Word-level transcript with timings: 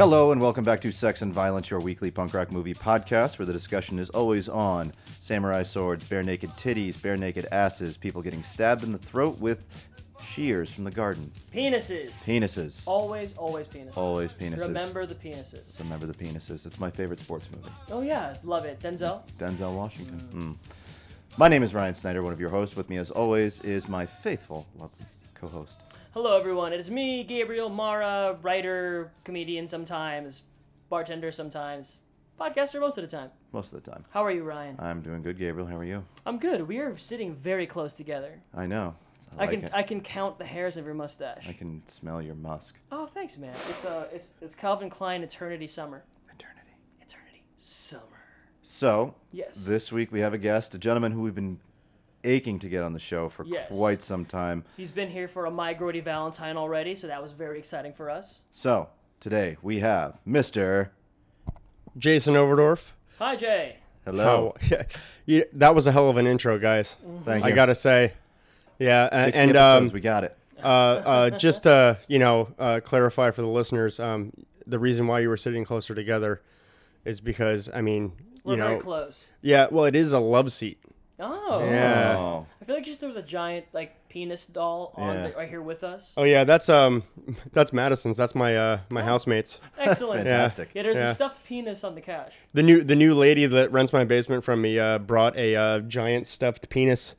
Hello 0.00 0.32
and 0.32 0.40
welcome 0.40 0.64
back 0.64 0.80
to 0.80 0.90
Sex 0.90 1.20
and 1.20 1.30
Violence, 1.30 1.68
your 1.68 1.78
weekly 1.78 2.10
punk 2.10 2.32
rock 2.32 2.50
movie 2.50 2.72
podcast, 2.72 3.38
where 3.38 3.44
the 3.44 3.52
discussion 3.52 3.98
is 3.98 4.08
always 4.08 4.48
on 4.48 4.94
samurai 5.18 5.62
swords, 5.62 6.08
bare 6.08 6.22
naked 6.22 6.48
titties, 6.52 7.00
bare 7.02 7.18
naked 7.18 7.46
asses, 7.52 7.98
people 7.98 8.22
getting 8.22 8.42
stabbed 8.42 8.82
in 8.82 8.92
the 8.92 8.98
throat 8.98 9.38
with 9.40 9.62
shears 10.24 10.72
from 10.72 10.84
the 10.84 10.90
garden, 10.90 11.30
Penises. 11.54 12.12
penises, 12.24 12.88
Always, 12.88 13.34
always 13.36 13.66
penises. 13.66 13.94
always 13.94 14.32
penises. 14.32 14.68
Remember 14.68 15.04
the 15.04 15.14
penises. 15.14 15.78
Remember 15.78 16.06
the 16.06 16.14
penises. 16.14 16.64
It's 16.64 16.80
my 16.80 16.90
favorite 16.90 17.20
sports 17.20 17.50
movie. 17.54 17.68
Oh 17.90 18.00
yeah, 18.00 18.38
love 18.42 18.64
it. 18.64 18.80
Denzel. 18.80 19.20
Denzel 19.32 19.74
Washington. 19.74 20.30
Mm. 20.32 20.72
My 21.36 21.48
name 21.48 21.62
is 21.62 21.74
Ryan 21.74 21.94
Snyder, 21.94 22.22
one 22.22 22.32
of 22.32 22.40
your 22.40 22.48
hosts. 22.48 22.74
With 22.74 22.88
me, 22.88 22.96
as 22.96 23.10
always, 23.10 23.60
is 23.60 23.86
my 23.86 24.06
faithful, 24.06 24.66
lovely 24.78 25.04
co-host. 25.34 25.76
Hello 26.12 26.36
everyone. 26.38 26.72
It 26.72 26.80
is 26.80 26.90
me, 26.90 27.22
Gabriel 27.24 27.68
Mara, 27.68 28.36
writer, 28.42 29.12
comedian 29.24 29.68
sometimes, 29.68 30.42
bartender 30.88 31.30
sometimes, 31.30 32.00
podcaster 32.40 32.80
most 32.80 32.98
of 32.98 33.08
the 33.08 33.16
time. 33.16 33.30
Most 33.52 33.72
of 33.72 33.82
the 33.82 33.90
time. 33.90 34.04
How 34.10 34.24
are 34.24 34.30
you, 34.32 34.42
Ryan? 34.42 34.76
I'm 34.80 35.02
doing 35.02 35.22
good, 35.22 35.38
Gabriel. 35.38 35.68
How 35.68 35.76
are 35.76 35.84
you? 35.84 36.04
I'm 36.26 36.38
good. 36.38 36.66
We 36.66 36.78
are 36.78 36.98
sitting 36.98 37.34
very 37.36 37.66
close 37.66 37.92
together. 37.92 38.40
I 38.54 38.66
know. 38.66 38.94
I, 39.38 39.42
I 39.42 39.46
like 39.46 39.50
can 39.50 39.64
it. 39.64 39.70
I 39.72 39.82
can 39.84 40.00
count 40.00 40.38
the 40.38 40.44
hairs 40.44 40.76
of 40.76 40.84
your 40.84 40.94
mustache. 40.94 41.44
I 41.48 41.52
can 41.52 41.82
smell 41.86 42.20
your 42.20 42.34
musk. 42.34 42.74
Oh, 42.90 43.06
thanks, 43.06 43.38
man. 43.38 43.54
It's 43.68 43.84
uh, 43.84 44.08
it's 44.12 44.30
it's 44.40 44.54
Calvin 44.56 44.90
Klein 44.90 45.22
Eternity 45.22 45.68
Summer. 45.68 46.02
Eternity. 46.34 46.72
Eternity 47.00 47.44
Summer. 47.58 48.02
So, 48.62 49.14
Yes. 49.32 49.54
this 49.54 49.90
week 49.92 50.10
we 50.12 50.20
have 50.20 50.34
a 50.34 50.38
guest, 50.38 50.74
a 50.74 50.78
gentleman 50.78 51.12
who 51.12 51.22
we've 51.22 51.34
been 51.34 51.58
aching 52.24 52.58
to 52.60 52.68
get 52.68 52.82
on 52.82 52.92
the 52.92 52.98
show 52.98 53.28
for 53.28 53.44
Yes. 53.44 53.68
quite 53.70 54.02
some 54.02 54.24
time. 54.24 54.64
He's 54.76 54.90
been 54.90 55.10
here 55.10 55.28
for 55.28 55.46
a 55.46 55.50
My 55.50 55.74
Grody 55.74 56.02
Valentine 56.02 56.56
already, 56.56 56.94
so 56.94 57.06
that 57.06 57.22
was 57.22 57.32
very 57.32 57.58
exciting 57.58 57.92
for 57.92 58.10
us. 58.10 58.40
So, 58.50 58.88
today 59.20 59.56
we 59.62 59.78
have 59.80 60.18
Mr. 60.28 60.88
Jason 61.98 62.34
Overdorf. 62.34 62.92
Hi, 63.18 63.36
Jay. 63.36 63.76
Hello. 64.04 64.54
How, 64.60 64.66
yeah, 64.70 64.82
yeah, 65.26 65.42
that 65.54 65.74
was 65.74 65.86
a 65.86 65.92
hell 65.92 66.08
of 66.08 66.16
an 66.16 66.26
intro, 66.26 66.58
guys. 66.58 66.96
Thank 67.24 67.44
you. 67.44 67.50
I 67.50 67.54
gotta 67.54 67.74
say, 67.74 68.12
yeah, 68.78 69.08
a- 69.12 69.24
60 69.24 69.40
and 69.40 69.56
um, 69.56 69.88
we 69.92 70.00
got 70.00 70.24
it. 70.24 70.36
uh, 70.62 70.66
uh, 70.66 71.30
just 71.30 71.64
to 71.64 71.98
you 72.08 72.18
know 72.18 72.48
uh, 72.58 72.80
clarify 72.82 73.30
for 73.30 73.42
the 73.42 73.48
listeners, 73.48 74.00
um, 74.00 74.32
the 74.66 74.78
reason 74.78 75.06
why 75.06 75.20
you 75.20 75.28
were 75.28 75.36
sitting 75.36 75.64
closer 75.64 75.94
together 75.94 76.40
is 77.04 77.20
because 77.20 77.68
I 77.74 77.80
mean, 77.82 78.12
We're 78.44 78.52
you 78.54 78.58
know, 78.58 78.68
very 78.68 78.80
close. 78.80 79.26
yeah, 79.42 79.66
well, 79.70 79.84
it 79.84 79.94
is 79.96 80.12
a 80.12 80.20
love 80.20 80.50
seat. 80.52 80.78
Oh. 81.20 81.60
Yeah. 81.64 82.16
Oh. 82.18 82.46
I 82.60 82.64
feel 82.64 82.74
like 82.76 82.86
you 82.86 82.96
there 82.96 83.08
was 83.08 83.18
a 83.18 83.22
giant 83.22 83.66
like 83.72 83.94
penis 84.08 84.46
doll 84.46 84.92
on 84.96 85.14
Yeah. 85.16 85.28
the, 85.28 85.36
right 85.36 85.48
here 85.48 85.62
with 85.62 85.84
us. 85.84 86.12
Oh 86.16 86.24
yeah, 86.24 86.44
that's 86.44 86.68
um, 86.68 87.02
that's 87.52 87.72
Madison's. 87.72 88.16
That's 88.16 88.34
my 88.34 88.56
uh, 88.56 88.78
my 88.90 89.02
housemates. 89.02 89.60
Excellent. 89.78 90.18
fantastic. 90.24 90.70
Yeah, 90.74 90.82
there's 90.82 90.96
Yeah. 90.96 91.10
a 91.10 91.14
stuffed 91.14 91.44
penis 91.44 91.84
on 91.84 91.94
the 91.94 92.00
couch. 92.00 92.32
The 92.54 92.62
new 92.62 92.82
the 92.82 92.96
new 92.96 93.14
lady 93.14 93.46
that 93.46 93.70
rents 93.72 93.92
my 93.92 94.04
basement 94.04 94.44
from 94.44 94.60
me 94.62 94.78
uh, 94.78 94.98
brought 94.98 95.36
a 95.36 95.54
uh, 95.56 95.80
giant 95.80 96.26
stuffed 96.26 96.68
penis, 96.70 97.14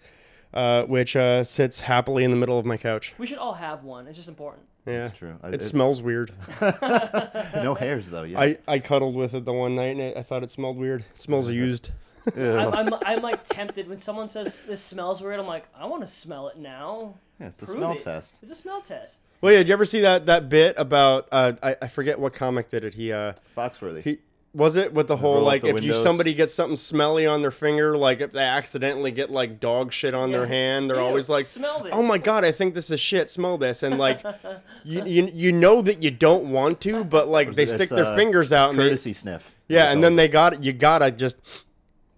uh, 0.54 0.84
which 0.84 1.16
uh, 1.16 1.44
sits 1.44 1.80
happily 1.82 2.24
in 2.24 2.32
the 2.32 2.38
middle 2.38 2.58
of 2.60 2.66
my 2.66 2.78
couch. 2.78 3.14
We 3.18 3.28
should 3.28 3.38
all 3.38 3.54
have 3.54 3.84
one. 3.84 4.08
It's 4.08 4.18
just 4.18 4.30
important. 4.30 4.66
Yeah, 4.88 5.02
That's 5.04 5.18
true. 5.18 5.36
I- 5.44 5.50
It, 5.50 5.54
it- 5.56 5.64
smells 5.64 6.02
weird. 6.02 6.34
no 6.62 7.76
hairs, 7.80 8.10
though. 8.10 8.24
Yeah. 8.24 8.40
I, 8.40 8.58
I 8.68 8.80
cuddled 8.80 9.14
with 9.16 9.36
it 9.36 9.46
the 9.46 9.54
one 9.54 9.76
night 9.76 9.96
and 9.96 10.02
I, 10.02 10.20
I 10.20 10.24
thought 10.24 10.42
it 10.44 10.50
smelled 10.50 10.78
weird. 10.78 11.02
It 11.14 11.22
smells 11.22 11.48
used. 11.50 11.92
I'm, 12.36 12.74
I'm, 12.74 12.94
I'm 13.06 13.22
like 13.22 13.44
tempted 13.46 13.88
when 13.90 13.98
someone 13.98 14.28
says 14.28 14.62
this 14.64 14.82
smells 14.84 15.22
weird. 15.22 15.40
I'm 15.40 15.48
like, 15.48 15.66
I 15.76 15.86
want 15.86 16.02
to 16.02 16.08
smell 16.08 16.48
it 16.50 16.58
now. 16.58 17.16
yeah, 17.40 17.48
it's 17.48 17.58
the 17.58 17.66
Prove 17.66 17.78
smell 17.80 17.92
it. 17.94 18.04
test. 18.04 18.40
It's 18.42 18.52
a 18.52 18.56
smell 18.56 18.82
test. 18.82 19.20
Well, 19.42 19.52
yeah, 19.54 19.60
did 19.60 19.70
you 19.70 19.74
ever 19.74 19.86
see 19.86 20.02
that 20.02 20.26
that 20.28 20.50
bit 20.50 20.76
about 20.78 21.28
uh, 21.32 21.54
I, 21.64 21.76
I 21.82 21.88
forget 21.88 22.20
what 22.20 22.34
comic 22.34 22.70
did 22.70 22.84
it? 22.84 22.94
He 22.94 23.12
uh 23.12 23.34
Foxworthy. 23.58 24.04
he 24.04 24.20
was 24.54 24.76
it 24.76 24.94
with 24.94 25.08
the 25.08 25.16
whole 25.16 25.36
roll 25.36 25.44
like 25.46 25.62
the 25.62 25.70
if 25.70 25.82
you 25.82 25.94
somebody 25.94 26.34
gets 26.34 26.54
something 26.54 26.76
smelly 26.78 27.26
on 27.26 27.42
their 27.42 27.52
finger, 27.52 27.98
like 27.98 28.20
if 28.22 28.34
they 28.34 28.42
accidentally 28.44 29.10
get 29.10 29.32
like 29.32 29.60
dog 29.60 29.92
shit 29.94 30.14
on 30.14 30.30
Yeah. 30.30 30.40
their 30.40 30.48
hand, 30.48 30.90
they're 30.90 30.98
Ew, 30.98 31.04
always 31.04 31.30
like, 31.30 31.46
smell 31.46 31.82
this. 31.82 31.92
"Oh 31.96 32.04
my 32.04 32.18
god, 32.18 32.44
I 32.46 32.52
think 32.52 32.76
this 32.76 32.92
is 32.92 33.00
shit. 33.00 33.30
Smell 33.32 33.58
this." 33.58 33.82
And 33.82 33.98
like, 33.98 34.22
you, 34.84 35.04
you 35.06 35.30
you 35.34 35.52
know 35.54 35.82
that 35.82 36.04
you 36.04 36.12
don't 36.12 36.52
want 36.52 36.82
to, 36.82 37.04
but 37.06 37.28
like 37.30 37.56
they 37.56 37.64
It's, 37.64 37.72
stick 37.72 37.90
their 37.90 38.06
uh, 38.08 38.16
fingers 38.16 38.52
out 38.52 38.72
and 38.72 38.78
they, 38.80 38.90
Courtesy 38.90 39.14
sniff. 39.14 39.56
yeah, 39.70 39.92
and 39.92 40.04
then 40.04 40.16
they. 40.18 40.28
they 40.28 40.32
got 40.34 40.62
you 40.64 40.74
gotta 40.74 41.10
just, 41.12 41.38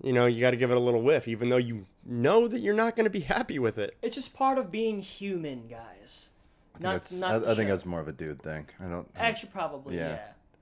you 0.04 0.14
know, 0.14 0.26
you 0.26 0.42
gotta 0.42 0.58
give 0.58 0.70
it 0.70 0.78
a 0.78 0.80
little 0.80 1.02
whiff, 1.02 1.28
even 1.28 1.50
though 1.50 1.58
you 1.58 1.86
know 2.06 2.48
that 2.48 2.60
you're 2.60 2.76
not 2.76 2.96
gonna 2.96 3.10
be 3.10 3.22
happy 3.22 3.58
with 3.58 3.78
it. 3.78 3.98
It's 4.02 4.16
just 4.16 4.34
part 4.34 4.58
of 4.58 4.70
being 4.70 5.02
human, 5.02 5.68
guys. 5.68 6.30
I 6.76 6.78
think, 6.78 6.84
Not, 6.84 6.92
that's, 6.94 7.12
not 7.14 7.32
I, 7.32 7.40
the 7.40 7.52
I 7.52 7.56
think 7.56 7.70
that's 7.70 7.86
more 7.86 8.00
of 8.00 8.08
a 8.08 8.12
dude 8.12 8.42
thing. 8.42 8.68
I 8.80 8.86
don't. 8.86 9.08
Actually, 9.16 9.50
probably, 9.50 9.96
yeah. 9.96 10.10
Yeah. 10.10 10.20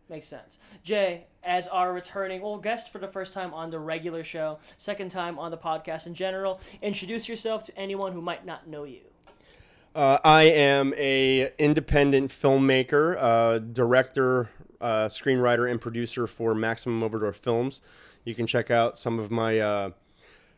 Makes 0.09 0.27
sense. 0.27 0.59
Jay, 0.83 1.25
as 1.41 1.69
our 1.69 1.93
returning, 1.93 2.41
well, 2.41 2.57
guest 2.57 2.91
for 2.91 2.99
the 2.99 3.07
first 3.07 3.33
time 3.33 3.53
on 3.53 3.71
the 3.71 3.79
regular 3.79 4.25
show, 4.25 4.59
second 4.75 5.09
time 5.09 5.39
on 5.39 5.51
the 5.51 5.57
podcast 5.57 6.05
in 6.05 6.13
general, 6.13 6.59
introduce 6.81 7.29
yourself 7.29 7.63
to 7.63 7.77
anyone 7.77 8.11
who 8.11 8.21
might 8.21 8.45
not 8.45 8.67
know 8.67 8.83
you. 8.83 8.99
Uh, 9.95 10.17
I 10.23 10.43
am 10.43 10.93
a 10.97 11.53
independent 11.57 12.29
filmmaker, 12.31 13.15
uh, 13.19 13.59
director, 13.59 14.49
uh, 14.81 15.07
screenwriter, 15.07 15.71
and 15.71 15.79
producer 15.79 16.27
for 16.27 16.53
Maximum 16.53 17.09
Overdorf 17.09 17.35
Films. 17.35 17.79
You 18.23 18.35
can 18.35 18.47
check 18.47 18.69
out 18.69 18.97
some 18.97 19.19
of 19.19 19.31
my 19.31 19.59
uh, 19.59 19.89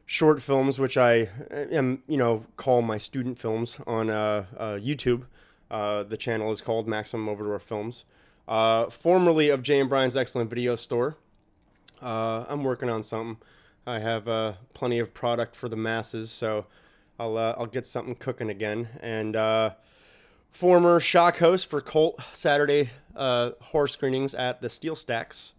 short 0.06 0.42
films, 0.42 0.80
which 0.80 0.98
I 0.98 1.30
am, 1.52 2.04
you 2.08 2.18
know, 2.18 2.46
call 2.58 2.82
my 2.82 2.98
student 2.98 3.40
films 3.40 3.78
on 3.88 4.10
uh, 4.10 4.46
uh, 4.58 4.66
YouTube. 4.74 5.24
Uh, 5.72 6.04
the 6.04 6.18
channel 6.18 6.52
is 6.52 6.62
called 6.62 6.88
Maximum 6.88 7.28
Overdorf 7.34 7.62
Films. 7.62 8.06
Uh, 8.48 8.90
formerly 8.90 9.50
of 9.50 9.64
Jay 9.64 9.80
and 9.80 9.90
Brian's 9.90 10.16
Excellent 10.16 10.50
Video 10.50 10.76
Store. 10.76 11.16
Uh, 12.02 12.46
I'm 12.50 12.64
working 12.64 12.90
on 12.90 13.02
something. 13.02 13.38
I 13.88 14.00
have 14.00 14.28
uh, 14.28 14.54
plenty 14.74 15.00
of 15.00 15.14
product 15.14 15.56
for 15.56 15.70
the 15.70 15.78
masses, 15.78 16.32
so 16.32 16.66
I'll 17.20 17.38
uh, 17.38 17.56
I'll 17.58 17.66
get 17.66 17.88
something 17.88 18.16
cooking 18.16 18.50
again. 18.50 18.88
And 19.02 19.36
uh, 19.36 19.72
former 20.52 21.00
shock 21.00 21.38
host 21.38 21.70
for 21.70 21.82
Colt 21.82 22.20
Saturday 22.34 22.90
uh, 23.16 23.52
horror 23.62 23.88
screenings 23.88 24.36
at 24.36 24.62
the 24.62 24.70
Steel 24.70 24.96
Stacks. 24.96 25.54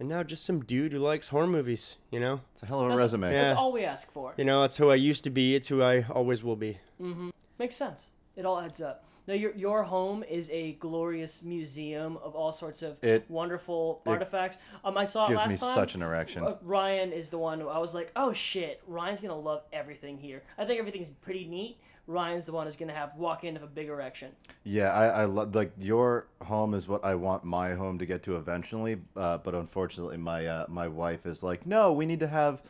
And 0.00 0.08
now 0.08 0.22
just 0.22 0.44
some 0.44 0.60
dude 0.64 0.92
who 0.92 0.98
likes 1.00 1.28
horror 1.28 1.46
movies. 1.48 1.96
You 2.10 2.20
know, 2.20 2.40
It's 2.52 2.62
a 2.62 2.66
hell 2.66 2.80
of 2.80 2.86
a 2.86 2.88
That's- 2.90 3.04
resume. 3.04 3.32
Yeah. 3.32 3.44
That's 3.48 3.58
all 3.58 3.72
we 3.72 3.84
ask 3.84 4.10
for. 4.12 4.34
you 4.36 4.44
know 4.44 4.60
that's 4.60 4.76
who 4.76 4.90
I 4.90 4.94
used 4.94 5.24
to 5.24 5.30
be. 5.30 5.54
It's 5.56 5.68
who 5.68 5.82
I 5.82 6.02
always 6.10 6.42
will 6.42 6.56
be. 6.56 6.78
Mm-hmm. 7.00 7.30
Makes 7.58 7.76
sense. 7.76 8.00
It 8.36 8.46
all 8.46 8.60
adds 8.60 8.80
up. 8.80 9.04
Now, 9.26 9.34
your, 9.34 9.52
your 9.56 9.82
home 9.82 10.22
is 10.24 10.48
a 10.50 10.72
glorious 10.74 11.42
museum 11.42 12.16
of 12.22 12.34
all 12.34 12.50
sorts 12.52 12.82
of 12.82 13.02
It- 13.04 13.26
wonderful 13.28 14.00
artifacts. 14.06 14.56
Um, 14.84 14.96
I 14.96 15.04
saw 15.04 15.26
it 15.26 15.30
Gives 15.30 15.38
last 15.40 15.50
me 15.50 15.56
time. 15.58 15.74
such 15.74 15.94
an 15.96 16.02
erection. 16.02 16.44
Uh, 16.44 16.56
Ryan 16.62 17.12
is 17.12 17.28
the 17.28 17.36
one 17.38 17.60
who 17.60 17.68
I 17.68 17.76
was 17.78 17.92
like, 17.92 18.10
oh 18.16 18.32
shit, 18.32 18.80
Ryan's 18.86 19.20
gonna 19.20 19.38
love 19.38 19.64
everything 19.72 20.16
here. 20.16 20.42
I 20.56 20.64
think 20.64 20.78
everything's 20.78 21.10
pretty 21.10 21.44
neat. 21.46 21.78
Ryan's 22.08 22.46
the 22.46 22.52
one 22.52 22.66
who's 22.66 22.74
gonna 22.74 22.94
have 22.94 23.14
walk 23.16 23.44
in 23.44 23.54
of 23.54 23.62
a 23.62 23.66
big 23.66 23.88
erection. 23.88 24.32
Yeah, 24.64 24.92
I, 24.92 25.06
I 25.08 25.24
love 25.26 25.54
like 25.54 25.72
your 25.78 26.26
home 26.42 26.72
is 26.72 26.88
what 26.88 27.04
I 27.04 27.14
want 27.14 27.44
my 27.44 27.74
home 27.74 27.98
to 27.98 28.06
get 28.06 28.22
to 28.24 28.36
eventually. 28.36 28.96
Uh, 29.14 29.36
but 29.38 29.54
unfortunately, 29.54 30.16
my 30.16 30.46
uh, 30.46 30.66
my 30.68 30.88
wife 30.88 31.26
is 31.26 31.42
like, 31.42 31.66
no, 31.66 31.92
we 31.92 32.06
need 32.06 32.20
to 32.20 32.28
have 32.28 32.62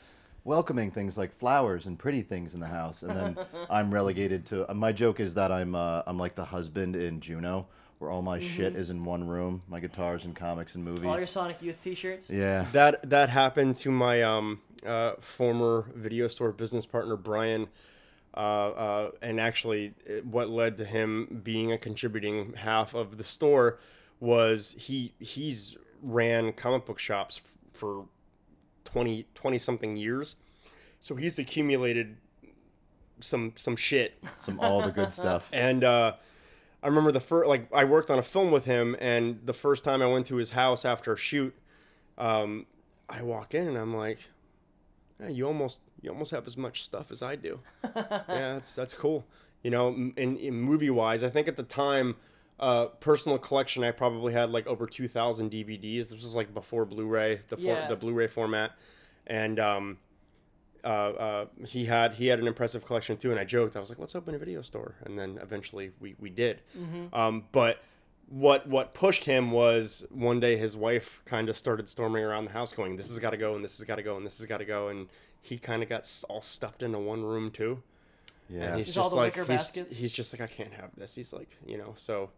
welcoming 0.42 0.90
things 0.90 1.16
like 1.16 1.38
flowers 1.38 1.86
and 1.86 1.98
pretty 1.98 2.22
things 2.22 2.54
in 2.54 2.60
the 2.60 2.66
house, 2.66 3.02
and 3.04 3.16
then 3.16 3.38
I'm 3.70 3.94
relegated 3.94 4.44
to. 4.46 4.68
Uh, 4.68 4.74
my 4.74 4.90
joke 4.90 5.20
is 5.20 5.34
that 5.34 5.52
I'm 5.52 5.76
uh, 5.76 6.02
I'm 6.04 6.18
like 6.18 6.34
the 6.34 6.44
husband 6.44 6.96
in 6.96 7.20
Juno, 7.20 7.68
where 8.00 8.10
all 8.10 8.22
my 8.22 8.40
shit 8.40 8.74
is 8.74 8.90
in 8.90 9.04
one 9.04 9.24
room, 9.24 9.62
my 9.68 9.78
guitars 9.78 10.24
and 10.24 10.34
comics 10.34 10.74
and 10.74 10.84
movies. 10.84 11.04
All 11.04 11.16
your 11.16 11.28
Sonic 11.28 11.62
Youth 11.62 11.76
T-shirts. 11.84 12.28
yeah, 12.28 12.66
That 12.72 13.08
that 13.08 13.28
happened 13.30 13.76
to 13.76 13.92
my 13.92 14.22
um, 14.22 14.60
uh, 14.84 15.12
former 15.36 15.86
video 15.94 16.26
store 16.26 16.50
business 16.50 16.84
partner 16.84 17.16
Brian, 17.16 17.68
uh, 18.34 18.40
uh, 18.40 19.10
and 19.22 19.40
actually, 19.40 19.94
what 20.24 20.48
led 20.48 20.76
to 20.78 20.84
him 20.84 21.40
being 21.42 21.72
a 21.72 21.78
contributing 21.78 22.54
half 22.54 22.94
of 22.94 23.18
the 23.18 23.24
store 23.24 23.78
was 24.20 24.74
he 24.78 25.14
he's 25.18 25.76
ran 26.02 26.52
comic 26.52 26.86
book 26.86 26.98
shops 26.98 27.40
for 27.72 28.04
20, 28.84 29.26
20 29.34 29.58
something 29.58 29.96
years, 29.96 30.36
so 31.00 31.14
he's 31.16 31.38
accumulated 31.38 32.16
some 33.20 33.52
some 33.56 33.74
shit 33.74 34.22
some 34.36 34.60
all 34.60 34.82
the 34.82 34.92
good 34.92 35.12
stuff. 35.12 35.48
and 35.52 35.82
uh, 35.82 36.12
I 36.82 36.86
remember 36.86 37.10
the 37.10 37.20
first, 37.20 37.48
like, 37.48 37.72
I 37.74 37.84
worked 37.84 38.10
on 38.10 38.18
a 38.18 38.22
film 38.22 38.52
with 38.52 38.64
him, 38.64 38.96
and 39.00 39.40
the 39.44 39.52
first 39.52 39.82
time 39.82 40.00
I 40.00 40.06
went 40.06 40.26
to 40.26 40.36
his 40.36 40.50
house 40.50 40.84
after 40.84 41.12
a 41.12 41.18
shoot, 41.18 41.54
um, 42.16 42.66
I 43.08 43.22
walk 43.22 43.54
in 43.54 43.66
and 43.66 43.76
I'm 43.76 43.96
like, 43.96 44.18
"Hey, 45.20 45.32
you 45.32 45.46
almost, 45.46 45.78
you 46.02 46.10
almost 46.10 46.30
have 46.30 46.46
as 46.46 46.56
much 46.56 46.84
stuff 46.84 47.10
as 47.10 47.22
I 47.22 47.36
do. 47.36 47.60
yeah, 47.96 48.24
that's 48.28 48.72
that's 48.74 48.94
cool. 48.94 49.24
You 49.62 49.70
know, 49.70 49.88
in, 49.88 50.36
in 50.36 50.54
movie 50.54 50.90
wise, 50.90 51.22
I 51.22 51.30
think 51.30 51.48
at 51.48 51.56
the 51.56 51.64
time, 51.64 52.16
uh, 52.60 52.86
personal 53.00 53.38
collection, 53.38 53.82
I 53.82 53.90
probably 53.90 54.32
had 54.32 54.50
like 54.50 54.66
over 54.68 54.86
2,000 54.86 55.50
DVDs. 55.50 56.08
This 56.10 56.22
was 56.22 56.34
like 56.34 56.54
before 56.54 56.84
Blu-ray, 56.84 57.40
the 57.48 57.56
for, 57.56 57.62
Yeah. 57.62 57.88
the 57.88 57.96
Blu-ray 57.96 58.28
format, 58.28 58.72
and 59.26 59.58
um, 59.58 59.98
uh, 60.84 60.86
uh, 60.86 61.46
he 61.66 61.84
had 61.84 62.12
he 62.14 62.26
had 62.28 62.38
an 62.38 62.46
impressive 62.46 62.84
collection 62.84 63.16
too. 63.16 63.30
And 63.32 63.40
I 63.40 63.44
joked, 63.44 63.76
I 63.76 63.80
was 63.80 63.88
like, 63.88 63.98
let's 63.98 64.14
open 64.14 64.34
a 64.34 64.38
video 64.38 64.62
store, 64.62 64.94
and 65.04 65.18
then 65.18 65.38
eventually 65.42 65.90
we 66.00 66.14
we 66.20 66.30
did. 66.30 66.60
Um, 67.12 67.44
but 67.50 67.78
what 68.30 68.66
what 68.68 68.94
pushed 68.94 69.24
him 69.24 69.50
was 69.50 70.04
one 70.10 70.40
day 70.40 70.56
his 70.56 70.76
wife 70.76 71.22
kind 71.24 71.48
of 71.48 71.56
started 71.56 71.88
storming 71.88 72.22
around 72.24 72.44
the 72.44 72.52
house, 72.52 72.72
going, 72.72 72.96
"This 72.96 73.08
has 73.08 73.18
got 73.18 73.30
to 73.30 73.36
go, 73.36 73.54
and 73.54 73.64
this 73.64 73.76
has 73.78 73.86
got 73.86 73.96
to 73.96 74.02
go, 74.02 74.16
and 74.16 74.26
this 74.26 74.38
has 74.38 74.46
got 74.46 74.58
to 74.58 74.64
go," 74.64 74.88
and 74.88 75.08
he 75.42 75.58
kind 75.58 75.82
of 75.82 75.88
got 75.88 76.08
all 76.28 76.42
stuffed 76.42 76.82
into 76.82 76.98
one 76.98 77.22
room 77.24 77.50
too. 77.50 77.82
Yeah. 78.50 78.62
And 78.64 78.76
he's 78.76 78.86
Just 78.86 78.96
just 78.96 79.04
all 79.04 79.10
the 79.10 79.16
like 79.16 79.34
he's, 79.36 79.46
baskets? 79.46 79.94
he's 79.96 80.12
just 80.12 80.32
like 80.32 80.40
I 80.42 80.46
can't 80.46 80.72
have 80.72 80.90
this. 80.96 81.14
He's 81.14 81.32
like 81.32 81.50
you 81.66 81.78
know 81.78 81.94
so. 81.96 82.30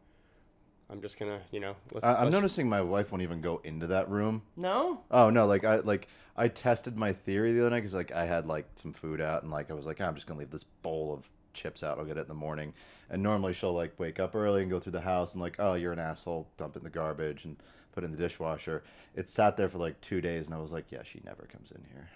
I'm 0.92 1.00
just 1.00 1.20
gonna, 1.20 1.40
you 1.52 1.60
know. 1.60 1.76
Let's, 1.92 2.04
I, 2.04 2.14
I'm 2.16 2.24
let's- 2.24 2.32
noticing 2.32 2.68
my 2.68 2.80
wife 2.80 3.12
won't 3.12 3.22
even 3.22 3.40
go 3.40 3.60
into 3.62 3.86
that 3.86 4.10
room. 4.10 4.42
No? 4.56 5.00
Oh 5.12 5.30
no, 5.30 5.46
like 5.46 5.64
I 5.64 5.76
like 5.76 6.08
I 6.36 6.48
tested 6.48 6.96
my 6.96 7.12
theory 7.12 7.52
the 7.52 7.60
other 7.60 7.70
night 7.70 7.80
because 7.80 7.94
like 7.94 8.10
I 8.10 8.24
had 8.24 8.46
like 8.46 8.66
some 8.74 8.92
food 8.92 9.20
out 9.20 9.44
and 9.44 9.52
like 9.52 9.70
I 9.70 9.74
was 9.74 9.86
like 9.86 9.98
"Ah, 10.00 10.06
I'm 10.06 10.16
just 10.16 10.26
gonna 10.26 10.40
leave 10.40 10.50
this 10.50 10.64
bowl 10.82 11.14
of 11.14 11.30
chips 11.52 11.82
out. 11.82 11.98
I'll 11.98 12.04
get 12.04 12.16
it 12.16 12.22
in 12.22 12.28
the 12.28 12.34
morning. 12.34 12.72
And 13.08 13.22
normally 13.22 13.52
she'll 13.52 13.74
like 13.74 13.98
wake 13.98 14.20
up 14.20 14.34
early 14.34 14.62
and 14.62 14.70
go 14.70 14.80
through 14.80 14.92
the 14.92 15.00
house 15.00 15.34
and 15.34 15.42
like 15.42 15.56
oh 15.58 15.74
you're 15.74 15.92
an 15.92 15.98
asshole, 15.98 16.48
dump 16.56 16.76
it 16.76 16.80
in 16.80 16.84
the 16.84 16.90
garbage 16.90 17.44
and 17.44 17.56
put 17.92 18.04
it 18.04 18.06
in 18.06 18.12
the 18.12 18.18
dishwasher. 18.18 18.82
It 19.14 19.28
sat 19.28 19.56
there 19.56 19.68
for 19.68 19.78
like 19.78 20.00
two 20.00 20.20
days 20.20 20.46
and 20.46 20.54
I 20.54 20.58
was 20.58 20.72
like 20.72 20.90
yeah 20.90 21.02
she 21.02 21.20
never 21.24 21.42
comes 21.44 21.70
in 21.70 21.82
here. 21.92 22.08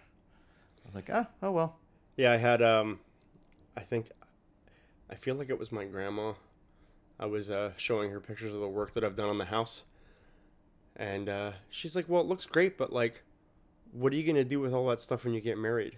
I 0.85 0.87
was 0.87 0.95
like 0.95 1.11
ah 1.13 1.29
oh 1.43 1.51
well. 1.51 1.77
Yeah, 2.17 2.33
I 2.33 2.37
had 2.37 2.63
um 2.63 3.01
I 3.77 3.81
think 3.81 4.11
I 5.11 5.15
feel 5.15 5.35
like 5.35 5.51
it 5.51 5.59
was 5.59 5.73
my 5.73 5.85
grandma. 5.85 6.35
I 7.19 7.27
was 7.27 7.51
uh 7.51 7.73
showing 7.77 8.11
her 8.11 8.21
pictures 8.21 8.55
of 8.55 8.61
the 8.61 8.69
work 8.69 8.95
that 8.95 9.05
I've 9.05 9.17
done 9.17 9.29
on 9.29 9.39
the 9.39 9.45
house. 9.45 9.83
And 10.97 11.29
uh 11.29 11.53
she's 11.71 11.97
like, 11.97 12.09
"Well, 12.09 12.23
it 12.23 12.29
looks 12.29 12.47
great, 12.47 12.79
but 12.79 12.93
like 12.93 13.23
what 13.93 14.13
are 14.13 14.17
you 14.17 14.33
to 14.33 14.45
do 14.45 14.61
with 14.61 14.73
all 14.73 14.87
that 14.89 15.01
stuff 15.01 15.25
when 15.25 15.35
you 15.35 15.41
get 15.41 15.59
married?" 15.59 15.97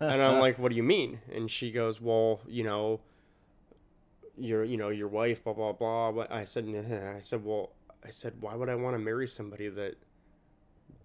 And 0.00 0.22
I'm 0.22 0.40
like, 0.40 0.58
"What 0.58 0.70
do 0.70 0.76
you 0.76 0.82
mean?" 0.82 1.20
And 1.32 1.50
she 1.50 1.70
goes, 1.70 2.00
"Well, 2.00 2.40
you 2.46 2.64
know, 2.64 3.00
your 4.36 4.64
you 4.64 4.76
know, 4.76 4.88
your 4.90 5.08
wife 5.08 5.44
blah 5.44 5.52
blah 5.52 5.72
blah." 5.72 6.12
But 6.12 6.32
I 6.32 6.44
said, 6.44 6.66
"Nah." 6.66 7.16
I 7.16 7.20
said, 7.20 7.44
"Well, 7.44 7.70
I 8.04 8.10
said, 8.10 8.34
why 8.40 8.54
would 8.54 8.68
I 8.68 8.74
want 8.74 8.94
to 8.94 8.98
marry 8.98 9.26
somebody 9.26 9.68
that 9.68 9.96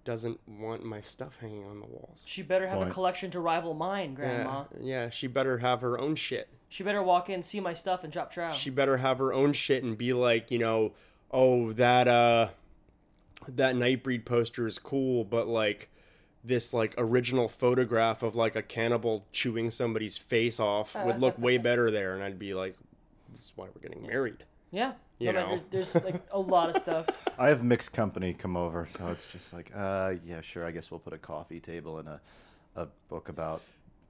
doesn't 0.05 0.39
want 0.47 0.83
my 0.83 1.01
stuff 1.01 1.33
hanging 1.39 1.65
on 1.65 1.79
the 1.79 1.85
walls?" 1.85 2.23
She 2.25 2.41
better 2.41 2.67
have 2.67 2.81
a 2.81 2.91
collection 2.91 3.31
to 3.31 3.39
rival 3.39 3.73
mine, 3.73 4.13
Grandma. 4.15 4.65
Yeah, 4.79 5.05
yeah, 5.05 5.09
she 5.09 5.27
better 5.27 5.57
have 5.59 5.81
her 5.81 5.99
own 5.99 6.15
shit. 6.15 6.49
She 6.69 6.83
better 6.83 7.01
walk 7.01 7.29
in, 7.29 7.41
see 7.41 7.59
my 7.59 7.73
stuff, 7.73 8.03
and 8.03 8.13
drop 8.13 8.31
trow. 8.31 8.53
She 8.53 8.69
better 8.69 8.97
have 8.97 9.17
her 9.17 9.33
own 9.33 9.53
shit 9.53 9.83
and 9.83 9.97
be 9.97 10.13
like, 10.13 10.51
you 10.51 10.59
know, 10.59 10.93
oh 11.31 11.73
that 11.73 12.07
uh 12.07 12.49
that 13.47 13.75
Nightbreed 13.75 14.25
poster 14.25 14.67
is 14.67 14.77
cool, 14.77 15.23
but 15.23 15.47
like 15.47 15.89
this 16.43 16.73
like 16.73 16.93
original 16.97 17.47
photograph 17.49 18.23
of 18.23 18.35
like 18.35 18.55
a 18.55 18.61
cannibal 18.61 19.25
chewing 19.33 19.69
somebody's 19.71 20.17
face 20.17 20.59
off 20.59 20.95
would 21.05 21.19
look 21.19 21.37
way 21.37 21.57
better 21.57 21.91
there 21.91 22.15
and 22.15 22.23
I'd 22.23 22.39
be 22.39 22.53
like 22.53 22.75
this 23.33 23.45
is 23.45 23.51
why 23.55 23.67
we're 23.73 23.87
getting 23.87 24.05
married. 24.07 24.43
yeah. 24.71 24.93
You 25.19 25.33
no, 25.33 25.33
man, 25.33 25.49
know. 25.49 25.61
there's, 25.69 25.91
there's 25.91 26.05
like 26.05 26.21
a 26.31 26.39
lot 26.39 26.73
of 26.73 26.81
stuff. 26.81 27.05
I 27.37 27.49
have 27.49 27.61
mixed 27.61 27.91
company 27.91 28.33
come 28.33 28.55
over, 28.55 28.87
so 28.97 29.07
it's 29.09 29.29
just 29.29 29.51
like, 29.51 29.69
uh, 29.75 30.13
yeah, 30.25 30.39
sure. 30.39 30.65
I 30.65 30.71
guess 30.71 30.89
we'll 30.89 31.01
put 31.01 31.11
a 31.11 31.17
coffee 31.17 31.59
table 31.59 31.99
and 31.99 32.07
a, 32.07 32.21
a 32.77 32.87
book 33.09 33.27
about 33.27 33.61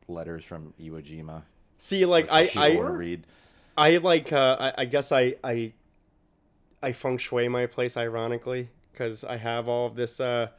letters 0.07 0.43
from 0.45 0.71
Iwo 0.79 1.01
Jima. 1.01 1.41
See, 1.79 2.05
like 2.05 2.31
I 2.31 2.49
I 2.55 2.77
read. 2.77 3.25
I 3.77 3.97
like 3.97 4.31
uh 4.33 4.57
I, 4.59 4.81
I 4.81 4.85
guess 4.85 5.11
I 5.11 5.35
I 5.43 5.73
I 6.83 6.91
feng 6.91 7.17
shui 7.17 7.47
my 7.47 7.65
place 7.65 7.97
ironically 7.97 8.69
because 8.91 9.23
I 9.23 9.37
have 9.37 9.67
all 9.67 9.87
of 9.87 9.95
this 9.95 10.19
uh 10.19 10.49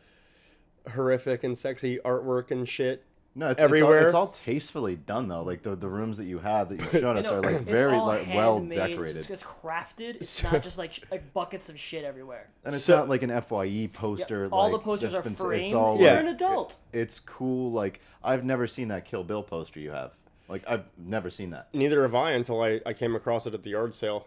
horrific 0.92 1.44
and 1.44 1.56
sexy 1.56 1.98
artwork 2.04 2.50
and 2.50 2.68
shit 2.68 3.04
No, 3.34 3.48
it's, 3.48 3.62
everywhere. 3.62 4.04
It's 4.04 4.14
all, 4.14 4.28
it's 4.28 4.38
all 4.38 4.44
tastefully 4.44 4.96
done 4.96 5.28
though. 5.28 5.42
Like 5.42 5.62
the, 5.62 5.76
the 5.76 5.88
rooms 5.88 6.16
that 6.18 6.24
you 6.24 6.38
have 6.38 6.68
that 6.70 6.80
you've 6.80 6.90
shown 6.90 7.14
You 7.16 7.20
us 7.20 7.24
know, 7.26 7.34
are 7.36 7.40
like 7.42 7.62
very 7.62 7.96
like 7.96 8.26
well 8.28 8.60
decorated, 8.60 9.16
It's, 9.18 9.30
it's 9.30 9.42
crafted. 9.42 10.16
It's 10.16 10.28
So- 10.28 10.50
not 10.50 10.62
just 10.62 10.78
like 10.78 11.04
like 11.10 11.32
buckets 11.32 11.68
of 11.68 11.78
shit 11.78 12.04
everywhere. 12.04 12.48
and 12.64 12.74
it's 12.74 12.84
So- 12.84 12.96
not 12.96 13.08
like 13.08 13.22
an 13.22 13.30
Fye 13.42 13.88
poster. 13.92 14.48
all 14.50 14.70
the 14.70 14.78
posters 14.78 15.14
are 15.14 15.22
been 15.22 15.32
s- 15.32 15.38
framed. 15.40 15.62
It's 15.66 15.72
all 15.72 15.98
You're 16.00 16.10
an 16.16 16.28
adult. 16.28 16.76
It's 16.92 17.20
cool. 17.20 17.72
Like 17.72 18.00
I've 18.24 18.44
never 18.44 18.66
seen 18.66 18.88
that 18.88 19.04
Kill 19.04 19.22
Bill 19.24 19.42
poster 19.42 19.80
you 19.80 19.90
have. 19.90 20.12
Like 20.48 20.64
I've 20.66 20.84
never 20.98 21.30
seen 21.30 21.50
that. 21.50 21.68
neither 21.72 22.02
have 22.02 22.14
I 22.16 22.32
until 22.32 22.60
I, 22.62 22.80
I 22.84 22.92
came 22.92 23.14
across 23.14 23.46
it 23.46 23.54
at 23.54 23.62
the 23.62 23.70
yard 23.70 23.94
sale 23.94 24.26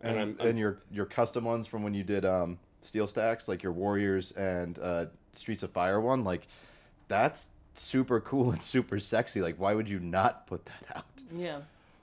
And, 0.00 0.18
and, 0.18 0.40
I'm, 0.40 0.48
and 0.48 0.58
your 0.58 0.78
your 0.90 1.06
custom 1.06 1.44
ones 1.44 1.66
from 1.68 1.84
when 1.84 1.94
you 1.94 2.02
did 2.02 2.24
um, 2.24 2.58
Steel 2.80 3.06
Stacks, 3.06 3.46
like 3.46 3.62
your 3.62 3.72
Warriors 3.72 4.32
and 4.32 4.78
uh, 4.80 5.04
Streets 5.34 5.62
of 5.62 5.70
Fire 5.70 6.00
one, 6.00 6.24
like 6.24 6.46
that's 7.08 7.48
super 7.74 8.20
cool 8.20 8.50
and 8.50 8.62
super 8.62 8.98
sexy. 8.98 9.40
Like 9.40 9.56
why 9.56 9.74
would 9.74 9.88
you 9.88 10.00
not 10.00 10.46
put 10.46 10.64
that 10.66 10.84
out? 10.96 11.04
Yeah. 11.34 11.60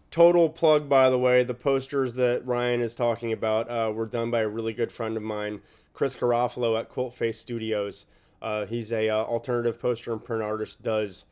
Total 0.09 0.49
plug, 0.49 0.87
by 0.87 1.09
the 1.09 1.19
way. 1.19 1.43
The 1.43 1.53
posters 1.53 2.13
that 2.13 2.45
Ryan 2.45 2.81
is 2.81 2.95
talking 2.95 3.33
about 3.33 3.69
uh, 3.69 3.91
were 3.91 4.05
done 4.05 4.31
by 4.31 4.41
a 4.41 4.47
really 4.47 4.73
good 4.73 4.91
friend 4.91 5.17
of 5.17 5.23
mine, 5.23 5.61
Chris 5.93 6.15
Garofalo 6.15 6.79
at 6.79 6.89
Quilt 6.89 7.13
Face 7.13 7.37
Studios. 7.37 8.05
Uh, 8.41 8.65
he's 8.65 8.91
a 8.91 9.09
uh, 9.09 9.23
alternative 9.23 9.81
poster 9.81 10.13
and 10.13 10.23
print 10.23 10.41
artist. 10.41 10.81
Does 10.81 11.25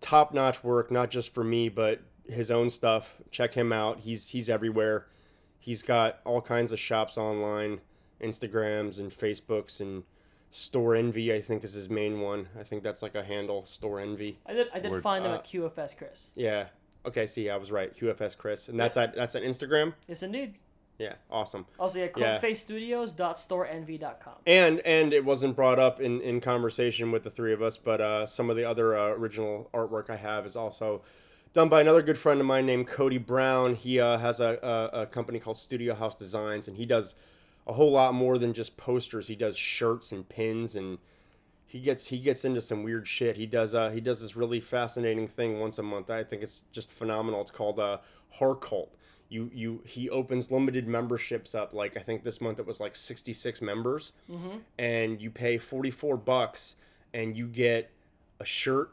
top 0.00 0.34
notch 0.34 0.64
work, 0.64 0.90
not 0.90 1.10
just 1.10 1.32
for 1.32 1.44
me, 1.44 1.68
but 1.68 2.00
his 2.28 2.50
own 2.50 2.70
stuff. 2.70 3.06
Check 3.30 3.54
him 3.54 3.72
out. 3.72 4.00
He's 4.00 4.26
he's 4.26 4.50
everywhere. 4.50 5.06
He's 5.60 5.82
got 5.82 6.18
all 6.24 6.40
kinds 6.40 6.72
of 6.72 6.80
shops 6.80 7.16
online, 7.16 7.80
Instagrams 8.20 8.98
and 8.98 9.16
Facebooks 9.16 9.80
and 9.80 10.02
Storenvy. 10.54 11.32
I 11.34 11.40
think 11.40 11.64
is 11.64 11.72
his 11.72 11.88
main 11.88 12.20
one. 12.20 12.48
I 12.58 12.62
think 12.62 12.82
that's 12.82 13.02
like 13.02 13.14
a 13.14 13.24
handle, 13.24 13.66
Storenvy. 13.70 14.36
I 14.46 14.52
did 14.54 14.68
I 14.74 14.80
did 14.80 14.90
Word. 14.90 15.02
find 15.02 15.24
him 15.24 15.32
Uh, 15.32 15.36
at 15.36 15.44
QFS, 15.46 15.96
Chris. 15.96 16.30
Yeah. 16.34 16.66
Okay. 17.06 17.26
See, 17.26 17.48
I 17.50 17.56
was 17.56 17.70
right. 17.70 17.94
QFS 17.98 18.36
Chris, 18.36 18.68
and 18.68 18.78
that's 18.78 18.96
at 18.96 19.14
that's 19.14 19.34
at 19.34 19.42
Instagram. 19.42 19.94
Yes, 20.08 20.22
indeed. 20.22 20.54
Yeah. 20.98 21.14
Awesome. 21.30 21.66
Also, 21.80 21.98
yeah, 21.98 22.08
Yeah. 22.16 22.38
quiltfacestudios.storenvy.com. 22.40 24.34
And 24.46 24.80
and 24.80 25.12
it 25.12 25.24
wasn't 25.24 25.56
brought 25.56 25.78
up 25.78 26.00
in 26.00 26.20
in 26.20 26.40
conversation 26.40 27.10
with 27.10 27.24
the 27.24 27.30
three 27.30 27.52
of 27.52 27.62
us, 27.62 27.76
but 27.76 28.00
uh, 28.00 28.26
some 28.26 28.50
of 28.50 28.56
the 28.56 28.64
other 28.64 28.96
uh, 28.96 29.08
original 29.14 29.70
artwork 29.74 30.10
I 30.10 30.16
have 30.16 30.46
is 30.46 30.54
also 30.56 31.02
done 31.54 31.68
by 31.68 31.80
another 31.80 32.02
good 32.02 32.18
friend 32.18 32.40
of 32.40 32.46
mine 32.46 32.66
named 32.66 32.86
Cody 32.88 33.18
Brown. 33.18 33.74
He 33.74 34.00
uh, 34.00 34.18
has 34.18 34.40
a, 34.40 34.58
a 34.94 35.02
a 35.02 35.06
company 35.06 35.38
called 35.40 35.58
Studio 35.58 35.94
House 35.94 36.14
Designs, 36.14 36.68
and 36.68 36.76
he 36.76 36.86
does 36.86 37.14
a 37.66 37.72
whole 37.72 37.92
lot 37.92 38.14
more 38.14 38.38
than 38.38 38.52
just 38.52 38.76
posters. 38.76 39.28
He 39.28 39.36
does 39.36 39.56
shirts 39.56 40.12
and 40.12 40.28
pins 40.28 40.74
and. 40.74 40.98
He 41.64 41.80
gets 41.80 42.04
he 42.08 42.18
gets 42.18 42.44
into 42.44 42.60
some 42.60 42.82
weird 42.82 43.08
shit. 43.08 43.34
He 43.38 43.46
does 43.46 43.74
uh 43.74 43.88
he 43.88 44.00
does 44.02 44.20
this 44.20 44.36
really 44.36 44.60
fascinating 44.60 45.26
thing 45.26 45.58
once 45.58 45.78
a 45.78 45.82
month. 45.82 46.10
I 46.10 46.22
think 46.22 46.42
it's 46.42 46.60
just 46.70 46.92
phenomenal. 46.92 47.40
It's 47.40 47.50
called 47.50 47.78
uh 47.80 47.96
Horror 48.28 48.56
Cult. 48.56 48.94
You 49.30 49.50
you 49.54 49.80
he 49.86 50.10
opens 50.10 50.50
limited 50.50 50.86
memberships 50.86 51.54
up. 51.54 51.72
Like 51.72 51.96
I 51.96 52.00
think 52.00 52.24
this 52.24 52.42
month 52.42 52.58
it 52.58 52.66
was 52.66 52.78
like 52.78 52.94
sixty 52.94 53.32
six 53.32 53.62
members, 53.62 54.12
Mm-hmm. 54.30 54.58
and 54.78 55.18
you 55.18 55.30
pay 55.30 55.56
forty 55.56 55.90
four 55.90 56.18
bucks, 56.18 56.74
and 57.14 57.34
you 57.38 57.46
get 57.46 57.90
a 58.38 58.44
shirt, 58.44 58.90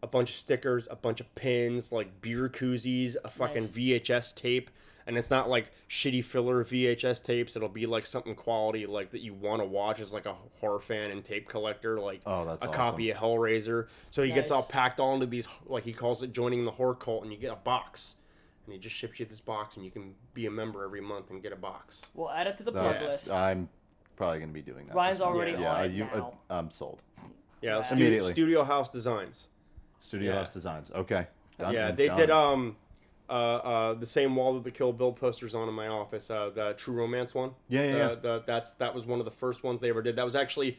a 0.00 0.06
bunch 0.06 0.30
of 0.30 0.36
stickers, 0.36 0.86
a 0.88 0.94
bunch 0.94 1.20
of 1.20 1.34
pins, 1.34 1.90
like 1.90 2.20
beer 2.20 2.48
koozies, 2.48 3.16
a 3.24 3.30
fucking 3.30 3.62
Nice. 3.64 3.70
VHS 3.72 4.36
tape. 4.36 4.70
And 5.10 5.18
it's 5.18 5.28
not 5.28 5.48
like 5.50 5.72
shitty 5.90 6.24
filler 6.24 6.64
VHS 6.64 7.24
tapes. 7.24 7.56
It'll 7.56 7.68
be 7.68 7.84
like 7.84 8.06
something 8.06 8.36
quality, 8.36 8.86
like 8.86 9.10
that 9.10 9.22
you 9.22 9.34
want 9.34 9.60
to 9.60 9.66
watch 9.66 9.98
as 9.98 10.12
like 10.12 10.24
a 10.24 10.36
horror 10.60 10.78
fan 10.78 11.10
and 11.10 11.24
tape 11.24 11.48
collector, 11.48 11.98
like 11.98 12.20
Oh, 12.24 12.44
that's 12.44 12.62
a 12.64 12.68
awesome. 12.68 12.80
copy 12.80 13.10
of 13.10 13.16
Hellraiser. 13.16 13.88
So 14.12 14.22
he 14.22 14.30
gets 14.30 14.52
all 14.52 14.62
packed 14.62 15.00
all 15.00 15.14
into 15.14 15.26
these, 15.26 15.46
like 15.66 15.82
he 15.82 15.92
calls 15.92 16.22
it 16.22 16.32
joining 16.32 16.64
the 16.64 16.70
horror 16.70 16.94
cult, 16.94 17.24
and 17.24 17.32
you 17.32 17.38
get 17.40 17.50
a 17.52 17.56
box. 17.56 18.12
And 18.66 18.72
he 18.72 18.78
just 18.78 18.94
ships 18.94 19.18
you 19.18 19.26
this 19.26 19.40
box, 19.40 19.74
and 19.74 19.84
you 19.84 19.90
can 19.90 20.14
be 20.32 20.46
a 20.46 20.50
member 20.50 20.84
every 20.84 21.00
month 21.00 21.30
and 21.30 21.42
get 21.42 21.52
a 21.52 21.56
box. 21.56 22.02
We'll 22.14 22.30
add 22.30 22.46
it 22.46 22.56
to 22.58 22.62
the 22.62 22.70
plug 22.70 23.00
list. 23.00 23.32
I'm 23.32 23.68
probably 24.14 24.38
gonna 24.38 24.52
be 24.52 24.62
doing 24.62 24.86
that. 24.86 24.94
Ryan's 24.94 25.20
already 25.20 25.60
yeah, 25.60 25.72
on 25.74 25.84
it 25.86 25.90
you, 25.90 26.04
now. 26.04 26.34
Uh, 26.48 26.54
I'm 26.54 26.70
sold. 26.70 27.02
Yeah, 27.62 27.78
Yeah. 27.78 27.82
Stu- 27.82 27.94
Immediately. 27.96 28.32
Studio 28.34 28.62
House 28.62 28.90
Designs. 28.90 29.48
Studio 29.98 30.32
Yeah. 30.34 30.38
House 30.38 30.52
Designs. 30.52 30.92
Okay. 30.94 31.26
Done 31.58 31.74
yeah, 31.74 31.90
they 31.90 32.06
done. 32.06 32.16
did 32.16 32.30
um, 32.30 32.76
the 33.30 34.06
same 34.06 34.34
wall 34.36 34.54
that 34.54 34.64
the 34.64 34.70
Kill 34.70 34.92
Bill 34.92 35.12
posters 35.12 35.54
on 35.54 35.68
in 35.68 35.74
my 35.74 35.88
office. 35.88 36.30
Uh, 36.30 36.50
the 36.54 36.74
True 36.76 36.94
Romance 36.94 37.34
one. 37.34 37.50
Yeah, 37.68 37.82
yeah, 37.84 37.94
Uh, 37.94 37.96
yeah. 38.08 38.14
the, 38.16 38.42
that's 38.46 38.72
that 38.72 38.94
was 38.94 39.04
one 39.06 39.18
of 39.18 39.24
the 39.24 39.30
first 39.30 39.62
ones 39.62 39.80
they 39.80 39.88
ever 39.88 40.02
did. 40.02 40.16
That 40.16 40.24
was 40.24 40.34
actually 40.34 40.78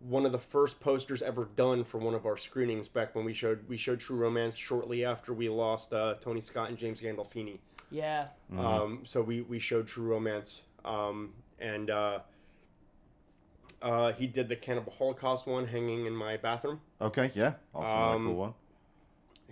one 0.00 0.26
of 0.26 0.32
the 0.32 0.38
first 0.38 0.80
posters 0.80 1.22
ever 1.22 1.44
done 1.56 1.84
for 1.84 1.98
one 1.98 2.14
of 2.14 2.26
our 2.26 2.36
screenings 2.36 2.88
back 2.88 3.14
when 3.14 3.24
we 3.24 3.32
showed 3.32 3.60
we 3.68 3.76
showed 3.76 4.00
True 4.00 4.16
Romance 4.16 4.56
shortly 4.56 5.04
after 5.04 5.32
we 5.32 5.48
lost 5.48 5.92
uh, 5.92 6.14
Tony 6.20 6.40
Scott 6.40 6.68
and 6.70 6.78
James 6.78 7.00
Gandolfini. 7.00 7.58
Yeah. 7.90 8.28
Mhm. 8.52 8.58
Um, 8.58 9.00
so 9.04 9.20
we, 9.22 9.42
we 9.42 9.58
showed 9.58 9.86
True 9.86 10.06
Romance, 10.06 10.62
um, 10.84 11.32
and 11.60 11.90
uh, 11.90 12.20
uh, 13.82 14.12
he 14.12 14.26
did 14.26 14.48
the 14.48 14.56
Cannibal 14.56 14.92
Holocaust 14.92 15.46
one 15.46 15.66
hanging 15.66 16.06
in 16.06 16.14
my 16.14 16.36
bathroom. 16.36 16.80
okay, 17.00 17.30
yeah. 17.34 17.52
Also 17.74 17.90
another 17.92 18.14
um, 18.14 18.26
cool 18.26 18.34
one. 18.36 18.54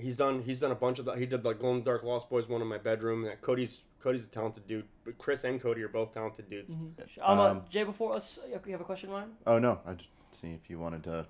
He's 0.01 0.17
done 0.17 0.43
he's 0.43 0.61
done 0.61 0.71
a 0.71 0.77
bunch 0.77 0.99
of 0.99 1.05
that. 1.07 1.19
He 1.19 1.27
did 1.27 1.43
the 1.43 1.53
Glow 1.53 1.73
in 1.73 1.79
the 1.79 1.85
Dark 1.85 2.03
Lost 2.03 2.29
Boys 2.31 2.49
one 2.49 2.63
in 2.63 2.69
my 2.69 2.79
bedroom. 2.79 3.23
That 3.23 3.41
Cody's 3.43 3.79
Cody's 4.03 4.25
a 4.25 4.27
talented 4.27 4.67
dude, 4.67 4.85
but 5.05 5.19
Chris 5.19 5.45
and 5.45 5.61
Cody 5.61 5.83
are 5.83 5.89
both 5.89 6.15
talented 6.15 6.49
dudes. 6.49 6.71
Mm-hmm. 6.71 7.23
Um, 7.23 7.39
uh, 7.39 7.51
Um, 7.51 7.63
Jay, 7.69 7.83
before 7.83 8.15
let's, 8.15 8.41
you 8.49 8.73
have 8.73 8.81
a 8.81 8.85
question, 8.85 9.11
Ryan? 9.11 9.31
Oh 9.47 9.59
no, 9.59 9.79
I 9.87 9.93
just 9.93 10.09
see 10.41 10.49
if 10.49 10.71
you 10.71 10.79
wanted 10.79 11.05
to 11.05 11.27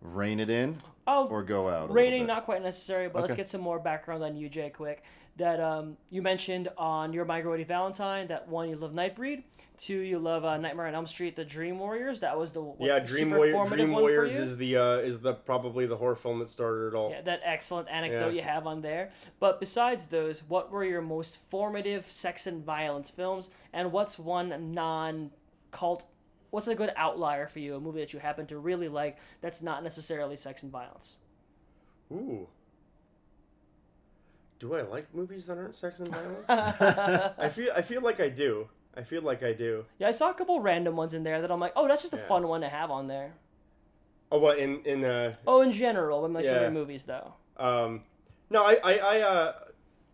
rein 0.00 0.40
it 0.40 0.50
in. 0.50 0.78
Oh, 1.06 1.28
or 1.28 1.42
go 1.42 1.68
out? 1.68 1.78
a 1.78 1.80
little 1.82 1.94
rating 1.94 2.22
bit? 2.22 2.28
not 2.28 2.44
quite 2.44 2.62
necessary, 2.62 3.08
but 3.08 3.22
let's 3.22 3.34
get 3.34 3.48
some 3.48 3.60
more 3.60 3.78
background 3.78 4.24
on 4.24 4.36
you, 4.36 4.48
Jay, 4.48 4.70
quick. 4.70 5.04
That 5.40 5.58
um, 5.58 5.96
you 6.10 6.20
mentioned 6.20 6.68
on 6.76 7.14
your 7.14 7.24
My 7.24 7.40
Grody 7.40 7.66
Valentine 7.66 8.28
that 8.28 8.46
one 8.46 8.68
you 8.68 8.76
love 8.76 8.92
Nightbreed, 8.92 9.42
two 9.78 9.96
you 10.00 10.18
love 10.18 10.44
uh, 10.44 10.58
Nightmare 10.58 10.86
on 10.86 10.94
Elm 10.94 11.06
Street, 11.06 11.34
The 11.34 11.46
Dream 11.46 11.78
Warriors. 11.78 12.20
That 12.20 12.38
was 12.38 12.52
the 12.52 12.60
what, 12.60 12.86
yeah, 12.86 12.98
Dream, 12.98 13.30
Warrior, 13.30 13.66
Dream 13.68 13.90
Warriors 13.92 14.36
is 14.36 14.58
the 14.58 14.76
uh, 14.76 14.96
is 14.98 15.18
the 15.20 15.32
probably 15.32 15.86
the 15.86 15.96
horror 15.96 16.14
film 16.14 16.40
that 16.40 16.50
started 16.50 16.88
it 16.88 16.94
all. 16.94 17.10
Yeah, 17.10 17.22
that 17.22 17.40
excellent 17.42 17.88
anecdote 17.88 18.34
Yeah. 18.34 18.42
you 18.42 18.42
have 18.42 18.66
on 18.66 18.82
there. 18.82 19.12
But 19.38 19.60
besides 19.60 20.04
those, 20.04 20.42
what 20.46 20.70
were 20.70 20.84
your 20.84 21.00
most 21.00 21.38
formative 21.48 22.10
sex 22.10 22.46
and 22.46 22.62
violence 22.62 23.08
films, 23.08 23.50
and 23.72 23.92
what's 23.92 24.18
one 24.18 24.74
non-cult? 24.74 26.04
What's 26.50 26.68
a 26.68 26.74
good 26.74 26.92
outlier 26.96 27.46
for 27.46 27.60
you? 27.60 27.76
A 27.76 27.80
movie 27.80 28.00
that 28.00 28.12
you 28.12 28.18
happen 28.18 28.46
to 28.48 28.58
really 28.58 28.88
like 28.88 29.16
that's 29.40 29.62
not 29.62 29.82
necessarily 29.82 30.36
sex 30.36 30.64
and 30.64 30.70
violence. 30.70 31.16
Ooh. 32.12 32.46
Do 34.60 34.74
I 34.74 34.82
like 34.82 35.12
movies 35.14 35.46
that 35.46 35.56
aren't 35.56 35.74
sex 35.74 35.98
and 36.00 36.08
violence? 36.08 36.48
I 36.48 37.48
feel 37.48 37.70
I 37.74 37.80
feel 37.82 38.02
like 38.02 38.20
I 38.20 38.28
do. 38.28 38.68
I 38.94 39.02
feel 39.02 39.22
like 39.22 39.42
I 39.42 39.54
do. 39.54 39.86
Yeah, 39.98 40.08
I 40.08 40.12
saw 40.12 40.30
a 40.30 40.34
couple 40.34 40.60
random 40.60 40.96
ones 40.96 41.14
in 41.14 41.22
there 41.24 41.40
that 41.40 41.50
I'm 41.50 41.58
like, 41.60 41.72
oh, 41.76 41.88
that's 41.88 42.02
just 42.02 42.12
a 42.12 42.18
Yeah. 42.18 42.28
fun 42.28 42.46
one 42.46 42.60
to 42.60 42.68
have 42.68 42.90
on 42.90 43.08
there. 43.08 43.32
Oh, 44.30 44.38
what 44.38 44.58
in 44.58 44.84
in 44.84 45.02
uh 45.04 45.34
Oh, 45.46 45.62
in 45.62 45.72
general, 45.72 46.30
Yeah. 46.30 46.42
certain 46.50 46.74
movies 46.74 47.04
though. 47.04 47.34
um 47.56 48.04
no 48.50 48.62
I 48.64 48.74
I, 48.84 48.92
I 48.98 49.20
uh 49.22 49.52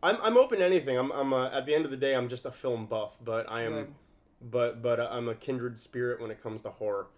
I'm 0.04 0.16
I'm 0.22 0.36
open 0.38 0.60
to 0.60 0.64
anything. 0.64 0.96
I'm 0.96 1.10
I'm 1.10 1.32
uh, 1.32 1.50
at 1.50 1.66
the 1.66 1.74
end 1.74 1.84
of 1.84 1.90
the 1.90 1.96
day 1.96 2.14
I'm 2.14 2.28
just 2.28 2.44
a 2.44 2.52
film 2.52 2.86
buff, 2.86 3.16
but 3.24 3.50
I 3.50 3.62
am 3.62 3.96
but 4.40 4.80
but 4.80 5.00
uh, 5.00 5.08
I'm 5.10 5.28
a 5.28 5.34
kindred 5.34 5.76
spirit 5.78 6.20
when 6.20 6.30
it 6.30 6.40
comes 6.40 6.62
to 6.62 6.70
horror. 6.70 7.08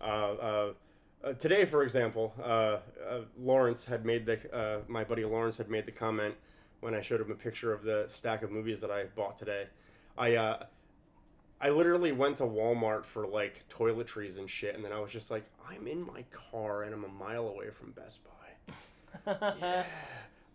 Uh, 0.00 0.04
uh, 0.04 0.72
uh, 1.24 1.32
today, 1.34 1.64
for 1.64 1.82
example, 1.82 2.32
uh, 2.40 2.44
uh, 2.46 2.78
Lawrence 3.36 3.84
had 3.84 4.06
made 4.06 4.24
the 4.24 4.38
uh, 4.56 4.78
my 4.88 5.04
buddy 5.04 5.24
Lawrence 5.24 5.58
had 5.58 5.68
made 5.68 5.84
the 5.84 5.92
comment 5.92 6.34
when 6.80 6.94
I 6.94 7.00
showed 7.00 7.20
him 7.20 7.30
a 7.30 7.34
picture 7.34 7.72
of 7.72 7.82
the 7.82 8.06
stack 8.08 8.42
of 8.42 8.50
movies 8.50 8.80
that 8.80 8.90
I 8.90 9.04
bought 9.04 9.38
today. 9.38 9.66
I 10.16 10.36
uh, 10.36 10.66
I 11.60 11.70
literally 11.70 12.12
went 12.12 12.36
to 12.38 12.44
Walmart 12.44 13.04
for 13.04 13.26
like 13.26 13.64
toiletries 13.68 14.38
and 14.38 14.48
shit, 14.48 14.74
and 14.74 14.84
then 14.84 14.92
I 14.92 15.00
was 15.00 15.10
just 15.10 15.30
like, 15.30 15.44
I'm 15.68 15.86
in 15.86 16.06
my 16.06 16.24
car 16.30 16.84
and 16.84 16.94
I'm 16.94 17.04
a 17.04 17.08
mile 17.08 17.48
away 17.48 17.70
from 17.70 17.92
Best 17.92 18.20
Buy. 18.24 18.30
Yeah. 19.60 19.84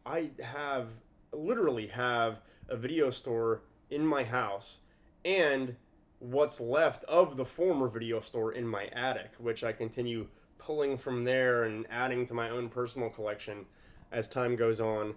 I 0.05 0.29
have 0.41 0.87
literally 1.31 1.87
have 1.87 2.39
a 2.69 2.77
video 2.77 3.09
store 3.09 3.61
in 3.89 4.05
my 4.05 4.23
house 4.23 4.77
and 5.25 5.75
what's 6.19 6.59
left 6.59 7.03
of 7.05 7.37
the 7.37 7.45
former 7.45 7.87
video 7.87 8.21
store 8.21 8.53
in 8.53 8.67
my 8.67 8.85
attic, 8.87 9.31
which 9.39 9.63
I 9.63 9.73
continue 9.73 10.27
pulling 10.57 10.97
from 10.97 11.23
there 11.23 11.63
and 11.63 11.85
adding 11.89 12.25
to 12.27 12.33
my 12.33 12.49
own 12.49 12.69
personal 12.69 13.09
collection 13.09 13.65
as 14.11 14.27
time 14.27 14.55
goes 14.55 14.79
on 14.79 15.13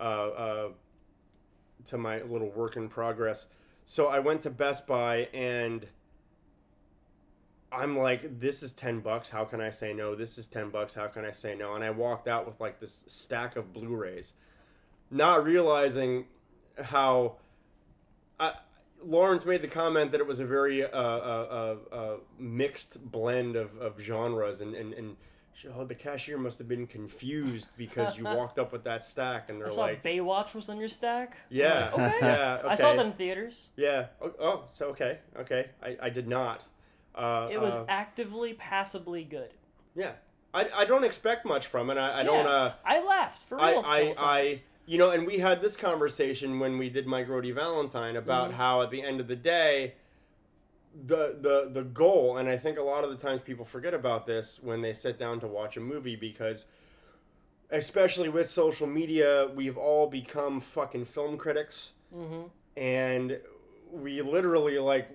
uh, 0.00 0.02
uh, 0.02 0.68
to 1.88 1.98
my 1.98 2.22
little 2.22 2.50
work 2.50 2.76
in 2.76 2.88
progress. 2.88 3.46
So 3.86 4.06
I 4.06 4.18
went 4.18 4.42
to 4.42 4.50
Best 4.50 4.86
Buy 4.86 5.28
and 5.34 5.86
I'm 7.72 7.96
like, 7.96 8.40
this 8.40 8.62
is 8.62 8.72
10 8.72 9.00
bucks. 9.00 9.28
How 9.28 9.44
can 9.44 9.60
I 9.60 9.70
say 9.70 9.92
no? 9.92 10.14
This 10.14 10.38
is 10.38 10.46
10 10.48 10.70
bucks. 10.70 10.94
How 10.94 11.06
can 11.06 11.24
I 11.24 11.32
say 11.32 11.54
no? 11.54 11.74
And 11.74 11.84
I 11.84 11.90
walked 11.90 12.26
out 12.26 12.46
with 12.46 12.60
like 12.60 12.80
this 12.80 13.04
stack 13.06 13.56
of 13.56 13.72
Blu 13.72 13.94
rays, 13.94 14.32
not 15.10 15.44
realizing 15.44 16.26
how. 16.82 17.36
I, 18.38 18.54
Lawrence 19.02 19.46
made 19.46 19.62
the 19.62 19.68
comment 19.68 20.12
that 20.12 20.20
it 20.20 20.26
was 20.26 20.40
a 20.40 20.44
very 20.44 20.84
uh, 20.84 20.88
uh, 20.90 21.76
uh, 21.92 21.94
uh, 21.94 22.16
mixed 22.38 23.02
blend 23.10 23.56
of, 23.56 23.74
of 23.78 23.98
genres, 23.98 24.60
and, 24.60 24.74
and, 24.74 24.92
and 24.92 25.16
oh, 25.76 25.84
the 25.84 25.94
cashier 25.94 26.38
must 26.38 26.58
have 26.58 26.68
been 26.68 26.86
confused 26.86 27.68
because 27.76 28.16
you 28.16 28.24
walked 28.24 28.58
up 28.58 28.72
with 28.72 28.84
that 28.84 29.04
stack, 29.04 29.50
and 29.50 29.60
they're 29.60 29.70
saw 29.70 29.82
like, 29.82 30.02
Baywatch 30.02 30.54
was 30.54 30.68
on 30.68 30.78
your 30.78 30.88
stack. 30.88 31.36
yeah, 31.48 31.90
Okay. 31.92 32.18
yeah, 32.20 32.58
okay. 32.60 32.68
I 32.68 32.74
saw 32.74 32.94
that 32.94 33.06
in 33.06 33.12
theaters. 33.12 33.66
Yeah. 33.76 34.06
Oh, 34.20 34.32
oh, 34.40 34.64
so 34.72 34.86
okay, 34.86 35.18
okay. 35.38 35.66
I, 35.82 35.96
I 36.02 36.10
did 36.10 36.28
not. 36.28 36.62
Uh, 37.14 37.48
It 37.50 37.60
was 37.60 37.74
uh, 37.74 37.84
actively, 37.88 38.54
passably 38.54 39.24
good. 39.24 39.50
yeah. 39.94 40.12
I, 40.52 40.68
I 40.74 40.84
don't 40.84 41.04
expect 41.04 41.46
much 41.46 41.68
from 41.68 41.90
it. 41.90 41.96
I, 41.96 42.20
I 42.20 42.22
don't. 42.24 42.44
Uh, 42.46 42.72
I 42.84 43.04
laughed 43.04 43.40
for 43.48 43.60
I 43.60 43.70
real. 43.70 43.82
I, 43.86 44.04
full 44.06 44.14
I 44.18 44.62
you 44.86 44.98
know, 44.98 45.10
and 45.10 45.24
we 45.24 45.38
had 45.38 45.62
this 45.62 45.76
conversation 45.76 46.58
when 46.58 46.76
we 46.76 46.90
did 46.90 47.06
my 47.06 47.22
Grody 47.22 47.54
Valentine 47.54 48.16
about 48.16 48.50
Mhm. 48.50 48.54
how 48.54 48.82
at 48.82 48.90
the 48.90 49.00
end 49.00 49.20
of 49.20 49.28
the 49.28 49.36
day, 49.36 49.94
the 51.06 51.36
the 51.40 51.70
the 51.72 51.84
goal, 51.84 52.38
and 52.38 52.48
I 52.48 52.56
think 52.56 52.78
a 52.78 52.82
lot 52.82 53.04
of 53.04 53.10
the 53.10 53.16
times 53.16 53.40
people 53.44 53.64
forget 53.64 53.94
about 53.94 54.26
this 54.26 54.58
when 54.62 54.80
they 54.82 54.92
sit 54.92 55.18
down 55.18 55.40
to 55.40 55.46
watch 55.46 55.76
a 55.76 55.80
movie 55.80 56.16
because. 56.16 56.64
Especially 57.72 58.28
with 58.28 58.50
social 58.50 58.88
media, 58.88 59.48
we've 59.54 59.76
all 59.76 60.08
become 60.08 60.60
fucking 60.60 61.04
film 61.04 61.38
critics 61.38 61.90
Mhm. 62.12 62.50
and 62.76 63.38
we 63.92 64.20
literally 64.22 64.76
like 64.80 65.08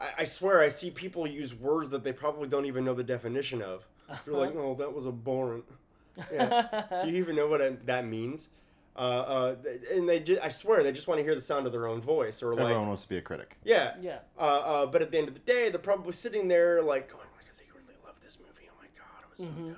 I, 0.00 0.08
I 0.20 0.24
swear 0.24 0.60
i 0.62 0.70
see 0.70 0.90
people 0.90 1.26
use 1.26 1.52
words 1.54 1.90
that 1.90 2.02
they 2.02 2.12
probably 2.14 2.48
don't 2.48 2.64
even 2.64 2.82
know 2.82 2.94
the 2.94 3.04
definition 3.04 3.60
of 3.60 3.86
they're 4.24 4.32
like 4.34 4.54
oh 4.56 4.74
that 4.76 4.90
was 4.90 5.06
abhorrent 5.06 5.64
Yeah. 6.32 6.84
do 7.02 7.10
you 7.10 7.16
even 7.18 7.36
know 7.36 7.46
what 7.46 7.60
it- 7.60 7.84
that 7.84 8.06
means 8.06 8.48
uh, 8.96 9.00
uh, 9.00 9.54
and 9.92 10.08
they 10.08 10.20
just, 10.20 10.40
i 10.42 10.48
swear 10.48 10.82
they 10.82 10.92
just 10.92 11.06
want 11.06 11.18
to 11.18 11.24
hear 11.24 11.34
the 11.34 11.40
sound 11.40 11.66
of 11.66 11.72
their 11.72 11.86
own 11.86 12.00
voice 12.00 12.42
or 12.42 12.52
like 12.54 12.62
Everyone 12.62 12.88
wants 12.88 13.02
to 13.02 13.08
be 13.08 13.18
a 13.18 13.22
critic. 13.22 13.56
yeah 13.64 13.94
yeah. 14.00 14.18
uh, 14.38 14.42
uh, 14.42 14.86
but 14.86 15.02
at 15.02 15.10
the 15.10 15.18
end 15.18 15.28
of 15.28 15.34
the 15.34 15.40
day 15.40 15.68
they're 15.70 15.78
probably 15.78 16.12
sitting 16.12 16.48
there 16.48 16.82
like 16.82 17.08
going 17.08 17.20
like 17.36 17.46
i 17.58 17.78
really 17.78 17.94
love 18.04 18.14
this 18.24 18.38
movie 18.40 18.68
oh 18.70 18.76
my 18.80 18.88
god 18.96 19.22
it 19.22 19.28
was 19.42 19.48
so 19.48 19.54
Mhm. 19.62 19.68
good 19.68 19.76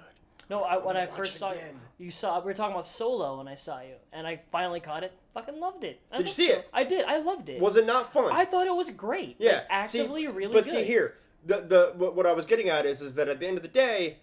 No, 0.51 0.63
I, 0.63 0.79
when 0.79 0.97
I 0.97 1.05
Watch 1.07 1.17
first 1.17 1.35
it 1.35 1.39
saw 1.39 1.51
you, 1.53 1.59
again. 1.59 1.81
you 1.99 2.11
saw 2.11 2.39
we 2.41 2.47
were 2.47 2.55
talking 2.55 2.73
about 2.73 2.87
Solo 2.89 3.37
when 3.39 3.49
I 3.49 3.55
saw 3.57 3.81
you, 3.83 3.97
and 4.15 4.27
I 4.27 4.41
finally 4.51 4.81
caught 4.81 5.05
it. 5.05 5.13
Fucking 5.35 5.61
loved 5.61 5.85
it. 5.85 6.01
I 6.11 6.17
Did 6.17 6.23
you 6.23 6.27
loved 6.29 6.37
see 6.37 6.49
it? 6.49 6.69
I 6.73 6.85
did. 6.85 7.05
I 7.05 7.19
loved 7.19 7.49
it. 7.51 7.61
was 7.61 7.77
it 7.77 7.85
not 7.85 8.13
fun 8.15 8.31
I 8.33 8.47
thought 8.47 8.67
it 8.67 8.75
was 8.75 8.89
great. 8.91 9.37
Yeah, 9.39 9.57
Like, 9.57 9.67
actively 9.69 10.23
see, 10.23 10.29
really 10.29 10.55
But 10.55 10.65
good. 10.65 10.73
see 10.73 10.85
here, 10.85 11.19
the 11.45 11.57
the 11.73 11.93
what, 11.97 12.15
what 12.17 12.25
I 12.27 12.33
was 12.33 12.47
getting 12.47 12.71
at 12.71 12.87
is 12.87 13.03
is 13.03 13.13
that 13.17 13.29
at 13.29 13.41
the 13.41 13.47
end 13.47 13.59
of 13.59 13.63
the 13.63 13.69
day, 13.69 14.17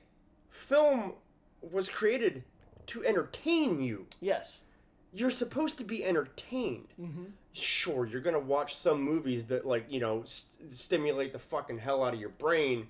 film 0.49 1.13
was 1.61 1.87
created 1.89 2.43
to 2.87 3.05
entertain 3.05 3.79
you. 3.81 4.07
Yes. 4.19 4.57
You're 5.15 5.31
supposed 5.31 5.77
to 5.77 5.85
be 5.85 6.03
entertained. 6.03 6.87
Mm-hmm. 6.99 7.23
Sure, 7.53 8.05
you're 8.05 8.21
gonna 8.21 8.37
watch 8.37 8.75
some 8.75 9.01
movies 9.01 9.45
that 9.45 9.65
like 9.65 9.85
you 9.89 10.01
know 10.01 10.23
st- 10.25 10.75
stimulate 10.75 11.31
the 11.31 11.39
fucking 11.39 11.77
hell 11.77 12.03
out 12.03 12.13
of 12.13 12.19
your 12.19 12.29
brain. 12.29 12.87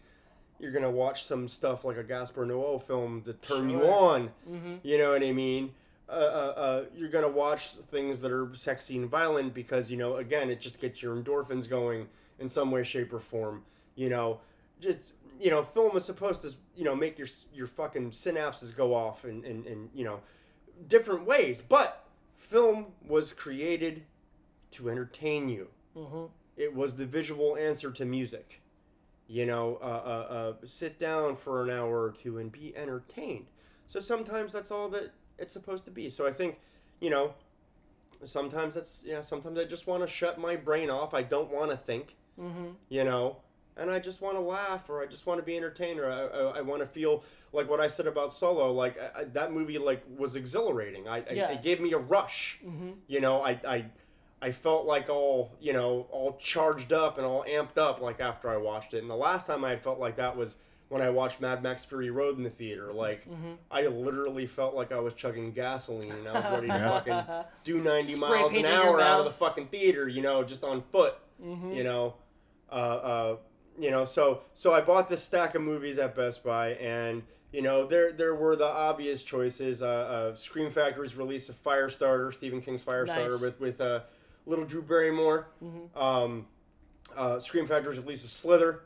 You're 0.60 0.72
gonna 0.72 0.89
watch 0.89 1.25
some 1.25 1.48
stuff 1.48 1.86
like 1.86 1.98
a 1.98 2.03
Gaspar 2.03 2.48
Noé 2.48 2.82
film 2.88 3.22
to 3.24 3.34
turn 3.34 3.70
you 3.70 3.84
on. 3.84 4.32
Mm-hmm. 4.50 4.75
You 4.82 4.98
know 4.98 5.12
what 5.12 5.22
I 5.22 5.32
mean? 5.34 5.72
Uh, 6.10 6.12
uh, 6.12 6.15
uh, 6.15 6.86
you're 6.96 7.10
gonna 7.10 7.29
watch 7.29 7.74
things 7.91 8.20
that 8.22 8.32
are 8.32 8.50
sexy 8.55 8.98
and 8.98 9.08
violent 9.08 9.53
because 9.53 9.91
you 9.91 9.98
know, 9.98 10.17
again, 10.17 10.50
it 10.50 10.60
just 10.60 10.82
gets 10.82 11.03
your 11.03 11.15
endorphins 11.15 11.70
going 11.70 12.08
in 12.39 12.50
some 12.50 12.72
way, 12.72 12.84
shape, 12.84 13.13
or 13.13 13.20
form. 13.20 13.63
You 13.96 14.10
know, 14.10 14.39
just 14.82 15.13
you 15.39 15.51
know, 15.51 15.63
film 15.63 15.96
is 15.96 16.05
supposed 16.05 16.41
to 16.41 16.53
you 16.75 16.86
know 16.86 16.96
make 16.96 17.20
your 17.20 17.27
your 17.53 17.67
fucking 17.67 18.12
synapses 18.12 18.75
go 18.75 18.96
off 18.96 19.25
in, 19.25 19.44
in, 19.44 19.63
in 19.65 19.89
you 19.94 20.05
know 20.05 20.22
different 20.88 21.25
ways, 21.25 21.62
but 21.62 22.04
film 22.49 22.87
was 23.07 23.33
created 23.33 24.03
to 24.71 24.89
entertain 24.89 25.49
you. 25.49 25.67
Mm-hmm. 25.95 26.25
It 26.57 26.73
was 26.73 26.95
the 26.95 27.05
visual 27.05 27.57
answer 27.57 27.91
to 27.91 28.05
music. 28.05 28.61
You 29.27 29.45
know, 29.45 29.79
uh, 29.81 29.85
uh, 29.85 30.33
uh, 30.33 30.53
sit 30.65 30.99
down 30.99 31.35
for 31.35 31.63
an 31.63 31.69
hour 31.71 32.03
or 32.03 32.11
two 32.11 32.37
and 32.37 32.51
be 32.51 32.75
entertained. 32.75 33.47
So 33.87 33.99
sometimes 33.99 34.51
that's 34.53 34.71
all 34.71 34.89
that 34.89 35.11
it's 35.39 35.51
supposed 35.51 35.85
to 35.85 35.91
be. 35.91 36.09
So 36.09 36.27
I 36.27 36.31
think, 36.31 36.59
you 36.99 37.09
know, 37.09 37.33
sometimes 38.23 38.75
that's 38.75 39.01
yeah. 39.03 39.21
Sometimes 39.21 39.57
I 39.57 39.65
just 39.65 39.87
want 39.87 40.03
to 40.03 40.09
shut 40.09 40.39
my 40.39 40.55
brain 40.55 40.89
off. 40.89 41.13
I 41.13 41.23
don't 41.23 41.51
want 41.51 41.71
to 41.71 41.77
think. 41.77 42.15
Mm-hmm. 42.39 42.69
You 42.89 43.03
know, 43.03 43.37
and 43.77 43.89
I 43.91 44.00
just 44.00 44.22
want 44.22 44.36
to 44.38 44.41
laugh 44.41 44.89
or 44.89 45.01
I 45.01 45.05
just 45.05 45.25
want 45.25 45.39
to 45.39 45.46
be 45.46 45.55
entertained 45.58 46.00
or 46.00 46.10
I, 46.12 46.22
I, 46.24 46.58
I 46.60 46.62
want 46.62 46.82
to 46.82 46.88
feel 46.88 47.24
like 47.53 47.70
what 47.70 47.79
I 47.79 47.88
said 47.88 48.08
about 48.08 48.34
Solo. 48.34 48.72
Like 48.72 48.98
I, 49.15 49.22
I, 49.22 49.24
that 49.25 49.51
movie 49.51 49.77
like 49.77 50.03
was 50.17 50.36
exhilarating. 50.36 51.08
I, 51.08 51.24
Yeah. 51.32 51.48
I 51.48 51.51
it 51.53 51.62
gave 51.62 51.79
me 51.79 51.91
a 51.94 51.98
rush 51.98 52.58
Mm-hmm. 52.65 52.91
you 53.08 53.20
know 53.22 53.41
i 53.41 53.51
i 53.67 53.86
i 54.41 54.51
felt 54.51 54.86
like 54.86 55.10
all 55.10 55.51
you 55.60 55.74
know 55.74 56.08
all 56.12 56.38
charged 56.41 56.91
up 56.94 57.17
and 57.17 57.25
all 57.25 57.44
amped 57.48 57.77
up 57.77 58.01
like 58.01 58.20
after 58.20 58.50
i 58.50 58.58
watched 58.58 58.94
it 58.94 59.01
and 59.01 59.10
the 59.10 59.15
last 59.15 59.48
time 59.48 59.63
i 59.63 59.75
felt 59.75 60.00
like 60.00 60.15
that 60.17 60.36
was 60.36 60.55
when 60.89 61.01
i 61.01 61.10
watched 61.10 61.39
mad 61.41 61.63
max 61.63 61.84
fury 61.86 62.10
road 62.10 62.38
in 62.38 62.44
the 62.44 62.50
theater 62.50 62.91
like 62.94 63.24
Mm-hmm. 63.29 63.53
i 63.72 63.82
literally 63.88 64.46
felt 64.48 64.75
like 64.75 64.91
i 64.91 65.00
was 65.00 65.13
chugging 65.13 65.51
gasoline 65.53 66.12
and 66.12 66.27
i 66.27 66.34
was 66.34 66.51
ready 66.62 66.67
to 66.67 66.79
fucking 67.05 67.46
do 67.63 67.79
90 67.82 68.13
Spray 68.13 68.29
miles 68.29 68.51
an 68.51 68.55
paint 68.55 68.65
in 68.67 68.72
your 68.74 68.84
hour 68.84 69.01
out 69.01 69.20
of 69.20 69.25
the 69.25 69.32
fucking 69.34 69.67
theater 69.67 70.08
you 70.08 70.22
know 70.22 70.44
just 70.44 70.63
on 70.63 70.84
foot 70.91 71.15
mm-hmm. 71.44 71.72
you 71.72 71.84
know 71.84 72.13
uh, 72.72 72.75
uh, 72.75 73.36
you 73.79 73.91
know 73.91 74.05
so 74.05 74.41
so 74.53 74.74
i 74.74 74.79
bought 74.82 75.10
this 75.10 75.24
stack 75.24 75.55
of 75.55 75.62
movies 75.62 75.98
at 75.98 76.15
best 76.15 76.44
buy 76.44 76.70
and 76.75 77.22
you 77.51 77.62
know 77.62 77.86
there 77.86 78.12
there 78.12 78.36
were 78.36 78.55
the 78.55 78.65
obvious 78.65 79.22
choices 79.24 79.82
uh, 79.82 79.86
uh, 79.86 80.36
scream 80.36 80.72
factory's 80.72 81.15
release 81.15 81.50
of 81.50 81.62
firestarter 81.63 82.34
stephen 82.34 82.62
king's 82.62 82.82
firestarter 82.82 83.32
Nice. 83.32 83.41
with 83.41 83.60
with 83.60 83.82
uh, 83.82 84.01
little 84.46 84.65
drew 84.65 84.82
barrymore 84.82 85.48
Mm-hmm. 85.63 85.98
um, 86.01 86.46
uh, 87.15 87.39
scream 87.39 87.65
factory's 87.67 87.98
release 88.00 88.24
of 88.24 88.32
slither 88.32 88.82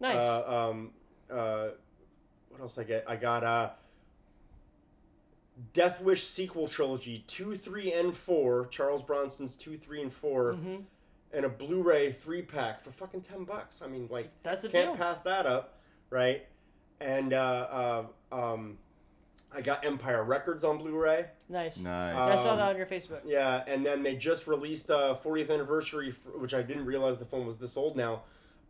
Nice. 0.00 0.16
uh, 0.16 0.68
um, 0.70 0.90
uh, 1.30 1.68
what 2.48 2.60
else 2.62 2.78
I 2.78 2.84
get? 2.84 3.04
I 3.06 3.16
got 3.16 3.44
uh, 3.44 3.70
Death 5.74 6.00
Wish 6.00 6.26
sequel 6.26 6.68
trilogy, 6.68 7.22
two, 7.26 7.54
three, 7.56 7.92
and 7.92 8.14
four. 8.14 8.66
Charles 8.68 9.02
Bronson's 9.02 9.56
two, 9.56 9.76
three, 9.76 10.00
and 10.02 10.12
4 10.12 10.54
hmm 10.54 10.76
and 11.32 11.44
a 11.44 11.48
Blu-ray 11.48 12.12
three 12.12 12.42
pack 12.42 12.82
for 12.82 12.90
fucking 12.92 13.22
ten 13.22 13.44
bucks. 13.44 13.80
I 13.82 13.86
mean, 13.88 14.08
like, 14.10 14.30
That's 14.42 14.62
the 14.62 14.68
can't 14.68 14.88
deal. 14.90 14.96
pass 14.96 15.20
that 15.22 15.46
up, 15.46 15.78
right? 16.10 16.46
And 17.00 17.32
uh, 17.32 18.04
uh, 18.32 18.34
um, 18.34 18.78
I 19.54 19.60
got 19.62 19.84
Empire 19.84 20.22
Records 20.24 20.64
on 20.64 20.78
Blu-ray. 20.78 21.26
Nice. 21.48 21.78
Nice. 21.78 22.14
I 22.16 22.36
saw 22.42 22.52
Um, 22.52 22.58
that 22.58 22.68
on 22.70 22.76
your 22.76 22.86
Facebook. 22.86 23.20
Yeah, 23.24 23.64
and 23.66 23.84
then 23.86 24.02
they 24.02 24.16
just 24.16 24.46
released 24.46 24.90
a 24.90 25.18
40th 25.24 25.50
anniversary, 25.50 26.14
which 26.36 26.54
I 26.54 26.62
didn't 26.62 26.84
realize 26.84 27.18
the 27.18 27.24
film 27.24 27.46
was 27.46 27.56
this 27.56 27.76
old 27.76 27.96
now. 27.96 28.22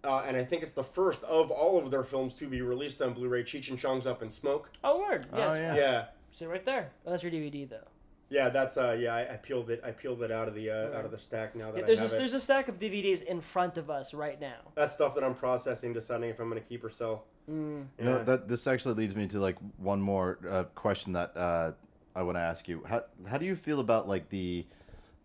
Uh, 0.03 0.23
and 0.27 0.35
I 0.37 0.45
think 0.45 0.63
it's 0.63 0.73
the 0.73 0.85
first 0.85 1.23
of 1.25 1.51
all 1.51 1.79
of 1.79 1.91
their 1.91 2.05
films 2.05 2.33
to 2.35 2.47
be 2.49 2.63
released 2.63 3.03
on 3.03 3.13
Blu-ray. 3.13 3.43
Cheech 3.45 3.69
and 3.69 3.79
Chong's 3.79 4.07
Up 4.07 4.23
in 4.23 4.31
Smoke. 4.31 4.71
Oh, 4.83 5.01
word. 5.01 5.27
Yes. 5.35 5.49
Oh, 5.51 5.55
yeah. 5.55 5.75
Yeah, 5.77 6.05
See 6.33 6.47
right 6.47 6.65
there. 6.65 6.91
Oh, 7.05 7.11
that's 7.11 7.23
your 7.23 7.33
DVD 7.33 7.69
though. 7.69 7.87
Yeah, 8.31 8.49
that's 8.49 8.77
uh, 8.77 8.97
yeah. 8.99 9.15
I, 9.15 9.35
I 9.35 9.37
peeled 9.37 9.71
it. 9.71 9.81
I 9.85 9.91
peeled 9.91 10.23
it 10.23 10.31
out 10.33 10.49
of 10.49 10.55
the 10.55 10.71
uh, 10.71 10.75
Right. 10.89 10.95
out 10.95 11.05
of 11.05 11.11
the 11.11 11.19
stack 11.19 11.55
now 11.55 11.71
that 11.73 11.79
Yeah, 11.79 11.85
I 11.85 11.87
there's 11.87 11.99
have 11.99 12.13
a, 12.13 12.15
it. 12.15 12.19
there's 12.19 12.35
a 12.35 12.41
stack 12.41 12.69
of 12.69 12.79
DVDs 12.79 13.23
in 13.23 13.41
front 13.41 13.77
of 13.77 13.91
us 13.91 14.15
right 14.15 14.41
now. 14.41 14.59
That's 14.75 14.95
stuff 14.95 15.15
that 15.17 15.25
I'm 15.25 15.35
processing, 15.35 15.93
deciding 15.93 16.31
if 16.31 16.39
I'm 16.41 16.49
gonna 16.49 16.61
keep 16.61 16.85
or 16.85 16.91
sell. 16.91 17.25
Mm. 17.51 17.87
You 17.99 18.05
know, 18.05 18.25
that 18.25 18.47
this 18.49 18.67
actually 18.67 18.95
leads 18.95 19.17
me 19.17 19.27
to 19.29 19.41
like 19.41 19.57
one 19.79 20.01
more 20.01 20.39
uh, 20.49 20.65
question 20.75 21.13
that 21.15 21.37
uh, 21.37 21.73
I 22.15 22.23
want 22.23 22.37
to 22.37 22.41
ask 22.43 22.69
you. 22.69 22.85
How 22.87 23.05
how 23.29 23.39
do 23.39 23.45
you 23.47 23.57
feel 23.57 23.81
about 23.81 24.09
like 24.09 24.29
the 24.31 24.65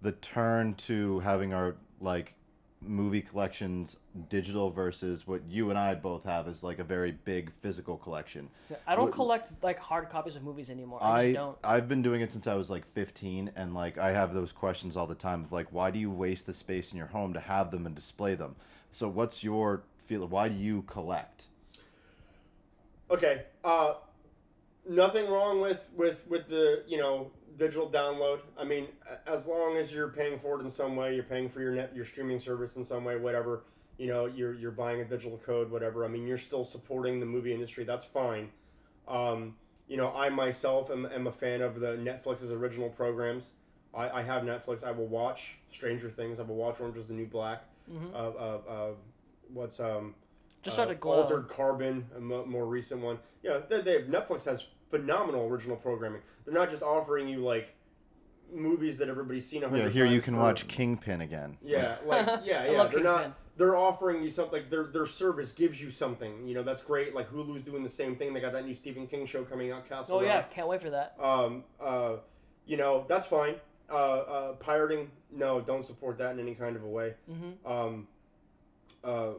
the 0.02 0.12
turn 0.14 0.74
to 0.76 1.20
having 1.20 1.54
our 1.54 1.76
like 2.02 2.36
movie 2.88 3.22
collections 3.22 3.98
digital 4.30 4.70
versus 4.70 5.28
what 5.28 5.42
you 5.50 5.70
and 5.70 5.80
I 5.80 5.96
both 5.96 6.24
have 6.24 6.48
is 6.48 6.64
like 6.64 6.80
a 6.80 6.84
very 6.84 7.12
big 7.26 7.52
physical 7.62 7.98
collection. 7.98 8.50
Yeah, 8.70 8.78
I 8.88 8.96
don't 8.96 9.06
What- 9.06 9.14
collect 9.14 9.52
like 9.64 9.80
hard 9.80 10.10
copies 10.10 10.36
of 10.36 10.44
movies 10.44 10.70
anymore. 10.70 11.00
I, 11.02 11.18
just 11.18 11.30
I 11.30 11.34
don't. 11.34 11.58
I've 11.64 11.88
been 11.88 12.02
doing 12.02 12.22
it 12.22 12.32
since 12.32 12.48
I 12.48 12.56
was 12.56 12.70
like 12.70 12.86
15 12.94 13.52
and 13.56 13.74
like 13.74 13.98
I 13.98 14.12
have 14.12 14.34
those 14.34 14.52
questions 14.52 14.96
all 14.98 15.08
the 15.08 15.16
time 15.16 15.44
of 15.44 15.52
like 15.52 15.68
why 15.72 15.92
do 15.92 16.00
you 16.00 16.12
waste 16.12 16.46
the 16.46 16.54
space 16.54 16.92
in 16.92 16.98
your 16.98 17.08
home 17.08 17.34
to 17.34 17.40
have 17.40 17.72
them 17.72 17.86
and 17.86 17.96
display 17.96 18.36
them? 18.36 18.56
So 18.92 19.08
what's 19.10 19.44
your 19.44 19.84
feel 20.06 20.28
why 20.28 20.50
do 20.50 20.56
you 20.56 20.84
collect? 20.84 21.46
Okay. 23.12 23.44
Uh, 23.64 23.96
nothing 24.88 25.30
wrong 25.30 25.62
with 25.62 25.80
with 25.96 26.26
with 26.28 26.48
the 26.48 26.84
you 26.88 26.98
know 26.98 27.32
digital 27.58 27.90
download. 27.90 28.40
I 28.58 28.64
mean, 28.64 28.88
as 29.28 29.48
long 29.48 29.78
as 29.78 29.92
you're 29.92 30.10
paying 30.10 30.40
for 30.40 30.60
it 30.60 30.64
in 30.64 30.70
some 30.72 30.96
way, 30.96 31.16
you're 31.16 31.24
paying 31.24 31.50
for 31.50 31.62
your 31.62 31.74
net 31.74 31.92
your 31.96 32.06
streaming 32.06 32.40
service 32.40 32.76
in 32.76 32.84
some 32.84 33.04
way, 33.04 33.18
whatever. 33.18 33.64
You 33.98 34.08
know, 34.08 34.26
you're 34.26 34.54
you're 34.54 34.72
buying 34.72 35.02
a 35.02 35.06
digital 35.06 35.38
code, 35.46 35.72
whatever. 35.72 36.04
I 36.06 36.08
mean, 36.08 36.28
you're 36.28 36.38
still 36.38 36.66
supporting 36.66 37.20
the 37.20 37.26
movie 37.26 37.54
industry. 37.54 37.84
That's 37.84 38.04
fine. 38.06 38.50
Um, 39.08 39.56
you 39.88 39.98
know, 39.98 40.12
I 40.16 40.30
myself 40.30 40.90
am, 40.90 41.06
am 41.06 41.28
a 41.28 41.32
fan 41.32 41.62
of 41.62 41.80
the 41.80 41.96
Netflix's 41.96 42.52
original 42.52 42.90
programs. 42.90 43.50
I, 43.94 44.10
I 44.10 44.24
have 44.24 44.44
Netflix. 44.44 44.84
I 44.84 44.92
will 44.92 45.08
watch 45.08 45.56
Stranger 45.72 46.10
Things. 46.10 46.40
I 46.40 46.44
will 46.44 46.56
watch 46.56 46.80
Orange 46.82 46.98
Is 46.98 47.08
the 47.08 47.14
New 47.14 47.28
Black. 47.28 47.64
hmm 47.90 48.08
Uh, 48.14 48.18
uh, 48.18 48.60
uh, 48.68 48.92
what's 49.54 49.80
um 49.80 50.16
Just 50.64 50.74
uh, 50.74 50.82
started 50.82 51.00
glow. 51.00 51.22
Altered 51.22 51.48
Carbon, 51.48 52.06
a 52.18 52.20
more 52.20 52.66
recent 52.66 53.02
one. 53.02 53.20
Yeah, 53.44 53.60
they, 53.70 53.82
they 53.82 54.02
Netflix 54.04 54.44
has 54.46 54.66
phenomenal 55.00 55.48
original 55.48 55.76
programming. 55.76 56.22
They're 56.46 56.54
not 56.54 56.70
just 56.70 56.84
offering 56.84 57.28
you 57.28 57.40
like 57.40 57.74
movies 58.54 58.98
that 59.00 59.10
everybody's 59.10 59.46
seen 59.48 59.64
a 59.64 59.68
hundred 59.68 59.78
Yeah, 59.80 59.84
times. 59.86 59.96
here 59.96 60.06
you 60.06 60.22
can 60.22 60.36
for- 60.36 60.40
watch 60.42 60.68
Kingpin 60.68 61.22
again. 61.22 61.58
Yeah, 61.64 61.98
like 62.06 62.26
yeah, 62.44 62.62
I 62.62 62.72
yeah. 62.72 62.78
love 62.78 62.92
they're 62.92 63.04
not. 63.04 63.38
They're 63.58 63.76
offering 63.78 64.22
you 64.22 64.30
something. 64.32 64.54
Like 64.62 64.70
their 64.70 64.84
their 64.86 65.08
service 65.08 65.52
gives 65.52 65.82
you 65.82 65.90
something. 65.90 66.46
You 66.48 66.56
know 66.56 66.64
that's 66.64 66.82
great. 66.82 67.16
Like 67.16 67.30
Hulu's 67.32 67.64
doing 67.64 67.84
the 67.84 67.90
same 67.90 68.16
thing. 68.16 68.34
They 68.34 68.42
got 68.42 68.54
that 68.54 68.66
new 68.66 68.76
Stephen 68.76 69.08
King 69.08 69.26
show 69.26 69.44
coming 69.44 69.72
out, 69.72 69.88
Castle 69.88 70.18
Oh 70.18 70.22
yeah, 70.22 70.44
can't 70.44 70.68
wait 70.68 70.82
for 70.82 70.90
that. 70.90 71.16
Um. 71.22 71.64
Uh. 71.80 72.18
You 72.66 72.78
know 72.78 73.06
that's 73.08 73.26
fine. 73.26 73.56
Uh. 73.90 73.94
Uh. 73.96 74.54
Pirating. 74.54 75.10
No, 75.32 75.62
don't 75.62 75.86
support 75.86 76.18
that 76.20 76.32
in 76.32 76.40
any 76.40 76.54
kind 76.56 76.76
of 76.76 76.84
a 76.84 76.88
way. 76.88 77.14
hmm 77.30 77.52
Um, 77.70 78.08
uh, 79.04 79.32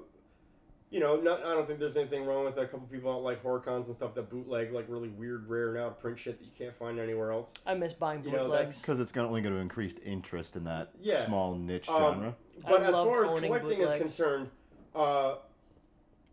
you 0.91 1.01
know, 1.01 1.17
not, 1.17 1.45
I 1.45 1.55
don't 1.55 1.67
think 1.67 1.81
there's 1.81 1.97
anything 1.97 2.25
wrong 2.25 2.45
with 2.45 2.57
a 2.59 2.67
couple 2.67 2.87
people 2.87 3.11
out 3.11 3.23
like 3.23 3.43
horror 3.43 3.59
cons 3.59 3.89
and 3.89 3.97
stuff 3.97 4.15
that 4.15 4.31
bootleg 4.31 4.73
like 4.73 4.87
really 4.89 5.09
weird, 5.09 5.49
rare 5.49 5.73
now 5.75 5.91
print 5.91 6.19
shit 6.19 6.39
that 6.39 6.45
you 6.45 6.53
can't 6.57 6.77
find 6.79 7.01
anywhere 7.01 7.33
else. 7.33 7.53
I 7.67 7.75
miss 7.75 7.93
buying 7.93 8.23
You 8.23 8.31
know, 8.31 8.45
bootlegs. 8.45 8.81
Because 8.81 9.01
it's 9.01 9.17
only 9.17 9.41
going 9.41 9.55
to 9.55 9.61
increase 9.61 9.95
interest 10.05 10.55
in 10.55 10.65
that 10.65 10.91
Yeah. 11.01 11.27
small 11.27 11.57
niche 11.57 11.89
Um, 11.89 12.15
genre. 12.15 12.37
But 12.69 12.83
I 12.83 12.85
as 12.87 12.95
far 12.95 13.25
as 13.25 13.33
owning 13.33 13.51
collecting 13.53 13.81
is 13.81 13.95
concerned, 13.95 14.51
uh, 14.95 15.37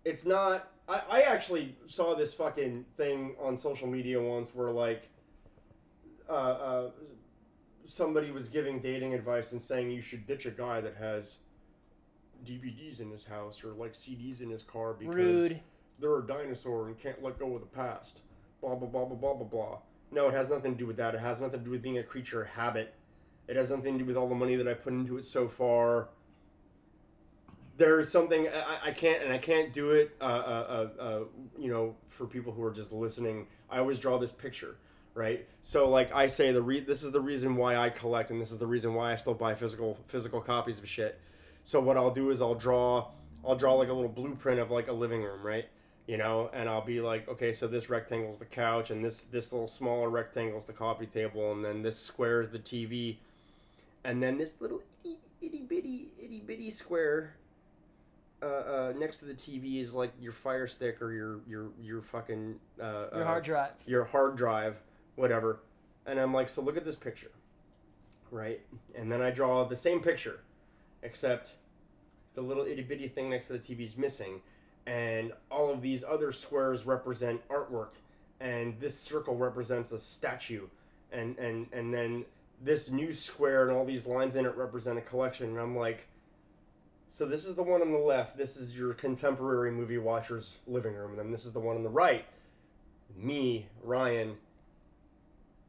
it's 0.06 0.26
not. 0.26 0.70
I, 0.88 1.02
I 1.10 1.22
actually 1.22 1.76
saw 1.88 2.14
this 2.14 2.34
fucking 2.34 2.86
thing 2.98 3.36
on 3.42 3.58
social 3.58 3.88
media 3.88 4.22
once 4.22 4.54
where 4.54 4.70
like, 4.70 5.10
uh, 6.30 6.34
uh, 6.34 6.92
somebody 7.86 8.32
was 8.32 8.50
giving 8.50 8.80
dating 8.80 9.14
advice 9.14 9.52
and 9.54 9.62
saying 9.62 9.90
you 9.92 10.02
should 10.02 10.28
ditch 10.28 10.46
a 10.46 10.52
guy 10.52 10.80
that 10.82 10.96
has 10.96 11.38
DVDs 12.46 13.00
in 13.00 13.10
his 13.12 13.26
house 13.26 13.64
or 13.64 13.74
like 13.74 13.94
CDs 13.94 14.42
in 14.42 14.50
his 14.50 14.64
car 14.64 14.94
because 14.94 15.16
Rude. 15.16 15.60
they're 16.00 16.20
a 16.20 16.28
dinosaur 16.28 16.88
and 16.88 17.00
can't 17.00 17.22
let 17.24 17.40
go 17.40 17.56
of 17.56 17.62
the 17.62 17.68
past. 17.68 18.22
Blah 18.62 18.76
blah 18.76 18.88
blah 18.88 19.06
blah 19.06 19.16
blah 19.16 19.34
blah 19.36 19.48
blah. 19.48 19.78
No, 20.12 20.28
it 20.28 20.34
has 20.34 20.50
nothing 20.50 20.74
to 20.74 20.78
do 20.78 20.86
with 20.86 20.98
that. 20.98 21.16
It 21.16 21.22
has 21.22 21.42
nothing 21.42 21.60
to 21.60 21.66
do 21.66 21.72
with 21.72 21.82
being 21.82 21.98
a 21.98 22.04
creature 22.04 22.44
of 22.44 22.50
habit. 22.50 22.94
It 23.48 23.56
has 23.56 23.70
nothing 23.70 23.94
to 23.94 24.00
do 24.00 24.06
with 24.06 24.16
all 24.16 24.30
the 24.30 24.36
money 24.36 24.56
that 24.56 24.68
I 24.68 24.74
put 24.74 24.94
into 24.94 25.18
it 25.18 25.26
so 25.26 25.48
far. 25.48 26.10
There's 27.78 28.10
something 28.10 28.48
I, 28.48 28.90
I 28.90 28.92
can't 28.92 29.24
and 29.24 29.34
I 29.34 29.40
can't 29.40 29.74
do 29.74 29.92
it. 29.92 30.16
Uh, 30.22 30.24
uh, 30.24 30.88
uh, 31.00 31.02
uh, 31.02 31.20
you 31.58 31.72
know, 31.72 31.96
for 32.10 32.28
people 32.28 32.54
who 32.54 32.64
are 32.64 32.72
just 32.72 32.92
listening, 32.92 33.48
I 33.70 33.80
always 33.80 33.98
draw 33.98 34.20
this 34.20 34.32
picture, 34.32 34.78
right? 35.16 35.48
So 35.64 35.90
like 35.90 36.14
I 36.14 36.28
say, 36.28 36.52
the 36.52 36.62
re- 36.62 36.82
this 36.82 37.02
is 37.02 37.12
the 37.12 37.22
reason 37.22 37.56
why 37.56 37.76
I 37.76 37.90
collect, 37.90 38.30
and 38.30 38.40
this 38.40 38.52
is 38.52 38.60
the 38.60 38.68
reason 38.68 38.94
why 38.94 39.12
I 39.12 39.16
still 39.16 39.34
buy 39.34 39.56
physical 39.56 39.98
physical 40.08 40.40
copies 40.40 40.78
of 40.78 40.88
shit. 40.88 41.20
So 41.66 41.80
what 41.80 41.98
I'll 41.98 42.14
do 42.14 42.30
is 42.32 42.42
I'll 42.42 42.56
draw 42.56 43.08
I'll 43.46 43.56
draw 43.56 43.74
like 43.74 43.90
a 43.90 43.94
little 43.94 44.10
blueprint 44.10 44.60
of 44.60 44.72
like 44.72 44.88
a 44.88 44.94
living 44.94 45.22
room, 45.24 45.46
right? 45.46 45.66
You 46.08 46.18
know, 46.18 46.50
and 46.54 46.68
I'll 46.68 46.84
be 46.84 47.00
like, 47.00 47.28
okay, 47.30 47.54
so 47.54 47.68
this 47.68 47.90
rectangle's 47.90 48.40
the 48.40 48.46
couch, 48.46 48.90
and 48.92 49.04
this 49.04 49.22
this 49.32 49.52
little 49.54 49.68
smaller 49.68 50.10
rectangle's 50.10 50.66
the 50.66 50.74
coffee 50.74 51.06
table, 51.06 51.52
and 51.54 51.64
then 51.64 51.82
this 51.82 51.98
square 52.00 52.42
is 52.42 52.50
the 52.50 52.60
TV, 52.60 53.18
and 54.04 54.22
then 54.22 54.38
this 54.38 54.60
little 54.60 54.82
itty, 55.06 55.18
itty 55.42 55.62
bitty 55.62 56.08
itty 56.22 56.42
bitty 56.46 56.72
square 56.72 57.36
uh, 58.42 58.46
uh, 58.46 58.94
next 58.98 59.20
to 59.20 59.26
the 59.26 59.34
TV 59.34 59.82
is 59.82 59.94
like 59.94 60.12
your 60.20 60.34
Fire 60.34 60.68
Stick 60.68 61.02
or 61.02 61.14
your 61.14 61.40
your 61.48 61.68
your 61.82 62.02
fucking 62.02 62.56
uh, 62.82 63.06
Your 63.14 63.22
uh, 63.22 63.26
hard 63.26 63.44
drive. 63.46 63.72
your 63.86 64.04
hard 64.04 64.36
drive, 64.36 64.76
whatever. 65.16 65.60
And 66.06 66.20
I'm 66.20 66.34
like, 66.34 66.50
so 66.50 66.62
look 66.62 66.76
at 66.76 66.84
this 66.84 66.98
picture, 66.98 67.32
right? 68.30 68.60
And 68.94 69.10
then 69.10 69.22
I 69.22 69.32
draw 69.32 69.64
the 69.64 69.78
same 69.78 70.02
picture, 70.02 70.42
except 71.04 71.52
the 72.36 72.42
little 72.42 72.66
itty 72.66 72.82
bitty 72.82 73.08
thing 73.08 73.30
next 73.30 73.48
to 73.48 73.54
the 73.54 73.60
TV 73.60 73.86
is 73.86 73.98
missing, 73.98 74.42
and 74.88 75.32
all 75.52 75.72
of 75.72 75.82
these 75.82 76.04
other 76.04 76.32
squares 76.32 76.86
represent 76.86 77.48
artwork, 77.50 77.92
and 78.40 78.80
this 78.80 78.98
circle 78.98 79.36
represents 79.36 79.92
a 79.92 80.00
statue, 80.00 80.68
and 81.12 81.38
and 81.38 81.68
and 81.72 81.94
then 81.94 82.26
this 82.62 82.90
new 82.90 83.14
square 83.14 83.68
and 83.68 83.78
all 83.78 83.86
these 83.86 84.06
lines 84.06 84.36
in 84.36 84.46
it 84.46 84.56
represent 84.56 84.98
a 84.98 85.02
collection. 85.02 85.50
And 85.50 85.60
I'm 85.60 85.76
like. 85.78 86.08
So 87.10 87.28
this 87.28 87.46
is 87.46 87.54
the 87.54 87.62
one 87.62 87.84
on 87.84 87.92
the 87.92 88.00
left. 88.00 88.38
This 88.38 88.58
is 88.58 88.76
your 88.76 88.96
contemporary 88.96 89.70
movie 89.70 90.00
watcher's 90.00 90.54
living 90.66 90.96
room, 90.96 91.12
and 91.12 91.20
then 91.20 91.30
this 91.32 91.46
is 91.46 91.52
the 91.52 91.60
one 91.60 91.76
on 91.76 91.84
the 91.84 91.90
right. 91.90 92.26
Me, 93.16 93.68
Ryan. 93.84 94.36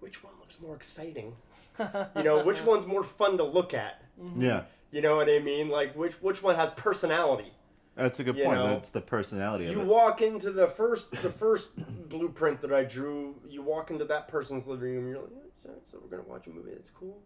Which 0.01 0.25
one 0.25 0.33
looks 0.41 0.59
more 0.61 0.75
exciting? 0.75 1.35
You 2.17 2.23
know, 2.23 2.43
which 2.45 2.63
one's 2.63 2.87
more 2.87 3.05
fun 3.05 3.37
to 3.37 3.45
look 3.45 3.75
at? 3.75 4.01
Mhm. 4.19 4.41
Yeah, 4.43 4.63
You 4.95 5.01
know 5.03 5.17
what 5.17 5.29
I 5.29 5.41
mean? 5.41 5.69
Like 5.71 5.93
which 5.97 6.13
which 6.23 6.41
one 6.41 6.55
has 6.55 6.71
personality? 6.77 7.51
that's 7.97 8.21
a 8.21 8.25
good 8.25 8.37
You 8.37 8.45
point. 8.45 8.59
know, 8.59 8.69
that's 8.69 8.91
the 8.91 9.01
personality 9.01 9.67
of 9.67 9.73
You 9.73 9.81
it. 9.81 9.87
walk 9.87 10.23
into 10.23 10.53
the 10.53 10.69
first 10.69 11.11
the 11.21 11.31
first 11.33 11.71
blueprint 12.09 12.61
that 12.61 12.73
I 12.73 12.85
drew. 12.85 13.35
You 13.49 13.63
walk 13.63 13.91
into 13.91 14.05
that 14.05 14.29
person's 14.29 14.69
living 14.69 14.95
room. 14.95 15.09
You're 15.09 15.21
like, 15.23 15.31
yeah, 15.33 15.51
so, 15.61 15.71
so 15.91 15.99
we're 16.01 16.17
gonna 16.17 16.29
watch 16.29 16.47
a 16.47 16.51
movie. 16.51 16.71
That's 16.71 16.91
cool. 16.91 17.19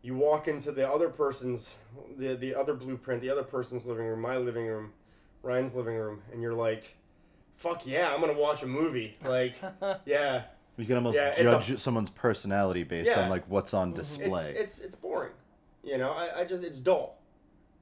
You 0.00 0.14
walk 0.16 0.48
into 0.48 0.72
the 0.72 0.88
other 0.88 1.10
person's 1.10 1.68
the 2.16 2.34
the 2.34 2.54
other 2.54 2.72
blueprint, 2.72 3.20
the 3.20 3.28
other 3.30 3.42
person's 3.42 3.84
living 3.84 4.06
room, 4.06 4.22
my 4.22 4.38
living 4.38 4.66
room, 4.66 4.94
Ryan's 5.42 5.74
living 5.74 5.96
room, 5.96 6.22
and 6.32 6.40
you're 6.40 6.54
like, 6.54 6.96
fuck 7.56 7.86
yeah, 7.86 8.10
I'm 8.14 8.20
gonna 8.22 8.32
watch 8.32 8.62
a 8.62 8.66
movie. 8.66 9.18
Like, 9.22 9.54
yeah, 10.06 10.44
You 10.78 10.86
can 10.86 10.96
almost 10.96 11.16
Yeah, 11.16 11.28
it's 11.28 11.40
a- 11.40 11.44
judge 11.72 11.78
someone's 11.78 12.08
personality 12.08 12.84
based 12.84 13.10
Yeah. 13.10 13.20
on 13.24 13.28
like 13.28 13.44
what's 13.50 13.74
on 13.74 13.92
Mhm. 13.92 13.96
Display. 13.96 14.54
it's 14.56 14.78
it's 14.78 14.86
it's 14.86 14.94
boring. 14.96 15.32
You 15.84 15.98
know, 15.98 16.10
I, 16.12 16.40
I 16.40 16.44
just 16.44 16.62
it's 16.64 16.78
dull. 16.78 17.18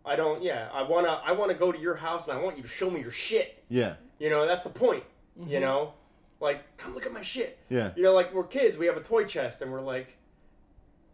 I 0.04 0.16
don't. 0.16 0.42
Yeah, 0.42 0.68
I 0.72 0.82
wanna 0.82 1.20
I 1.24 1.32
wanna 1.32 1.54
go 1.54 1.70
to 1.72 1.78
your 1.78 1.94
house 1.94 2.26
and 2.28 2.36
I 2.36 2.42
want 2.42 2.56
you 2.56 2.62
to 2.62 2.68
show 2.68 2.90
me 2.90 3.00
your 3.00 3.12
shit. 3.12 3.62
yeah, 3.68 3.94
You 4.18 4.30
know, 4.30 4.46
that's 4.46 4.64
the 4.64 4.70
point. 4.70 5.04
You 5.38 5.58
Mhm. 5.58 5.60
know, 5.60 5.94
like 6.40 6.60
come 6.76 6.94
look 6.94 7.06
at 7.06 7.12
my 7.12 7.22
shit. 7.22 7.58
yeah. 7.70 7.92
You 7.96 8.02
know, 8.02 8.12
like 8.12 8.34
we're 8.34 8.44
kids, 8.44 8.76
we 8.76 8.86
have 8.86 8.96
a 8.96 9.00
toy 9.02 9.24
chest, 9.24 9.62
and 9.62 9.70
we're 9.72 9.80
like, 9.80 10.16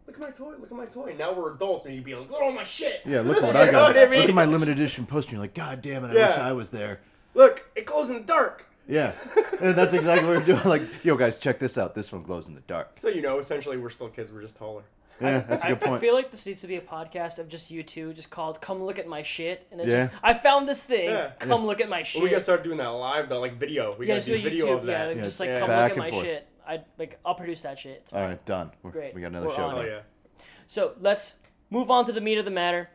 look 0.07 0.15
at 0.15 0.21
my 0.21 0.31
toy, 0.31 0.53
look 0.59 0.71
at 0.71 0.77
my 0.77 0.87
toy. 0.87 1.15
Now 1.17 1.31
we're 1.33 1.53
adults, 1.53 1.85
and 1.85 1.93
you'd 1.93 2.03
be 2.03 2.15
like, 2.15 2.29
look 2.29 2.41
at 2.41 2.45
all 2.45 2.51
my 2.51 2.63
shit. 2.63 3.01
Yeah, 3.05 3.21
look 3.21 3.37
at 3.37 3.43
what 3.43 3.53
You 3.55 3.61
I 3.61 3.65
know 3.67 3.71
got. 3.71 3.95
what 3.95 3.97
I 3.97 4.09
mean? 4.09 4.19
Look 4.21 4.29
at 4.29 4.35
my 4.35 4.45
limited 4.45 4.77
edition 4.79 5.05
poster. 5.05 5.33
You're 5.33 5.41
like, 5.41 5.53
God 5.53 5.81
damn 5.81 6.03
it, 6.05 6.09
I 6.09 6.13
Yeah. 6.15 6.27
wish 6.29 6.37
I 6.37 6.51
was 6.53 6.69
there. 6.71 6.99
Look, 7.35 7.63
it 7.75 7.85
glows 7.85 8.09
in 8.09 8.15
the 8.15 8.19
dark. 8.21 8.65
Yeah, 8.87 9.11
and 9.61 9.75
that's 9.75 9.93
exactly 9.93 10.27
what 10.27 10.39
we're 10.39 10.45
doing. 10.45 10.61
Like, 10.65 10.81
yo, 11.05 11.15
guys, 11.15 11.37
check 11.37 11.59
this 11.59 11.77
out. 11.77 11.93
This 11.93 12.11
one 12.11 12.23
glows 12.23 12.47
in 12.47 12.55
the 12.55 12.61
dark. 12.61 12.93
So 12.99 13.07
you 13.07 13.21
know, 13.21 13.37
essentially, 13.37 13.77
we're 13.77 13.91
still 13.91 14.09
kids. 14.09 14.31
We're 14.31 14.41
just 14.41 14.57
taller. 14.57 14.81
Yeah, 15.21 15.39
that's 15.41 15.63
a 15.63 15.67
I, 15.67 15.69
good 15.71 15.81
point. 15.81 15.95
I 15.95 15.99
feel 15.99 16.13
like 16.13 16.31
this 16.31 16.45
needs 16.45 16.61
to 16.61 16.67
be 16.67 16.75
a 16.77 16.81
podcast 16.81 17.39
of 17.39 17.49
just 17.49 17.69
you 17.71 17.83
two, 17.83 18.13
just 18.13 18.29
called 18.29 18.61
"Come 18.61 18.81
Look 18.83 18.97
at 18.99 19.07
My 19.07 19.21
Shit," 19.23 19.67
and 19.71 19.81
it's 19.81 19.89
Yeah. 19.89 20.07
just 20.07 20.19
I 20.23 20.33
found 20.33 20.67
this 20.69 20.81
thing. 20.83 21.09
Yeah. 21.09 21.31
Come 21.39 21.65
look 21.65 21.81
at 21.81 21.89
my 21.89 22.03
shit. 22.03 22.19
Well, 22.19 22.23
we 22.25 22.29
gotta 22.29 22.41
start 22.41 22.63
doing 22.63 22.77
that 22.77 22.87
live, 22.87 23.27
though, 23.29 23.39
like 23.41 23.57
video. 23.59 23.95
We 23.97 24.07
yeah, 24.07 24.15
gotta 24.15 24.25
do 24.25 24.31
do 24.33 24.39
a 24.39 24.49
video 24.49 24.67
YouTube, 24.67 24.79
of 24.79 24.85
that. 24.85 25.15
Yeah, 25.15 25.23
just 25.23 25.39
like 25.39 25.49
Yeah. 25.49 25.59
come 25.59 25.67
Back 25.69 25.89
look 25.89 25.91
at 25.91 25.97
my 25.97 26.11
forth. 26.11 26.25
shit. 26.25 26.47
I 26.67 26.83
like 26.97 27.19
I'll 27.25 27.35
produce 27.35 27.61
that 27.63 27.79
shit. 27.79 28.01
It's 28.03 28.13
All 28.13 28.33
done. 28.45 28.71
We're, 28.83 28.91
Great. 28.91 29.13
We 29.15 29.21
got 29.21 29.27
another 29.27 29.47
We're 29.47 29.55
show. 29.55 29.71
Oh 29.71 29.81
yeah. 29.81 29.99
So 30.67 30.93
let's 31.01 31.37
move 31.69 31.89
on 31.91 32.05
to 32.05 32.11
the 32.11 32.21
meat 32.21 32.37
of 32.37 32.45
the 32.45 32.51
matter. 32.51 32.89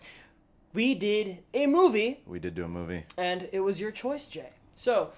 We 0.73 0.95
did 0.95 1.39
a 1.53 1.67
movie, 1.67 2.21
We 2.27 2.39
did 2.41 2.55
do 2.55 2.65
a 2.65 2.69
movie. 2.69 3.05
and 3.17 3.49
it 3.53 3.61
was 3.61 3.79
your 3.79 3.91
choice, 3.93 4.27
Jay. 4.27 4.51
So, 4.75 5.13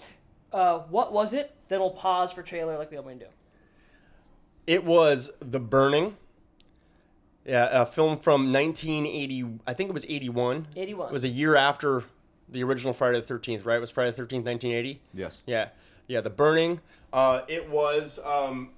uh, 0.53 0.81
what 0.90 1.12
was 1.14 1.33
it? 1.33 1.55
Then 1.69 1.81
we'll 1.81 1.90
pause 1.90 2.31
for 2.31 2.42
trailer, 2.42 2.77
like 2.77 2.90
we 2.90 2.99
always 2.99 3.19
do. 3.19 3.27
It 4.66 4.85
was 4.85 5.31
The 5.40 5.59
Burning. 5.61 6.16
Yeah, 7.46 7.68
a 7.82 7.87
film 7.87 8.18
from 8.18 8.52
1980. 8.52 9.61
I 9.66 9.74
think 9.74 9.88
it 9.88 9.92
was 9.92 10.04
81. 10.04 10.66
Eighty-one. 10.76 11.09
It 11.09 11.12
was 11.12 11.24
a 11.24 11.28
year 11.28 11.54
after 11.56 12.02
the 12.48 12.62
original 12.64 12.92
Friday 12.92 13.20
the 13.20 13.35
13th, 13.35 13.64
right? 13.64 13.76
It 13.76 13.80
was 13.80 13.90
Friday 13.90 14.11
the 14.11 14.22
13th, 14.22 14.44
1980. 14.44 15.00
Yes. 15.14 15.42
Yeah, 15.46 15.68
yeah, 16.09 16.20
The 16.20 16.30
Burning. 16.30 16.80
Uh, 17.12 17.42
it 17.48 17.68
was. 17.70 18.18
Um, 18.24 18.70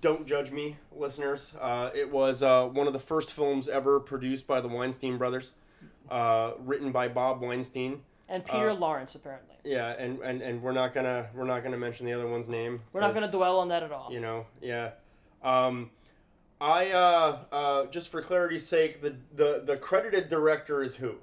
don't 0.00 0.26
judge 0.26 0.50
me, 0.50 0.76
listeners. 0.94 1.52
Uh, 1.60 1.90
it 1.94 2.10
was 2.10 2.42
uh, 2.42 2.66
one 2.66 2.86
of 2.88 2.92
the 2.92 2.98
first 2.98 3.32
films 3.32 3.68
ever 3.68 4.00
produced 4.00 4.46
by 4.46 4.60
the 4.60 4.68
Weinstein 4.68 5.16
brothers, 5.16 5.52
uh, 6.10 6.52
written 6.60 6.90
by 6.90 7.06
Bob 7.08 7.40
Weinstein. 7.40 8.02
and 8.28 8.44
Peter 8.44 8.70
uh, 8.70 8.74
Lawrence, 8.74 9.14
apparently. 9.14 9.54
Yeah, 9.64 9.90
and, 9.98 10.18
and, 10.20 10.42
and 10.42 10.60
we're 10.62 10.72
not 10.72 10.92
gonna 10.94 11.28
we're 11.34 11.44
not 11.44 11.62
gonna 11.62 11.76
mention 11.78 12.06
the 12.06 12.12
other 12.12 12.26
one's 12.26 12.48
name. 12.48 12.80
We're 12.92 13.00
not 13.00 13.14
going 13.14 13.24
to 13.26 13.30
dwell 13.36 13.58
on 13.60 13.68
that 13.68 13.82
at 13.84 13.92
all. 13.92 14.12
You 14.12 14.20
know, 14.20 14.46
yeah. 14.60 14.90
Um, 15.42 15.90
I 16.60 16.90
uh, 16.90 17.38
uh, 17.52 17.86
just 17.86 18.08
for 18.08 18.22
clarity's 18.22 18.66
sake, 18.66 19.02
the, 19.02 19.16
the 19.34 19.62
the 19.64 19.76
credited 19.76 20.28
director 20.30 20.82
is 20.82 20.94
who? 20.94 21.16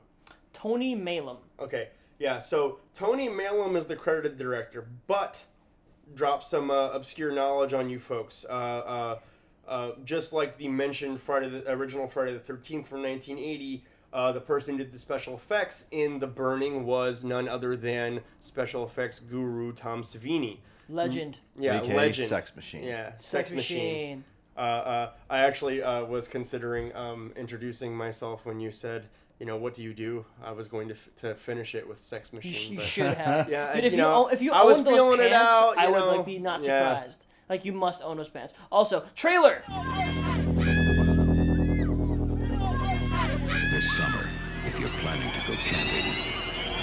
Tony 0.53 0.95
Maylam. 0.95 1.37
Okay, 1.59 1.89
yeah. 2.19 2.39
So 2.39 2.79
Tony 2.93 3.27
Maylam 3.27 3.75
is 3.75 3.85
the 3.85 3.95
credited 3.95 4.37
director, 4.37 4.87
but 5.07 5.37
drop 6.15 6.43
some 6.43 6.69
uh, 6.69 6.89
obscure 6.89 7.31
knowledge 7.31 7.73
on 7.73 7.89
you 7.89 7.99
folks. 7.99 8.45
Uh, 8.47 8.53
uh, 8.53 9.19
uh, 9.67 9.91
just 10.05 10.33
like 10.33 10.57
the 10.57 10.67
mentioned 10.67 11.21
Friday, 11.21 11.49
the 11.49 11.71
original 11.71 12.07
Friday 12.07 12.33
the 12.33 12.39
Thirteenth 12.39 12.87
from 12.87 13.01
1980. 13.01 13.83
Uh, 14.11 14.31
the 14.31 14.39
person 14.39 14.77
who 14.77 14.83
did 14.83 14.93
the 14.93 14.99
special 14.99 15.33
effects 15.33 15.85
in 15.89 16.19
The 16.19 16.27
Burning 16.27 16.85
was 16.85 17.23
none 17.23 17.47
other 17.47 17.75
than 17.75 18.21
special 18.41 18.85
effects 18.85 19.17
guru 19.17 19.73
Tom 19.73 20.03
Savini. 20.03 20.59
Legend. 20.87 21.39
Yeah, 21.57 21.81
AKA 21.81 21.95
legend. 21.95 22.29
Sex 22.29 22.55
Machine. 22.55 22.83
Yeah, 22.83 23.13
Sex, 23.17 23.49
machine. 23.49 24.23
Uh, 24.57 24.59
uh, 24.59 25.09
I 25.29 25.39
actually 25.39 25.81
uh, 25.83 26.05
was 26.05 26.27
considering 26.27 26.95
um, 26.95 27.31
introducing 27.35 27.95
myself 27.95 28.45
when 28.45 28.59
you 28.59 28.71
said, 28.71 29.05
you 29.39 29.45
know, 29.45 29.57
what 29.57 29.73
do 29.73 29.81
you 29.81 29.93
do? 29.93 30.23
I 30.43 30.51
was 30.51 30.67
going 30.67 30.87
to, 30.89 30.93
f- 30.93 31.09
to 31.21 31.35
finish 31.35 31.75
it 31.75 31.87
with 31.87 31.99
Sex 31.99 32.29
You, 32.31 32.37
Machine. 32.37 32.53
sh- 32.53 32.69
you 32.69 32.77
but- 32.77 32.85
should 32.85 33.13
have. 33.17 33.49
Yeah, 33.49 33.67
Dude, 33.73 33.77
and, 33.77 33.85
if 33.87 33.93
you 33.93 33.97
you, 33.97 34.03
know, 34.03 34.25
own, 34.27 34.33
if 34.33 34.41
you 34.41 34.51
I 34.51 34.63
was 34.63 34.83
those 34.83 34.93
feeling 34.93 35.19
it 35.19 35.31
pants, 35.31 35.51
out, 35.51 35.77
I 35.77 35.87
you 35.87 35.91
would 35.93 36.03
like 36.17 36.25
be 36.25 36.37
not 36.39 36.61
yeah. 36.63 36.93
surprised. 36.95 37.25
Like 37.49 37.65
you 37.65 37.73
must 37.73 38.01
own 38.03 38.17
those 38.17 38.29
pants. 38.29 38.53
Also, 38.71 39.03
trailer. 39.15 39.63
This 43.73 43.85
summer, 43.97 44.29
if 44.67 44.79
you're 44.79 44.89
planning 45.01 45.31
to 45.33 45.47
go 45.47 45.55
camping, 45.65 46.05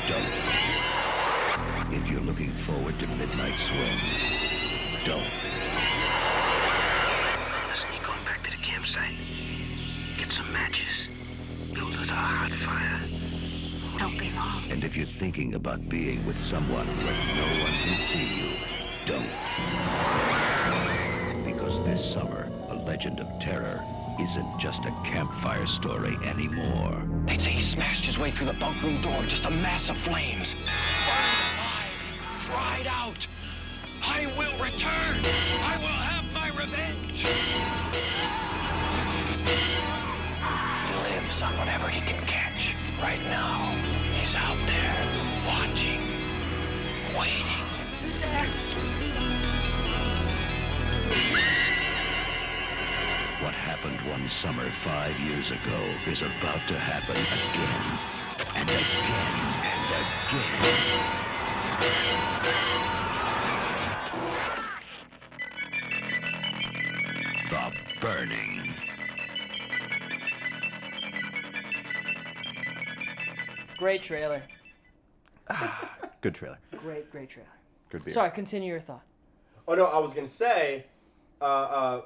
don't. 0.08 1.94
If 1.94 2.10
you're 2.10 2.20
looking 2.22 2.52
forward 2.66 2.98
to 2.98 3.06
midnight 3.06 3.54
swims, 3.58 4.39
Get 10.30 10.36
some 10.36 10.52
matches. 10.52 11.08
Build 11.74 11.92
us 11.96 12.08
a 12.08 12.14
hot 12.14 12.52
fire. 12.52 13.98
Don't 13.98 14.16
be 14.16 14.30
long. 14.30 14.70
And 14.70 14.84
if 14.84 14.94
you're 14.94 15.08
thinking 15.18 15.54
about 15.54 15.88
being 15.88 16.24
with 16.24 16.40
someone 16.46 16.86
where 16.86 17.18
no 17.34 17.46
one 17.64 17.72
can 17.82 17.98
see 18.06 18.28
you, 18.38 18.54
don't. 19.06 19.26
Because 21.44 21.84
this 21.84 22.12
summer, 22.12 22.48
a 22.68 22.76
legend 22.76 23.18
of 23.18 23.26
terror 23.40 23.82
isn't 24.20 24.60
just 24.60 24.84
a 24.84 24.92
campfire 25.02 25.66
story 25.66 26.14
anymore. 26.24 27.02
They 27.26 27.36
say 27.36 27.50
he 27.50 27.64
smashed 27.64 28.04
his 28.04 28.16
way 28.16 28.30
through 28.30 28.46
the 28.46 28.60
bunk 28.60 28.80
room 28.84 29.02
door, 29.02 29.20
just 29.24 29.46
a 29.46 29.50
mass 29.50 29.88
of 29.88 29.96
flames. 29.98 30.52
Burned 30.52 31.42
alive, 31.58 31.90
cried 32.46 32.86
out, 32.86 33.26
I 34.04 34.26
will 34.38 34.56
return! 34.64 35.24
I 35.64 35.76
will 35.80 35.88
have 35.88 36.32
my 36.32 36.50
revenge! 36.56 37.89
He 41.40 41.46
on 41.46 41.56
whatever 41.56 41.88
he 41.88 42.00
can 42.02 42.22
catch. 42.26 42.74
Right 43.00 43.22
now, 43.30 43.74
he's 44.12 44.34
out 44.34 44.58
there, 44.66 45.06
watching, 45.46 46.02
waiting. 47.16 47.64
Who's 48.02 48.18
there? 48.18 48.44
What 53.42 53.54
happened 53.54 53.98
one 54.10 54.28
summer 54.28 54.68
five 54.84 55.18
years 55.20 55.50
ago 55.50 55.80
is 56.06 56.20
about 56.20 56.60
to 56.68 56.78
happen 56.78 57.16
again 57.16 57.98
and 58.56 58.68
again 58.68 59.54
and 59.64 59.90
again. 59.96 60.60
The 67.48 67.72
Burning. 68.00 68.69
Great 73.80 74.02
trailer. 74.02 74.42
Good 76.20 76.34
trailer. 76.34 76.58
Great, 76.82 77.10
great 77.10 77.30
trailer. 77.30 77.48
Good 77.88 78.04
beer. 78.04 78.12
Sorry, 78.12 78.30
continue 78.30 78.68
your 78.70 78.82
thought. 78.82 79.00
Oh 79.66 79.74
no, 79.74 79.86
I 79.86 79.98
was 79.98 80.12
gonna 80.12 80.28
say, 80.28 80.84
uh, 81.40 81.44
uh, 81.44 82.02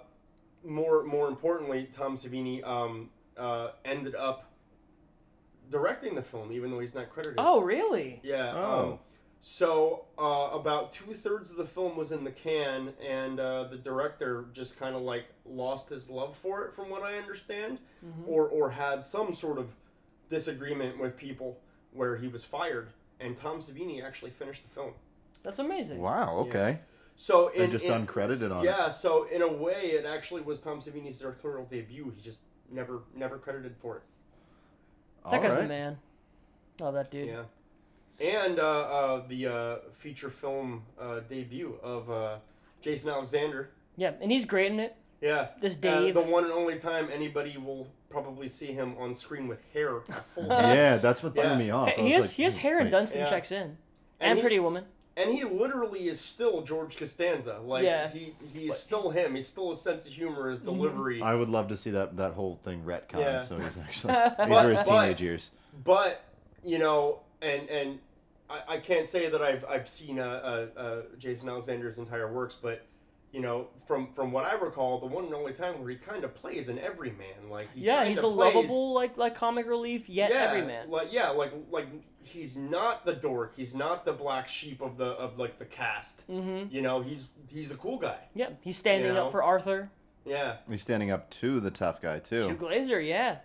more 0.64 1.02
more 1.02 1.26
importantly, 1.26 1.88
Tom 1.92 2.16
Savini 2.16 2.62
um, 2.64 3.10
uh, 3.36 3.70
ended 3.84 4.14
up 4.14 4.52
directing 5.72 6.14
the 6.14 6.22
film, 6.22 6.52
even 6.52 6.70
though 6.70 6.78
he's 6.78 6.94
not 6.94 7.10
credited. 7.10 7.38
Oh, 7.38 7.60
really? 7.60 8.20
Yeah. 8.22 8.52
Oh. 8.54 8.92
Um, 8.92 8.98
so 9.40 10.04
uh, 10.16 10.50
about 10.52 10.92
two 10.94 11.12
thirds 11.12 11.50
of 11.50 11.56
the 11.56 11.66
film 11.66 11.96
was 11.96 12.12
in 12.12 12.22
the 12.22 12.30
can, 12.30 12.92
and 13.04 13.40
uh, 13.40 13.64
the 13.64 13.76
director 13.78 14.44
just 14.52 14.78
kind 14.78 14.94
of 14.94 15.02
like 15.02 15.24
lost 15.44 15.88
his 15.88 16.08
love 16.08 16.36
for 16.36 16.66
it, 16.66 16.72
from 16.72 16.88
what 16.88 17.02
I 17.02 17.16
understand, 17.16 17.80
Mhm. 18.06 18.28
or 18.28 18.46
or 18.48 18.70
had 18.70 19.02
some 19.02 19.34
sort 19.34 19.58
of 19.58 19.70
disagreement 20.30 20.98
with 20.98 21.16
people 21.16 21.58
where 21.92 22.16
he 22.16 22.28
was 22.28 22.44
fired, 22.44 22.88
and 23.20 23.36
Tom 23.36 23.60
Savini 23.60 24.02
actually 24.04 24.30
finished 24.30 24.62
the 24.62 24.74
film. 24.74 24.92
That's 25.42 25.58
amazing. 25.58 26.00
Wow. 26.00 26.36
Okay. 26.48 26.78
So 27.16 27.50
And 27.50 27.70
just 27.70 27.84
in- 27.84 28.06
uncredited 28.06 28.50
on 28.54 28.62
it. 28.62 28.66
Yeah, 28.66 28.90
so 28.90 29.24
in 29.24 29.42
a 29.42 29.52
way, 29.52 29.92
it 29.92 30.04
actually 30.04 30.42
was 30.42 30.58
Tom 30.58 30.80
Savini's 30.80 31.18
directorial 31.18 31.64
debut. 31.66 32.12
He 32.16 32.22
just 32.22 32.38
never 32.70 33.02
never 33.14 33.38
credited 33.38 33.74
for 33.80 33.98
it. 33.98 34.02
That 35.30 35.40
guy's 35.42 35.54
the 35.54 35.64
man. 35.64 35.98
Love 36.80 36.94
that 36.94 37.10
dude. 37.10 37.28
Yeah. 37.28 37.44
And 38.20 38.58
uh, 38.58 38.62
uh, 38.62 39.22
the 39.28 39.46
uh, 39.46 39.76
feature 39.98 40.30
film 40.30 40.82
uh, 41.00 41.20
debut 41.28 41.78
of 41.82 42.10
uh, 42.10 42.36
Jason 42.80 43.10
Alexander. 43.10 43.70
Yeah, 43.96 44.12
and 44.20 44.30
he's 44.30 44.44
great 44.44 44.72
in 44.72 44.80
it. 44.80 44.96
Yeah. 45.24 45.48
This 45.60 45.74
Uh, 45.76 45.80
Dave. 46.00 46.14
the 46.14 46.20
one 46.20 46.44
and 46.44 46.52
only 46.52 46.78
time 46.78 47.08
anybody 47.10 47.56
will 47.56 47.88
probably 48.10 48.46
see 48.48 48.66
him 48.66 48.94
on 48.98 49.14
screen 49.14 49.48
with 49.48 49.60
hair. 49.72 50.00
Yeah, 50.36 50.98
that's 50.98 51.22
what 51.22 51.32
threw 51.34 51.42
Yeah. 51.44 51.56
me 51.56 51.70
off. 51.70 51.88
He 51.88 52.10
has 52.12 52.26
like, 52.26 52.30
he 52.34 52.42
has 52.42 52.56
"Hmm, 52.56 52.60
hair 52.60 52.76
and 52.78 52.86
wait." 52.86 52.90
Dunston 52.90 53.20
Yeah. 53.20 53.30
checks 53.30 53.50
in, 53.50 53.62
and, 53.62 53.76
And 54.20 54.38
he- 54.38 54.42
Pretty 54.42 54.58
Woman. 54.60 54.84
And 55.16 55.32
he 55.32 55.44
literally 55.44 56.08
is 56.08 56.20
still 56.20 56.62
George 56.62 56.96
Costanza. 56.98 57.58
Like 57.64 57.84
Yeah. 57.84 58.10
he 58.10 58.34
he's 58.52 58.76
still 58.76 59.10
him. 59.10 59.34
He's 59.36 59.46
still 59.48 59.70
his 59.70 59.80
sense 59.80 60.06
of 60.06 60.12
humor, 60.12 60.50
his 60.50 60.60
delivery. 60.60 61.22
I 61.22 61.34
would 61.34 61.48
love 61.48 61.68
to 61.68 61.76
see 61.76 61.90
that 61.92 62.16
that 62.18 62.32
whole 62.34 62.56
thing 62.64 62.82
retcon. 62.84 63.20
Yeah. 63.20 63.44
So 63.44 63.56
he's 63.58 63.78
actually 63.78 64.12
But- 64.12 64.36
these 64.48 64.56
are 64.56 64.70
his 64.72 64.82
but- 64.82 65.00
teenage 65.02 65.22
years. 65.22 65.50
but 65.84 66.22
you 66.64 66.78
know, 66.78 67.20
and 67.40 67.68
and 67.70 67.98
I, 68.50 68.60
I 68.74 68.78
can't 68.78 69.06
say 69.06 69.30
that 69.30 69.40
I've 69.40 69.64
I've 69.66 69.88
seen 69.88 70.18
uh, 70.18 70.66
uh, 70.76 70.78
uh, 70.80 71.02
Jason 71.18 71.48
Alexander's 71.48 71.96
entire 71.96 72.30
works, 72.30 72.56
but 72.60 72.82
you 73.34 73.40
know, 73.40 73.66
from 73.88 74.08
from 74.14 74.30
what 74.30 74.44
I 74.44 74.54
recall, 74.54 75.00
the 75.00 75.06
one 75.06 75.24
and 75.24 75.34
only 75.34 75.52
time 75.52 75.80
where 75.80 75.90
he 75.90 75.96
kind 75.96 76.22
of 76.22 76.32
plays 76.34 76.68
an 76.68 76.78
everyman, 76.78 77.50
like 77.50 77.68
he 77.74 77.80
Yeah, 77.80 78.04
he's 78.04 78.18
a 78.18 78.22
plays- 78.22 78.54
lovable 78.54 78.94
like 78.94 79.16
like 79.18 79.34
comic 79.34 79.66
relief 79.66 80.08
yet 80.08 80.30
yeah, 80.30 80.44
everyman. 80.44 80.88
Like 80.88 81.08
yeah, 81.12 81.30
like 81.30 81.52
like 81.70 81.86
he's 82.22 82.56
not 82.56 83.04
the 83.04 83.12
dork. 83.14 83.54
He's 83.56 83.74
not 83.74 84.04
the 84.04 84.12
black 84.12 84.46
sheep 84.48 84.80
of 84.80 84.96
the 84.96 85.06
of 85.06 85.36
like 85.36 85.58
the 85.58 85.64
cast. 85.64 86.26
Mm-hmm. 86.30 86.72
You 86.72 86.82
know, 86.82 87.02
he's 87.02 87.26
he's 87.48 87.72
a 87.72 87.74
cool 87.76 87.98
guy. 87.98 88.18
Yeah, 88.34 88.50
he's 88.60 88.76
standing 88.76 89.08
You 89.08 89.14
know? 89.14 89.26
up 89.26 89.32
for 89.32 89.42
Arthur. 89.42 89.90
Yeah, 90.24 90.56
He's 90.70 90.80
standing 90.80 91.10
up 91.10 91.28
to 91.40 91.58
the 91.60 91.70
tough 91.72 92.00
guy 92.00 92.18
too. 92.20 92.48
To 92.48 92.54
too. 92.54 92.56
Glazer, 92.56 93.06
yeah. 93.06 93.38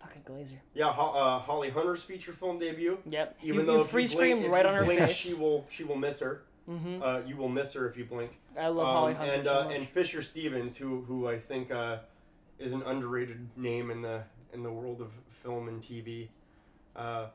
Fucking 0.00 0.20
Glazer. 0.28 0.58
yeah. 0.74 0.92
Ho- 0.92 1.18
uh, 1.18 1.38
Holly 1.38 1.70
Hunter's 1.70 2.02
feature 2.02 2.32
film 2.34 2.58
debut. 2.58 2.98
Yep. 3.08 3.38
Even 3.42 3.60
you, 3.60 3.66
though 3.66 3.74
you 3.76 3.80
if 3.82 3.88
freeze 3.88 4.12
blink- 4.12 4.40
frame 4.42 4.50
right 4.52 4.66
on 4.66 4.74
her 4.74 4.84
blink, 4.84 5.00
face. 5.00 5.16
she 5.16 5.32
will 5.34 5.64
she 5.70 5.84
will 5.84 5.96
miss 5.96 6.18
her. 6.18 6.42
Mhm. 6.68 7.00
Uh, 7.00 7.24
you 7.26 7.36
will 7.36 7.48
miss 7.48 7.72
her 7.74 7.88
if 7.88 7.96
you 7.96 8.04
blink. 8.04 8.32
I 8.58 8.68
love 8.68 8.86
Holly 8.86 9.12
Um, 9.12 9.18
Hunter 9.18 9.32
and 9.34 9.44
so 9.44 9.52
uh, 9.54 9.68
and 9.68 9.88
Fisher 9.88 10.22
Stevens, 10.22 10.76
who 10.76 11.02
who 11.02 11.28
I 11.28 11.38
think 11.38 11.70
uh, 11.70 11.98
is 12.58 12.72
an 12.72 12.82
underrated 12.82 13.48
name 13.56 13.90
in 13.90 14.02
the 14.02 14.22
in 14.52 14.62
the 14.62 14.70
world 14.70 15.00
of 15.00 15.10
film 15.42 15.68
and 15.68 15.82
TV. 15.82 16.28
Uh, 16.94 17.26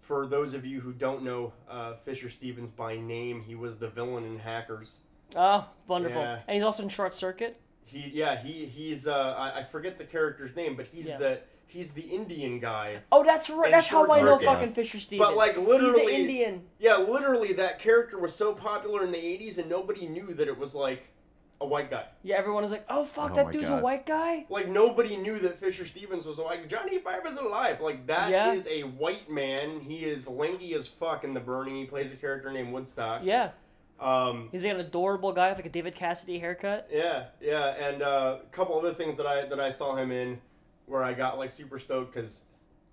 for 0.00 0.26
those 0.26 0.54
of 0.54 0.64
you 0.64 0.80
who 0.80 0.92
don't 0.92 1.22
know 1.22 1.52
uh, 1.68 1.94
Fisher 2.04 2.30
Stevens 2.30 2.70
by 2.70 2.96
name, 2.96 3.42
he 3.42 3.54
was 3.54 3.76
the 3.76 3.88
villain 3.88 4.24
in 4.24 4.38
Hackers. 4.38 4.94
Oh, 5.36 5.66
wonderful. 5.86 6.20
Yeah. 6.20 6.40
And 6.48 6.54
he's 6.56 6.64
also 6.64 6.82
in 6.82 6.88
Short 6.88 7.14
Circuit. 7.14 7.60
He 7.84 8.10
yeah 8.14 8.40
he 8.42 8.66
he's 8.66 9.06
uh, 9.06 9.34
I, 9.36 9.60
I 9.60 9.64
forget 9.64 9.98
the 9.98 10.04
character's 10.04 10.54
name, 10.56 10.76
but 10.76 10.86
he's 10.86 11.06
Yeah. 11.08 11.18
the 11.18 11.40
he's 11.70 11.90
the 11.90 12.02
Indian 12.02 12.58
guy. 12.60 12.98
Oh, 13.12 13.24
that's 13.24 13.48
right. 13.48 13.70
That's 13.70 13.88
how 13.88 14.10
I 14.10 14.20
know 14.20 14.34
Circuit. 14.36 14.44
fucking 14.46 14.72
Fisher 14.74 15.00
Stevens. 15.00 15.28
But 15.28 15.36
like 15.36 15.56
he's 15.56 15.66
literally, 15.66 16.06
the 16.06 16.14
Indian. 16.14 16.62
yeah, 16.78 16.96
literally 16.96 17.52
that 17.54 17.78
character 17.78 18.18
was 18.18 18.34
so 18.34 18.52
popular 18.52 19.04
in 19.04 19.12
the 19.12 19.18
'80s, 19.18 19.58
and 19.58 19.68
nobody 19.70 20.06
knew 20.06 20.34
that 20.34 20.48
it 20.48 20.58
was 20.58 20.74
like 20.74 21.04
a 21.62 21.66
white 21.66 21.90
guy. 21.90 22.04
Yeah, 22.22 22.36
everyone 22.36 22.62
was 22.62 22.72
like, 22.72 22.86
"Oh 22.88 23.04
fuck, 23.04 23.32
Oh 23.32 23.34
that 23.36 23.46
my 23.46 23.52
dude's 23.52 23.70
a 23.70 23.78
white 23.78 24.06
guy." 24.06 24.46
Like 24.48 24.68
nobody 24.68 25.16
knew 25.16 25.38
that 25.40 25.60
Fisher 25.60 25.86
Stevens 25.86 26.24
was 26.24 26.38
like 26.38 26.68
Johnny 26.68 26.98
Five 26.98 27.26
is 27.26 27.36
alive. 27.38 27.80
Like 27.80 28.06
that 28.06 28.54
is 28.56 28.66
Yeah. 28.66 28.72
a 28.72 28.82
white 28.84 29.30
man. 29.30 29.80
He 29.80 30.04
is 30.04 30.26
lanky 30.26 30.74
as 30.74 30.88
fuck 30.88 31.22
in 31.24 31.34
The 31.34 31.40
Burning. 31.40 31.76
He 31.76 31.84
plays 31.84 32.12
a 32.12 32.16
character 32.16 32.50
named 32.50 32.72
Woodstock. 32.72 33.22
Yeah, 33.24 33.50
Um. 34.00 34.48
he's 34.52 34.62
like 34.62 34.72
an 34.72 34.80
adorable 34.80 35.32
guy 35.34 35.50
with 35.50 35.58
like 35.58 35.66
a 35.66 35.70
David 35.70 35.94
Cassidy 35.94 36.38
haircut. 36.38 36.88
Yeah, 36.90 37.26
yeah, 37.42 37.74
and 37.88 38.02
uh, 38.02 38.38
a 38.42 38.46
couple 38.52 38.78
other 38.78 38.94
things 38.94 39.18
that 39.18 39.26
I 39.26 39.44
that 39.44 39.60
I 39.60 39.70
saw 39.70 39.94
him 39.96 40.10
in, 40.10 40.40
where 40.90 41.04
I 41.04 41.12
got 41.14 41.38
like 41.38 41.52
super 41.52 41.78
stoked 41.78 42.12
because, 42.12 42.40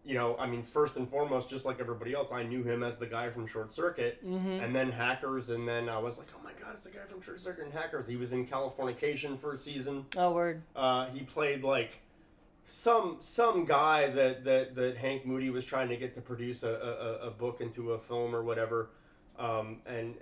you 0.06 0.14
know, 0.14 0.38
I 0.38 0.46
mean, 0.46 0.64
first 0.64 0.96
and 0.98 1.10
foremost, 1.10 1.50
just 1.50 1.66
like 1.66 1.80
everybody 1.80 2.14
else, 2.14 2.32
I 2.32 2.44
knew 2.44 2.62
him 2.64 2.84
as 2.84 2.98
the 2.98 3.08
guy 3.08 3.30
from 3.32 3.48
Short 3.48 3.72
Circuit, 3.74 4.24
Mm-hmm. 4.26 4.64
and 4.64 4.74
then 4.76 4.92
Hackers, 4.92 5.50
and 5.50 5.68
then 5.68 5.90
I 5.90 5.98
was 5.98 6.18
like, 6.20 6.28
oh 6.38 6.42
my 6.44 6.52
god, 6.54 6.74
it's 6.76 6.84
the 6.84 6.92
guy 6.92 7.00
from 7.10 7.22
Short 7.24 7.40
Circuit 7.40 7.66
and 7.66 7.74
Hackers. 7.74 8.08
He 8.08 8.16
was 8.16 8.32
in 8.34 8.46
Californication 8.48 9.38
for 9.40 9.54
a 9.54 9.58
season. 9.58 10.06
Oh 10.16 10.32
word. 10.32 10.62
Uh, 10.76 11.08
he 11.08 11.22
played 11.22 11.64
like 11.64 12.00
some 12.68 13.18
some 13.22 13.66
guy 13.66 14.10
that, 14.12 14.44
that, 14.46 14.76
that 14.76 14.96
Hank 14.98 15.26
Moody 15.26 15.50
was 15.50 15.66
trying 15.66 15.90
to 15.90 15.98
get 15.98 16.14
to 16.16 16.22
produce 16.22 16.62
a, 16.64 16.70
a, 17.24 17.28
a 17.28 17.32
book 17.32 17.62
into 17.62 17.94
a 17.94 18.00
film 18.00 18.36
or 18.36 18.44
whatever, 18.44 18.90
um, 19.40 19.78
and 19.88 20.14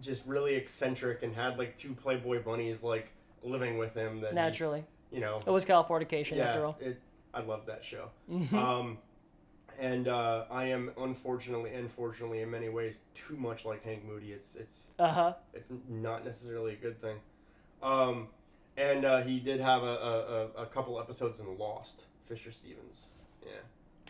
just 0.00 0.22
really 0.26 0.54
eccentric 0.54 1.22
and 1.24 1.34
had 1.34 1.58
like 1.58 1.76
two 1.76 1.92
Playboy 1.94 2.42
bunnies 2.42 2.82
like 2.84 3.10
living 3.42 3.78
with 3.78 3.94
him. 3.94 4.20
That 4.20 4.30
he- 4.30 4.36
Naturally, 4.36 4.84
you 5.12 5.20
know, 5.20 5.40
it 5.46 5.50
was 5.50 5.64
Californication 5.64 6.36
yeah, 6.36 6.44
after 6.48 6.66
all. 6.66 6.78
it. 6.80 7.00
I 7.32 7.40
love 7.40 7.66
that 7.66 7.84
show. 7.84 8.10
Mhm. 8.30 8.52
Um, 8.54 8.98
and 9.78 10.08
uh, 10.08 10.44
I 10.50 10.64
am 10.66 10.90
unfortunately, 10.98 11.72
unfortunately, 11.74 12.42
in 12.42 12.50
many 12.50 12.68
ways, 12.68 13.00
too 13.14 13.36
much 13.36 13.64
like 13.64 13.82
Hank 13.84 14.04
Moody. 14.04 14.32
It's 14.32 14.54
it's 14.54 14.78
Uh 14.98 15.12
huh. 15.12 15.32
it's 15.54 15.70
not 15.88 16.24
necessarily 16.24 16.72
a 16.74 16.76
good 16.76 17.00
thing. 17.00 17.16
Um, 17.82 18.28
and 18.76 19.04
uh, 19.04 19.22
he 19.22 19.40
did 19.40 19.60
have 19.60 19.82
a, 19.82 19.86
a, 20.56 20.62
a, 20.62 20.66
couple 20.66 21.00
episodes 21.00 21.40
in 21.40 21.58
Lost, 21.58 22.02
Fisher 22.28 22.52
Stevens. 22.52 23.00
Yeah. 23.42 23.52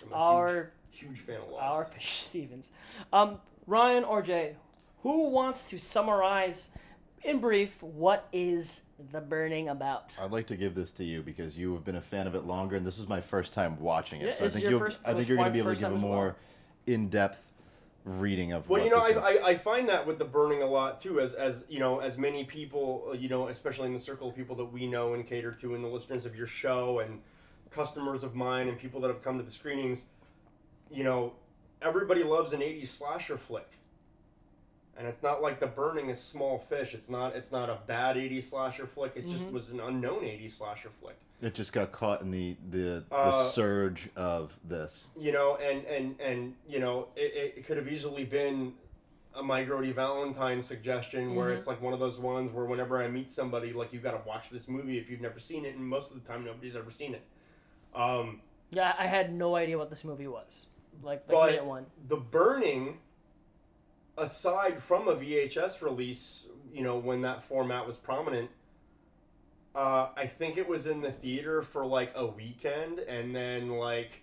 I'm 0.04 0.12
a 0.12 0.14
Our 0.16 0.70
huge, 0.90 1.18
huge 1.18 1.20
fan 1.26 1.36
of 1.40 1.50
Lost. 1.50 1.62
our 1.62 1.84
Fisher 1.94 2.24
Stevens. 2.24 2.70
Um, 3.12 3.38
Ryan 3.66 4.02
or 4.04 4.22
Jay, 4.22 4.56
who 5.02 5.28
wants 5.28 5.68
to 5.70 5.78
summarize 5.78 6.70
in 7.22 7.40
brief 7.40 7.82
what 7.82 8.28
is 8.32 8.82
the 9.12 9.20
burning 9.20 9.68
about? 9.68 10.16
I'd 10.20 10.30
like 10.30 10.46
to 10.48 10.56
give 10.56 10.74
this 10.74 10.92
to 10.92 11.04
you 11.04 11.22
because 11.22 11.56
you 11.56 11.72
have 11.74 11.84
been 11.84 11.96
a 11.96 12.00
fan 12.00 12.26
of 12.26 12.34
it 12.34 12.44
longer, 12.44 12.76
and 12.76 12.86
this 12.86 12.98
is 12.98 13.08
my 13.08 13.20
first 13.20 13.52
time 13.52 13.78
watching 13.80 14.20
it. 14.20 14.26
Yeah, 14.26 14.34
so 14.34 14.42
I 14.42 14.46
it's 14.46 14.54
think 14.54 14.62
your 14.64 14.70
you'll, 14.72 14.80
first- 14.80 15.00
I 15.04 15.08
think 15.08 15.18
was 15.18 15.28
you're 15.28 15.36
going 15.36 15.48
to 15.48 15.52
be 15.52 15.58
able 15.58 15.74
to 15.74 15.80
give 15.80 15.82
a 15.82 15.90
time 15.90 15.96
as 15.96 16.02
well. 16.02 16.12
more 16.12 16.36
in-depth 16.86 17.46
reading 18.04 18.52
of. 18.52 18.68
Well, 18.68 18.80
what 18.80 18.84
you 18.84 18.90
know, 18.90 19.02
I. 19.02 19.32
I, 19.32 19.48
I 19.50 19.54
find 19.58 19.88
that 19.88 20.06
with 20.06 20.18
the 20.18 20.24
burning 20.24 20.62
a 20.62 20.66
lot 20.66 20.98
too, 20.98 21.20
as 21.20 21.34
as 21.34 21.64
you 21.68 21.78
know, 21.78 21.98
as 22.00 22.16
many 22.16 22.44
people, 22.44 23.08
uh, 23.10 23.12
you 23.12 23.28
know, 23.28 23.48
especially 23.48 23.86
in 23.86 23.92
the 23.94 24.00
circle 24.00 24.28
of 24.30 24.36
people 24.36 24.56
that 24.56 24.64
we 24.64 24.86
know 24.86 25.14
and 25.14 25.26
cater 25.26 25.52
to, 25.52 25.74
and 25.74 25.84
the 25.84 25.88
listeners 25.88 26.24
of 26.26 26.34
your 26.34 26.46
show, 26.46 27.00
and 27.00 27.20
customers 27.70 28.22
of 28.24 28.34
mine, 28.34 28.68
and 28.68 28.78
people 28.78 29.00
that 29.02 29.08
have 29.08 29.22
come 29.22 29.36
to 29.38 29.44
the 29.44 29.50
screenings, 29.50 30.04
you 30.90 31.04
know, 31.04 31.32
everybody 31.82 32.22
loves 32.22 32.52
an 32.52 32.60
'80s 32.60 32.88
slasher 32.88 33.36
flick, 33.36 33.68
and 35.00 35.08
it's 35.08 35.22
not 35.22 35.40
like 35.40 35.58
the 35.58 35.66
burning 35.66 36.10
is 36.10 36.20
small 36.20 36.58
fish. 36.58 36.92
It's 36.92 37.08
not 37.08 37.34
it's 37.34 37.50
not 37.50 37.70
a 37.70 37.78
bad 37.86 38.16
'80s 38.16 38.44
slasher 38.50 38.86
flick. 38.86 39.12
It 39.16 39.26
just 39.26 39.44
Mhm. 39.44 39.52
was 39.52 39.70
an 39.70 39.80
unknown 39.80 40.22
'80s 40.24 40.52
slasher 40.58 40.90
flick. 41.00 41.16
It 41.40 41.54
just 41.54 41.72
got 41.72 41.90
caught 41.90 42.20
in 42.20 42.30
the 42.30 42.54
the, 42.70 43.02
the 43.08 43.14
Uh, 43.14 43.48
surge 43.48 44.10
of 44.14 44.54
this. 44.64 45.04
you 45.16 45.32
know, 45.32 45.56
and 45.56 45.86
and 45.86 46.20
and 46.20 46.54
you 46.68 46.80
know, 46.80 47.08
it, 47.16 47.54
it 47.56 47.64
could 47.66 47.78
have 47.78 47.88
easily 47.88 48.24
been 48.24 48.74
a 49.34 49.42
My 49.42 49.64
Grody 49.64 49.94
Valentine 49.94 50.62
suggestion 50.62 51.34
where 51.34 51.48
Mhm. 51.50 51.56
it's 51.56 51.66
like 51.66 51.80
one 51.80 51.94
of 51.94 52.00
those 52.00 52.18
ones 52.18 52.52
where 52.52 52.66
whenever 52.66 53.00
I 53.02 53.08
meet 53.08 53.30
somebody, 53.30 53.72
like 53.72 53.90
you 53.94 54.00
got 54.00 54.20
to 54.22 54.28
watch 54.28 54.50
this 54.50 54.68
movie 54.68 54.98
if 54.98 55.08
you've 55.08 55.22
never 55.22 55.40
seen 55.40 55.64
it, 55.64 55.76
and 55.76 55.84
most 55.88 56.10
of 56.10 56.22
the 56.22 56.28
time 56.28 56.44
nobody's 56.44 56.76
ever 56.76 56.90
seen 56.90 57.14
it. 57.14 57.22
Um, 57.94 58.42
Yeah, 58.72 58.94
I 58.98 59.06
had 59.06 59.32
no 59.32 59.56
idea 59.56 59.78
what 59.78 59.88
this 59.88 60.04
movie 60.04 60.28
was. 60.28 60.66
Like, 61.02 61.20
like 61.26 61.28
But- 61.28 61.50
minute 61.52 61.64
one. 61.64 61.86
the 62.08 62.16
burning, 62.18 62.98
aside 64.20 64.82
from 64.82 65.08
a 65.08 65.14
VHS 65.16 65.82
release, 65.82 66.44
you 66.72 66.82
know, 66.82 66.98
when 66.98 67.22
that 67.22 67.42
format 67.44 67.86
was 67.86 67.96
prominent. 67.96 68.50
Uh, 69.74 70.08
I 70.16 70.26
think 70.26 70.56
it 70.56 70.68
was 70.68 70.86
in 70.86 71.00
the 71.00 71.12
theater 71.12 71.62
for 71.62 71.86
like 71.86 72.12
a 72.14 72.26
weekend, 72.26 72.98
and 73.00 73.34
then 73.34 73.70
like 73.70 74.22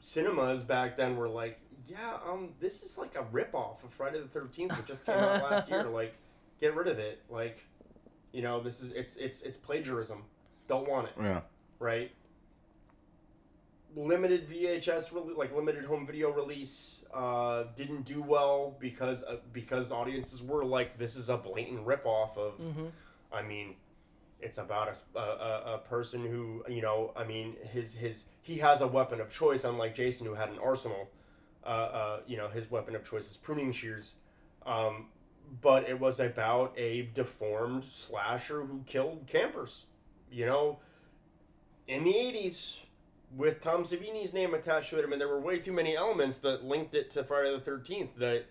cinemas 0.00 0.62
back 0.62 0.96
then 0.96 1.16
were 1.16 1.28
like, 1.28 1.60
yeah, 1.86 2.16
um, 2.26 2.50
this 2.58 2.82
is 2.82 2.98
like 2.98 3.14
a 3.14 3.24
ripoff 3.24 3.82
of 3.84 3.92
Friday 3.92 4.18
the 4.20 4.28
Thirteenth 4.28 4.70
that 4.72 4.86
just 4.86 5.04
came 5.04 5.16
out 5.16 5.42
last 5.50 5.68
year. 5.68 5.84
Like, 5.84 6.14
get 6.60 6.74
rid 6.74 6.88
of 6.88 6.98
it. 6.98 7.22
Like, 7.28 7.62
you 8.32 8.42
know, 8.42 8.60
this 8.62 8.80
is 8.80 8.92
it's 8.92 9.16
it's 9.16 9.42
it's 9.42 9.58
plagiarism. 9.58 10.24
Don't 10.68 10.88
want 10.88 11.08
it 11.08 11.14
Yeah. 11.20 11.40
right? 11.78 12.10
Limited 13.94 14.48
VHS, 14.48 15.36
like 15.36 15.54
limited 15.54 15.84
home 15.84 16.06
video 16.06 16.30
release, 16.30 17.04
uh, 17.12 17.64
didn't 17.76 18.02
do 18.02 18.22
well 18.22 18.74
because 18.78 19.22
uh, 19.24 19.36
because 19.52 19.92
audiences 19.92 20.42
were 20.42 20.64
like, 20.64 20.98
this 20.98 21.16
is 21.16 21.28
a 21.28 21.36
blatant 21.36 21.84
ripoff 21.84 22.36
of. 22.36 22.58
Mm-hmm. 22.58 22.86
I 23.32 23.42
mean, 23.42 23.74
it's 24.40 24.58
about 24.58 24.98
a 25.14 25.18
a 25.18 25.78
person 25.88 26.22
who 26.22 26.64
you 26.68 26.80
know. 26.80 27.12
I 27.16 27.24
mean, 27.24 27.56
his 27.70 27.92
his 27.92 28.24
he 28.42 28.56
has 28.58 28.80
a 28.80 28.86
weapon 28.86 29.20
of 29.20 29.30
choice, 29.30 29.64
unlike 29.64 29.94
Jason, 29.94 30.26
who 30.26 30.34
had 30.34 30.48
an 30.48 30.58
arsenal. 30.58 31.08
Uh, 31.64 31.68
uh, 31.68 32.20
you 32.26 32.36
know, 32.36 32.48
his 32.48 32.68
weapon 32.70 32.96
of 32.96 33.08
choice 33.08 33.30
is 33.30 33.36
pruning 33.36 33.72
shears. 33.72 34.14
Um, 34.66 35.06
but 35.60 35.88
it 35.88 35.98
was 35.98 36.18
about 36.18 36.72
a 36.76 37.10
deformed 37.14 37.84
slasher 37.84 38.62
who 38.62 38.82
killed 38.86 39.26
campers. 39.26 39.84
You 40.30 40.46
know, 40.46 40.78
in 41.86 42.04
the 42.04 42.12
80s 42.12 42.76
with 43.36 43.60
Tom 43.62 43.84
Savini's 43.84 44.32
name 44.32 44.54
attached 44.54 44.90
to 44.90 44.98
it. 44.98 45.04
I 45.04 45.08
mean, 45.08 45.18
there 45.18 45.28
were 45.28 45.40
way 45.40 45.58
too 45.58 45.72
many 45.72 45.96
elements 45.96 46.38
that 46.38 46.64
linked 46.64 46.94
it 46.94 47.10
to 47.12 47.24
Friday 47.24 47.50
the 47.52 47.70
13th 47.70 48.14
that, 48.18 48.44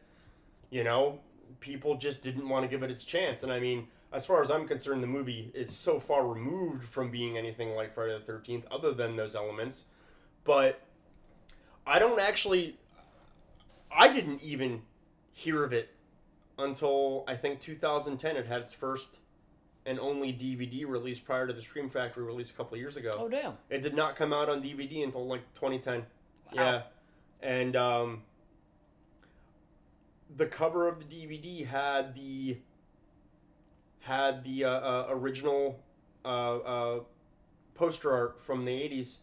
you 0.70 0.84
know, 0.84 1.20
people 1.60 1.96
just 1.96 2.22
didn't 2.22 2.48
want 2.48 2.64
to 2.64 2.70
give 2.70 2.84
it 2.84 2.90
its 2.90 3.04
chance. 3.04 3.44
And 3.44 3.52
I 3.52 3.60
mean, 3.60 3.88
as 4.12 4.26
far 4.26 4.44
as 4.44 4.50
I'm 4.50 4.68
concerned, 4.68 5.04
the 5.04 5.08
movie 5.08 5.52
is 5.54 5.76
so 5.76 6.00
far 6.00 6.28
removed 6.28 6.86
from 6.86 7.12
being 7.12 7.38
anything 7.38 7.76
like 7.76 7.94
Friday 7.94 8.18
the 8.26 8.32
13th 8.32 8.64
other 8.72 8.94
than 8.94 9.16
those 9.16 9.36
elements. 9.36 9.84
But 10.44 10.82
I 11.86 12.00
don't 12.00 12.20
actually, 12.20 12.78
I 13.96 14.12
didn't 14.12 14.42
even 14.42 14.82
hear 15.34 15.64
of 15.64 15.74
it 15.74 15.90
until 16.58 17.24
I 17.28 17.36
think 17.36 17.60
2010. 17.60 18.36
It 18.36 18.48
had 18.48 18.62
its 18.62 18.74
first 18.74 19.18
and 19.86 20.00
only 20.00 20.32
DVD 20.32 20.88
release 20.88 21.20
prior 21.20 21.48
to 21.48 21.54
the 21.54 21.62
Scream 21.62 21.90
Factory 21.90 22.24
release 22.24 22.50
a 22.50 22.54
couple 22.54 22.76
of 22.76 22.80
years 22.80 22.98
ago. 22.98 23.12
Oh 23.18 23.28
damn. 23.28 23.54
It 23.70 23.82
did 23.82 23.96
not 23.96 24.16
come 24.16 24.32
out 24.34 24.50
on 24.50 24.62
DVD 24.62 25.04
until 25.04 25.26
like 25.26 25.42
2010. 25.56 26.00
Wow. 26.00 26.04
Yeah, 26.54 26.82
and 27.42 27.76
um, 27.76 28.22
the 30.38 30.46
cover 30.46 30.88
of 30.88 31.00
the 31.00 31.06
DVD 31.06 31.66
had 31.66 32.14
the 32.16 32.58
had 34.00 34.44
the 34.44 34.66
uh, 34.66 34.70
uh, 34.70 35.06
original 35.10 35.80
uh, 36.26 36.58
uh, 36.58 37.00
poster 37.76 38.12
art 38.12 38.42
from 38.44 38.66
the 38.66 38.72
80s. 38.72 39.14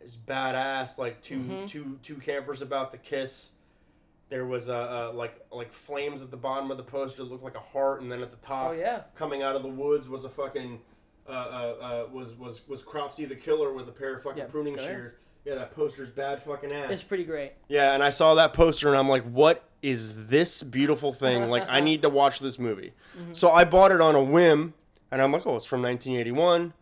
It's 0.00 0.16
badass, 0.16 0.98
like 0.98 1.20
2 1.22 1.38
Mhm. 1.38 1.68
two 1.68 1.98
two 2.02 2.16
campers 2.16 2.62
about 2.62 2.90
to 2.92 2.98
kiss. 2.98 3.50
There 4.32 4.46
was 4.46 4.70
uh, 4.70 5.10
uh, 5.10 5.12
like 5.14 5.38
like 5.52 5.70
flames 5.70 6.22
at 6.22 6.30
the 6.30 6.38
bottom 6.38 6.70
of 6.70 6.78
the 6.78 6.82
poster, 6.82 7.22
looked 7.22 7.44
like 7.44 7.54
a 7.54 7.60
heart, 7.60 8.00
and 8.00 8.10
then 8.10 8.22
at 8.22 8.30
the 8.30 8.38
top, 8.38 8.70
Oh 8.70 8.72
yeah. 8.72 9.02
coming 9.14 9.42
out 9.42 9.56
of 9.56 9.62
the 9.62 9.68
woods 9.68 10.08
was 10.08 10.24
a 10.24 10.30
fucking 10.30 10.80
uh, 11.28 11.30
uh, 11.30 11.34
uh, 11.34 12.06
was 12.10 12.32
was 12.38 12.66
was 12.66 12.82
Cropsy 12.82 13.26
the 13.28 13.34
killer 13.34 13.74
with 13.74 13.88
a 13.88 13.92
pair 13.92 14.16
of 14.16 14.22
fucking 14.22 14.38
Yeah, 14.38 14.46
pruning 14.46 14.78
shears. 14.78 15.12
Yeah, 15.44 15.56
that 15.56 15.76
poster's 15.76 16.08
bad 16.08 16.42
fucking 16.42 16.72
ass. 16.72 16.90
It's 16.90 17.02
pretty 17.02 17.24
great. 17.24 17.52
yeah, 17.68 17.92
and 17.92 18.02
I 18.02 18.08
saw 18.08 18.34
that 18.36 18.54
poster 18.54 18.88
and 18.88 18.96
I'm 18.96 19.06
like, 19.06 19.24
what 19.24 19.64
is 19.82 20.14
this 20.28 20.62
beautiful 20.62 21.12
thing? 21.12 21.50
like, 21.50 21.66
I 21.68 21.80
need 21.80 22.00
to 22.00 22.08
watch 22.08 22.40
this 22.40 22.58
movie. 22.58 22.94
Mm-hmm. 23.14 23.34
So 23.34 23.50
I 23.50 23.64
bought 23.64 23.92
it 23.92 24.00
on 24.00 24.14
a 24.14 24.22
whim, 24.24 24.72
and 25.10 25.20
I'm 25.20 25.30
like, 25.30 25.46
oh, 25.46 25.56
it's 25.56 25.66
from 25.66 25.82
1981. 25.82 26.72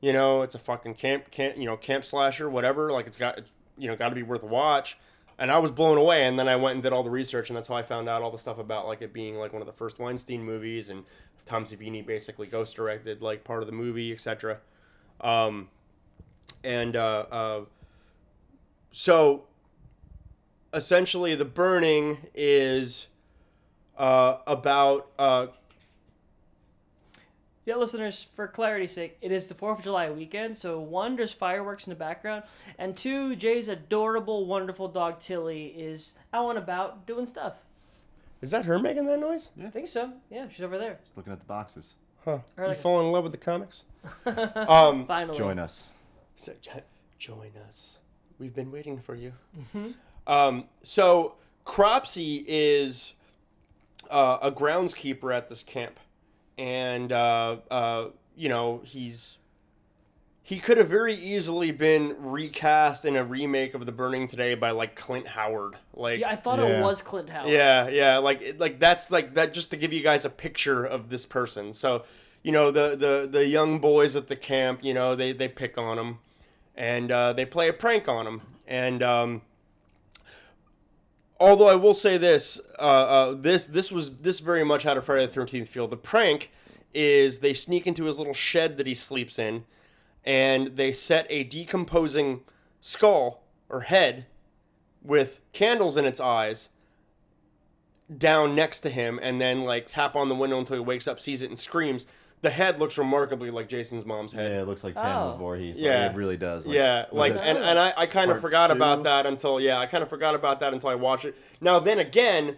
You 0.00 0.12
know, 0.12 0.42
it's 0.42 0.54
a 0.54 0.60
fucking 0.60 0.94
camp, 0.94 1.32
camp, 1.32 1.56
you 1.56 1.64
know, 1.64 1.76
camp 1.76 2.04
slasher, 2.04 2.48
whatever. 2.48 2.92
Like, 2.92 3.08
it's 3.08 3.16
got, 3.16 3.38
it's, 3.38 3.50
you 3.76 3.88
know, 3.88 3.96
got 3.96 4.10
to 4.10 4.14
be 4.14 4.22
worth 4.22 4.44
a 4.44 4.46
watch. 4.46 4.96
And 5.38 5.50
I 5.50 5.58
was 5.58 5.70
blown 5.70 5.98
away. 5.98 6.26
And 6.26 6.38
then 6.38 6.48
I 6.48 6.56
went 6.56 6.74
and 6.74 6.82
did 6.82 6.92
all 6.92 7.02
the 7.02 7.10
research, 7.10 7.50
and 7.50 7.56
that's 7.56 7.68
how 7.68 7.74
I 7.74 7.82
found 7.82 8.08
out 8.08 8.22
all 8.22 8.30
the 8.30 8.38
stuff 8.38 8.58
about 8.58 8.86
like 8.86 9.02
it 9.02 9.12
being 9.12 9.36
like 9.36 9.52
one 9.52 9.62
of 9.62 9.66
the 9.66 9.72
first 9.72 9.98
Weinstein 9.98 10.42
movies, 10.42 10.88
and 10.88 11.04
Tom 11.46 11.64
Savini 11.64 12.04
basically 12.04 12.46
ghost 12.46 12.76
directed 12.76 13.22
like 13.22 13.44
part 13.44 13.62
of 13.62 13.66
the 13.66 13.72
movie, 13.72 14.12
etc. 14.12 14.58
Um, 15.20 15.68
and 16.64 16.96
uh, 16.96 17.24
uh, 17.30 17.60
so 18.90 19.44
essentially, 20.72 21.34
the 21.34 21.44
burning 21.44 22.18
is 22.34 23.06
uh, 23.96 24.38
about 24.46 25.10
uh, 25.18 25.46
Yeah, 27.64 27.76
listeners, 27.76 28.26
for 28.34 28.48
clarity's 28.48 28.92
sake, 28.92 29.16
it 29.20 29.30
is 29.30 29.46
the 29.46 29.54
4th 29.54 29.78
of 29.78 29.84
July 29.84 30.10
weekend, 30.10 30.58
so 30.58 30.80
one, 30.80 31.14
there's 31.14 31.30
fireworks 31.32 31.86
in 31.86 31.90
the 31.90 31.96
background, 31.96 32.42
and 32.78 32.96
two, 32.96 33.36
Jay's 33.36 33.68
adorable, 33.68 34.46
wonderful 34.46 34.88
dog 34.88 35.20
Tilly 35.20 35.66
is 35.66 36.14
out 36.34 36.48
and 36.50 36.58
about 36.58 37.06
doing 37.06 37.24
stuff. 37.26 37.54
is 38.40 38.50
that 38.50 38.64
her 38.64 38.78
making 38.80 39.06
that 39.06 39.20
noise? 39.20 39.50
I 39.64 39.70
think 39.70 39.86
so. 39.86 40.12
Yeah, 40.28 40.46
she's 40.52 40.64
over 40.64 40.76
there. 40.76 40.98
Just 41.04 41.16
looking 41.16 41.32
at 41.32 41.38
the 41.38 41.44
boxes. 41.44 41.94
Huh? 42.24 42.38
Or 42.56 42.64
You 42.64 42.68
like- 42.70 42.78
fall 42.78 43.00
in 43.00 43.12
love 43.12 43.22
with 43.22 43.32
the 43.32 43.38
comics? 43.38 43.84
Um, 44.26 45.06
Finally. 45.06 45.38
Join 45.38 45.60
us. 45.60 45.86
So, 46.34 46.52
jo- 46.60 46.82
join 47.20 47.52
us. 47.68 47.98
We've 48.40 48.54
been 48.54 48.72
waiting 48.72 48.98
for 48.98 49.14
you. 49.14 49.32
Mm-hmm. 49.76 49.90
Um, 50.26 50.64
so 50.82 51.34
Cropsy 51.64 52.44
is 52.48 53.12
uh, 54.10 54.38
a 54.42 54.50
groundskeeper 54.50 55.32
at 55.32 55.48
this 55.48 55.62
camp, 55.62 56.00
and 56.58 57.12
uh, 57.12 57.56
uh, 57.70 58.08
you 58.36 58.48
know 58.48 58.82
he's 58.84 59.36
he 60.44 60.58
could 60.58 60.76
have 60.76 60.88
very 60.88 61.14
easily 61.14 61.70
been 61.70 62.16
recast 62.18 63.04
in 63.04 63.16
a 63.16 63.24
remake 63.24 63.74
of 63.74 63.86
The 63.86 63.92
Burning 63.92 64.26
Today 64.26 64.54
by 64.54 64.72
like 64.72 64.96
Clint 64.96 65.26
Howard. 65.26 65.76
Like 65.94 66.20
Yeah, 66.20 66.30
I 66.30 66.36
thought 66.36 66.58
it 66.58 66.82
was 66.82 67.00
Clint 67.00 67.30
Howard. 67.30 67.50
yeah, 67.50 67.88
yeah, 67.88 68.18
like 68.18 68.56
like 68.58 68.78
that's 68.78 69.10
like 69.10 69.34
that 69.34 69.54
just 69.54 69.70
to 69.70 69.76
give 69.76 69.92
you 69.92 70.02
guys 70.02 70.24
a 70.24 70.30
picture 70.30 70.84
of 70.84 71.08
this 71.08 71.24
person. 71.24 71.72
So, 71.72 72.04
you 72.42 72.52
know, 72.52 72.70
the 72.70 72.96
the 72.96 73.28
the 73.30 73.46
young 73.46 73.78
boys 73.78 74.16
at 74.16 74.28
the 74.28 74.36
camp, 74.36 74.80
you 74.82 74.94
know, 74.94 75.14
they 75.14 75.32
they 75.32 75.48
pick 75.48 75.78
on 75.78 75.98
him, 75.98 76.18
and 76.76 77.10
uh, 77.10 77.32
they 77.32 77.46
play 77.46 77.68
a 77.68 77.72
prank 77.72 78.08
on 78.08 78.26
him. 78.26 78.42
And 78.66 79.02
um, 79.02 79.42
although 81.42 81.68
I 81.68 81.74
will 81.74 81.94
say 81.94 82.18
this, 82.18 82.60
uh, 82.78 82.82
uh, 82.82 83.34
this 83.34 83.66
this 83.66 83.90
was 83.90 84.10
this 84.18 84.38
very 84.38 84.64
much 84.64 84.84
had 84.84 84.96
a 84.96 85.02
Friday 85.02 85.26
the 85.26 85.32
Thirteenth 85.32 85.68
feel. 85.68 85.88
The 85.88 85.96
prank 85.96 86.50
is 86.94 87.40
they 87.40 87.52
sneak 87.52 87.86
into 87.86 88.04
his 88.04 88.16
little 88.18 88.34
shed 88.34 88.76
that 88.76 88.86
he 88.86 88.94
sleeps 88.94 89.38
in, 89.38 89.64
and 90.24 90.76
they 90.76 90.92
set 90.92 91.26
a 91.28 91.44
decomposing 91.44 92.42
skull 92.80 93.42
or 93.68 93.80
head 93.80 94.26
with 95.02 95.40
candles 95.52 95.96
in 95.96 96.04
its 96.04 96.20
eyes 96.20 96.68
down 98.18 98.54
next 98.54 98.80
to 98.80 98.90
him 98.90 99.18
and 99.22 99.40
then 99.40 99.64
like 99.64 99.86
tap 99.88 100.14
on 100.14 100.28
the 100.28 100.34
window 100.34 100.58
until 100.58 100.76
he 100.76 100.82
wakes 100.82 101.08
up, 101.08 101.18
sees 101.18 101.42
it, 101.42 101.48
and 101.48 101.58
screams. 101.58 102.06
The 102.42 102.50
head 102.50 102.78
looks 102.80 102.98
remarkably 102.98 103.50
like 103.50 103.68
Jason's 103.68 104.04
mom's 104.04 104.32
head. 104.32 104.50
Yeah, 104.50 104.62
it 104.62 104.66
looks 104.68 104.82
like 104.84 104.96
Oh. 104.96 105.00
Pamela 105.02 105.36
Voorhees. 105.38 105.76
Like, 105.76 105.84
Yeah. 105.84 106.10
it 106.10 106.16
really 106.16 106.36
does. 106.36 106.66
yeah, 106.66 107.06
like 107.12 107.32
and, 107.32 107.56
and 107.58 107.78
I, 107.78 107.92
I 107.96 108.06
kind 108.06 108.30
of 108.30 108.34
part 108.36 108.42
forgot 108.42 108.70
about 108.72 109.04
that 109.04 109.26
until 109.26 109.60
yeah, 109.60 109.78
I 109.78 109.86
kind 109.86 110.02
of 110.02 110.10
forgot 110.10 110.34
about 110.34 110.58
that 110.60 110.74
until 110.74 110.88
I 110.90 110.96
watched 110.96 111.24
it. 111.24 111.36
Now 111.60 111.78
then 111.78 112.00
again, 112.00 112.56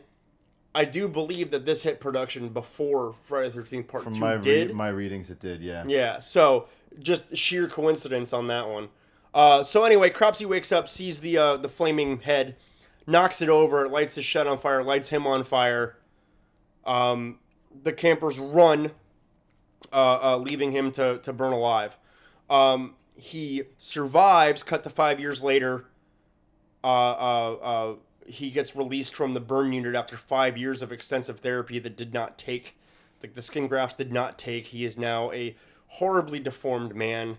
I 0.74 0.84
do 0.86 1.06
believe 1.06 1.50
that 1.52 1.66
this 1.66 1.82
hit 1.82 2.00
production 2.00 2.48
before 2.48 3.14
Friday 3.26 3.48
the 3.48 3.54
Thirteenth 3.54 3.86
Part 3.86 4.04
from 4.04 4.14
Two 4.14 4.20
my 4.20 4.32
re- 4.34 4.42
did. 4.42 4.74
my 4.74 4.88
readings, 4.88 5.28
it 5.30 5.38
did. 5.40 5.60
Yeah. 5.60 5.84
Yeah, 5.86 6.18
so 6.18 6.66
just 7.00 7.36
sheer 7.36 7.68
coincidence 7.68 8.32
on 8.32 8.46
that 8.48 8.66
one. 8.66 8.88
Uh, 9.34 9.62
so 9.62 9.84
anyway, 9.84 10.08
Cropsy 10.10 10.46
wakes 10.46 10.72
up, 10.72 10.88
sees 10.88 11.20
the 11.20 11.36
uh, 11.36 11.56
the 11.58 11.68
flaming 11.68 12.20
head, 12.20 12.56
knocks 13.06 13.42
it 13.42 13.50
over, 13.50 13.86
lights 13.88 14.14
his 14.14 14.24
shed 14.24 14.46
on 14.46 14.58
fire, 14.58 14.82
lights 14.82 15.08
him 15.10 15.26
on 15.26 15.44
fire. 15.44 15.96
Um, 16.86 17.38
the 17.82 17.92
campers 17.92 18.38
run, 18.38 18.90
uh, 19.92 20.18
uh, 20.22 20.36
leaving 20.38 20.72
him 20.72 20.90
to, 20.92 21.18
to 21.18 21.32
burn 21.32 21.52
alive. 21.52 21.96
Um, 22.50 22.94
he 23.16 23.62
survives. 23.78 24.62
Cut 24.62 24.84
to 24.84 24.90
five 24.90 25.20
years 25.20 25.42
later. 25.42 25.86
Uh, 26.82 26.86
uh, 26.86 27.52
uh, 27.62 27.94
he 28.26 28.50
gets 28.50 28.76
released 28.76 29.14
from 29.14 29.34
the 29.34 29.40
burn 29.40 29.72
unit 29.72 29.94
after 29.94 30.16
five 30.16 30.56
years 30.56 30.82
of 30.82 30.92
extensive 30.92 31.40
therapy 31.40 31.78
that 31.78 31.96
did 31.96 32.12
not 32.12 32.36
take, 32.38 32.76
like 33.22 33.34
the 33.34 33.42
skin 33.42 33.66
grafts 33.66 33.96
did 33.96 34.12
not 34.12 34.38
take. 34.38 34.66
He 34.66 34.84
is 34.84 34.98
now 34.98 35.32
a 35.32 35.54
horribly 35.86 36.40
deformed 36.40 36.94
man. 36.94 37.38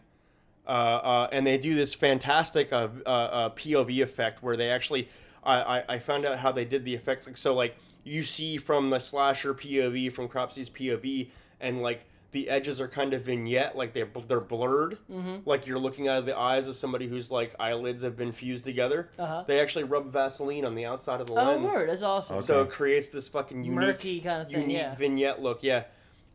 Uh, 0.65 1.27
and 1.31 1.45
they 1.45 1.59
do 1.59 1.75
this 1.75 1.93
fantastic 1.93 2.71
POV 2.71 4.01
effect 4.01 4.41
where 4.41 4.57
they 4.57 4.69
actually, 4.69 5.07
I, 5.43 5.61
I, 5.79 5.83
I 5.95 5.99
found 5.99 6.25
out 6.25 6.39
how 6.39 6.51
they 6.51 6.65
did 6.65 6.83
the 6.85 6.95
effects. 6.95 7.27
Like 7.27 7.37
so, 7.37 7.53
like 7.53 7.75
you 8.03 8.23
see 8.23 8.57
from 8.57 8.89
the 8.89 8.99
slasher 8.99 9.53
POV, 9.53 10.13
from 10.13 10.27
Cropsy's 10.27 10.69
POV, 10.69 11.29
and 11.59 11.81
like 11.81 12.05
the 12.35 12.49
edges 12.49 12.81
are 12.81 12.87
kind 12.89 13.13
of 13.13 13.21
vignette, 13.23 13.77
like 13.77 13.93
they're 13.93 14.09
they're 14.27 14.41
blurred, 14.41 14.97
Mm-hmm. 15.09 15.37
like 15.49 15.65
you're 15.65 15.79
looking 15.79 16.09
out 16.09 16.19
of 16.19 16.25
the 16.25 16.37
eyes 16.37 16.67
of 16.67 16.75
somebody 16.75 17.07
whose 17.07 17.31
like 17.31 17.55
eyelids 17.59 18.01
have 18.03 18.17
been 18.17 18.33
fused 18.33 18.65
together. 18.65 19.09
Uh 19.17 19.25
huh. 19.25 19.43
They 19.47 19.61
actually 19.61 19.85
rub 19.85 20.11
Vaseline 20.11 20.65
on 20.65 20.75
the 20.75 20.85
outside 20.85 21.21
of 21.21 21.27
the 21.27 21.33
Oh, 21.33 21.55
lens, 21.55 21.63
word. 21.71 21.87
That's 21.89 22.01
awesome. 22.01 22.35
Okay. 22.37 22.45
so 22.47 22.61
it 22.63 22.71
creates 22.71 23.07
this 23.07 23.29
fucking 23.29 23.63
unique 23.63 23.79
Murky 23.79 24.19
kind 24.19 24.41
of 24.41 24.49
thing. 24.49 24.61
unique 24.63 24.77
Yeah. 24.77 24.95
vignette 24.95 25.41
look. 25.41 25.63
Yeah. 25.63 25.85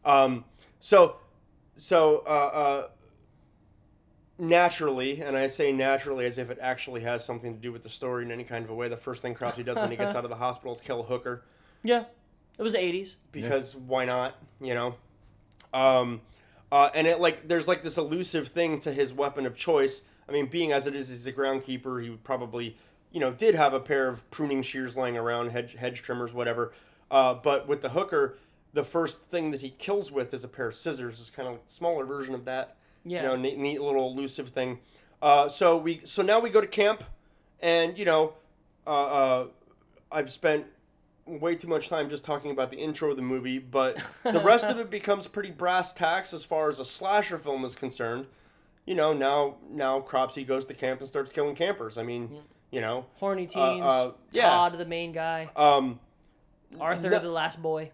Um, 0.06 0.46
so, 0.80 1.16
so 1.76 2.24
uh, 2.26 2.30
uh, 2.30 2.88
naturally, 4.38 5.20
and 5.20 5.36
I 5.36 5.46
say 5.48 5.70
naturally 5.72 6.24
as 6.24 6.38
if 6.38 6.50
it 6.50 6.58
actually 6.62 7.02
has 7.02 7.24
something 7.24 7.52
to 7.54 7.60
do 7.60 7.72
with 7.72 7.82
the 7.82 7.90
story 7.90 8.24
in 8.24 8.30
any 8.30 8.44
kind 8.44 8.64
of 8.64 8.70
a 8.70 8.74
way. 8.74 8.88
The 8.88 8.96
first 8.96 9.20
thing 9.22 9.34
Cropsy 9.34 9.62
does 9.62 9.76
when 9.76 9.90
he 9.90 9.96
gets 9.96 10.16
out 10.16 10.24
of 10.24 10.30
the 10.30 10.36
hospital 10.36 10.74
is 10.74 10.80
kill 10.80 11.00
a 11.00 11.04
hooker 11.04 11.44
Yeah. 11.82 12.04
It 12.58 12.62
was 12.62 12.72
the 12.72 12.78
80s. 12.78 13.14
because 13.32 13.74
why 13.74 14.04
not? 14.04 14.36
You 14.60 14.74
know. 14.74 14.94
Um, 15.72 16.20
uh, 16.72 16.90
and 16.94 17.06
it 17.06 17.20
like 17.20 17.48
there's 17.48 17.66
like 17.66 17.83
this 17.83 17.96
elusive 17.96 18.48
thing 18.48 18.80
to 18.80 18.92
his 18.92 19.12
weapon 19.12 19.46
of 19.46 19.56
choice. 19.56 20.02
I 20.28 20.33
mean, 20.33 20.46
being 20.46 20.72
as 20.72 20.87
it 20.87 20.94
is, 20.94 21.09
he's 21.09 21.26
a 21.26 21.33
groundkeeper. 21.33 22.02
He 22.02 22.11
would 22.11 22.22
probably, 22.22 22.76
you 23.11 23.18
know, 23.18 23.33
did 23.33 23.54
have 23.54 23.74
a 23.74 23.80
pair 23.80 24.09
of 24.09 24.28
pruning 24.30 24.62
shears 24.62 24.96
laying 24.96 25.16
around, 25.16 25.50
hedge 25.50 25.74
hedge 25.74 26.02
trimmers, 26.02 26.33
whatever. 26.33 26.72
Uh, 27.11 27.35
but 27.35 27.66
with 27.66 27.83
the 27.83 27.88
hooker, 27.88 28.38
the 28.72 28.85
first 28.85 29.22
thing 29.22 29.50
that 29.50 29.61
he 29.61 29.70
kills 29.70 30.12
with 30.12 30.33
is 30.33 30.44
a 30.44 30.48
pair 30.48 30.68
of 30.68 30.74
scissors. 30.74 31.18
It's 31.20 31.30
kind 31.30 31.48
of 31.48 31.54
like 31.54 31.64
a 31.66 31.70
smaller 31.70 32.04
version 32.04 32.35
of 32.35 32.44
that. 32.44 32.76
Yeah. 33.04 33.22
You 33.22 33.28
know, 33.28 33.37
neat, 33.37 33.59
neat 33.59 33.80
little 33.80 34.12
elusive 34.12 34.50
thing. 34.50 34.78
Uh, 35.22 35.48
so 35.48 35.76
we 35.76 36.00
so 36.04 36.22
now 36.22 36.38
we 36.38 36.50
go 36.50 36.61
to 36.61 36.66
camp, 36.66 37.04
and 37.61 37.98
you 37.98 38.04
know, 38.04 38.35
uh, 38.87 38.90
uh, 38.90 39.46
I've 40.12 40.30
spent 40.30 40.66
way 41.38 41.54
too 41.54 41.68
much 41.68 41.88
time 41.88 42.08
just 42.10 42.24
talking 42.24 42.50
about 42.50 42.70
the 42.70 42.76
intro 42.78 43.10
of 43.10 43.16
the 43.16 43.22
movie, 43.22 43.58
but 43.58 43.96
the 44.24 44.40
rest 44.40 44.64
of 44.64 44.78
it 44.78 44.90
becomes 44.90 45.26
pretty 45.26 45.50
brass 45.50 45.92
tacks 45.92 46.32
as 46.34 46.44
far 46.44 46.68
as 46.68 46.78
a 46.78 46.84
slasher 46.84 47.38
film 47.38 47.64
is 47.64 47.74
concerned. 47.76 48.26
You 48.86 48.94
know, 48.96 49.12
now 49.12 49.56
now 49.70 50.00
Cropsy 50.00 50.44
goes 50.44 50.64
to 50.66 50.74
camp 50.74 51.00
and 51.00 51.08
starts 51.08 51.30
killing 51.30 51.54
campers. 51.54 51.96
I 51.98 52.02
mean, 52.02 52.30
Yeah. 52.32 52.40
you 52.72 52.80
know, 52.80 53.06
Horny 53.16 53.46
teens. 53.46 53.82
uh, 53.84 54.12
yeah. 54.32 54.48
Todd, 54.48 54.78
the 54.78 54.84
main 54.86 55.12
guy. 55.12 55.48
um, 55.54 56.00
Arthur, 56.80 57.10
no- 57.10 57.18
the 57.20 57.28
last 57.30 57.60
boy. 57.62 57.90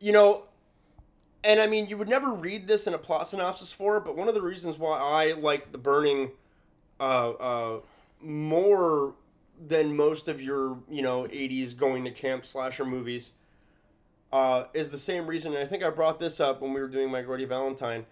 you 0.00 0.12
know, 0.12 0.42
and 1.44 1.60
I 1.60 1.66
mean, 1.68 1.86
you 1.86 1.96
would 1.96 2.08
never 2.08 2.32
read 2.32 2.66
this 2.66 2.86
in 2.86 2.92
a 2.94 2.98
plot 2.98 3.28
synopsis 3.28 3.72
for 3.72 3.96
it, 3.98 4.04
but 4.04 4.16
one 4.16 4.26
of 4.28 4.34
the 4.34 4.42
reasons 4.42 4.76
why 4.78 4.98
I 4.98 5.32
like 5.32 5.70
The 5.72 5.78
Burning 5.78 6.32
uh, 6.98 7.30
uh, 7.30 7.80
more 8.20 9.14
than 9.64 9.96
most 9.96 10.28
of 10.28 10.40
your, 10.40 10.78
you 10.90 11.02
know, 11.02 11.22
80s 11.24 11.76
going 11.76 12.04
to 12.04 12.10
camp 12.10 12.44
slasher 12.44 12.84
movies 12.84 13.30
uh, 14.32 14.64
is 14.74 14.90
the 14.90 14.98
same 14.98 15.26
reason, 15.26 15.54
and 15.54 15.62
I 15.62 15.66
think 15.66 15.82
I 15.82 15.90
brought 15.90 16.18
this 16.18 16.40
up 16.40 16.60
when 16.60 16.72
we 16.74 16.80
were 16.80 16.88
doing 16.88 17.10
my 17.10 17.22
Grody 17.22 17.48
Valentine. 17.48 18.04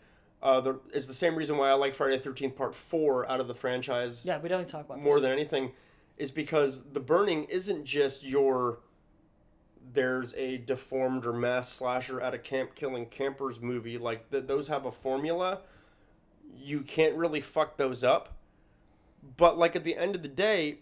Uh, 0.42 0.60
the, 0.60 0.80
is 0.92 1.06
the 1.06 1.14
same 1.14 1.34
reason 1.36 1.56
why 1.56 1.70
I 1.70 1.72
like 1.72 1.94
Friday 1.94 2.18
the 2.18 2.28
13th 2.30 2.54
Part 2.54 2.74
4 2.74 3.30
out 3.30 3.40
of 3.40 3.48
the 3.48 3.54
franchise 3.54 4.20
Yeah, 4.24 4.38
we 4.38 4.48
don't 4.48 4.68
talk 4.68 4.84
about 4.84 5.00
more 5.00 5.14
this. 5.14 5.22
than 5.22 5.32
anything 5.32 5.72
is 6.18 6.30
because 6.30 6.82
the 6.92 7.00
burning 7.00 7.44
isn't 7.44 7.84
just 7.86 8.22
your 8.22 8.78
there's 9.92 10.34
a 10.34 10.58
deformed 10.58 11.24
or 11.26 11.32
mass 11.32 11.72
slasher 11.72 12.20
at 12.20 12.34
a 12.34 12.38
camp 12.38 12.74
killing 12.74 13.06
campers 13.06 13.60
movie 13.60 13.98
like 13.98 14.30
th- 14.30 14.46
those 14.46 14.68
have 14.68 14.84
a 14.86 14.92
formula 14.92 15.60
you 16.56 16.80
can't 16.80 17.14
really 17.16 17.40
fuck 17.40 17.76
those 17.76 18.02
up 18.04 18.32
but 19.36 19.58
like 19.58 19.74
at 19.76 19.82
the 19.84 19.96
end 19.96 20.14
of 20.14 20.22
the 20.22 20.28
day 20.28 20.78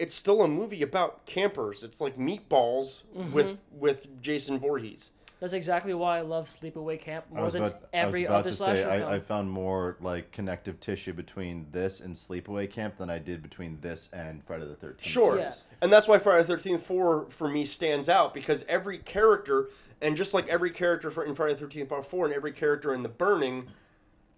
it's 0.00 0.14
still 0.14 0.42
a 0.42 0.48
movie 0.48 0.82
about 0.82 1.24
campers 1.26 1.82
it's 1.84 2.00
like 2.00 2.16
meatballs 2.18 3.02
with 3.32 3.46
Mhm. 3.46 3.58
with 3.72 4.20
jason 4.22 4.58
Voorhees 4.58 5.10
That's 5.40 5.52
exactly 5.54 5.94
why 5.94 6.18
I 6.18 6.20
love 6.20 6.46
Sleepaway 6.46 7.00
Camp 7.00 7.24
I 7.30 7.34
more 7.36 7.44
was 7.44 7.52
than 7.54 7.62
about, 7.64 7.88
every 7.94 8.26
I 8.26 8.30
was 8.30 8.30
about 8.30 8.38
other 8.40 8.50
to 8.50 8.56
slasher 8.56 8.82
say 8.82 8.98
film. 8.98 9.10
I, 9.12 9.14
I 9.16 9.20
found 9.20 9.50
more 9.50 9.96
like 10.02 10.32
connective 10.32 10.78
tissue 10.80 11.14
between 11.14 11.66
this 11.72 12.00
and 12.00 12.14
Sleepaway 12.14 12.70
Camp 12.70 12.98
than 12.98 13.08
I 13.08 13.18
did 13.18 13.42
between 13.42 13.78
this 13.80 14.10
and 14.12 14.44
Friday 14.44 14.66
the 14.66 14.74
Thirteenth. 14.74 15.00
Sure. 15.10 15.38
Yeah. 15.38 15.54
And 15.80 15.90
that's 15.90 16.06
why 16.06 16.18
Friday 16.18 16.46
the 16.46 16.56
13th 16.58 16.82
4 16.82 17.28
for 17.30 17.48
me 17.48 17.64
stands 17.64 18.10
out 18.10 18.34
because 18.34 18.66
every 18.68 18.98
character, 18.98 19.70
and 20.02 20.14
just 20.14 20.34
like 20.34 20.46
every 20.48 20.70
character 20.70 21.10
for, 21.10 21.24
in 21.24 21.34
Friday 21.34 21.54
the 21.54 21.64
13th 21.66 21.88
Part 21.88 22.04
4 22.04 22.26
and 22.26 22.34
every 22.34 22.52
character 22.52 22.92
in 22.92 23.02
The 23.02 23.08
Burning, 23.08 23.68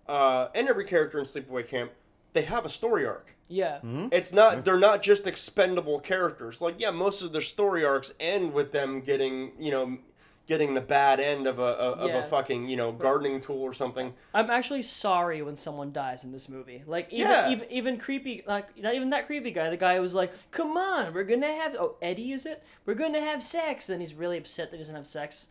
uh, 0.06 0.48
and 0.54 0.68
every 0.68 0.84
character 0.84 1.18
in 1.18 1.24
Sleepaway 1.24 1.66
Camp, 1.66 1.90
they 2.32 2.42
have 2.42 2.64
a 2.64 2.70
story 2.70 3.06
arc. 3.06 3.34
Yeah. 3.48 3.80
Hmm? 3.80 4.08
It's 4.12 4.32
not 4.32 4.64
they're 4.64 4.78
not 4.78 5.02
just 5.02 5.26
expendable 5.26 6.00
characters. 6.00 6.60
Like 6.60 6.76
yeah, 6.78 6.90
most 6.90 7.22
of 7.22 7.32
their 7.32 7.42
story 7.42 7.84
arcs 7.84 8.12
end 8.18 8.52
with 8.52 8.72
them 8.72 9.00
getting 9.00 9.52
you 9.58 9.70
know 9.70 9.98
getting 10.48 10.74
the 10.74 10.80
bad 10.80 11.20
end 11.20 11.46
of 11.46 11.58
a, 11.58 11.62
a 11.62 11.66
of 11.92 12.10
a 12.14 12.28
fucking 12.28 12.68
you 12.68 12.76
know 12.76 12.92
gardening 12.92 13.40
tool 13.40 13.62
or 13.62 13.74
something. 13.74 14.12
I'm 14.34 14.50
actually 14.50 14.82
sorry 14.82 15.42
when 15.42 15.56
someone 15.56 15.92
dies 15.92 16.24
in 16.24 16.32
this 16.32 16.48
movie. 16.48 16.82
Like 16.86 17.08
even 17.10 17.30
Yeah. 17.30 17.50
even 17.50 17.70
even 17.70 17.98
creepy 17.98 18.42
like 18.46 18.76
not 18.78 18.94
even 18.94 19.10
that 19.10 19.26
creepy 19.26 19.50
guy. 19.50 19.68
The 19.70 19.76
guy 19.76 19.96
who 19.96 20.02
was 20.02 20.14
like, 20.14 20.32
"Come 20.50 20.76
on, 20.76 21.12
we're 21.12 21.24
gonna 21.24 21.52
have 21.52 21.74
oh 21.74 21.96
Eddie 22.00 22.32
is 22.32 22.46
it? 22.46 22.62
We're 22.86 22.94
gonna 22.94 23.20
have 23.20 23.42
sex." 23.42 23.86
Then 23.86 24.00
he's 24.00 24.14
really 24.14 24.38
upset 24.38 24.70
that 24.70 24.78
he 24.78 24.82
doesn't 24.82 24.96
have 24.96 25.06
sex, 25.06 25.46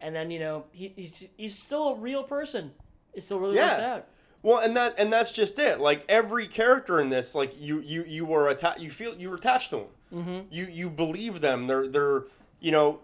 and 0.00 0.14
then 0.14 0.30
you 0.30 0.40
know 0.40 0.64
he, 0.72 0.92
he's 0.94 1.24
he's 1.36 1.58
still 1.58 1.88
a 1.88 1.94
real 1.96 2.22
person. 2.22 2.72
It 3.14 3.24
still 3.24 3.40
really 3.40 3.56
works 3.56 3.78
out. 3.78 4.08
Well, 4.42 4.58
and 4.58 4.76
that 4.76 4.98
and 4.98 5.12
that's 5.12 5.32
just 5.32 5.58
it. 5.58 5.80
Like 5.80 6.04
every 6.08 6.46
character 6.46 7.00
in 7.00 7.08
this, 7.10 7.34
like 7.34 7.60
you 7.60 7.80
you 7.80 8.04
you 8.06 8.24
were 8.24 8.48
attached. 8.48 8.80
You 8.80 8.90
feel 8.90 9.14
you 9.14 9.30
were 9.30 9.36
attached 9.36 9.70
to 9.70 9.76
them. 9.76 9.86
Mm-hmm. 10.14 10.38
You 10.50 10.64
you 10.66 10.90
believe 10.90 11.40
them. 11.40 11.66
They're 11.66 11.88
they're 11.88 12.24
you 12.60 12.72
know 12.72 13.00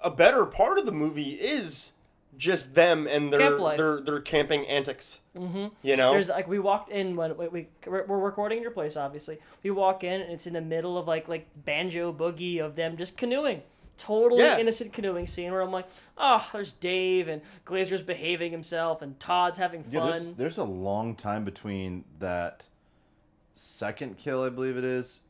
a 0.00 0.10
better 0.10 0.44
part 0.46 0.78
of 0.78 0.86
the 0.86 0.92
movie 0.92 1.32
is 1.32 1.90
just 2.38 2.74
them 2.74 3.06
and 3.06 3.32
their 3.32 3.58
their 3.76 4.00
their 4.00 4.20
camping 4.20 4.66
antics. 4.66 5.18
Mm-hmm. 5.36 5.66
You 5.82 5.96
know. 5.96 6.12
There's 6.12 6.28
like 6.28 6.48
we 6.48 6.58
walked 6.58 6.90
in 6.90 7.16
when 7.16 7.36
we, 7.36 7.48
we 7.48 7.68
we're 7.86 8.04
we're 8.06 8.18
recording 8.18 8.58
in 8.58 8.62
your 8.62 8.72
place 8.72 8.96
obviously. 8.96 9.38
We 9.62 9.70
walk 9.70 10.04
in 10.04 10.20
and 10.20 10.32
it's 10.32 10.46
in 10.46 10.54
the 10.54 10.60
middle 10.60 10.98
of 10.98 11.06
like 11.06 11.28
like 11.28 11.46
banjo 11.64 12.12
boogie 12.12 12.60
of 12.60 12.76
them 12.76 12.96
just 12.96 13.16
canoeing. 13.16 13.62
Totally 13.98 14.42
Yeah. 14.42 14.58
innocent 14.58 14.92
canoeing 14.92 15.26
scene 15.26 15.50
where 15.52 15.62
I'm 15.62 15.72
like, 15.72 15.86
oh, 16.18 16.46
there's 16.52 16.72
Dave 16.74 17.28
and 17.28 17.40
Glazer's 17.64 18.02
behaving 18.02 18.52
himself 18.52 19.02
and 19.02 19.18
Todd's 19.18 19.58
having 19.58 19.82
fun. 19.84 19.92
Yeah, 19.92 20.04
there's, 20.10 20.24
fun. 20.24 20.34
there's 20.36 20.58
a 20.58 20.64
long 20.64 21.14
time 21.14 21.44
between 21.44 22.04
that 22.18 22.62
second 23.54 24.18
kill, 24.18 24.42
I 24.42 24.48
believe 24.50 24.76
it 24.76 24.84
is, 24.84 25.20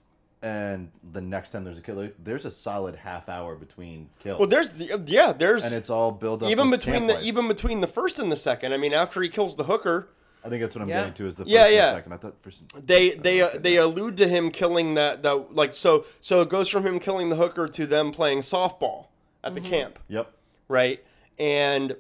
and 0.42 0.90
the 1.12 1.20
next 1.20 1.50
time 1.50 1.64
there's 1.64 1.78
a 1.78 1.82
kill. 1.82 2.08
There's 2.22 2.44
a 2.44 2.50
solid 2.50 2.96
half 2.96 3.28
hour 3.28 3.54
between 3.54 4.08
kills. 4.18 4.38
well, 4.38 4.48
there's 4.48 4.70
the, 4.70 5.02
yeah, 5.06 5.32
there's 5.32 5.64
and 5.64 5.74
it's 5.74 5.90
all 5.90 6.10
build 6.10 6.42
up. 6.42 6.50
even 6.50 6.70
between 6.70 7.06
the 7.06 7.14
life. 7.14 7.22
even 7.24 7.48
between 7.48 7.80
the 7.80 7.86
first 7.86 8.18
and 8.18 8.30
the 8.30 8.36
second. 8.36 8.72
I 8.72 8.76
mean, 8.76 8.92
after 8.92 9.22
he 9.22 9.28
kills 9.28 9.56
the 9.56 9.64
hooker, 9.64 10.08
I 10.46 10.48
think 10.48 10.62
that's 10.62 10.74
what 10.76 10.82
I'm 10.82 10.88
Yeah. 10.88 11.00
getting 11.00 11.14
to 11.14 11.26
is 11.26 11.34
the 11.36 11.42
first 11.42 11.50
Yeah, 11.52 11.66
yeah. 11.66 11.92
second. 11.94 12.12
I 12.12 12.16
thought 12.18 12.34
first. 12.40 12.60
and- 12.74 12.86
they 12.86 13.14
I 13.14 13.16
they 13.16 13.40
uh, 13.42 13.48
they 13.58 13.76
allude 13.76 14.16
to 14.18 14.28
him 14.28 14.50
killing 14.50 14.94
that 14.94 15.22
that 15.24 15.54
like 15.54 15.74
so 15.74 16.06
so 16.20 16.40
it 16.40 16.48
goes 16.48 16.68
from 16.68 16.86
him 16.86 17.00
killing 17.00 17.28
the 17.28 17.36
hooker 17.36 17.66
to 17.66 17.86
them 17.86 18.12
playing 18.12 18.40
softball 18.42 19.06
at 19.42 19.54
the 19.54 19.60
camp, 19.60 19.98
Yep. 20.08 20.30
right? 20.68 21.04
And 21.38 21.96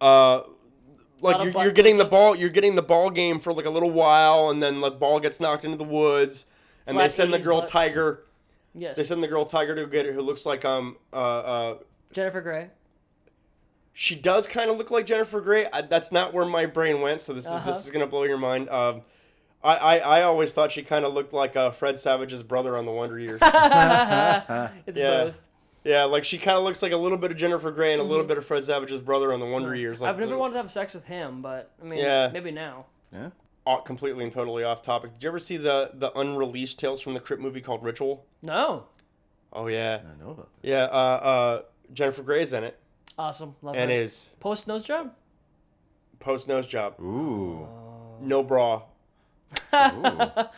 uh 0.00 0.42
like 1.20 1.44
you're, 1.44 1.62
you're 1.64 1.72
getting 1.72 1.98
the 1.98 2.04
ball 2.06 2.34
you're 2.34 2.48
getting 2.48 2.74
the 2.74 2.82
ball 2.82 3.10
game 3.10 3.38
for 3.38 3.52
like 3.52 3.66
a 3.66 3.70
little 3.70 3.90
while 3.90 4.48
and 4.50 4.62
then 4.62 4.80
the 4.80 4.90
ball 4.90 5.20
gets 5.20 5.38
knocked 5.38 5.66
into 5.66 5.76
the 5.76 5.84
woods 5.84 6.46
and 6.86 6.96
Flat 6.96 7.10
they 7.10 7.14
send 7.14 7.32
the 7.34 7.38
girl 7.38 7.60
butts. 7.60 7.72
Tiger 7.72 8.24
yes. 8.74 8.96
they 8.96 9.04
send 9.04 9.22
the 9.22 9.28
girl 9.28 9.44
Tiger 9.44 9.74
to 9.74 9.86
get 9.86 10.06
it 10.06 10.14
who 10.14 10.22
looks 10.22 10.46
like 10.46 10.64
um 10.64 10.96
uh 11.12 11.16
uh 11.16 11.74
Jennifer 12.12 12.40
Grey. 12.40 12.68
She 13.92 14.14
does 14.14 14.46
kind 14.46 14.70
of 14.70 14.76
look 14.78 14.90
like 14.90 15.06
Jennifer 15.06 15.40
Grey. 15.40 15.66
I, 15.72 15.82
that's 15.82 16.10
not 16.12 16.32
where 16.32 16.44
my 16.46 16.66
brain 16.66 17.00
went, 17.00 17.20
so 17.20 17.32
this 17.34 17.44
is 17.44 17.50
Uh-huh. 17.50 17.70
this 17.72 17.84
is 17.84 17.90
gonna 17.90 18.06
blow 18.06 18.22
your 18.24 18.38
mind. 18.38 18.68
Um, 18.70 19.02
I, 19.62 19.76
I, 19.76 19.96
I 19.98 20.22
always 20.22 20.52
thought 20.52 20.72
she 20.72 20.82
kind 20.82 21.04
of 21.04 21.12
looked 21.12 21.32
like 21.34 21.54
uh, 21.56 21.70
Fred 21.72 21.98
Savage's 21.98 22.42
brother 22.42 22.76
on 22.78 22.86
The 22.86 22.92
Wonder 22.92 23.18
Years. 23.18 23.40
it's 23.42 24.96
Yeah. 24.96 25.24
both. 25.24 25.38
yeah, 25.84 26.04
like 26.04 26.24
she 26.24 26.38
kind 26.38 26.56
of 26.56 26.64
looks 26.64 26.82
like 26.82 26.92
a 26.92 26.96
little 26.96 27.18
bit 27.18 27.30
of 27.30 27.36
Jennifer 27.36 27.70
Grey 27.70 27.92
and 27.92 28.00
a 28.00 28.04
little 28.04 28.24
bit 28.24 28.38
of 28.38 28.46
Fred 28.46 28.64
Savage's 28.64 29.00
brother 29.00 29.32
on 29.32 29.40
The 29.40 29.46
Wonder 29.46 29.74
Years. 29.74 30.00
Like, 30.00 30.08
Mm-hmm. 30.08 30.14
I've 30.14 30.20
never 30.20 30.32
the- 30.32 30.38
wanted 30.38 30.52
to 30.54 30.62
have 30.62 30.72
sex 30.72 30.94
with 30.94 31.04
him, 31.04 31.42
but 31.42 31.70
I 31.80 31.84
mean, 31.84 31.98
Yeah. 31.98 32.30
maybe 32.32 32.50
now. 32.50 32.86
Yeah. 33.12 33.30
uh, 33.66 33.76
completely 33.80 34.24
and 34.24 34.32
totally 34.32 34.64
off 34.64 34.82
topic. 34.82 35.12
Did 35.14 35.22
you 35.24 35.28
ever 35.28 35.38
see 35.40 35.56
the 35.58 35.90
the 35.94 36.10
unreleased 36.18 36.78
Tales 36.78 37.02
from 37.02 37.12
the 37.12 37.20
Crypt 37.20 37.42
movie 37.42 37.60
called 37.60 37.82
Ritual? 37.82 38.24
No. 38.40 38.84
Oh 39.52 39.66
yeah, 39.66 40.00
I 40.04 40.24
know 40.24 40.30
about 40.30 40.48
that. 40.62 40.68
yeah. 40.68 40.84
Uh, 40.84 40.86
uh, 40.86 41.62
Jennifer 41.92 42.22
Grey's 42.22 42.52
in 42.54 42.64
it 42.64 42.78
Awesome. 43.20 43.54
Love 43.60 43.76
and 43.76 43.90
her. 43.90 43.96
is 43.98 44.30
Post 44.40 44.66
nose 44.66 44.82
job. 44.82 45.12
post 46.20 46.48
nose 46.48 46.64
job, 46.66 46.98
Ooh. 47.00 47.68
no 48.20 48.42
bra, 48.42 48.82
I 49.72 50.48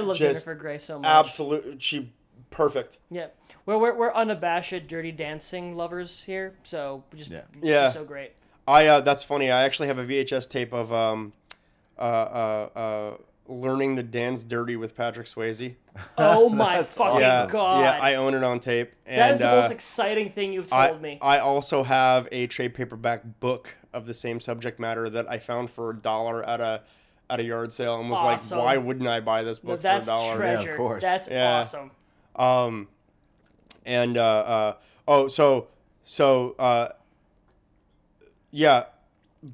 love 0.00 0.16
Just 0.16 0.20
Jennifer 0.20 0.54
Grey 0.54 0.78
so 0.78 0.98
much. 0.98 1.06
absolute. 1.06 1.82
She 1.82 2.10
perfect. 2.50 2.96
Yeah, 3.10 3.26
we're, 3.66 3.76
we're 3.78 3.94
we're 3.94 4.14
unabashed 4.14 4.86
Dirty 4.88 5.12
Dancing 5.12 5.76
lovers 5.76 6.22
here, 6.22 6.54
so 6.62 7.04
we 7.12 7.18
just 7.18 7.30
Yeah. 7.30 7.42
she's 7.54 7.64
Yeah. 7.64 7.90
so 7.90 8.04
great. 8.04 8.32
I 8.66 8.86
uh, 8.86 9.00
that's 9.02 9.22
funny. 9.22 9.50
I 9.50 9.64
actually 9.64 9.88
have 9.88 9.98
a 9.98 10.04
VHS 10.06 10.48
tape 10.48 10.72
of 10.72 10.90
um, 10.92 11.32
uh, 11.98 12.00
uh, 12.00 12.68
uh, 12.78 13.16
learning 13.48 13.96
to 13.96 14.02
dance 14.02 14.44
dirty 14.44 14.76
with 14.76 14.94
Patrick 14.94 15.26
Swayze. 15.26 15.74
Oh 16.18 16.48
my 16.50 16.82
fucking 16.82 17.20
yeah, 17.20 17.46
god! 17.50 17.80
yeah. 17.80 17.98
I 18.02 18.16
own 18.16 18.34
it 18.34 18.42
on 18.42 18.60
tape. 18.60 18.92
And, 19.06 19.18
that 19.18 19.32
is 19.32 19.38
the 19.38 19.50
uh, 19.50 19.62
most 19.62 19.70
exciting 19.72 20.30
thing 20.30 20.52
you've 20.52 20.68
told 20.68 20.82
I, 20.82 20.98
me. 20.98 21.18
I 21.22 21.38
also 21.38 21.82
have 21.82 22.28
a 22.32 22.46
trade 22.48 22.74
paperback 22.74 23.22
book 23.40 23.74
of 23.94 24.04
the 24.04 24.12
same 24.12 24.38
subject 24.38 24.78
matter 24.78 25.08
that 25.08 25.30
I 25.30 25.38
found 25.38 25.70
for 25.70 25.90
a 25.90 25.96
dollar 25.96 26.44
at 26.44 26.60
a 26.60 26.82
at 27.30 27.40
a 27.40 27.42
yard 27.42 27.72
sale 27.72 27.98
and 27.98 28.10
was 28.10 28.18
Awesome. 28.18 28.58
like, 28.58 28.64
why 28.66 28.76
wouldn't 28.76 29.08
I 29.08 29.20
buy 29.20 29.42
this 29.42 29.64
No, 29.64 29.70
book 29.72 29.82
that's 29.82 30.06
for 30.06 30.12
a 30.12 30.16
dollar? 30.16 30.36
treasure. 30.36 30.76
course. 30.76 31.02
That's 31.02 31.28
Yeah. 31.28 31.60
awesome. 31.60 31.90
Um, 32.36 32.88
and 33.86 34.18
uh, 34.18 34.22
uh, 34.22 34.74
oh, 35.08 35.28
so 35.28 35.68
so 36.04 36.54
uh, 36.58 36.88
yeah, 38.50 38.84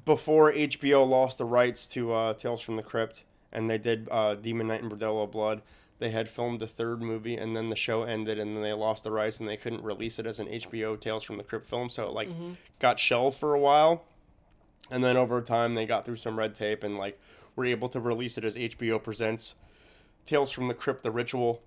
before 0.05 0.51
HBO 0.51 1.07
lost 1.07 1.37
the 1.37 1.45
rights 1.45 1.87
to 1.87 2.11
uh, 2.11 2.33
Tales 2.33 2.61
from 2.61 2.75
the 2.75 2.83
Crypt, 2.83 3.23
and 3.53 3.69
they 3.69 3.77
did 3.77 4.07
uh, 4.11 4.35
Demon 4.35 4.67
Knight 4.67 4.83
and 4.83 4.91
Bordello 4.91 5.31
Blood. 5.31 5.61
They 5.99 6.09
had 6.09 6.27
filmed 6.27 6.59
the 6.59 6.67
third 6.67 7.01
movie, 7.01 7.37
and 7.37 7.55
then 7.55 7.69
the 7.69 7.75
show 7.77 8.03
ended, 8.03 8.37
and 8.37 8.55
then 8.55 8.63
they 8.63 8.73
lost 8.73 9.05
the 9.05 9.11
rights, 9.11 9.39
and 9.39 9.47
they 9.47 9.55
couldn't 9.55 9.83
release 9.83 10.19
it 10.19 10.25
as 10.25 10.39
an 10.39 10.47
HBO 10.47 10.99
Tales 10.99 11.23
from 11.23 11.37
the 11.37 11.43
Crypt 11.43 11.69
film, 11.69 11.89
so 11.89 12.07
it 12.07 12.13
like 12.13 12.27
got 12.79 12.99
shelved 12.99 13.39
for 13.39 13.53
a 13.53 13.59
while. 13.59 14.03
And 14.91 15.01
then 15.01 15.15
over 15.15 15.41
time, 15.41 15.75
they 15.75 15.85
got 15.85 16.03
through 16.03 16.17
some 16.17 16.37
red 16.37 16.55
tape, 16.55 16.83
and 16.83 16.97
like 16.97 17.17
were 17.55 17.65
able 17.65 17.87
to 17.89 18.01
release 18.01 18.37
it 18.37 18.43
as 18.43 18.57
HBO 18.57 19.01
presents 19.01 19.55
Tales 20.25 20.51
from 20.51 20.67
the 20.67 20.73
Crypt: 20.73 21.03
The 21.03 21.11
Ritual, 21.11 21.61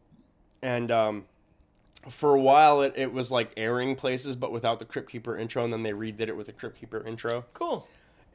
and 0.62 0.90
um, 0.90 1.24
for 2.10 2.34
a 2.34 2.40
while 2.40 2.82
it, 2.82 2.92
it 2.96 3.12
was 3.12 3.30
like 3.30 3.50
airing 3.56 3.96
places 3.96 4.36
but 4.36 4.52
without 4.52 4.78
the 4.78 4.84
crypt 4.84 5.10
keeper 5.10 5.36
intro 5.36 5.64
and 5.64 5.72
then 5.72 5.82
they 5.82 5.92
redid 5.92 6.28
it 6.28 6.36
with 6.36 6.46
the 6.46 6.52
crypt 6.52 6.78
keeper 6.78 7.04
intro 7.06 7.44
Cool. 7.54 7.86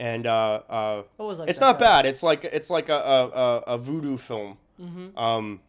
And 0.02 0.26
uh, 0.26 0.62
uh, 0.68 1.04
What 1.18 1.28
was 1.28 1.38
like 1.39 1.49
it's 1.49 1.60
that 1.60 1.66
not 1.66 1.74
guy? 1.80 1.86
bad 1.86 2.06
it's 2.08 2.24
like 2.24 2.43
it's 2.43 2.72
like 2.72 2.89
a, 2.89 2.95
a, 2.95 3.28
a, 3.28 3.58
a 3.68 3.78
voodoo 3.78 4.18
film 4.18 4.58
Mhm. 4.82 5.16
um, 5.16 5.62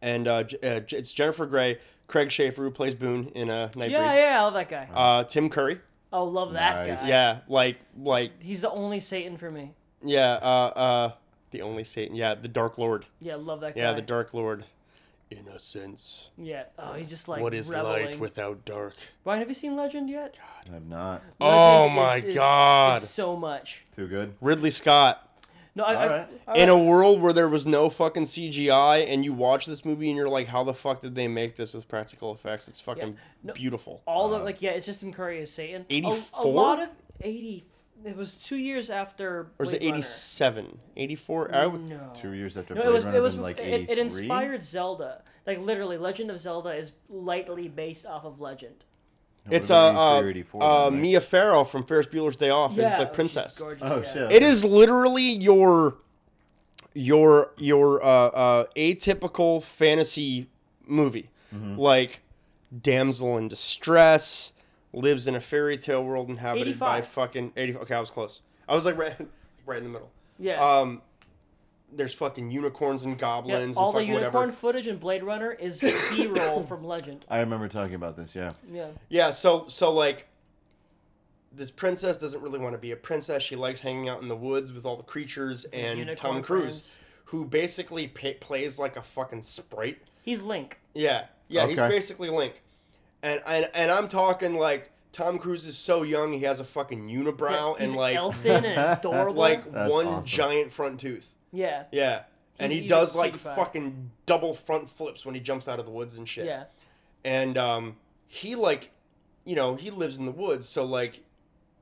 and 0.00 0.28
uh, 0.28 0.44
J- 0.44 0.58
uh, 0.62 0.80
J- 0.80 0.98
it's 0.98 1.10
jennifer 1.10 1.46
grey 1.46 1.78
craig 2.06 2.28
sheffer 2.28 2.56
who 2.58 2.70
plays 2.70 2.94
boone 2.94 3.26
in 3.34 3.50
a 3.50 3.70
nightbreed 3.74 3.90
Yeah, 3.90 4.14
yeah, 4.14 4.40
I 4.40 4.42
love 4.44 4.54
that 4.54 4.68
guy. 4.70 4.88
uh, 4.94 5.24
tim 5.24 5.50
curry 5.50 5.80
oh, 6.12 6.22
love 6.24 6.52
that 6.52 6.86
Nice. 6.86 7.00
guy. 7.00 7.08
yeah 7.08 7.38
like 7.48 7.78
like 7.98 8.30
He's 8.40 8.60
the 8.60 8.70
only 8.70 9.00
Satan 9.00 9.36
for 9.36 9.50
me. 9.50 9.72
yeah 10.00 10.34
uh, 10.34 10.72
uh, 10.76 11.12
the 11.50 11.62
only 11.62 11.82
satan 11.82 12.14
yeah 12.14 12.36
the 12.36 12.46
dark 12.48 12.78
lord 12.78 13.04
Yeah, 13.18 13.34
love 13.34 13.60
that 13.62 13.74
guy. 13.74 13.80
yeah 13.80 13.92
the 13.94 14.02
dark 14.02 14.32
lord 14.32 14.64
innocence 15.30 16.30
Yeah. 16.36 16.64
Oh, 16.78 16.94
he 16.94 17.04
just 17.04 17.28
like 17.28 17.40
what 17.42 17.54
is 17.54 17.68
reveling. 17.68 18.06
light 18.06 18.18
without 18.20 18.64
dark 18.64 18.94
Brian, 19.24 19.40
have 19.40 19.48
you 19.48 19.54
seen 19.54 19.76
Legend 19.76 20.08
yet? 20.10 20.36
God, 20.36 20.70
I 20.70 20.74
have 20.74 20.86
not. 20.86 21.22
Oh 21.40 21.88
my 21.88 22.16
is- 22.16 22.24
is- 22.24 22.34
God. 22.34 23.02
is 23.02 23.08
so 23.10 23.36
much. 23.36 23.84
Too 23.96 24.06
good. 24.08 24.34
ridley 24.40 24.70
scott 24.70 25.26
No, 25.76 25.84
I, 25.84 25.92
I, 25.92 26.02
Alright. 26.02 26.28
I- 26.48 26.58
in 26.58 26.68
a 26.68 26.76
world 26.78 27.22
where 27.22 27.32
there 27.32 27.48
was 27.48 27.66
no 27.66 27.88
fucking 27.90 28.24
CGI 28.24 29.06
and 29.08 29.24
you 29.24 29.32
watch 29.32 29.66
this 29.66 29.84
movie 29.84 30.08
and 30.08 30.16
you're 30.16 30.28
like, 30.28 30.48
how 30.48 30.64
the 30.64 30.74
fuck 30.74 31.00
did 31.00 31.14
they 31.14 31.28
make 31.28 31.56
this 31.56 31.74
with 31.74 31.86
practical 31.86 32.32
effects? 32.32 32.66
It's 32.66 32.80
fucking 32.80 33.16
No, 33.44 33.52
beautiful. 33.52 34.02
all 34.06 34.28
the 34.30 34.38
uh, 34.40 34.44
like 34.44 34.60
yeah, 34.60 34.70
it's 34.70 34.86
just 34.86 35.00
Tim 35.00 35.12
Curry 35.12 35.40
as 35.42 35.50
Satan. 35.50 35.86
A- 35.90 36.22
A, 36.34 36.42
lot 36.42 36.80
of 36.82 36.88
eighty. 37.20 37.64
It 38.04 38.16
was 38.16 38.34
two 38.34 38.56
years 38.56 38.88
after. 38.90 39.48
Or 39.58 39.64
is 39.66 39.72
it 39.72 39.80
Blade 39.80 39.88
Runner. 39.90 39.98
87? 39.98 40.78
84? 40.96 41.54
I 41.54 41.66
would, 41.66 41.80
No. 41.82 42.12
Two 42.20 42.32
years 42.32 42.56
after 42.56 42.74
No, 42.74 42.80
Blade 42.82 42.90
it 42.90 42.92
was 42.94 43.04
Runner 43.04 43.16
it 43.16 43.20
was 43.20 43.34
been, 43.34 43.42
like 43.42 43.58
it, 43.58 43.62
83? 43.62 43.92
it 43.92 43.98
inspired 43.98 44.64
Zelda. 44.64 45.22
Like 45.46 45.58
literally, 45.58 45.98
Legend 45.98 46.30
of 46.30 46.38
Zelda 46.40 46.70
is 46.70 46.92
lightly 47.08 47.68
based 47.68 48.06
off 48.06 48.24
of 48.24 48.40
Legend. 48.40 48.84
It 49.50 49.56
it's 49.56 49.68
would've 49.70 49.96
uh, 49.96 50.14
been 50.20 50.24
uh, 50.24 50.26
or 50.26 50.30
84 50.30 50.62
uh, 50.62 50.84
then, 50.84 50.92
right? 50.94 51.02
Mia 51.02 51.20
Farrow 51.20 51.64
from 51.64 51.84
Ferris 51.84 52.06
Bueller's 52.06 52.36
Day 52.36 52.50
Off 52.50 52.72
is 52.72 52.78
yeah, 52.78 52.98
the 52.98 53.06
she's 53.08 53.14
princess. 53.14 53.58
gorgeous, 53.58 53.82
Oh 53.84 54.02
yeah. 54.02 54.12
shit. 54.12 54.32
It 54.32 54.42
is 54.42 54.64
literally 54.64 55.22
your 55.30 55.96
your 56.94 57.52
your 57.56 58.02
uh, 58.02 58.06
uh, 58.06 58.64
atypical 58.76 59.62
fantasy 59.62 60.48
movie, 60.86 61.28
Mm-hmm. 61.54 61.76
like 61.76 62.20
damsel 62.82 63.36
in 63.38 63.48
distress, 63.48 64.52
lives 64.92 65.26
in 65.28 65.36
a 65.36 65.40
fairy 65.40 65.76
tale 65.78 66.04
world 66.04 66.28
inhabited 66.28 66.78
by 66.78 67.02
fucking 67.02 67.52
eighty. 67.56 67.76
Okay, 67.76 67.94
I 67.94 68.00
was 68.00 68.10
close. 68.10 68.40
I 68.68 68.74
was 68.74 68.84
like 68.84 68.96
right, 69.04 69.16
right 69.66 69.78
in 69.78 69.84
the 69.84 69.90
middle. 69.90 70.10
Yeah. 70.38 70.60
Um, 70.62 71.02
there's 71.92 72.14
fucking 72.14 72.50
unicorns 72.52 73.02
and 73.02 73.18
goblins. 73.18 73.50
yeah. 73.50 73.56
goblins. 73.58 73.76
All 73.76 73.88
and 73.88 73.96
the 73.96 74.00
fucking 74.00 74.14
unicorn 74.14 74.34
Whatever. 74.42 74.52
footage 74.56 74.86
in 74.88 74.96
Blade 74.98 75.24
Runner 75.24 75.52
is 75.52 75.80
B-roll 76.10 76.64
from 76.64 76.84
Legend. 76.84 77.24
I 77.28 77.38
remember 77.38 77.66
talking 77.68 77.96
about 77.96 78.16
this. 78.16 78.34
Yeah. 78.34 78.52
Yeah. 78.72 78.88
Yeah. 79.08 79.30
So 79.32 79.66
so 79.68 79.92
like. 79.92 80.26
This 81.52 81.68
princess 81.72 82.16
doesn't 82.16 82.40
really 82.42 82.60
want 82.60 82.74
to 82.74 82.78
be 82.78 82.92
a 82.92 82.96
princess. 82.96 83.42
She 83.42 83.56
likes 83.56 83.80
hanging 83.80 84.08
out 84.08 84.22
in 84.22 84.28
the 84.28 84.36
woods 84.36 84.70
with 84.72 84.86
all 84.86 84.96
the 84.96 85.02
creatures 85.02 85.64
and 85.72 86.16
Tom 86.16 86.44
Cruise. 86.44 86.62
friends. 86.62 86.94
who 87.24 87.44
basically 87.44 88.06
pa 88.06 88.28
plays 88.40 88.78
like 88.78 88.96
a 88.96 89.02
fucking 89.02 89.42
sprite. 89.42 89.98
He's 90.22 90.42
Link. 90.42 90.78
Yeah, 90.94 91.24
yeah, 91.48 91.66
he's 91.66 91.76
basically 91.76 92.28
Link, 92.30 92.62
and 93.22 93.40
and 93.46 93.70
and 93.74 93.90
I'm 93.90 94.08
talking 94.08 94.54
like 94.54 94.90
Tom 95.12 95.38
Cruise 95.38 95.64
is 95.64 95.76
so 95.76 96.02
young, 96.02 96.32
he 96.32 96.40
has 96.40 96.60
a 96.60 96.64
fucking 96.64 97.08
unibrow 97.08 97.76
He's 97.78 97.88
and 97.88 97.96
like 97.96 98.16
elfin 98.16 98.64
and 98.64 98.98
adorable. 98.98 99.34
like 99.40 99.70
That's 99.72 99.90
one 99.90 100.06
awesome. 100.06 100.26
giant 100.26 100.72
front 100.72 101.00
tooth. 101.00 101.26
yeah, 101.52 101.84
Yeah, 101.92 102.22
and 102.58 102.70
he 102.72 102.86
does 102.86 103.14
like 103.16 103.32
cutie 103.32 103.44
fucking 103.56 104.10
double 104.26 104.54
front 104.54 104.90
flips 104.90 105.24
when 105.26 105.34
he 105.34 105.40
jumps 105.40 105.66
out 105.68 105.78
of 105.80 105.84
the 105.84 105.90
woods 105.90 106.14
and 106.16 106.28
shit. 106.28 106.46
yeah. 106.46 106.64
and 107.24 107.58
um, 107.58 107.96
he 108.28 108.54
like, 108.54 108.90
you 109.44 109.56
know, 109.56 109.74
he 109.74 109.90
lives 109.90 110.18
in 110.18 110.26
the 110.26 110.30
woods, 110.32 110.68
so 110.68 110.84
like, 110.84 111.20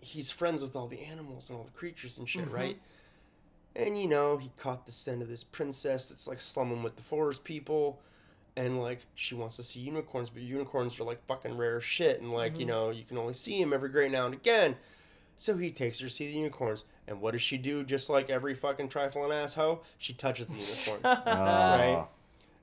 he's 0.00 0.30
friends 0.30 0.62
with 0.62 0.74
all 0.74 0.86
the 0.88 1.00
animals 1.00 1.50
and 1.50 1.58
all 1.58 1.64
the 1.64 1.70
creatures 1.72 2.16
and 2.18 2.26
shit, 2.28 2.48
Mhm. 2.48 2.52
right? 2.54 2.78
And 3.76 4.00
you 4.00 4.08
know, 4.08 4.38
he 4.38 4.50
caught 4.56 4.86
the 4.86 4.92
scent 4.92 5.20
of 5.22 5.28
this 5.28 5.44
princess 5.44 6.06
that's 6.06 6.26
like 6.26 6.40
slumming 6.40 6.82
with 6.82 6.96
the 6.96 7.02
forest 7.02 7.44
people, 7.44 8.00
and 8.56 8.80
like 8.80 9.00
she 9.14 9.34
wants 9.34 9.56
to 9.56 9.62
see 9.62 9.80
unicorns, 9.80 10.30
but 10.30 10.42
unicorns 10.42 10.98
are 10.98 11.04
like 11.04 11.24
fucking 11.26 11.56
rare 11.56 11.80
shit, 11.80 12.20
and 12.20 12.32
like 12.32 12.58
you 12.58 12.64
Mhm. 12.64 12.68
know, 12.68 12.90
you 12.90 13.04
can 13.04 13.18
only 13.18 13.34
see 13.34 13.60
them 13.60 13.72
every 13.72 13.88
great 13.88 14.10
now 14.10 14.26
and 14.26 14.34
again. 14.34 14.76
So 15.40 15.56
he 15.56 15.70
takes 15.70 16.00
her 16.00 16.08
to 16.08 16.12
see 16.14 16.26
the 16.26 16.32
unicorns, 16.36 16.84
and 17.06 17.20
what 17.20 17.30
does 17.32 17.42
she 17.42 17.58
do? 17.58 17.84
Just 17.84 18.08
like 18.10 18.28
every 18.30 18.54
fucking 18.54 18.88
trifling 18.88 19.30
asshole, 19.32 19.84
she 19.98 20.12
touches 20.12 20.48
the 20.48 20.54
unicorn. 20.54 21.00
Ah. 21.04 22.08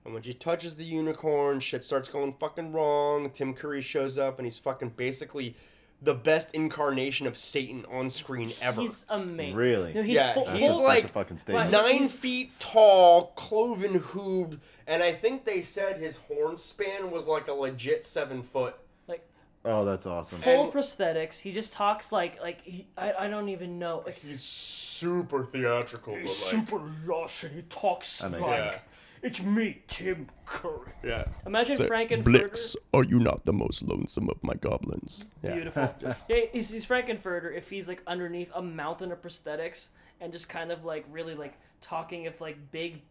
And 0.03 0.13
when 0.13 0.21
she 0.21 0.33
touches 0.35 0.75
the 0.75 0.83
unicorn, 0.83 1.59
shit 1.61 1.83
starts 1.83 2.09
going 2.09 2.33
fucking 2.39 2.73
wrong. 2.73 3.31
Tim 3.31 3.53
Curry 3.55 3.81
shows 3.81 4.17
up 4.19 4.37
and 4.37 4.45
he's 4.45 4.59
fucking 4.59 4.89
basically 4.89 5.55
the 6.01 6.13
best 6.13 6.49
incarnation 6.53 7.25
of 7.25 7.37
Satan 7.37 7.85
on 7.91 8.11
screen 8.11 8.53
ever. 8.61 8.81
He's 8.81 9.05
amazing. 9.09 9.55
Really? 9.55 9.93
No, 9.93 10.03
he's 10.03 10.15
Yeah, 10.15 10.33
full, 10.33 10.45
That's, 10.45 10.59
he's 10.59 10.69
a- 10.69 10.73
full- 10.73 10.83
like- 10.83 11.03
a 11.05 11.07
fucking 11.07 11.39
Right. 11.47 11.69
Nine 11.71 11.97
he's- 11.99 12.11
feet 12.11 12.51
tall, 12.59 13.27
cloven 13.35 13.99
hooved, 13.99 14.59
and 14.87 15.01
I 15.01 15.13
think 15.13 15.45
they 15.45 15.61
said 15.61 15.99
his 15.99 16.17
horn 16.17 16.57
span 16.57 17.09
was 17.11 17.27
like 17.27 17.47
a 17.47 17.53
legit 17.53 18.05
seven 18.05 18.43
foot. 18.43 18.75
Like. 19.07 19.25
Oh, 19.63 19.83
that's 19.85 20.05
awesome. 20.05 20.39
full 20.39 20.65
And- 20.65 20.73
prosthetics. 20.73 21.39
He 21.39 21.51
just 21.53 21.73
talks 21.73 22.11
like 22.11 22.39
like 22.41 22.61
he, 22.61 22.87
I 22.97 23.13
I 23.13 23.27
don't 23.27 23.49
even 23.49 23.79
know. 23.79 24.03
Like, 24.05 24.19
He's 24.19 24.43
super 24.43 25.43
theatrical, 25.45 26.13
but 26.13 26.21
he's 26.23 26.41
like, 26.41 26.51
super 26.67 26.81
lush 27.05 27.43
and 27.43 27.55
he 27.55 27.61
talks 27.63 28.19
That 28.19 28.31
like 28.31 28.41
yeah, 28.41 28.79
it's 29.21 29.41
me, 29.41 29.81
Tim 29.87 30.27
Curry. 30.45 30.91
yeah. 31.03 31.25
Imagine 31.45 31.77
Say, 31.77 31.87
Frank-N-Furter. 31.87 32.23
Blix, 32.23 32.75
are 32.93 33.03
you 33.03 33.19
not 33.19 33.45
the 33.45 33.53
most 33.53 33.83
lonesome 33.83 34.29
of 34.29 34.43
my 34.43 34.53
goblins? 34.55 35.25
Yeah. 35.43 35.55
Beautiful. 35.55 35.95
yeah, 36.29 36.41
he's, 36.51 36.69
he's 36.69 36.85
Frank-N-Furter 36.85 37.55
if 37.55 37.69
he's 37.69 37.87
like 37.87 38.01
underneath 38.07 38.49
a 38.53 38.61
mountain 38.61 39.11
of 39.11 39.21
prosthetics 39.21 39.87
and 40.21 40.31
just 40.31 40.49
kind 40.49 40.71
of 40.71 40.85
like 40.85 41.05
really 41.11 41.35
like 41.35 41.55
talking 41.81 42.27
of 42.27 42.39
like 42.39 42.57
big 42.71 43.01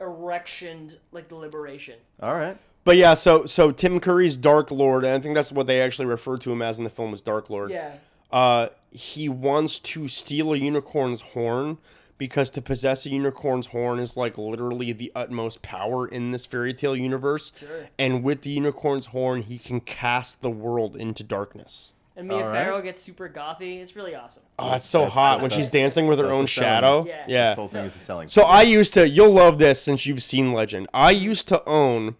erectioned 0.00 0.98
like 1.12 1.28
deliberation. 1.28 1.98
All 2.22 2.34
right. 2.34 2.56
But 2.84 2.96
yeah, 2.96 3.14
so 3.14 3.46
so 3.46 3.72
Tim 3.72 3.98
Curry's 3.98 4.36
Dark 4.36 4.70
Lord, 4.70 5.04
and 5.04 5.14
I 5.14 5.18
think 5.18 5.34
that's 5.34 5.50
what 5.50 5.66
they 5.66 5.80
actually 5.80 6.06
refer 6.06 6.38
to 6.38 6.52
him 6.52 6.62
as 6.62 6.78
in 6.78 6.84
the 6.84 6.90
film 6.90 7.12
as 7.12 7.20
Dark 7.20 7.50
Lord. 7.50 7.70
Yeah. 7.72 7.94
uh, 8.30 8.68
he 8.92 9.28
wants 9.28 9.78
to 9.80 10.06
steal 10.08 10.52
a 10.54 10.56
unicorn's 10.56 11.20
horn 11.20 11.78
because 12.18 12.50
to 12.50 12.62
possess 12.62 13.04
a 13.06 13.10
unicorn's 13.10 13.66
horn 13.66 13.98
is 13.98 14.16
like 14.16 14.38
literally 14.38 14.92
the 14.92 15.12
utmost 15.14 15.60
power 15.62 16.08
in 16.08 16.32
this 16.32 16.46
fairy 16.46 16.72
tale 16.74 16.96
universe. 16.96 17.52
Sure. 17.60 17.88
And 17.98 18.22
with 18.22 18.42
the 18.42 18.50
unicorn's 18.50 19.06
horn, 19.06 19.42
he 19.42 19.58
can 19.58 19.80
cast 19.80 20.40
the 20.40 20.50
world 20.50 20.96
into 20.96 21.22
darkness. 21.22 21.92
And 22.18 22.28
Mia 22.28 22.38
All 22.38 22.44
right. 22.44 22.64
Farrow 22.64 22.80
gets 22.80 23.02
super 23.02 23.28
gothy. 23.28 23.82
It's 23.82 23.94
really 23.94 24.14
awesome. 24.14 24.42
Oh, 24.58 24.72
it's 24.74 24.86
so 24.86 25.00
That's- 25.00 25.12
hot 25.14 25.40
when 25.42 25.50
that's- 25.50 25.66
she's 25.66 25.70
dancing 25.70 26.06
with 26.06 26.18
her 26.18 26.24
that's 26.24 26.34
own 26.34 26.42
the 26.44 26.48
selling- 26.48 26.66
shadow. 26.70 27.04
Yeah. 27.06 27.24
yeah. 27.28 27.48
This 27.50 27.56
whole 27.56 27.68
thing 27.68 27.84
is 27.84 27.94
a 27.94 27.98
selling. 27.98 28.28
So 28.28 28.42
I 28.44 28.62
used 28.62 28.94
to. 28.94 29.06
You'll 29.06 29.32
love 29.32 29.58
this 29.58 29.82
since 29.82 30.06
you've 30.06 30.22
seen 30.22 30.52
Legend. 30.54 30.88
I 30.94 31.10
used 31.10 31.46
to 31.48 31.62
own. 31.68 32.16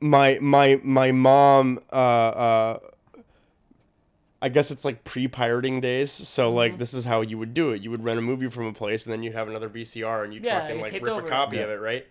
My 0.00 0.38
my 0.40 0.80
my 0.84 1.10
mom. 1.12 1.80
Uh, 1.92 1.96
uh, 1.96 2.78
I 4.42 4.48
guess 4.48 4.70
it's 4.72 4.84
like 4.84 5.04
pre-pirating 5.04 5.80
days. 5.80 6.10
So 6.10 6.48
Mm-hmm. 6.48 6.56
like 6.56 6.78
this 6.78 6.92
is 6.92 7.04
how 7.04 7.20
you 7.22 7.38
would 7.38 7.54
do 7.54 7.70
it. 7.70 7.80
You 7.80 7.90
would 7.92 8.02
rent 8.04 8.18
a 8.18 8.22
movie 8.22 8.50
from 8.50 8.66
a 8.66 8.72
place, 8.72 9.06
and 9.06 9.12
then 9.12 9.22
you'd 9.22 9.34
have 9.34 9.48
another 9.48 9.68
VCR, 9.70 10.24
and 10.24 10.34
you'd 10.34 10.44
Yeah, 10.44 10.60
fucking 10.60 10.80
like 10.80 10.92
rip 10.92 11.04
over 11.04 11.22
a 11.22 11.26
it. 11.26 11.30
copy 11.30 11.58
of 11.60 11.70
it, 11.70 11.80
right? 11.80 12.06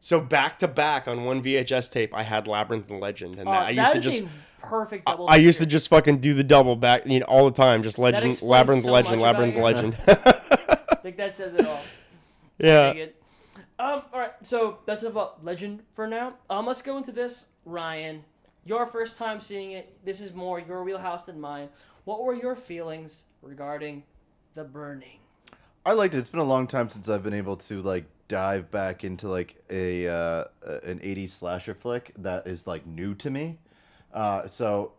So 0.00 0.20
back 0.20 0.58
to 0.58 0.68
back 0.68 1.08
on 1.08 1.24
one 1.24 1.42
VHS 1.42 1.88
tape, 1.90 2.12
I 2.14 2.22
had 2.24 2.46
Labyrinth 2.46 2.90
and 2.90 3.00
Legend, 3.00 3.38
and 3.38 3.48
Oh, 3.48 3.52
I 3.52 3.70
used 3.70 3.78
that 3.78 3.94
to 3.94 4.00
just. 4.00 4.22
perfect 4.60 5.04
I- 5.06 5.12
double. 5.12 5.28
I 5.30 5.36
used 5.36 5.60
to 5.60 5.66
just 5.66 5.88
fucking 5.88 6.18
do 6.18 6.34
the 6.34 6.44
double 6.44 6.76
back, 6.76 7.06
you 7.06 7.20
know, 7.20 7.26
all 7.26 7.44
the 7.46 7.56
time. 7.56 7.82
Just 7.82 7.98
Legend, 7.98 8.42
Labyrinth, 8.42 8.84
so 8.84 8.92
Legend, 8.92 9.22
Labyrinth. 9.22 9.56
Legend. 9.56 9.96
I 10.08 10.96
think 11.02 11.16
that 11.16 11.36
says 11.36 11.54
it 11.54 11.66
all. 11.66 11.80
yeah. 12.58 12.90
It. 12.90 13.22
Um. 13.78 14.02
All 14.12 14.20
right. 14.20 14.32
So 14.44 14.78
that's 14.86 15.02
enough 15.02 15.12
about 15.12 15.44
Legend 15.44 15.82
for 15.94 16.06
now. 16.06 16.34
Um. 16.50 16.66
Let's 16.66 16.82
go 16.82 16.96
into 16.98 17.12
this, 17.12 17.46
Ryan. 17.64 18.24
Your 18.66 18.86
first 18.86 19.18
time 19.18 19.40
seeing 19.40 19.72
it. 19.72 19.94
This 20.04 20.20
is 20.20 20.32
more 20.32 20.58
your 20.58 20.84
wheelhouse 20.84 21.24
than 21.24 21.38
mine. 21.38 21.68
What 22.04 22.22
were 22.22 22.34
your 22.34 22.56
feelings 22.56 23.24
regarding 23.42 24.02
the 24.54 24.64
burning? 24.64 25.18
I 25.84 25.92
liked 25.92 26.14
it. 26.14 26.18
It's 26.18 26.30
been 26.30 26.40
a 26.40 26.44
long 26.44 26.66
time 26.66 26.88
since 26.88 27.10
I've 27.10 27.22
been 27.22 27.34
able 27.34 27.56
to 27.58 27.82
like 27.82 28.04
dive 28.28 28.70
back 28.70 29.04
into 29.04 29.28
like 29.28 29.62
a 29.68 30.08
uh, 30.08 30.44
an 30.82 30.98
80s 31.00 31.30
slasher 31.30 31.74
flick 31.74 32.12
that 32.18 32.46
is 32.46 32.66
like 32.66 32.86
new 32.86 33.14
to 33.16 33.28
me. 33.28 33.58
Uh, 34.14 34.48
so 34.48 34.92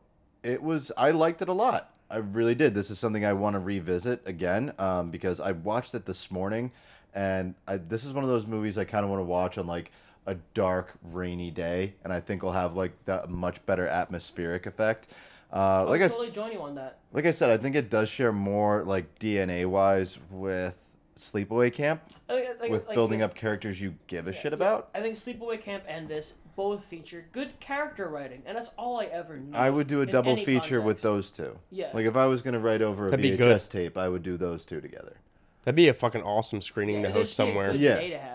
it 0.43 0.61
was 0.61 0.91
I 0.95 1.09
liked 1.09 1.41
it 1.41 1.49
a 1.49 1.53
lot. 1.53 1.91
I 2.11 2.17
really 2.17 2.53
did. 2.53 2.75
This 2.75 2.91
is 2.91 2.99
something 2.99 3.25
I 3.25 3.33
want 3.33 3.55
to 3.55 3.59
revisit 3.59 4.21
again 4.27 4.73
um, 4.77 5.09
because 5.09 5.39
I 5.39 5.53
watched 5.53 5.95
it 5.95 6.05
this 6.05 6.29
morning, 6.29 6.71
and 7.15 7.55
I, 7.67 7.77
this 7.77 8.03
is 8.03 8.13
one 8.13 8.23
of 8.23 8.29
those 8.29 8.45
movies 8.45 8.77
I 8.77 8.85
kind 8.85 9.03
of 9.03 9.09
want 9.09 9.21
to 9.21 9.25
watch 9.25 9.57
on 9.57 9.65
like 9.65 9.91
a 10.27 10.35
dark, 10.53 10.93
rainy 11.03 11.51
day, 11.51 11.93
and 12.03 12.11
I 12.11 12.19
think 12.19 12.43
we'll 12.43 12.51
have 12.51 12.75
like 12.75 12.93
that 13.05 13.29
much 13.29 13.63
better 13.65 13.87
atmospheric 13.87 14.65
effect. 14.65 15.07
Uh, 15.53 15.85
like 15.87 16.01
I 16.01 16.05
I'll 16.05 16.09
totally 16.09 16.31
join 16.31 16.51
you 16.51 16.61
on 16.61 16.75
that. 16.75 16.97
like 17.13 17.25
I 17.25 17.31
said, 17.31 17.49
I 17.49 17.57
think 17.57 17.75
it 17.75 17.89
does 17.89 18.09
share 18.09 18.31
more 18.31 18.83
like 18.83 19.19
DNA 19.19 19.65
wise 19.65 20.17
with 20.31 20.75
Sleepaway 21.15 21.71
Camp, 21.71 22.01
I 22.27 22.33
think- 22.35 22.49
I 22.49 22.53
think- 22.59 22.71
with 22.71 22.87
like, 22.87 22.95
building 22.95 23.19
yeah, 23.19 23.25
up 23.25 23.35
characters 23.35 23.79
you 23.79 23.95
give 24.07 24.27
a 24.27 24.33
shit 24.33 24.51
yeah. 24.51 24.55
about. 24.55 24.89
I 24.93 25.01
think 25.01 25.15
Sleepaway 25.15 25.61
Camp 25.61 25.83
and 25.87 26.07
this 26.09 26.33
both 26.57 26.83
feature 26.85 27.25
good 27.31 27.57
character 27.59 28.09
writing, 28.09 28.41
and 28.45 28.57
that's 28.57 28.71
all 28.77 28.99
I 28.99 29.05
ever 29.05 29.37
need. 29.37 29.55
I 29.55 29.69
would 29.69 29.87
do 29.87 30.01
a 30.01 30.05
double 30.05 30.33
any 30.33 30.43
feature 30.43 30.81
with 30.81 31.01
those 31.01 31.29
two. 31.31 31.57
Yeah. 31.69 31.91
Like 31.93 32.05
if 32.05 32.15
I 32.17 32.25
was 32.25 32.41
gonna 32.41 32.59
write 32.59 32.81
over 32.81 33.07
a 33.07 33.11
That'd 33.11 33.23
be 33.23 33.37
VHS 33.37 33.69
tape, 33.69 33.97
I 33.97 34.09
would 34.09 34.23
do 34.23 34.35
those 34.37 34.65
two 34.65 34.81
together. 34.81 35.17
That'd 35.63 35.75
be 35.75 35.87
a 35.87 35.93
fucking 35.93 36.21
awesome 36.23 36.61
screening 36.61 36.97
Yeah, 37.01 37.07
to 37.07 37.13
host 37.13 37.29
be 37.29 37.31
a 37.31 37.35
somewhere. 37.35 37.71
good 37.71 37.81
Yeah. 37.81 38.34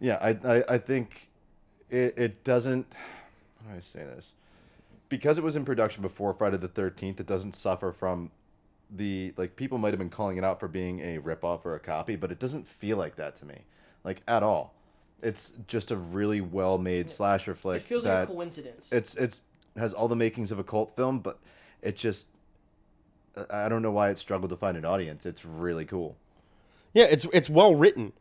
Day 0.00 0.06
to 0.06 0.12
have. 0.12 0.36
Yeah, 0.44 0.46
I 0.46 0.56
I, 0.58 0.74
I 0.74 0.78
think 0.78 1.28
it, 1.90 2.14
it 2.16 2.44
doesn't. 2.44 2.86
How 3.64 3.72
do 3.72 3.78
I 3.78 3.80
say 3.80 4.04
this? 4.04 4.26
Because 5.08 5.38
it 5.38 5.44
was 5.44 5.56
in 5.56 5.64
production 5.64 6.02
before 6.02 6.34
Friday 6.34 6.56
the 6.56 6.68
Thirteenth, 6.68 7.20
it 7.20 7.26
doesn't 7.26 7.54
suffer 7.54 7.92
from 7.92 8.30
the 8.90 9.32
like 9.36 9.56
people 9.56 9.78
might 9.78 9.92
have 9.92 9.98
been 9.98 10.10
calling 10.10 10.36
it 10.38 10.44
out 10.44 10.60
for 10.60 10.68
being 10.68 11.00
a 11.00 11.18
ripoff 11.18 11.64
or 11.64 11.74
a 11.74 11.80
copy, 11.80 12.16
but 12.16 12.30
it 12.30 12.38
doesn't 12.38 12.66
feel 12.66 12.96
like 12.96 13.16
that 13.16 13.34
to 13.36 13.44
me, 13.46 13.58
like 14.04 14.22
at 14.28 14.42
all. 14.42 14.74
It's 15.22 15.52
just 15.68 15.90
a 15.90 15.96
really 15.96 16.40
well 16.42 16.76
made 16.76 17.08
slasher 17.08 17.54
flick 17.54 17.82
It 17.82 17.84
feels 17.86 18.04
like 18.04 18.24
a 18.24 18.26
coincidence. 18.26 18.92
it's 18.92 19.14
it's 19.14 19.40
has 19.76 19.92
all 19.92 20.06
the 20.08 20.16
makings 20.16 20.52
of 20.52 20.58
a 20.58 20.64
cult 20.64 20.94
film, 20.96 21.20
but 21.20 21.38
it 21.82 21.96
just 21.96 22.26
I 23.50 23.66
I 23.66 23.68
don't 23.68 23.82
know 23.82 23.90
why 23.92 24.10
it 24.10 24.18
struggled 24.18 24.50
to 24.50 24.56
find 24.56 24.76
an 24.76 24.84
audience. 24.84 25.24
It's 25.26 25.44
really 25.44 25.84
cool. 25.84 26.16
Yeah, 26.92 27.04
it's 27.04 27.26
it's 27.32 27.48
well 27.48 27.74
written. 27.74 28.12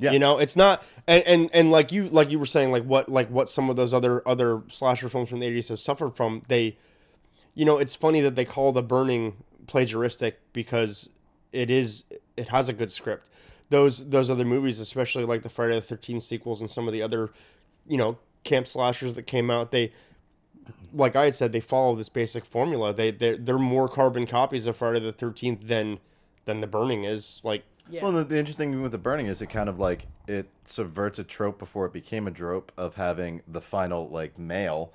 Yeah. 0.00 0.12
You 0.12 0.18
know, 0.18 0.38
it's 0.38 0.56
not 0.56 0.82
and, 1.06 1.22
and 1.24 1.50
and 1.52 1.70
like 1.70 1.92
you 1.92 2.08
like 2.08 2.30
you 2.30 2.38
were 2.38 2.46
saying 2.46 2.72
like 2.72 2.84
what 2.84 3.08
like 3.08 3.28
what 3.28 3.50
some 3.50 3.70
of 3.70 3.76
those 3.76 3.92
other 3.92 4.26
other 4.26 4.62
slasher 4.68 5.08
films 5.08 5.28
from 5.28 5.40
the 5.40 5.46
80s 5.46 5.68
have 5.68 5.78
suffered 5.80 6.16
from 6.16 6.42
they 6.48 6.76
you 7.54 7.64
know, 7.64 7.78
it's 7.78 7.94
funny 7.94 8.20
that 8.20 8.36
they 8.36 8.44
call 8.44 8.72
The 8.72 8.82
Burning 8.82 9.36
plagiaristic 9.66 10.34
because 10.52 11.08
it 11.52 11.70
is 11.70 12.04
it 12.36 12.48
has 12.48 12.68
a 12.68 12.72
good 12.72 12.92
script. 12.92 13.28
Those 13.68 14.08
those 14.08 14.30
other 14.30 14.44
movies, 14.44 14.80
especially 14.80 15.24
like 15.24 15.42
the 15.42 15.50
Friday 15.50 15.78
the 15.78 15.96
13th 15.96 16.22
sequels 16.22 16.60
and 16.60 16.70
some 16.70 16.86
of 16.86 16.92
the 16.92 17.02
other, 17.02 17.30
you 17.86 17.96
know, 17.96 18.18
camp 18.44 18.66
slashers 18.66 19.14
that 19.14 19.24
came 19.24 19.50
out, 19.50 19.70
they 19.70 19.92
like 20.92 21.16
I 21.16 21.24
had 21.24 21.34
said, 21.34 21.52
they 21.52 21.60
follow 21.60 21.94
this 21.94 22.08
basic 22.08 22.44
formula. 22.44 22.92
They 22.92 23.10
they 23.10 23.36
they're 23.36 23.58
more 23.58 23.88
carbon 23.88 24.26
copies 24.26 24.66
of 24.66 24.76
Friday 24.76 25.00
the 25.00 25.12
13th 25.12 25.66
than 25.66 25.98
than 26.46 26.60
The 26.60 26.66
Burning 26.66 27.04
is. 27.04 27.40
Like 27.44 27.64
yeah. 27.90 28.02
Well, 28.02 28.12
the, 28.12 28.24
the 28.24 28.38
interesting 28.38 28.72
thing 28.72 28.82
with 28.82 28.92
the 28.92 28.98
burning 28.98 29.26
is 29.26 29.42
it 29.42 29.46
kind 29.46 29.68
of 29.68 29.78
like 29.78 30.06
it 30.26 30.48
subverts 30.64 31.18
a 31.18 31.24
trope 31.24 31.58
before 31.58 31.86
it 31.86 31.92
became 31.92 32.26
a 32.26 32.30
trope 32.30 32.72
of 32.76 32.94
having 32.94 33.42
the 33.48 33.60
final 33.60 34.08
like 34.08 34.38
male, 34.38 34.92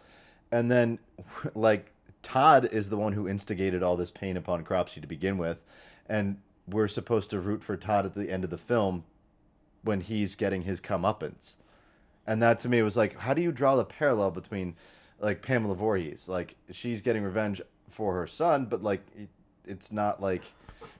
and 0.51 0.71
then 0.71 0.99
like 1.55 1.91
Todd 2.21 2.69
is 2.71 2.89
the 2.89 2.97
one 2.97 3.13
who 3.13 3.27
instigated 3.27 3.83
all 3.83 3.95
this 3.95 4.11
pain 4.11 4.37
upon 4.37 4.63
Cropsy 4.63 5.01
to 5.01 5.07
begin 5.07 5.37
with, 5.37 5.59
and 6.07 6.37
we're 6.67 6.87
supposed 6.87 7.29
to 7.31 7.39
root 7.39 7.63
for 7.63 7.77
Todd 7.77 8.05
at 8.05 8.15
the 8.15 8.31
end 8.31 8.43
of 8.43 8.49
the 8.49 8.57
film 8.57 9.03
when 9.83 10.01
he's 10.01 10.35
getting 10.35 10.63
his 10.63 10.81
comeuppance, 10.81 11.53
and 12.25 12.41
that 12.41 12.59
to 12.59 12.69
me 12.69 12.81
was 12.81 12.97
like, 12.97 13.17
how 13.19 13.33
do 13.33 13.41
you 13.41 13.51
draw 13.51 13.75
the 13.75 13.85
parallel 13.85 14.31
between 14.31 14.75
like 15.19 15.41
Pamela 15.41 15.75
Voorhees, 15.75 16.27
like 16.27 16.55
she's 16.71 17.01
getting 17.01 17.23
revenge 17.23 17.61
for 17.89 18.13
her 18.15 18.27
son, 18.27 18.65
but 18.65 18.83
like 18.83 19.01
it's 19.67 19.91
not 19.91 20.21
like 20.21 20.43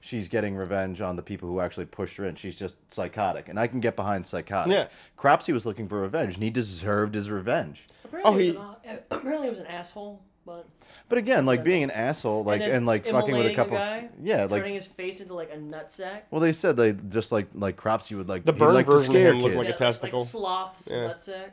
she's 0.01 0.27
getting 0.27 0.55
revenge 0.55 1.01
on 1.01 1.15
the 1.15 1.21
people 1.23 1.49
who 1.49 1.59
actually 1.59 1.85
pushed 1.85 2.17
her 2.17 2.25
in. 2.25 2.35
She's 2.35 2.55
just 2.55 2.77
psychotic, 2.91 3.49
and 3.49 3.59
I 3.59 3.67
can 3.67 3.79
get 3.79 3.95
behind 3.95 4.25
psychotic. 4.25 4.71
Yeah. 4.73 4.87
Cropsy 5.17 5.53
was 5.53 5.65
looking 5.65 5.87
for 5.87 6.01
revenge, 6.01 6.35
and 6.35 6.43
he 6.43 6.49
deserved 6.49 7.15
his 7.15 7.29
revenge. 7.29 7.87
Apparently, 8.05 8.31
Oh, 8.31 8.37
he, 8.37 8.45
he- 8.51 8.51
was 8.57 8.75
an, 8.85 8.99
apparently 9.11 9.47
he 9.47 9.51
was 9.51 9.59
an 9.59 9.67
asshole, 9.67 10.21
but 10.45 10.67
But 11.09 11.17
again, 11.17 11.45
like 11.45 11.63
being 11.63 11.83
an 11.83 11.91
asshole, 11.91 12.43
like 12.43 12.59
then 12.59 12.71
and, 12.71 12.85
like 12.85 13.05
fucking 13.05 13.35
with 13.35 13.47
a 13.47 13.49
immolating 13.49 13.55
couple, 13.55 13.77
guy, 13.77 14.09
yeah, 14.21 14.43
like 14.43 14.61
turning 14.61 14.75
his 14.75 14.85
face 14.87 15.21
into 15.21 15.33
like 15.33 15.51
a 15.51 15.57
nutsack. 15.57 16.21
well, 16.29 16.39
they 16.41 16.53
said 16.53 16.77
they 16.77 16.93
just 16.93 17.31
like 17.31 17.47
like 17.55 17.77
Cropsy 17.77 18.15
would 18.15 18.29
like 18.29 18.45
The 18.45 18.53
he'd 18.53 18.59
burn 18.59 18.73
like 18.75 18.85
to 18.85 18.91
version 18.91 19.15
of 19.15 19.21
him 19.21 19.41
looked 19.41 19.55
like 19.55 19.65
kids. 19.67 19.75
a 19.77 19.79
testicle. 19.79 20.19
Like 20.19 20.27
sloth's 20.27 20.87
Yeah. 20.91 20.97
nutsack. 21.13 21.51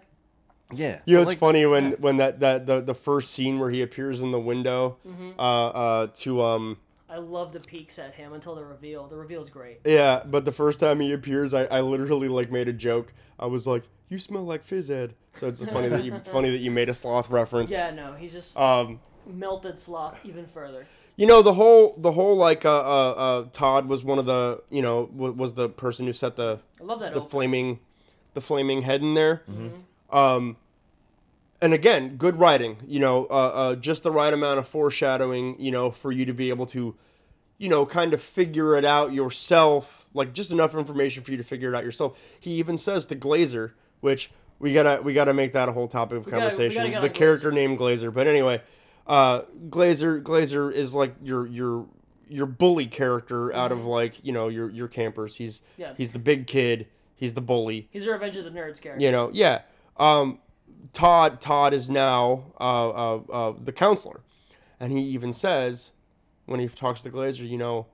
yeah, 0.74 1.00
You 1.06 1.16
know, 1.16 1.22
it's 1.22 1.28
like, 1.30 1.38
funny 1.38 1.64
when 1.66 1.92
when 1.92 2.18
that 2.18 2.40
that 2.40 2.66
the, 2.66 2.80
the 2.82 2.94
first 2.94 3.30
scene 3.32 3.58
where 3.58 3.70
he 3.70 3.80
appears 3.82 4.20
in 4.20 4.30
the 4.30 4.40
window, 4.40 4.98
Mm-hmm. 5.08 5.30
uh, 5.38 5.68
uh, 5.68 6.06
to 6.16 6.42
um, 6.42 6.76
I 7.12 7.18
love 7.18 7.52
the 7.52 7.60
peeks 7.60 7.98
at 7.98 8.14
him 8.14 8.32
until 8.32 8.54
the 8.54 8.64
reveal. 8.64 9.06
The 9.06 9.16
reveal's 9.16 9.50
great. 9.50 9.80
yeah. 9.84 10.22
But 10.24 10.46
the 10.46 10.52
first 10.52 10.80
time 10.80 10.98
he 11.00 11.12
appears, 11.12 11.52
I, 11.52 11.64
I 11.64 11.80
literally 11.82 12.28
like 12.28 12.50
made 12.50 12.68
a 12.68 12.72
joke. 12.72 13.12
I 13.38 13.46
was 13.46 13.66
like, 13.66 13.84
"You 14.08 14.18
smell 14.18 14.44
like 14.44 14.62
fizz 14.64 14.90
Ed." 14.90 15.14
So 15.36 15.46
it's 15.46 15.62
funny 15.66 15.88
that 15.88 16.04
you 16.04 16.18
funny 16.32 16.50
that 16.50 16.58
you 16.58 16.70
made 16.70 16.88
a 16.88 16.94
sloth 16.94 17.28
reference. 17.28 17.70
Yeah, 17.70 17.90
no, 17.90 18.14
he's 18.14 18.32
just 18.32 18.56
Um, 18.56 18.98
melted 19.26 19.78
sloth 19.78 20.16
even 20.24 20.46
further. 20.46 20.86
you 21.16 21.26
know 21.26 21.42
the 21.42 21.52
whole 21.52 21.94
the 21.98 22.12
whole 22.12 22.34
like 22.36 22.64
uh, 22.64 22.70
uh, 22.80 23.10
uh 23.12 23.44
Todd 23.52 23.88
was 23.88 24.02
one 24.02 24.18
of 24.18 24.24
the 24.24 24.62
you 24.70 24.80
know 24.80 25.06
w- 25.06 25.32
was 25.34 25.52
the 25.52 25.68
person 25.68 26.06
who 26.06 26.12
set 26.14 26.36
the 26.36 26.60
I 26.80 26.84
love 26.84 27.00
that. 27.00 27.12
the 27.12 27.20
open. 27.20 27.30
flaming 27.30 27.78
the 28.32 28.40
flaming 28.40 28.80
head 28.82 29.02
in 29.02 29.12
there. 29.12 29.42
Um, 30.10 30.56
and 31.62 31.72
again, 31.72 32.16
good 32.16 32.36
writing. 32.36 32.76
You 32.86 33.00
know, 33.00 33.24
uh, 33.30 33.34
uh, 33.54 33.74
just 33.76 34.02
the 34.02 34.12
right 34.12 34.32
amount 34.34 34.58
of 34.58 34.68
foreshadowing. 34.68 35.58
You 35.58 35.70
know, 35.70 35.90
for 35.90 36.12
you 36.12 36.26
to 36.26 36.34
be 36.34 36.50
able 36.50 36.66
to, 36.66 36.94
you 37.58 37.68
know, 37.70 37.86
kind 37.86 38.12
of 38.12 38.20
figure 38.20 38.76
it 38.76 38.84
out 38.84 39.12
yourself. 39.12 40.06
Like 40.14 40.34
just 40.34 40.50
enough 40.50 40.74
information 40.74 41.22
for 41.22 41.30
you 41.30 41.38
to 41.38 41.44
figure 41.44 41.72
it 41.72 41.76
out 41.76 41.84
yourself. 41.84 42.18
He 42.40 42.50
even 42.56 42.76
says 42.76 43.06
the 43.06 43.16
Glazer, 43.16 43.70
which 44.02 44.30
we 44.58 44.74
gotta 44.74 45.00
we 45.02 45.14
gotta 45.14 45.32
make 45.32 45.54
that 45.54 45.68
a 45.68 45.72
whole 45.72 45.88
topic 45.88 46.18
of 46.18 46.26
We 46.26 46.30
gotta- 46.32 46.42
conversation. 46.50 46.90
gotta 46.90 47.06
the 47.08 47.12
character 47.12 47.50
Glazer. 47.50 47.54
named 47.54 47.78
Glazer, 47.78 48.12
but 48.12 48.26
anyway, 48.26 48.60
uh, 49.06 49.42
Glazer 49.70 50.22
Glazer 50.22 50.70
is 50.72 50.92
like 50.92 51.14
your 51.22 51.46
your 51.46 51.86
your 52.28 52.46
bully 52.46 52.86
character 52.86 53.54
out 53.54 53.72
of 53.72 53.84
like 53.86 54.24
you 54.24 54.32
know 54.32 54.48
your 54.48 54.68
your 54.70 54.88
campers. 54.88 55.34
He's 55.36 55.56
Mm-hmm. 55.58 55.80
Yeah. 55.82 55.94
he's 55.96 56.10
the 56.10 56.18
big 56.18 56.46
kid. 56.46 56.86
He's 57.16 57.34
the 57.34 57.40
bully 57.40 57.88
He's 57.92 58.06
a 58.06 58.10
Revenge 58.10 58.36
of 58.36 58.44
the 58.44 58.50
Nerds 58.50 58.80
character. 58.80 58.96
you 59.04 59.12
know 59.12 59.30
yeah 59.32 59.60
um 59.96 60.38
todd 60.92 61.40
todd 61.40 61.72
is 61.74 61.88
now 61.90 62.44
uh, 62.60 62.88
uh, 62.90 63.20
uh, 63.32 63.54
the 63.64 63.72
counselor 63.72 64.20
and 64.80 64.92
he 64.92 65.00
even 65.00 65.32
says 65.32 65.90
when 66.46 66.60
he 66.60 66.68
talks 66.68 67.02
to 67.02 67.10
glazer 67.10 67.48
you 67.48 67.56
know 67.58 67.86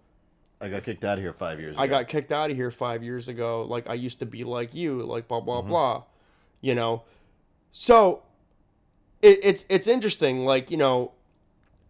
I 0.61 0.69
got 0.69 0.83
kicked 0.83 1.05
out 1.05 1.19
of 1.19 1.23
here 1.25 1.33
five 1.33 1.61
years 1.61 1.75
ago. 1.75 1.83
i 1.83 1.87
got 1.87 2.09
kicked 2.09 2.33
out 2.33 2.51
of 2.51 2.57
here 2.57 2.71
five 2.73 3.03
years 3.05 3.29
ago 3.29 3.63
like 3.69 3.89
i 3.89 3.95
used 3.95 4.19
to 4.19 4.27
be 4.27 4.43
like 4.45 4.75
you 4.75 5.03
like 5.05 5.29
blah 5.29 5.39
Mm-hmm. 5.41 5.47
blah 5.47 5.63
blah 5.63 6.03
you 6.61 6.75
know 6.75 7.05
so 7.71 8.23
it, 9.23 9.39
it's 9.43 9.65
it's 9.69 9.87
interesting 9.87 10.45
like 10.45 10.71
you 10.71 10.77
know 10.77 11.13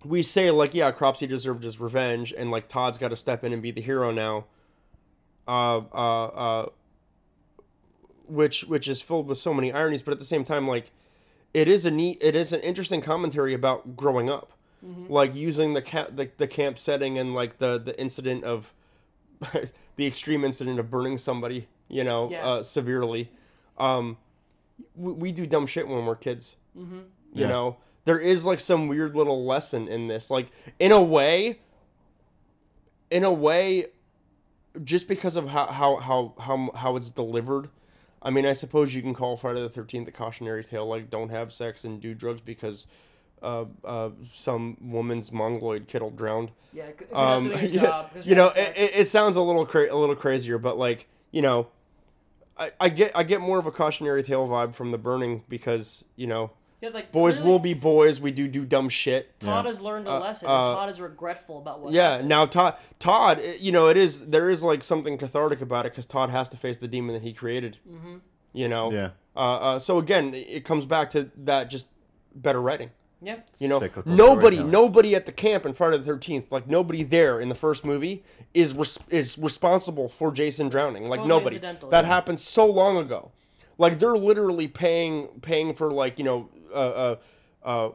we 0.05 0.23
say 0.23 0.51
like 0.51 0.75
yeah 0.75 0.91
cropsy 0.93 1.27
deserved 1.27 1.65
his 1.65 1.81
revenge 1.81 2.35
and 2.37 2.51
like 2.51 2.69
todd's 2.69 2.99
got 2.99 3.09
to 3.09 3.17
step 3.17 3.43
in 3.45 3.53
and 3.55 3.63
be 3.63 3.71
the 3.71 3.81
hero 3.81 4.11
now 4.13 4.45
uh 5.47 5.79
uh 5.93 6.25
uh 6.27 6.67
which 8.29 8.63
which 8.65 8.89
is 8.89 9.01
filled 9.01 9.27
with 9.27 9.39
so 9.39 9.53
many 9.55 9.73
ironies 9.73 10.03
but 10.03 10.13
at 10.13 10.19
the 10.19 10.25
same 10.25 10.45
time 10.45 10.69
like 10.69 10.91
it 11.55 11.67
is 11.69 11.85
a 11.85 11.91
neat 11.91 12.19
it 12.21 12.37
is 12.37 12.53
an 12.53 12.61
interesting 12.61 13.01
commentary 13.01 13.55
about 13.55 13.97
growing 13.97 14.29
up 14.31 14.53
like 15.09 15.35
using 15.35 15.75
the 15.75 15.83
ca- 15.83 16.07
the, 16.15 16.31
the 16.37 16.47
camp 16.47 16.79
setting 16.79 17.19
and 17.19 17.35
like 17.35 17.59
the 17.59 17.79
the 17.79 17.99
incident 18.01 18.45
of 18.45 18.73
the 19.97 20.07
extreme 20.07 20.45
incident 20.45 20.79
of 20.79 20.89
burning 20.91 21.19
somebody 21.19 21.67
you 21.89 22.05
know 22.05 22.29
Yeah. 22.31 22.47
uh, 22.47 22.63
severely 22.63 23.31
um 23.79 24.17
we, 24.95 25.13
we 25.13 25.33
do 25.33 25.47
dumb 25.47 25.67
shit 25.67 25.89
when 25.89 26.05
we're 26.07 26.15
kids 26.17 26.55
Mm-hmm. 26.79 26.95
you 27.35 27.43
Yeah. 27.43 27.49
know 27.49 27.77
there 28.05 28.21
is 28.21 28.45
like 28.45 28.61
some 28.61 28.87
weird 28.89 29.17
little 29.17 29.45
lesson 29.45 29.89
in 29.89 30.07
this 30.07 30.31
like 30.31 30.47
in 30.79 30.93
a 30.93 31.03
way 31.03 31.59
in 33.11 33.25
a 33.25 33.33
way 33.33 33.87
just 34.85 35.09
because 35.09 35.35
of 35.35 35.49
how 35.49 35.67
how 35.67 35.97
how 35.97 36.35
how, 36.39 36.71
how 36.75 36.97
it's 36.97 37.11
delivered 37.11 37.69
i 38.23 38.31
mean 38.31 38.47
i 38.47 38.53
suppose 38.53 38.95
you 38.95 39.03
can 39.03 39.15
call 39.15 39.37
friday 39.37 39.61
the 39.61 39.71
13th 39.71 40.09
a 40.09 40.11
cautionary 40.11 40.65
tale 40.65 40.87
like 40.87 41.11
don't 41.11 41.29
have 41.29 41.53
sex 41.53 41.85
and 41.85 42.01
do 42.01 42.15
drugs 42.15 42.41
because 42.41 42.87
uh, 43.43 43.65
uh, 43.85 44.11
some 44.33 44.77
woman's 44.81 45.31
mongoloid 45.31 45.87
kid 45.87 46.03
will 46.03 46.11
drowned 46.11 46.51
Yeah, 46.73 46.87
um, 47.13 47.53
job, 47.73 48.11
you 48.23 48.35
know, 48.35 48.49
it, 48.49 48.77
it, 48.77 48.91
it 48.97 49.09
sounds 49.09 49.37
a 49.37 49.41
little 49.41 49.65
cra- 49.65 49.93
a 49.93 49.97
little 49.97 50.17
crazier, 50.17 50.59
but 50.59 50.77
like 50.77 51.07
you 51.31 51.43
know, 51.43 51.69
I, 52.57 52.71
I 52.81 52.89
get 52.89 53.13
I 53.15 53.23
get 53.23 53.41
more 53.41 53.59
of 53.59 53.67
a 53.67 53.71
cautionary 53.71 54.23
tale 54.23 54.49
vibe 54.49 54.75
from 54.75 54.91
the 54.91 54.99
burning 54.99 55.45
because 55.49 56.05
you 56.17 56.27
know, 56.27 56.51
yeah, 56.81 56.91
like 56.91 57.11
boys 57.13 57.35
clearly 57.35 57.51
will 57.51 57.59
be 57.59 57.75
boys. 57.75 58.21
We 58.21 58.31
do 58.31 58.47
do 58.49 58.65
dumb 58.65 58.89
shit. 58.89 59.39
Todd 59.41 59.65
Yeah. 59.65 59.71
has 59.71 59.81
learned 59.81 60.07
a 60.07 60.13
Uh, 60.13 60.21
lesson. 60.21 60.49
uh, 60.49 60.53
and 60.69 60.77
Todd 60.77 60.91
is 60.91 61.01
regretful 61.01 61.59
about 61.59 61.81
what. 61.81 61.93
Yeah. 61.93 62.11
happened. 62.13 62.29
Now 62.29 62.47
Todd 62.47 62.75
Todd, 62.99 63.41
you 63.59 63.73
know, 63.73 63.89
it 63.89 63.97
is 63.97 64.27
there 64.27 64.49
is 64.51 64.63
like 64.63 64.83
something 64.85 65.19
cathartic 65.19 65.61
about 65.61 65.87
it 65.87 65.93
because 65.93 66.07
Todd 66.07 66.31
has 66.31 66.49
to 66.51 66.57
face 66.57 66.79
the 66.79 66.89
demon 66.89 67.15
that 67.15 67.23
he 67.23 67.33
created. 67.33 67.79
Mm-hmm. 67.91 68.17
You 68.53 68.69
know. 68.69 68.93
Yeah. 68.93 69.11
Uh, 69.37 69.41
uh, 69.57 69.79
so 69.79 69.99
again, 69.99 70.35
it 70.35 70.65
comes 70.65 70.85
back 70.85 71.11
to 71.11 71.31
that 71.45 71.71
just 71.71 71.89
better 72.35 72.61
writing. 72.61 72.91
Yeah. 73.21 73.37
You 73.59 73.67
know, 73.67 73.81
Cyclical 73.81 74.13
nobody, 74.13 74.57
storytelling. 74.59 74.71
nobody 74.71 75.15
at 75.17 75.27
the 75.27 75.33
camp 75.33 75.67
in 75.67 75.75
Friday 75.75 75.99
the 75.99 76.05
Thirteenth, 76.05 76.47
like 76.53 76.69
nobody 76.69 77.03
there 77.03 77.41
in 77.41 77.49
the 77.49 77.55
first 77.57 77.85
movie 77.85 78.23
is 78.55 78.73
res- 78.75 78.99
is 79.11 79.37
responsible 79.39 80.09
for 80.09 80.31
Jason 80.31 80.69
drowning. 80.69 81.09
Like 81.09 81.21
Totally 81.21 81.29
nobody. 81.29 81.59
That 81.59 81.81
yeah. 81.91 82.03
happened 82.05 82.39
so 82.39 82.67
long 82.67 82.97
ago. 82.97 83.33
Like 83.77 83.99
they're 83.99 84.17
literally 84.17 84.69
paying 84.69 85.29
paying 85.43 85.75
for 85.75 85.93
like 85.93 86.19
you 86.19 86.25
know 86.25 86.49
uh 86.73 86.75
uh, 86.75 87.17
uh 87.65 87.91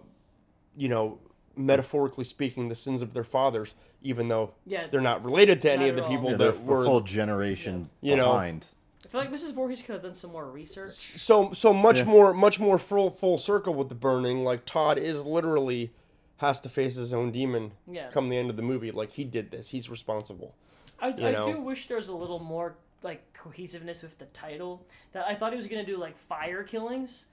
you 0.76 0.90
know 0.90 1.20
metaphorically 1.56 2.24
speaking 2.26 2.68
the 2.68 2.76
sins 2.76 3.02
of 3.02 3.14
their 3.14 3.24
fathers, 3.24 3.76
even 4.02 4.28
though 4.28 4.52
Yeah. 4.66 4.88
they're 4.88 5.02
not 5.02 5.24
related 5.24 5.62
to 5.62 5.72
any 5.72 5.88
of 5.88 5.96
the 5.96 6.04
all. 6.04 6.10
people 6.10 6.32
Yeah, 6.32 6.38
they're 6.38 6.52
that 6.52 6.60
a 6.60 6.64
were 6.64 6.86
full 6.86 7.02
generation 7.02 7.90
You 8.02 8.16
know. 8.16 8.32
behind. 8.32 8.66
I 9.06 9.08
feel 9.10 9.22
like 9.22 9.32
Mrs. 9.32 9.54
Voorhees 9.54 9.82
could 9.84 9.94
have 9.94 10.02
done 10.02 10.16
some 10.16 10.32
more 10.32 10.50
research. 10.50 11.20
so 11.20 11.54
so 11.54 11.72
much 11.72 12.00
Yeah. 12.00 12.04
more 12.06 12.34
much 12.34 12.60
more 12.60 12.80
full 12.80 13.12
full 13.12 13.38
circle 13.38 13.76
with 13.76 13.90
the 13.90 13.96
burning. 13.96 14.44
Like 14.44 14.66
Todd 14.66 14.98
is 14.98 15.24
literally 15.24 15.92
has 16.38 16.60
to 16.62 16.70
face 16.70 16.96
his 16.96 17.14
own 17.14 17.32
demon 17.32 17.72
Yeah. 17.88 18.10
come 18.10 18.30
the 18.30 18.38
end 18.38 18.50
of 18.50 18.56
the 18.56 18.64
movie. 18.64 18.92
Like 18.92 19.12
he 19.12 19.24
did 19.24 19.52
this, 19.52 19.70
he's 19.70 19.90
responsible. 19.90 20.56
I, 21.00 21.10
I 21.10 21.32
know. 21.32 21.54
do 21.54 21.62
wish 21.62 21.88
there 21.88 21.98
was 21.98 22.08
a 22.08 22.16
little 22.16 22.40
more 22.40 22.76
like 23.04 23.22
cohesiveness 23.34 24.02
with 24.02 24.18
the 24.18 24.26
title. 24.28 24.84
That 25.12 25.28
I 25.28 25.36
thought 25.36 25.52
he 25.52 25.58
was 25.58 25.68
gonna 25.68 25.86
do 25.86 25.98
like 25.98 26.18
fire 26.18 26.64
killings, 26.64 27.28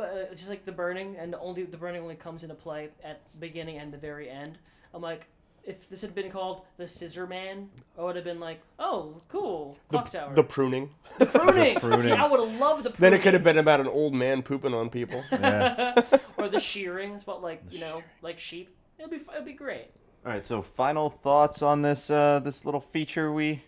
but 0.00 0.14
uh, 0.14 0.32
it's 0.32 0.40
just 0.40 0.48
like 0.48 0.64
the 0.64 0.72
burning, 0.72 1.16
and 1.18 1.34
only 1.34 1.62
the 1.64 1.76
burning 1.76 2.00
only 2.00 2.14
comes 2.14 2.42
into 2.42 2.54
play 2.54 2.88
at 3.04 3.20
the 3.34 3.38
beginning 3.38 3.76
and 3.76 3.92
the 3.92 3.98
very 3.98 4.30
end. 4.30 4.56
I'm 4.94 5.02
like, 5.02 5.26
if 5.62 5.76
this 5.90 6.00
had 6.00 6.14
been 6.14 6.30
called 6.30 6.62
the 6.78 6.88
Scissor 6.88 7.26
Man, 7.26 7.68
I 7.98 8.02
would 8.02 8.16
have 8.16 8.24
been 8.24 8.40
like, 8.40 8.62
oh, 8.78 9.18
cool, 9.28 9.76
The, 9.90 9.98
clock 9.98 10.10
tower. 10.10 10.34
the 10.34 10.42
pruning. 10.42 10.88
pruning. 11.18 11.74
The 11.74 11.80
pruning. 11.80 12.00
See, 12.00 12.12
I 12.12 12.26
would 12.26 12.40
have 12.40 12.58
loved 12.58 12.84
the 12.84 12.90
pruning. 12.90 13.10
Then 13.10 13.12
it 13.12 13.22
could 13.22 13.34
have 13.34 13.44
been 13.44 13.58
about 13.58 13.80
an 13.80 13.88
old 13.88 14.14
man 14.14 14.42
pooping 14.42 14.72
on 14.72 14.88
people. 14.88 15.22
Yeah. 15.32 16.00
or 16.38 16.48
the 16.48 16.60
shearing. 16.60 17.12
It's 17.12 17.24
about 17.24 17.42
like 17.42 17.62
you 17.70 17.80
know, 17.80 18.02
like 18.22 18.40
sheep. 18.40 18.74
It'll 18.98 19.10
be 19.10 19.16
it'll 19.16 19.44
be 19.44 19.52
great. 19.52 19.88
All 20.24 20.32
right. 20.32 20.46
So 20.46 20.62
final 20.62 21.10
thoughts 21.10 21.60
on 21.60 21.82
this 21.82 22.08
uh, 22.08 22.40
this 22.40 22.64
little 22.64 22.80
feature 22.80 23.32
we 23.32 23.62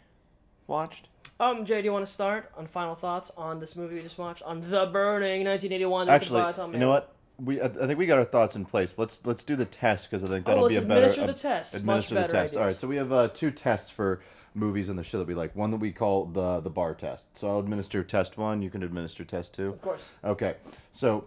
watched. 0.66 1.08
Um, 1.40 1.64
Jay, 1.66 1.80
do 1.80 1.86
you 1.86 1.92
want 1.92 2.06
to 2.06 2.12
start 2.12 2.50
on 2.56 2.66
final 2.66 2.94
thoughts 2.94 3.32
on 3.36 3.58
this 3.58 3.74
movie 3.74 3.96
we 3.96 4.02
just 4.02 4.18
watched 4.18 4.42
on 4.42 4.60
The 4.60 4.86
Burning, 4.92 5.44
1981? 5.44 6.08
Actually, 6.08 6.72
you 6.72 6.78
know 6.78 6.90
what? 6.90 7.14
We 7.38 7.60
I, 7.60 7.68
think 7.68 7.98
we 7.98 8.06
got 8.06 8.18
our 8.18 8.24
thoughts 8.24 8.54
in 8.54 8.64
place. 8.64 8.98
Let's 8.98 9.24
let's 9.26 9.42
do 9.42 9.56
the 9.56 9.64
test 9.64 10.08
because 10.08 10.22
I 10.22 10.28
think 10.28 10.46
that'll 10.46 10.64
Oh, 10.64 10.68
be 10.68 10.76
a 10.76 10.82
better 10.82 11.06
administer 11.06 11.26
the 11.26 11.32
test. 11.32 11.72
Much 11.72 11.80
Administer 12.10 12.14
the 12.14 12.28
test. 12.28 12.56
All 12.56 12.64
right. 12.64 12.78
So 12.78 12.86
we 12.86 12.96
have 12.96 13.10
uh, 13.10 13.28
two 13.28 13.50
tests 13.50 13.90
for 13.90 14.20
movies 14.54 14.88
in 14.88 14.96
the 14.96 15.02
show 15.02 15.18
that 15.18 15.26
we 15.26 15.34
like. 15.34 15.56
One 15.56 15.70
that 15.72 15.78
we 15.78 15.90
call 15.90 16.26
the 16.26 16.60
the 16.60 16.70
bar 16.70 16.94
test. 16.94 17.36
So 17.36 17.48
I'll 17.48 17.58
administer 17.58 18.04
test 18.04 18.36
one. 18.36 18.62
You 18.62 18.70
can 18.70 18.82
administer 18.82 19.24
test 19.24 19.54
two. 19.54 19.70
Of 19.70 19.82
course. 19.82 20.02
Okay. 20.22 20.54
So 20.92 21.24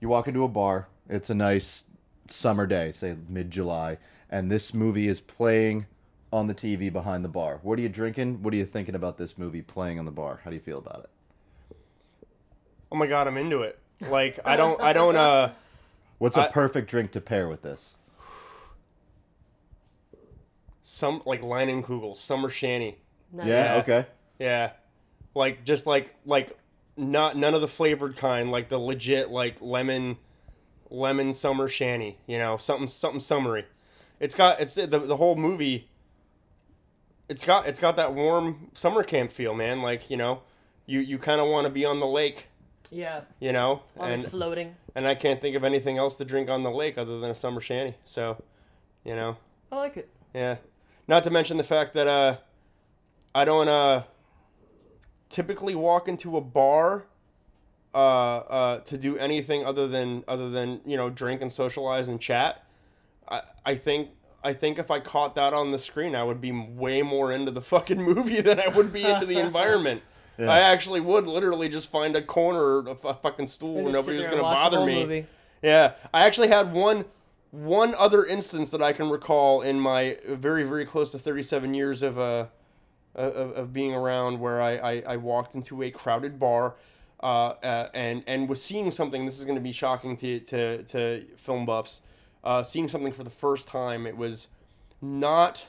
you 0.00 0.08
walk 0.08 0.28
into 0.28 0.42
a 0.44 0.48
bar. 0.48 0.88
It's 1.08 1.30
a 1.30 1.34
nice 1.34 1.84
summer 2.26 2.66
day, 2.66 2.92
say 2.92 3.14
mid 3.28 3.50
July, 3.50 3.98
and 4.28 4.50
this 4.50 4.74
movie 4.74 5.08
is 5.08 5.20
playing 5.20 5.86
on 6.34 6.48
the 6.48 6.54
TV 6.54 6.92
behind 6.92 7.24
the 7.24 7.28
bar. 7.28 7.60
What 7.62 7.78
are 7.78 7.82
you 7.82 7.88
drinking? 7.88 8.42
What 8.42 8.52
are 8.52 8.56
you 8.56 8.66
thinking 8.66 8.96
about 8.96 9.16
this 9.16 9.38
movie 9.38 9.62
playing 9.62 10.00
on 10.00 10.04
the 10.04 10.10
bar? 10.10 10.40
How 10.42 10.50
do 10.50 10.56
you 10.56 10.60
feel 10.62 10.78
about 10.78 11.04
it? 11.04 11.76
Oh 12.90 12.96
my 12.96 13.06
god, 13.06 13.28
I'm 13.28 13.36
into 13.36 13.62
it. 13.62 13.78
Like 14.00 14.40
I 14.44 14.56
don't 14.56 14.80
I 14.80 14.92
don't 14.92 15.14
uh 15.14 15.52
What's 16.18 16.36
a 16.36 16.48
I- 16.48 16.52
perfect 16.52 16.90
drink 16.90 17.12
to 17.12 17.20
pair 17.20 17.48
with 17.48 17.62
this? 17.62 17.94
some 20.82 21.22
like 21.24 21.40
Leinenkugel, 21.40 22.16
summer 22.16 22.50
shandy. 22.50 22.98
Nice. 23.32 23.46
Yeah. 23.46 23.64
Yeah. 23.74 23.80
Okay. 23.80 24.06
Yeah. 24.38 24.70
Like 25.34 25.64
just 25.64 25.86
like 25.86 26.14
like 26.26 26.58
not 26.96 27.36
none 27.36 27.54
of 27.54 27.60
the 27.60 27.68
flavored 27.68 28.16
kind, 28.16 28.50
like 28.50 28.68
the 28.68 28.78
legit 28.78 29.30
like 29.30 29.56
lemon 29.60 30.16
lemon 30.90 31.32
summer 31.32 31.68
shandy, 31.68 32.18
you 32.26 32.38
know, 32.38 32.56
something 32.58 32.88
something 32.88 33.20
summery. 33.20 33.64
It's 34.18 34.34
got 34.34 34.60
it's 34.60 34.74
the 34.74 34.86
the 34.86 35.16
whole 35.16 35.36
movie 35.36 35.88
it's 37.28 37.44
got 37.44 37.66
it's 37.66 37.78
got 37.78 37.96
that 37.96 38.14
warm 38.14 38.70
summer 38.74 39.02
camp 39.02 39.32
feel, 39.32 39.54
man. 39.54 39.82
Like 39.82 40.10
you 40.10 40.16
know, 40.16 40.42
you 40.86 41.00
you 41.00 41.18
kind 41.18 41.40
of 41.40 41.48
want 41.48 41.66
to 41.66 41.70
be 41.70 41.84
on 41.84 42.00
the 42.00 42.06
lake, 42.06 42.46
Yeah, 42.90 43.22
you 43.40 43.52
know, 43.52 43.82
on 43.98 44.10
and 44.12 44.24
floating. 44.26 44.74
and 44.94 45.06
I 45.06 45.14
can't 45.14 45.40
think 45.40 45.56
of 45.56 45.64
anything 45.64 45.96
else 45.98 46.16
to 46.16 46.24
drink 46.24 46.48
on 46.50 46.62
the 46.62 46.70
lake 46.70 46.98
other 46.98 47.20
than 47.20 47.30
a 47.30 47.34
summer 47.34 47.60
shandy. 47.60 47.94
So, 48.04 48.42
you 49.04 49.14
know, 49.16 49.36
I 49.72 49.76
like 49.76 49.96
it. 49.96 50.08
yeah. 50.34 50.56
Not 51.08 51.24
to 51.24 51.30
mention 51.30 51.56
the 51.56 51.64
fact 51.64 51.94
that 51.94 52.06
uh, 52.06 52.36
I 53.34 53.44
don't 53.44 53.68
uh 53.68 54.02
typically 55.30 55.74
walk 55.74 56.08
into 56.08 56.36
a 56.36 56.40
bar 56.40 57.04
uh 57.94 57.98
uh 57.98 58.78
to 58.80 58.96
do 58.98 59.16
anything 59.18 59.64
other 59.64 59.86
than 59.88 60.24
other 60.28 60.50
than 60.50 60.80
you 60.84 60.96
know 60.96 61.10
drink 61.10 61.40
and 61.42 61.52
socialize 61.52 62.08
and 62.08 62.20
chat. 62.20 62.64
I 63.28 63.42
I 63.64 63.74
think. 63.76 64.10
I 64.44 64.52
think 64.52 64.78
if 64.78 64.90
I 64.90 65.00
caught 65.00 65.34
that 65.34 65.52
on 65.52 65.72
the 65.72 65.78
screen, 65.78 66.14
I 66.14 66.22
would 66.22 66.40
be 66.40 66.52
way 66.52 67.02
more 67.02 67.32
into 67.32 67.50
the 67.50 67.60
fucking 67.72 68.00
movie 68.00 68.40
than 68.40 68.60
I 68.60 68.68
would 68.68 68.92
be 68.92 69.04
into 69.04 69.26
the 69.26 69.38
environment. 69.40 70.02
Yeah. 70.38 70.50
I 70.50 70.60
actually 70.60 71.00
would 71.00 71.26
literally 71.26 71.68
just 71.68 71.90
find 71.90 72.14
a 72.16 72.22
corner 72.22 72.78
of 72.78 73.04
a 73.04 73.14
fucking 73.14 73.46
stool 73.46 73.74
where 73.74 73.92
just 73.92 74.06
nobody 74.06 74.18
was 74.18 74.26
going 74.26 74.38
to 74.38 74.42
bother 74.42 74.84
me. 74.84 75.02
movie. 75.02 75.26
Yeah, 75.62 75.92
I 76.12 76.26
actually 76.26 76.48
had 76.48 76.72
one 76.72 77.04
one 77.50 77.94
other 77.94 78.26
instance 78.26 78.70
that 78.70 78.82
I 78.82 78.92
can 78.92 79.08
recall 79.08 79.62
in 79.62 79.78
my 79.78 80.18
very 80.28 80.64
very 80.64 80.84
close 80.84 81.12
to 81.12 81.20
37 81.20 81.72
years 81.72 82.02
of 82.02 82.18
uh 82.18 82.46
of, 83.14 83.52
of 83.52 83.72
being 83.72 83.94
around 83.94 84.40
where 84.40 84.60
I, 84.60 84.76
I, 84.76 85.02
I 85.06 85.16
walked 85.16 85.54
into 85.54 85.82
a 85.84 85.90
crowded 85.90 86.38
bar 86.38 86.74
uh, 87.22 87.26
uh, 87.62 87.88
and 87.94 88.22
and 88.26 88.48
was 88.48 88.62
seeing 88.62 88.90
something. 88.90 89.24
This 89.24 89.38
is 89.38 89.44
going 89.44 89.56
to 89.56 89.62
be 89.62 89.72
shocking 89.72 90.16
to 90.18 90.40
to, 90.40 90.82
to 90.84 91.24
film 91.36 91.64
buffs. 91.64 92.00
Uh, 92.44 92.62
seeing 92.62 92.88
something 92.88 93.12
for 93.12 93.24
the 93.24 93.30
first 93.30 93.66
time. 93.66 94.06
It 94.06 94.16
was 94.16 94.48
not. 95.00 95.64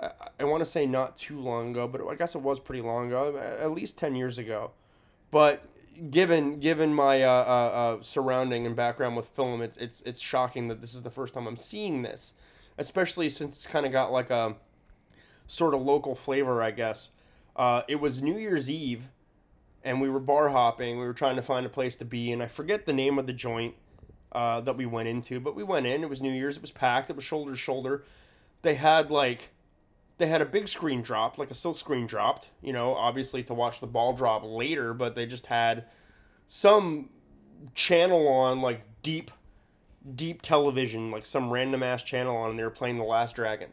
I, 0.00 0.10
I 0.38 0.44
want 0.44 0.64
to 0.64 0.70
say 0.70 0.86
not 0.86 1.16
too 1.16 1.40
long 1.40 1.72
ago, 1.72 1.88
but 1.88 2.06
I 2.06 2.14
guess 2.14 2.36
it 2.36 2.40
was 2.40 2.60
pretty 2.60 2.82
long 2.82 3.08
ago, 3.08 3.36
at 3.36 3.72
least 3.72 3.98
10 3.98 4.14
years 4.14 4.38
ago. 4.38 4.70
But 5.32 5.64
given 6.10 6.60
given 6.60 6.94
my 6.94 7.24
uh, 7.24 7.28
uh, 7.28 7.30
uh, 7.98 8.02
surrounding 8.02 8.64
and 8.64 8.76
background 8.76 9.16
with 9.16 9.26
film, 9.34 9.60
it's 9.60 9.76
it's 9.78 10.02
it's 10.06 10.20
shocking 10.20 10.68
that 10.68 10.80
this 10.80 10.94
is 10.94 11.02
the 11.02 11.10
first 11.10 11.34
time 11.34 11.48
I'm 11.48 11.56
seeing 11.56 12.02
this, 12.02 12.34
especially 12.78 13.28
since 13.28 13.56
it's 13.56 13.66
kind 13.66 13.84
of 13.84 13.92
got 13.92 14.12
like 14.12 14.30
a 14.30 14.54
sort 15.48 15.74
of 15.74 15.82
local 15.82 16.14
flavor, 16.14 16.62
I 16.62 16.70
guess. 16.70 17.08
Uh, 17.56 17.82
it 17.88 17.96
was 17.96 18.22
New 18.22 18.38
Year's 18.38 18.70
Eve, 18.70 19.02
and 19.82 20.00
we 20.00 20.08
were 20.08 20.20
bar 20.20 20.48
hopping. 20.48 20.98
We 20.98 21.04
were 21.04 21.12
trying 21.12 21.36
to 21.36 21.42
find 21.42 21.66
a 21.66 21.70
place 21.70 21.96
to 21.96 22.04
be, 22.04 22.30
and 22.30 22.40
I 22.40 22.46
forget 22.46 22.86
the 22.86 22.92
name 22.92 23.18
of 23.18 23.26
the 23.26 23.32
joint 23.32 23.74
uh, 24.32 24.60
that 24.62 24.76
we 24.76 24.86
went 24.86 25.08
into, 25.08 25.40
but 25.40 25.54
we 25.54 25.62
went 25.62 25.86
in. 25.86 26.02
It 26.02 26.10
was 26.10 26.20
New 26.20 26.32
Year's. 26.32 26.56
It 26.56 26.62
was 26.62 26.70
packed. 26.70 27.10
It 27.10 27.16
was 27.16 27.24
shoulder 27.24 27.52
to 27.52 27.56
shoulder. 27.56 28.04
They 28.62 28.74
had 28.74 29.10
like 29.10 29.50
they 30.18 30.26
had 30.26 30.42
a 30.42 30.46
big 30.46 30.68
screen 30.68 31.00
drop, 31.00 31.38
like 31.38 31.50
a 31.50 31.54
silk 31.54 31.78
screen 31.78 32.06
dropped, 32.06 32.48
you 32.60 32.72
know, 32.72 32.94
obviously 32.94 33.42
to 33.44 33.54
watch 33.54 33.80
the 33.80 33.86
ball 33.86 34.12
drop 34.12 34.42
later, 34.44 34.92
but 34.92 35.14
they 35.14 35.26
just 35.26 35.46
had 35.46 35.84
some 36.48 37.08
channel 37.74 38.26
on, 38.26 38.60
like 38.60 38.82
deep, 39.04 39.30
deep 40.16 40.42
television, 40.42 41.12
like 41.12 41.24
some 41.24 41.50
random 41.50 41.84
ass 41.84 42.02
channel 42.02 42.36
on, 42.36 42.50
and 42.50 42.58
they 42.58 42.64
were 42.64 42.70
playing 42.70 42.98
The 42.98 43.04
Last 43.04 43.36
Dragon. 43.36 43.70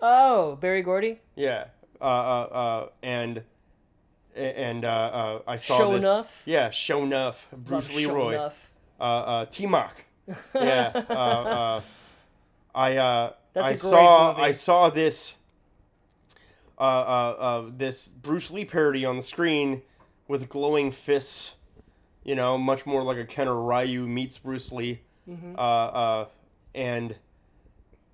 Oh, 0.00 0.56
Berry 0.56 0.82
Gordy. 0.82 1.20
Yeah. 1.36 1.66
Uh, 2.00 2.04
uh, 2.04 2.08
uh, 2.52 2.88
and, 3.02 3.42
and, 4.34 4.84
uh, 4.86 4.88
uh, 4.88 5.42
I 5.46 5.58
saw 5.58 5.78
Show 5.78 5.92
this. 5.92 5.98
enough. 6.00 6.28
Yeah, 6.46 6.70
show 6.70 7.02
enough. 7.02 7.46
Bruce 7.52 7.84
Love 7.84 7.90
Show 7.90 7.96
Leroy. 7.96 8.34
Enough. 8.34 8.54
Uh, 9.00 9.02
uh, 9.02 9.46
Taimak. 9.46 9.90
yeah. 10.54 10.92
Uh, 10.94 11.12
uh, 11.12 11.82
I 12.74 12.96
uh, 12.96 13.32
I 13.56 13.74
saw 13.76 14.32
movie. 14.32 14.42
I 14.42 14.52
saw 14.52 14.90
this 14.90 15.34
uh, 16.78 16.82
uh, 16.82 17.36
uh, 17.38 17.70
this 17.76 18.08
Bruce 18.08 18.50
Lee 18.50 18.64
parody 18.64 19.04
on 19.04 19.16
the 19.16 19.22
screen 19.22 19.82
with 20.28 20.48
glowing 20.48 20.90
fists. 20.90 21.52
You 22.24 22.34
know, 22.34 22.56
much 22.56 22.86
more 22.86 23.02
like 23.02 23.18
a 23.18 23.24
Ken 23.24 23.48
or 23.48 23.62
Ryu 23.62 24.06
meets 24.06 24.38
Bruce 24.38 24.72
Lee. 24.72 25.00
Uh, 25.56 26.26
and 26.74 27.14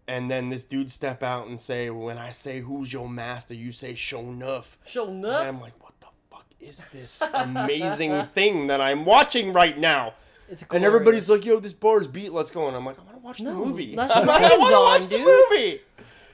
and 0.09 0.31
then 0.31 0.51
this 0.51 0.65
dude 0.65 0.91
step 0.91 1.23
out 1.23 1.47
and 1.47 1.61
say, 1.61 1.91
"When 1.91 2.19
I 2.19 2.33
say 2.33 2.61
who's 2.61 2.93
your 2.93 3.09
master, 3.09 3.55
you 3.55 3.73
say 3.73 3.95
show 3.95 4.21
enough." 4.21 4.77
Show 4.85 5.09
And. 5.09 5.27
I'm 5.27 5.61
like, 5.61 5.81
"What 5.83 5.95
the 6.01 6.07
fuck 6.31 6.47
is 6.61 6.85
this 6.93 7.23
amazing 7.33 8.27
thing 8.35 8.67
that 8.67 8.81
I'm 8.81 9.05
watching 9.05 9.53
right 9.53 9.79
now?" 9.79 10.15
It's 10.51 10.65
And 10.71 10.85
everybody's 10.85 11.29
like, 11.29 11.45
"Yo, 11.45 11.61
this 11.61 11.73
bar's 11.73 12.09
beat. 12.09 12.33
Let's 12.33 12.51
go." 12.51 12.67
And 12.67 12.77
I'm 12.77 12.85
like, 12.85 12.99
"I 12.99 13.03
want 13.03 13.17
to 13.17 13.23
watch 13.23 13.39
the 13.39 13.55
movie. 13.55 13.97
I 13.99 14.25
want 14.27 14.43
to 14.43 14.59
watch 14.59 15.03
on, 15.03 15.09
the 15.09 15.19
movie." 15.19 15.81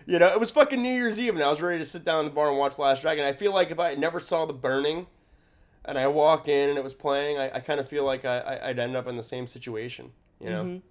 You 0.06 0.18
know, 0.18 0.28
it 0.28 0.40
was 0.40 0.50
fucking 0.50 0.80
New 0.80 0.92
Year's 0.94 1.18
Eve, 1.18 1.34
and 1.34 1.42
I 1.42 1.50
was 1.50 1.60
ready 1.60 1.80
to 1.80 1.86
sit 1.86 2.04
down 2.04 2.20
in 2.20 2.26
the 2.26 2.34
bar 2.34 2.48
and 2.48 2.56
watch 2.58 2.78
Last 2.78 3.02
Dragon. 3.02 3.24
I 3.24 3.32
feel 3.32 3.52
like 3.52 3.70
if 3.70 3.78
I 3.78 3.94
never 3.94 4.20
saw 4.20 4.46
The 4.46 4.52
Burning, 4.52 5.06
and 5.84 5.98
I 5.98 6.06
walk 6.06 6.48
in 6.48 6.70
and 6.70 6.78
it 6.78 6.84
was 6.84 6.94
playing, 6.94 7.38
I, 7.38 7.56
I 7.56 7.60
kind 7.60 7.78
of 7.80 7.88
feel 7.88 8.04
like 8.04 8.24
I, 8.24 8.38
I, 8.38 8.68
I'd 8.70 8.78
end 8.78 8.96
up 8.96 9.06
in 9.06 9.16
the 9.16 9.22
same 9.22 9.46
situation. 9.46 10.12
You 10.40 10.50
know? 10.50 10.64
Mhm. 10.64 10.82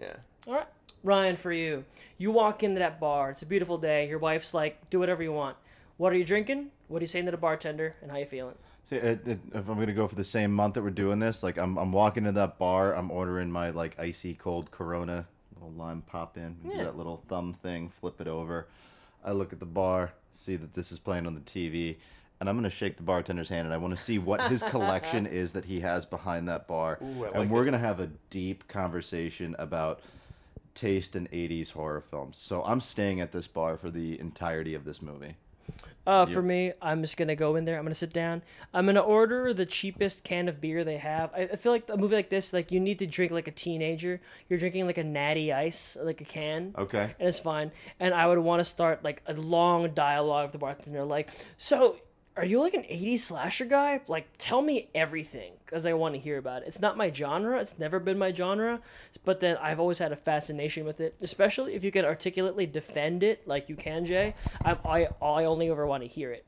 Yeah. 0.00 0.16
All 0.46 0.54
right, 0.54 0.66
Ryan, 1.04 1.36
for 1.36 1.52
you, 1.52 1.84
you 2.18 2.30
walk 2.30 2.62
into 2.62 2.78
that 2.80 2.98
bar. 3.00 3.30
It's 3.30 3.42
a 3.42 3.46
beautiful 3.46 3.78
day. 3.78 4.08
Your 4.08 4.18
wife's 4.18 4.52
like, 4.52 4.90
"Do 4.90 4.98
whatever 4.98 5.22
you 5.22 5.32
want." 5.32 5.56
What 5.96 6.12
are 6.12 6.16
you 6.16 6.24
drinking? 6.24 6.70
What 6.88 6.98
are 6.98 7.04
you 7.04 7.06
saying 7.08 7.26
to 7.26 7.30
the 7.30 7.36
bartender? 7.36 7.94
And 8.02 8.10
how 8.10 8.16
you 8.18 8.26
feeling? 8.26 8.56
See, 8.90 8.96
it, 8.96 9.24
it, 9.24 9.38
if 9.54 9.68
I'm 9.68 9.78
gonna 9.78 9.92
go 9.92 10.08
for 10.08 10.16
the 10.16 10.24
same 10.24 10.52
month 10.52 10.74
that 10.74 10.82
we're 10.82 10.90
doing 10.90 11.20
this, 11.20 11.44
like 11.44 11.58
I'm, 11.58 11.78
I'm 11.78 11.92
walking 11.92 12.24
to 12.24 12.32
that 12.32 12.58
bar, 12.58 12.92
I'm 12.92 13.12
ordering 13.12 13.48
my 13.48 13.70
like 13.70 13.96
icy 14.00 14.34
cold 14.34 14.72
Corona, 14.72 15.28
little 15.54 15.70
lime 15.76 16.02
pop 16.02 16.36
in, 16.36 16.56
we 16.64 16.72
do 16.72 16.78
that 16.78 16.96
little 16.96 17.22
thumb 17.28 17.54
thing, 17.54 17.92
flip 18.00 18.20
it 18.20 18.26
over. 18.26 18.66
I 19.24 19.30
look 19.30 19.52
at 19.52 19.60
the 19.60 19.64
bar, 19.64 20.10
see 20.32 20.56
that 20.56 20.74
this 20.74 20.90
is 20.90 20.98
playing 20.98 21.28
on 21.28 21.36
the 21.36 21.40
TV, 21.42 21.98
and 22.40 22.48
I'm 22.48 22.56
gonna 22.56 22.68
shake 22.68 22.96
the 22.96 23.04
bartender's 23.04 23.48
hand, 23.48 23.64
and 23.64 23.72
I 23.72 23.76
want 23.76 23.96
to 23.96 24.02
see 24.02 24.18
what 24.18 24.50
his 24.50 24.60
collection 24.64 25.24
is 25.42 25.52
that 25.52 25.64
he 25.64 25.78
has 25.78 26.04
behind 26.04 26.48
that 26.48 26.66
bar, 26.66 26.98
Ooh, 27.00 27.26
I 27.26 27.28
and 27.28 27.38
like 27.38 27.48
we're 27.48 27.62
it. 27.62 27.66
gonna 27.66 27.78
have 27.78 28.00
a 28.00 28.08
deep 28.28 28.66
conversation 28.66 29.54
about 29.60 30.00
taste 30.74 31.14
in 31.14 31.28
80s 31.28 31.70
horror 31.70 32.00
films. 32.00 32.36
So 32.36 32.64
I'm 32.64 32.80
staying 32.80 33.20
at 33.20 33.30
this 33.30 33.46
bar 33.46 33.76
for 33.76 33.88
the 33.88 34.18
entirety 34.18 34.74
of 34.74 34.84
this 34.84 35.00
movie. 35.00 35.36
Uh, 36.06 36.26
for 36.26 36.42
me, 36.42 36.72
I'm 36.80 37.02
just 37.02 37.16
gonna 37.16 37.36
go 37.36 37.56
in 37.56 37.64
there. 37.64 37.76
I'm 37.76 37.84
gonna 37.84 37.94
sit 37.94 38.12
down. 38.12 38.42
I'm 38.72 38.86
gonna 38.86 39.00
order 39.00 39.52
the 39.52 39.66
cheapest 39.66 40.24
can 40.24 40.48
of 40.48 40.60
beer 40.60 40.82
they 40.82 40.96
have. 40.96 41.30
I, 41.34 41.42
I 41.42 41.56
feel 41.56 41.72
like 41.72 41.88
a 41.88 41.96
movie 41.96 42.16
like 42.16 42.30
this, 42.30 42.52
like 42.52 42.72
you 42.72 42.80
need 42.80 42.98
to 43.00 43.06
drink 43.06 43.30
like 43.32 43.46
a 43.46 43.52
teenager. 43.52 44.20
You're 44.48 44.58
drinking 44.58 44.86
like 44.86 44.98
a 44.98 45.04
natty 45.04 45.52
ice, 45.52 45.96
like 46.02 46.20
a 46.20 46.24
can. 46.24 46.74
Okay. 46.76 47.14
and 47.18 47.28
it's 47.28 47.38
fine. 47.38 47.70
And 48.00 48.14
I 48.14 48.26
would 48.26 48.38
want 48.38 48.60
to 48.60 48.64
start 48.64 49.04
like 49.04 49.22
a 49.26 49.34
long 49.34 49.92
dialogue 49.92 50.46
with 50.46 50.52
the 50.52 50.58
bartender, 50.58 51.04
like, 51.04 51.30
"So, 51.58 51.96
are 52.40 52.46
you 52.46 52.58
like 52.58 52.72
an 52.72 52.84
'80s 52.84 53.18
slasher 53.18 53.66
guy? 53.66 54.00
Like, 54.08 54.26
tell 54.38 54.62
me 54.62 54.88
everything, 54.94 55.52
because 55.66 55.84
I 55.84 55.92
want 55.92 56.14
to 56.14 56.20
hear 56.20 56.38
about 56.38 56.62
it. 56.62 56.68
It's 56.68 56.80
not 56.80 56.96
my 56.96 57.12
genre. 57.12 57.60
It's 57.60 57.78
never 57.78 58.00
been 58.00 58.16
my 58.16 58.32
genre, 58.32 58.80
but 59.26 59.40
then 59.40 59.58
I've 59.60 59.78
always 59.78 59.98
had 59.98 60.10
a 60.10 60.16
fascination 60.16 60.86
with 60.86 61.02
it, 61.02 61.16
especially 61.20 61.74
if 61.74 61.84
you 61.84 61.92
can 61.92 62.06
articulately 62.06 62.64
defend 62.64 63.22
it, 63.22 63.46
like 63.46 63.68
you 63.68 63.76
can, 63.76 64.06
Jay. 64.06 64.34
I 64.64 64.72
I, 64.86 65.08
I 65.20 65.44
only 65.44 65.68
ever 65.68 65.86
want 65.86 66.02
to 66.02 66.08
hear 66.08 66.32
it. 66.32 66.46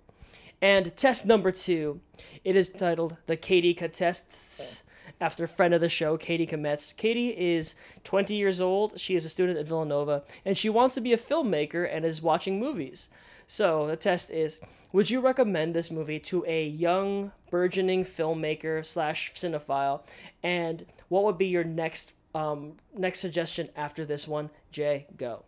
And 0.63 0.97
test 0.97 1.27
number 1.27 1.53
two, 1.53 2.01
it 2.43 2.57
is 2.57 2.71
titled 2.71 3.19
the 3.27 3.37
Katie 3.37 3.75
Tests 3.75 4.85
after 5.21 5.47
friend 5.47 5.75
of 5.75 5.83
the 5.83 5.91
show, 5.91 6.17
Katie 6.17 6.47
Kometz. 6.47 6.97
Katie 6.97 7.37
is 7.37 7.75
20 8.05 8.35
years 8.35 8.63
old. 8.63 8.99
She 8.99 9.15
is 9.15 9.27
a 9.27 9.29
student 9.29 9.59
at 9.59 9.69
Villanova, 9.69 10.23
and 10.47 10.57
she 10.57 10.71
wants 10.71 10.95
to 10.95 11.03
be 11.03 11.13
a 11.13 11.19
filmmaker 11.19 11.87
and 11.89 12.07
is 12.07 12.23
watching 12.23 12.59
movies. 12.59 13.11
So 13.53 13.87
the 13.87 13.97
test 13.97 14.31
is: 14.31 14.61
Would 14.95 15.11
you 15.11 15.21
recommend 15.21 15.75
this 15.75 15.91
movie 15.91 16.19
to 16.21 16.43
a 16.49 16.69
young, 16.69 17.33
burgeoning 17.51 18.03
filmmaker 18.03 18.83
slash 18.83 19.35
cinephile? 19.35 20.01
And 20.43 20.87
what 21.11 21.25
would 21.25 21.37
be 21.37 21.49
your 21.49 21.63
next 21.63 22.13
um, 22.35 22.79
next 22.97 23.21
suggestion 23.21 23.69
after 23.77 24.07
this 24.07 24.27
one? 24.27 24.49
Jay, 24.71 25.05
go. 25.19 25.45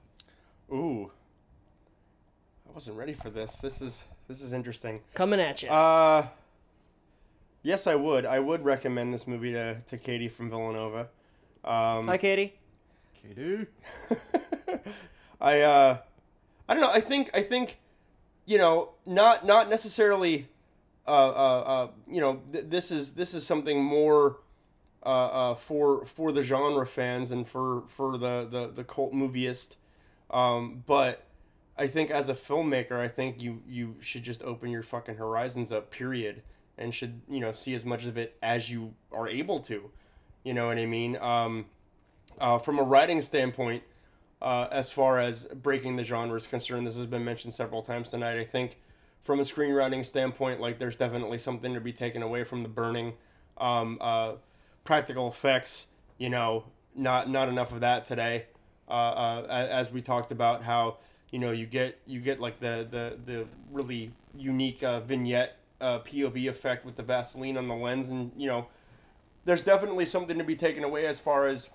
Ooh. 0.70 1.10
I 2.68 2.72
wasn't 2.74 2.98
ready 2.98 3.14
for 3.14 3.30
this. 3.30 3.54
This 3.62 3.80
is 3.80 3.98
this 4.28 4.42
is 4.42 4.52
interesting. 4.52 5.00
Coming 5.14 5.40
at 5.40 5.62
you. 5.62 5.70
Uh, 5.70 6.26
yes, 7.62 7.86
I 7.86 7.94
would. 7.94 8.26
I 8.26 8.38
would 8.38 8.62
recommend 8.66 9.14
this 9.14 9.26
movie 9.26 9.52
to, 9.52 9.80
to 9.80 9.96
Katie 9.96 10.28
from 10.28 10.50
Villanova. 10.50 11.08
Um, 11.64 12.06
Hi, 12.08 12.18
Katie. 12.18 12.52
Katie. 13.22 13.66
I 15.40 15.60
uh, 15.62 15.98
I 16.68 16.74
don't 16.74 16.82
know. 16.82 16.90
I 16.90 17.00
think 17.00 17.30
I 17.32 17.42
think, 17.42 17.78
you 18.46 18.58
know, 18.58 18.90
not 19.06 19.46
not 19.46 19.68
necessarily. 19.68 20.48
Uh, 21.06 21.10
uh, 21.10 21.64
uh, 21.66 21.88
you 22.08 22.18
know, 22.18 22.40
th- 22.50 22.64
this 22.68 22.90
is 22.90 23.12
this 23.12 23.34
is 23.34 23.46
something 23.46 23.82
more. 23.82 24.38
Uh, 25.06 25.50
uh, 25.50 25.54
for 25.54 26.06
for 26.06 26.32
the 26.32 26.42
genre 26.42 26.86
fans 26.86 27.30
and 27.30 27.46
for 27.46 27.82
for 27.88 28.16
the 28.16 28.48
the, 28.50 28.72
the 28.74 28.84
cult 28.84 29.12
movieist, 29.12 29.74
um, 30.30 30.82
but 30.86 31.26
I 31.76 31.88
think 31.88 32.10
as 32.10 32.28
a 32.28 32.34
filmmaker, 32.34 32.92
I 32.92 33.08
think 33.08 33.42
you 33.42 33.60
you 33.68 33.96
should 34.00 34.22
just 34.22 34.42
open 34.42 34.70
your 34.70 34.82
fucking 34.82 35.16
horizons 35.16 35.72
up, 35.72 35.90
period, 35.90 36.42
and 36.78 36.94
should 36.94 37.20
you 37.28 37.40
know 37.40 37.52
see 37.52 37.74
as 37.74 37.84
much 37.84 38.04
of 38.04 38.16
it 38.16 38.36
as 38.42 38.70
you 38.70 38.94
are 39.12 39.28
able 39.28 39.60
to. 39.60 39.90
You 40.44 40.54
know 40.54 40.68
what 40.68 40.78
I 40.78 40.86
mean? 40.86 41.16
Um, 41.16 41.66
uh, 42.40 42.58
from 42.58 42.78
a 42.78 42.82
writing 42.82 43.22
standpoint, 43.22 43.82
uh, 44.44 44.68
as 44.70 44.90
far 44.90 45.18
as 45.18 45.44
breaking 45.62 45.96
the 45.96 46.04
genre 46.04 46.36
is 46.36 46.46
concerned. 46.46 46.86
This 46.86 46.96
has 46.96 47.06
been 47.06 47.24
mentioned 47.24 47.54
several 47.54 47.82
times 47.82 48.10
tonight. 48.10 48.38
I 48.38 48.44
think 48.44 48.76
from 49.24 49.40
a 49.40 49.42
screenwriting 49.42 50.04
standpoint, 50.04 50.60
like 50.60 50.78
there's 50.78 50.96
definitely 50.96 51.38
something 51.38 51.72
to 51.72 51.80
be 51.80 51.94
taken 51.94 52.22
away 52.22 52.44
from 52.44 52.62
the 52.62 52.68
burning. 52.68 53.14
Um, 53.56 53.96
uh, 54.02 54.34
practical 54.84 55.28
effects, 55.28 55.86
you 56.18 56.28
know, 56.28 56.64
not 56.94 57.30
not 57.30 57.48
enough 57.48 57.72
of 57.72 57.80
that 57.80 58.06
today. 58.06 58.44
Uh, 58.86 58.92
uh, 58.92 59.46
as 59.48 59.90
we 59.90 60.02
talked 60.02 60.30
about 60.30 60.62
how 60.62 60.98
you 61.30 61.38
know 61.38 61.50
you 61.50 61.64
get 61.64 61.98
you 62.06 62.20
get 62.20 62.38
like 62.38 62.60
the 62.60 62.86
the 62.90 63.18
the 63.24 63.46
really 63.72 64.12
unique 64.36 64.82
uh, 64.82 65.00
vignette 65.00 65.56
uh, 65.80 66.00
POV 66.00 66.50
effect 66.50 66.84
with 66.84 66.96
the 66.96 67.02
Vaseline 67.02 67.56
on 67.56 67.66
the 67.66 67.74
lens, 67.74 68.10
and 68.10 68.30
you 68.36 68.48
know, 68.48 68.66
there's 69.46 69.62
definitely 69.62 70.04
something 70.04 70.36
to 70.36 70.44
be 70.44 70.54
taken 70.54 70.84
away 70.84 71.06
as 71.06 71.18
far 71.18 71.48
as 71.48 71.70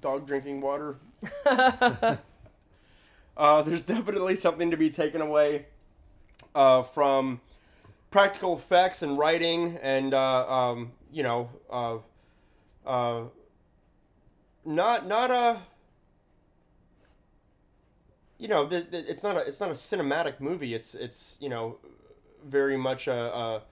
dog 0.00 0.26
drinking 0.26 0.60
water. 0.60 0.96
uh, 1.46 2.18
there's 3.62 3.82
definitely 3.84 4.36
something 4.36 4.70
to 4.70 4.76
be 4.76 4.90
taken 4.90 5.20
away 5.20 5.66
uh, 6.54 6.82
from 6.82 7.40
practical 8.10 8.56
effects 8.56 9.02
and 9.02 9.18
writing, 9.18 9.78
and 9.82 10.14
uh, 10.14 10.48
um, 10.48 10.92
you 11.12 11.22
know, 11.22 11.48
uh, 11.70 11.98
uh, 12.86 13.24
not 14.64 15.06
not 15.06 15.30
a. 15.30 15.60
You 18.38 18.46
know, 18.46 18.68
it's 18.70 19.24
not 19.24 19.36
a 19.36 19.40
it's 19.40 19.60
not 19.60 19.70
a 19.70 19.74
cinematic 19.74 20.40
movie. 20.40 20.74
It's 20.74 20.94
it's 20.94 21.36
you 21.40 21.48
know, 21.48 21.78
very 22.46 22.76
much 22.76 23.08
a, 23.08 23.34
a 23.34 23.62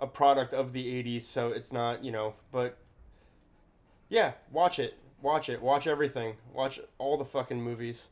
a 0.00 0.06
product 0.06 0.52
of 0.52 0.72
the 0.72 0.84
'80s. 0.84 1.22
So 1.22 1.48
it's 1.48 1.72
not 1.72 2.04
you 2.04 2.12
know, 2.12 2.34
but 2.52 2.76
yeah, 4.10 4.32
watch 4.50 4.78
it, 4.78 4.98
watch 5.22 5.48
it, 5.48 5.60
watch 5.60 5.86
everything, 5.86 6.36
watch 6.52 6.80
all 6.98 7.16
the 7.16 7.24
fucking 7.24 7.60
movies. 7.60 8.06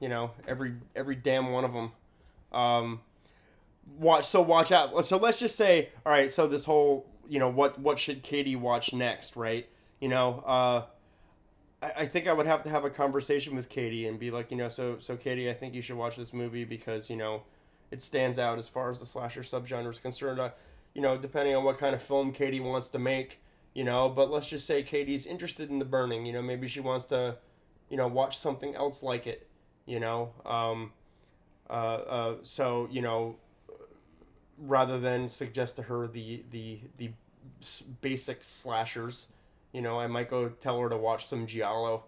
You 0.00 0.08
know, 0.08 0.32
every 0.46 0.74
every 0.94 1.16
damn 1.16 1.52
one 1.52 1.64
of 1.64 1.72
them. 1.72 1.92
Um, 2.52 3.00
watch 3.98 4.26
so 4.28 4.42
watch 4.42 4.72
out. 4.72 5.06
So 5.06 5.16
let's 5.16 5.38
just 5.38 5.56
say, 5.56 5.90
all 6.04 6.12
right. 6.12 6.30
So 6.30 6.46
this 6.46 6.64
whole 6.64 7.06
you 7.28 7.38
know 7.38 7.48
what 7.48 7.78
what 7.78 7.98
should 7.98 8.22
Katie 8.22 8.56
watch 8.56 8.92
next, 8.92 9.36
right? 9.36 9.68
You 10.00 10.08
know, 10.08 10.42
uh, 10.46 10.84
I, 11.82 12.02
I 12.02 12.06
think 12.06 12.26
I 12.26 12.32
would 12.32 12.46
have 12.46 12.62
to 12.64 12.68
have 12.68 12.84
a 12.84 12.90
conversation 12.90 13.56
with 13.56 13.68
Katie 13.68 14.06
and 14.06 14.18
be 14.18 14.30
like, 14.30 14.50
you 14.50 14.56
know, 14.56 14.68
so 14.68 14.98
so 15.00 15.16
Katie, 15.16 15.50
I 15.50 15.54
think 15.54 15.74
you 15.74 15.82
should 15.82 15.96
watch 15.96 16.16
this 16.16 16.32
movie 16.32 16.64
because 16.64 17.08
you 17.08 17.16
know 17.16 17.42
it 17.90 18.02
stands 18.02 18.38
out 18.38 18.58
as 18.58 18.68
far 18.68 18.90
as 18.90 19.00
the 19.00 19.06
slasher 19.06 19.42
subgenre 19.42 19.90
is 19.90 19.98
concerned. 19.98 20.40
Uh, 20.40 20.50
you 20.94 21.02
know, 21.02 21.16
depending 21.16 21.54
on 21.54 21.64
what 21.64 21.78
kind 21.78 21.94
of 21.94 22.02
film 22.02 22.32
Katie 22.32 22.60
wants 22.60 22.88
to 22.88 22.98
make, 22.98 23.40
you 23.76 23.84
know, 23.84 24.08
but 24.08 24.30
let's 24.30 24.46
just 24.46 24.66
say 24.66 24.82
Katie's 24.82 25.26
interested 25.26 25.68
in 25.68 25.78
the 25.78 25.84
burning. 25.84 26.24
You 26.24 26.32
know, 26.32 26.40
maybe 26.40 26.66
she 26.66 26.80
wants 26.80 27.04
to, 27.08 27.36
you 27.90 27.98
know, 27.98 28.08
watch 28.08 28.38
something 28.38 28.74
else 28.74 29.02
like 29.02 29.26
it. 29.26 29.46
You 29.84 30.00
know, 30.00 30.32
um, 30.46 30.92
uh, 31.68 31.72
uh, 31.72 32.34
so 32.42 32.88
you 32.90 33.02
know, 33.02 33.36
rather 34.58 34.98
than 34.98 35.28
suggest 35.28 35.76
to 35.76 35.82
her 35.82 36.08
the 36.08 36.42
the 36.50 36.80
the 36.96 37.10
basic 38.00 38.42
slashers, 38.42 39.26
you 39.72 39.82
know, 39.82 40.00
I 40.00 40.06
might 40.06 40.30
go 40.30 40.48
tell 40.48 40.80
her 40.80 40.88
to 40.88 40.96
watch 40.96 41.26
some 41.26 41.46
giallo. 41.46 42.04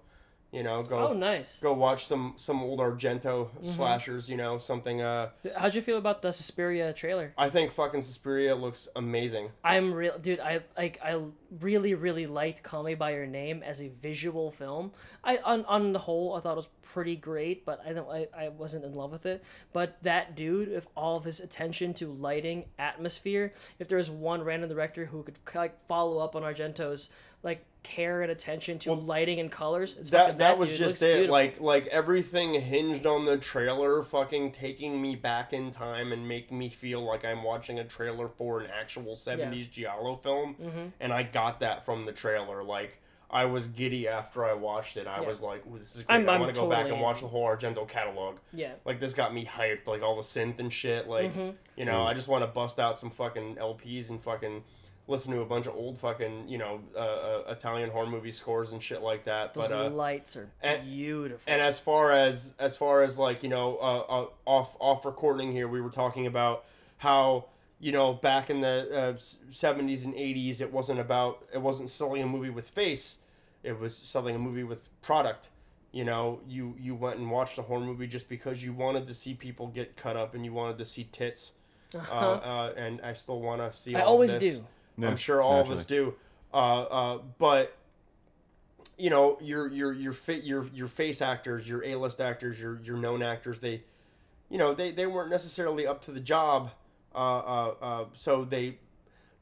You 0.51 0.63
know, 0.63 0.83
go 0.83 1.09
oh, 1.09 1.13
nice. 1.13 1.59
go 1.61 1.75
watch 1.75 2.07
some 2.07 2.33
some 2.39 2.63
old 2.63 2.81
Argento 2.81 3.51
Mhm. 3.63 3.77
slashers. 3.77 4.31
You 4.31 4.39
know, 4.39 4.57
something. 4.57 5.03
Uh, 5.03 5.29
How'd 5.55 5.75
you 5.75 5.83
feel 5.83 5.99
about 5.99 6.23
the 6.23 6.33
Suspiria 6.33 6.95
trailer? 6.95 7.35
I 7.37 7.51
think 7.51 7.75
fucking 7.75 8.01
Suspiria 8.01 8.55
looks 8.55 8.89
amazing. 8.97 9.51
I'm 9.63 9.93
real, 9.93 10.19
dude. 10.19 10.41
I 10.41 10.61
like. 10.75 10.99
I 11.05 11.21
really, 11.61 11.93
really 11.93 12.27
liked 12.27 12.63
"Call 12.63 12.83
Me 12.83 12.95
by 12.95 13.11
Your 13.13 13.27
Name" 13.27 13.63
as 13.63 13.83
a 13.83 13.89
visual 14.01 14.51
film. 14.51 14.93
I 15.23 15.37
on 15.45 15.67
on 15.67 15.93
the 15.93 15.99
whole, 15.99 16.33
I 16.35 16.41
thought 16.41 16.53
it 16.53 16.57
was 16.57 16.69
pretty 16.81 17.17
great, 17.17 17.67
but 17.67 17.83
I 17.87 17.93
don't. 17.93 18.09
I, 18.09 18.29
I 18.35 18.49
wasn't 18.49 18.87
in 18.87 18.95
love 18.95 19.13
with 19.13 19.27
it. 19.27 19.45
But 19.75 19.99
that 20.03 20.35
dude, 20.35 20.71
if 20.73 20.87
all 20.97 21.19
of 21.19 21.25
his 21.25 21.41
attention 21.41 21.93
to 21.95 22.11
lighting, 22.11 22.65
atmosphere, 22.79 23.53
if 23.79 23.89
there 23.89 23.99
was 23.99 24.09
one 24.09 24.43
random 24.43 24.71
director 24.71 25.05
who 25.05 25.25
could 25.25 25.39
like 25.55 25.77
follow 25.89 26.21
up 26.25 26.35
on 26.35 26.43
Argento's 26.43 27.11
like 27.43 27.64
care 27.84 28.20
and 28.22 28.30
attention 28.30 28.78
to 28.80 28.91
Well, 28.91 29.01
lighting 29.01 29.41
and 29.41 29.51
colors, 29.51 29.97
it's 29.97 30.11
that 30.11 30.39
that 30.39 30.59
was 30.59 30.68
dude. 30.70 30.78
just 30.78 31.01
looks 31.01 31.03
it. 31.03 31.30
Like 31.30 31.61
like 31.61 31.86
everything 31.86 32.55
hinged 32.55 33.07
on 33.07 33.24
the 33.24 33.39
trailer, 33.39 34.05
fucking 34.05 34.53
taking 34.53 35.01
me 35.01 35.16
back 35.16 35.53
in 35.53 35.72
time 35.72 36.12
and 36.12 36.26
making 36.28 36.59
me 36.59 36.68
feel 36.68 37.03
like 37.05 37.24
I'm 37.24 37.43
watching 37.43 37.78
a 37.78 37.84
trailer 37.84 38.28
for 38.28 38.61
an 38.61 38.70
actual 38.70 39.16
'70s 39.16 39.70
giallo 39.70 40.16
film. 40.22 40.57
Mhm. 40.61 40.93
And 41.01 41.12
I 41.12 41.22
got 41.22 41.61
that 41.61 41.84
from 41.84 42.05
the 42.05 42.12
trailer. 42.12 42.62
Like 42.62 42.99
I 43.30 43.45
was 43.45 43.68
giddy 43.68 44.09
after 44.09 44.45
I 44.45 44.55
watched 44.55 44.97
it. 44.97 45.07
I 45.07 45.20
Yeah. 45.20 45.26
was 45.28 45.41
like, 45.43 45.62
"This 45.78 45.97
is 45.97 46.03
great! 46.03 46.14
I'm- 46.14 46.28
i 46.30 46.39
want 46.39 46.55
to 46.55 46.59
go 46.61 46.66
back 46.68 46.86
and 46.86 46.99
watch 47.01 47.20
the 47.20 47.28
whole 47.28 47.45
Argento 47.47 47.86
catalog." 47.86 48.39
yeah. 48.55 48.72
Like 48.86 49.01
this 49.01 49.12
got 49.14 49.32
me 49.34 49.45
hyped. 49.47 49.86
Like 49.86 50.03
all 50.03 50.16
the 50.16 50.22
synth 50.22 50.59
and 50.59 50.72
shit. 50.72 51.07
Like 51.09 51.34
Mhm. 51.34 51.55
you 51.76 51.84
know, 51.84 52.03
I 52.05 52.12
just 52.14 52.26
want 52.28 52.43
to 52.43 52.49
bust 52.49 52.78
out 52.78 52.99
some 52.99 53.11
fucking 53.11 53.57
LPs 53.57 54.09
and 54.11 54.22
fucking 54.22 54.64
listen 55.09 55.33
to 55.33 55.41
a 55.41 55.45
bunch 55.45 55.67
of 55.67 55.75
old 55.75 55.99
fucking 55.99 56.49
you 56.49 56.59
know 56.59 56.81
uh, 56.95 56.99
uh, 56.99 57.43
Italian 57.49 57.91
horror 57.91 58.07
movie 58.07 58.31
scores 58.31 58.73
and 58.73 58.81
shit 58.83 59.03
like 59.03 59.25
that. 59.25 59.55
Those 59.55 59.69
but 59.71 59.87
uh, 59.87 59.91
lights 59.91 60.37
are 60.37 60.49
and- 60.63 60.85
beautiful. 60.85 61.41
and 61.53 61.61
as 61.61 61.79
far 61.81 62.13
as 62.13 62.53
as 62.59 62.77
far 62.77 63.03
as 63.03 63.19
like 63.19 63.43
you 63.43 63.49
know 63.49 63.77
uh, 63.79 63.99
uh, 64.01 64.27
off 64.47 64.71
off 64.79 65.05
recording 65.05 65.51
here, 65.51 65.67
we 65.67 65.81
were 65.81 65.91
talking 65.91 66.27
about 66.27 66.65
how 66.99 67.47
you 67.81 67.91
know 67.93 68.13
back 68.13 68.51
in 68.51 68.61
the 68.61 68.89
uh, 69.17 69.17
seventies 69.51 70.05
and 70.05 70.15
eighties, 70.15 70.61
it 70.61 70.73
wasn't 70.73 71.01
about 71.01 71.45
it 71.53 71.59
wasn't 71.59 71.91
selling 71.91 72.23
a 72.23 72.27
movie 72.27 72.51
with 72.51 72.69
face, 72.69 73.17
it 73.63 73.79
was 73.79 73.97
selling 73.97 74.37
a 74.37 74.39
movie 74.39 74.65
with 74.65 74.79
product. 75.03 75.49
You 75.91 76.05
know, 76.05 76.41
you 76.47 76.75
you 76.79 76.95
went 76.95 77.19
and 77.19 77.31
watched 77.31 77.57
a 77.57 77.63
horror 77.63 77.81
movie 77.81 78.07
just 78.07 78.29
because 78.29 78.63
you 78.63 78.75
wanted 78.75 79.07
to 79.07 79.15
see 79.15 79.33
people 79.33 79.69
get 79.69 79.97
cut 79.97 80.17
up 80.19 80.35
and 80.35 80.45
you 80.45 80.53
wanted 80.53 80.77
to 80.79 80.85
see 80.87 81.09
tits. 81.13 81.51
Uh, 81.95 81.99
Uh-huh. 81.99 82.27
uh, 82.27 82.73
and 82.77 83.01
I 83.01 83.15
still 83.15 83.41
want 83.41 83.63
to 83.63 83.79
see. 83.81 83.95
I 83.95 84.03
always 84.03 84.35
do. 84.35 84.63
Yeah, 84.99 85.09
I'm 85.09 85.17
sure 85.17 85.41
all 85.41 85.61
of 85.61 85.71
us 85.71 85.87
do. 85.87 86.15
Uh, 86.53 86.83
uh, 86.83 87.19
but 87.39 87.77
you 88.97 89.11
know, 89.11 89.39
your 89.41 89.69
your 89.69 89.93
your 89.93 90.13
fa- 90.13 90.45
your 90.45 90.67
your 90.75 90.89
face 90.89 91.23
actors, 91.23 91.67
your 91.67 91.85
A-list 91.85 92.21
actors, 92.21 92.59
your 92.59 92.81
your 92.83 92.97
known 92.97 93.23
actors, 93.23 93.61
they, 93.61 93.83
you 94.51 94.59
know, 94.59 94.75
they, 94.75 94.91
they 94.91 95.07
weren't 95.07 95.31
necessarily 95.31 95.87
up 95.87 96.05
to 96.07 96.11
the 96.11 96.21
job. 96.21 96.71
Uh, 97.15 97.19
uh, 97.19 97.75
uh, 97.81 98.05
so 98.15 98.45
they 98.45 98.79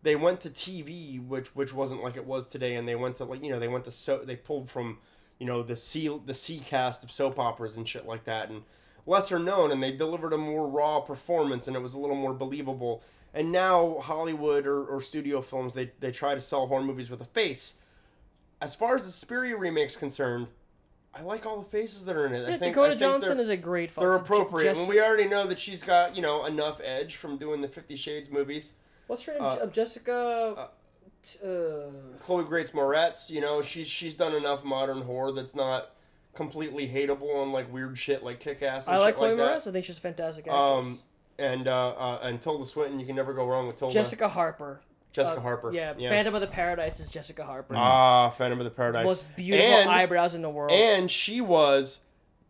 they 0.02 0.14
went 0.14 0.40
to 0.42 0.50
TV, 0.50 1.26
which 1.26 1.54
which 1.54 1.72
wasn't 1.72 2.02
like 2.02 2.16
it 2.16 2.24
was 2.26 2.46
today, 2.46 2.74
and 2.76 2.86
they 2.86 2.94
went 2.94 3.16
to 3.16 3.24
like 3.24 3.42
you 3.42 3.50
know 3.50 3.58
they 3.58 3.68
went 3.68 3.84
to 3.86 3.92
so 3.92 4.18
they 4.18 4.36
pulled 4.36 4.70
from 4.70 4.98
you 5.38 5.46
know 5.46 5.62
the 5.62 5.76
C 5.76 6.20
the 6.26 6.34
C 6.34 6.60
cast 6.60 7.02
of 7.02 7.10
soap 7.10 7.38
operas 7.38 7.76
and 7.76 7.88
shit 7.88 8.06
like 8.06 8.24
that, 8.24 8.50
and 8.50 8.62
lesser 9.06 9.38
known, 9.38 9.72
and 9.72 9.82
they 9.82 9.92
delivered 9.92 10.32
a 10.32 10.38
more 10.38 10.68
raw 10.68 11.00
performance, 11.00 11.66
and 11.66 11.76
it 11.76 11.80
was 11.80 11.94
a 11.94 11.98
little 11.98 12.16
more 12.16 12.34
believable. 12.34 13.02
And 13.36 13.52
now 13.52 13.98
Hollywood 14.00 14.66
or, 14.66 14.84
or 14.86 15.02
studio 15.02 15.42
films 15.42 15.74
they 15.74 15.92
they 16.00 16.10
try 16.10 16.34
to 16.34 16.40
sell 16.40 16.66
horror 16.66 16.82
movies 16.82 17.10
with 17.10 17.20
a 17.20 17.26
face. 17.26 17.74
As 18.62 18.74
far 18.74 18.96
as 18.96 19.04
the 19.04 19.12
Suspiria 19.12 19.56
remake's 19.58 19.94
concerned, 19.94 20.46
I 21.14 21.20
like 21.20 21.44
all 21.44 21.60
the 21.60 21.68
faces 21.68 22.06
that 22.06 22.16
are 22.16 22.26
in 22.26 22.32
it. 22.34 22.48
Yeah, 22.48 22.54
I 22.54 22.58
think 22.58 22.74
Dakota 22.74 22.86
I 22.86 22.88
think 22.90 23.00
Johnson 23.00 23.38
is 23.38 23.50
a 23.50 23.56
great. 23.56 23.94
they're 23.94 24.14
appropriate. 24.14 24.78
And 24.78 24.88
we 24.88 25.00
already 25.02 25.26
know 25.28 25.46
that 25.46 25.60
she's 25.60 25.82
got, 25.82 26.16
you 26.16 26.22
know, 26.22 26.46
enough 26.46 26.80
edge 26.82 27.16
from 27.16 27.36
doing 27.36 27.60
the 27.60 27.68
Fifty 27.68 27.96
Shades 27.96 28.30
movies. 28.30 28.72
What's 29.06 29.22
her 29.24 29.34
name? 29.34 29.42
uh, 29.42 29.56
Uh, 29.56 29.66
Jessica. 29.66 30.70
t- 31.22 31.38
uh, 31.44 31.90
Chloe 32.24 32.44
Grace 32.44 32.70
Moretz, 32.70 33.28
you 33.28 33.42
know, 33.42 33.60
she's 33.60 33.86
she's 33.86 34.14
done 34.14 34.34
enough 34.34 34.64
modern 34.64 35.02
horror 35.02 35.32
that's 35.32 35.54
not 35.54 35.90
completely 36.34 36.88
hateable 36.88 37.34
on 37.36 37.52
like 37.52 37.70
weird 37.72 37.98
shit 37.98 38.22
like 38.22 38.40
Kick 38.40 38.62
Ass 38.62 38.88
I 38.88 38.96
like 38.98 39.16
Chloe 39.16 39.34
like 39.34 39.38
Moretz. 39.62 39.66
I 39.66 39.72
think 39.72 39.84
she's 39.84 39.98
a 39.98 40.00
fantastic 40.00 40.46
actress. 40.46 40.58
Um, 40.58 41.00
and 41.38 41.68
uh, 41.68 41.88
uh, 41.90 42.18
and 42.22 42.40
Tilda 42.40 42.66
Swinton, 42.66 42.98
you 43.00 43.06
can 43.06 43.16
never 43.16 43.32
go 43.34 43.46
wrong 43.46 43.66
with 43.66 43.78
Tilda. 43.78 43.94
Jessica 43.94 44.28
Harper. 44.28 44.80
Jessica 45.12 45.38
Uh, 45.38 45.40
Harper. 45.42 45.72
Yeah, 45.72 45.94
yeah. 45.96 46.10
Phantom 46.10 46.34
of 46.34 46.40
the 46.42 46.46
Paradise 46.46 47.00
is 47.00 47.08
Jessica 47.08 47.44
Harper. 47.44 47.74
Ah, 47.76 48.30
Phantom 48.30 48.60
of 48.60 48.64
the 48.64 48.70
Paradise. 48.70 49.04
Most 49.04 49.24
beautiful 49.34 49.64
And- 49.66 49.88
eyebrows 49.90 50.34
in 50.34 50.42
the 50.42 50.50
world. 50.50 50.72
and 50.72 51.10
she 51.10 51.40
was. 51.40 52.00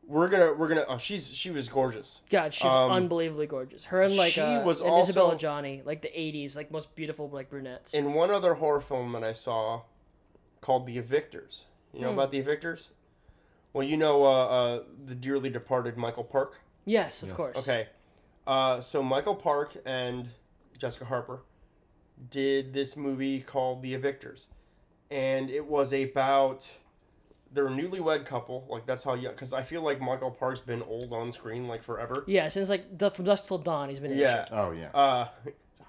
We're 0.09 0.28
gonna 0.28 0.53
we're 0.55 0.68
gonna. 0.68 0.84
Oh, 0.89 0.99
she's 0.99 1.26
she 1.28 1.51
was 1.51 1.68
gorgeous. 1.68 2.18
God, 2.30 2.55
she's 2.55 2.64
um, 2.70 2.93
unbelievably 2.93 3.49
gorgeous. 3.49 3.84
Her 3.84 4.03
and 4.03 4.16
like 4.16 4.34
she 4.34 4.41
uh, 4.41 4.62
was 4.62 4.80
and 4.80 4.89
also- 4.89 5.11
Isabelle 5.11 5.32
Adjani, 5.37 5.84
like 5.84 6.01
the 6.03 6.09
'80s, 6.09 6.55
like 6.55 6.70
most 6.70 6.95
beautiful 6.95 7.28
like 7.28 7.51
brunettes. 7.51 7.93
In 7.93 8.14
one 8.14 8.30
other 8.30 8.55
horror 8.55 8.80
film 8.80 9.11
that 9.12 9.24
I 9.24 9.32
saw, 9.32 9.82
called 10.61 10.87
The 10.87 10.97
Evictors. 11.01 11.62
You 11.93 12.03
know 12.03 12.09
Hmm. 12.12 12.18
about 12.20 12.30
The 12.30 12.41
Evictors? 12.43 12.82
Well, 13.72 13.84
you 13.87 13.97
know 13.97 14.24
uh, 14.24 14.28
uh, 14.47 14.82
the 15.07 15.14
dearly 15.16 15.51
departed 15.51 15.97
Michael 15.97 16.24
Park. 16.24 16.61
yes, 16.84 17.22
of 17.22 17.28
Yes. 17.30 17.37
course. 17.37 17.57
Okay. 17.59 17.89
Uh, 18.47 18.80
so 18.80 19.03
Michael 19.03 19.34
Park 19.34 19.76
and 19.84 20.28
Jessica 20.78 21.05
Harper 21.05 21.40
did 22.30 22.72
this 22.72 22.97
movie 22.97 23.40
called 23.40 23.82
The 23.82 23.94
Evictors, 23.94 24.47
and 25.11 25.51
it 25.51 25.64
was 25.64 25.92
about 25.92 26.66
they're 27.53 27.66
a 27.66 27.70
newlywed 27.70 28.26
couple. 28.26 28.66
Like 28.68 28.86
that's 28.86 29.05
how 29.05 29.14
young. 29.14 29.32
Because 29.32 29.53
I 29.53 29.62
feel 29.62 29.82
like 29.82 30.01
Michael 30.01 30.30
Park's 30.30 30.61
been 30.61 30.82
old 30.82 31.12
on 31.12 31.32
screen 31.32 31.66
like 31.66 31.82
forever. 31.82 32.24
Yeah, 32.26 32.49
since 32.49 32.68
like 32.68 32.99
from 33.12 33.24
dusk 33.24 33.49
till 33.49 33.59
dawn, 33.59 33.88
he's 33.88 33.99
been 33.99 34.12
in 34.12 34.18
Yeah. 34.18 34.47
Oh 34.53 34.70
yeah. 34.70 34.90
Uh, 34.90 35.28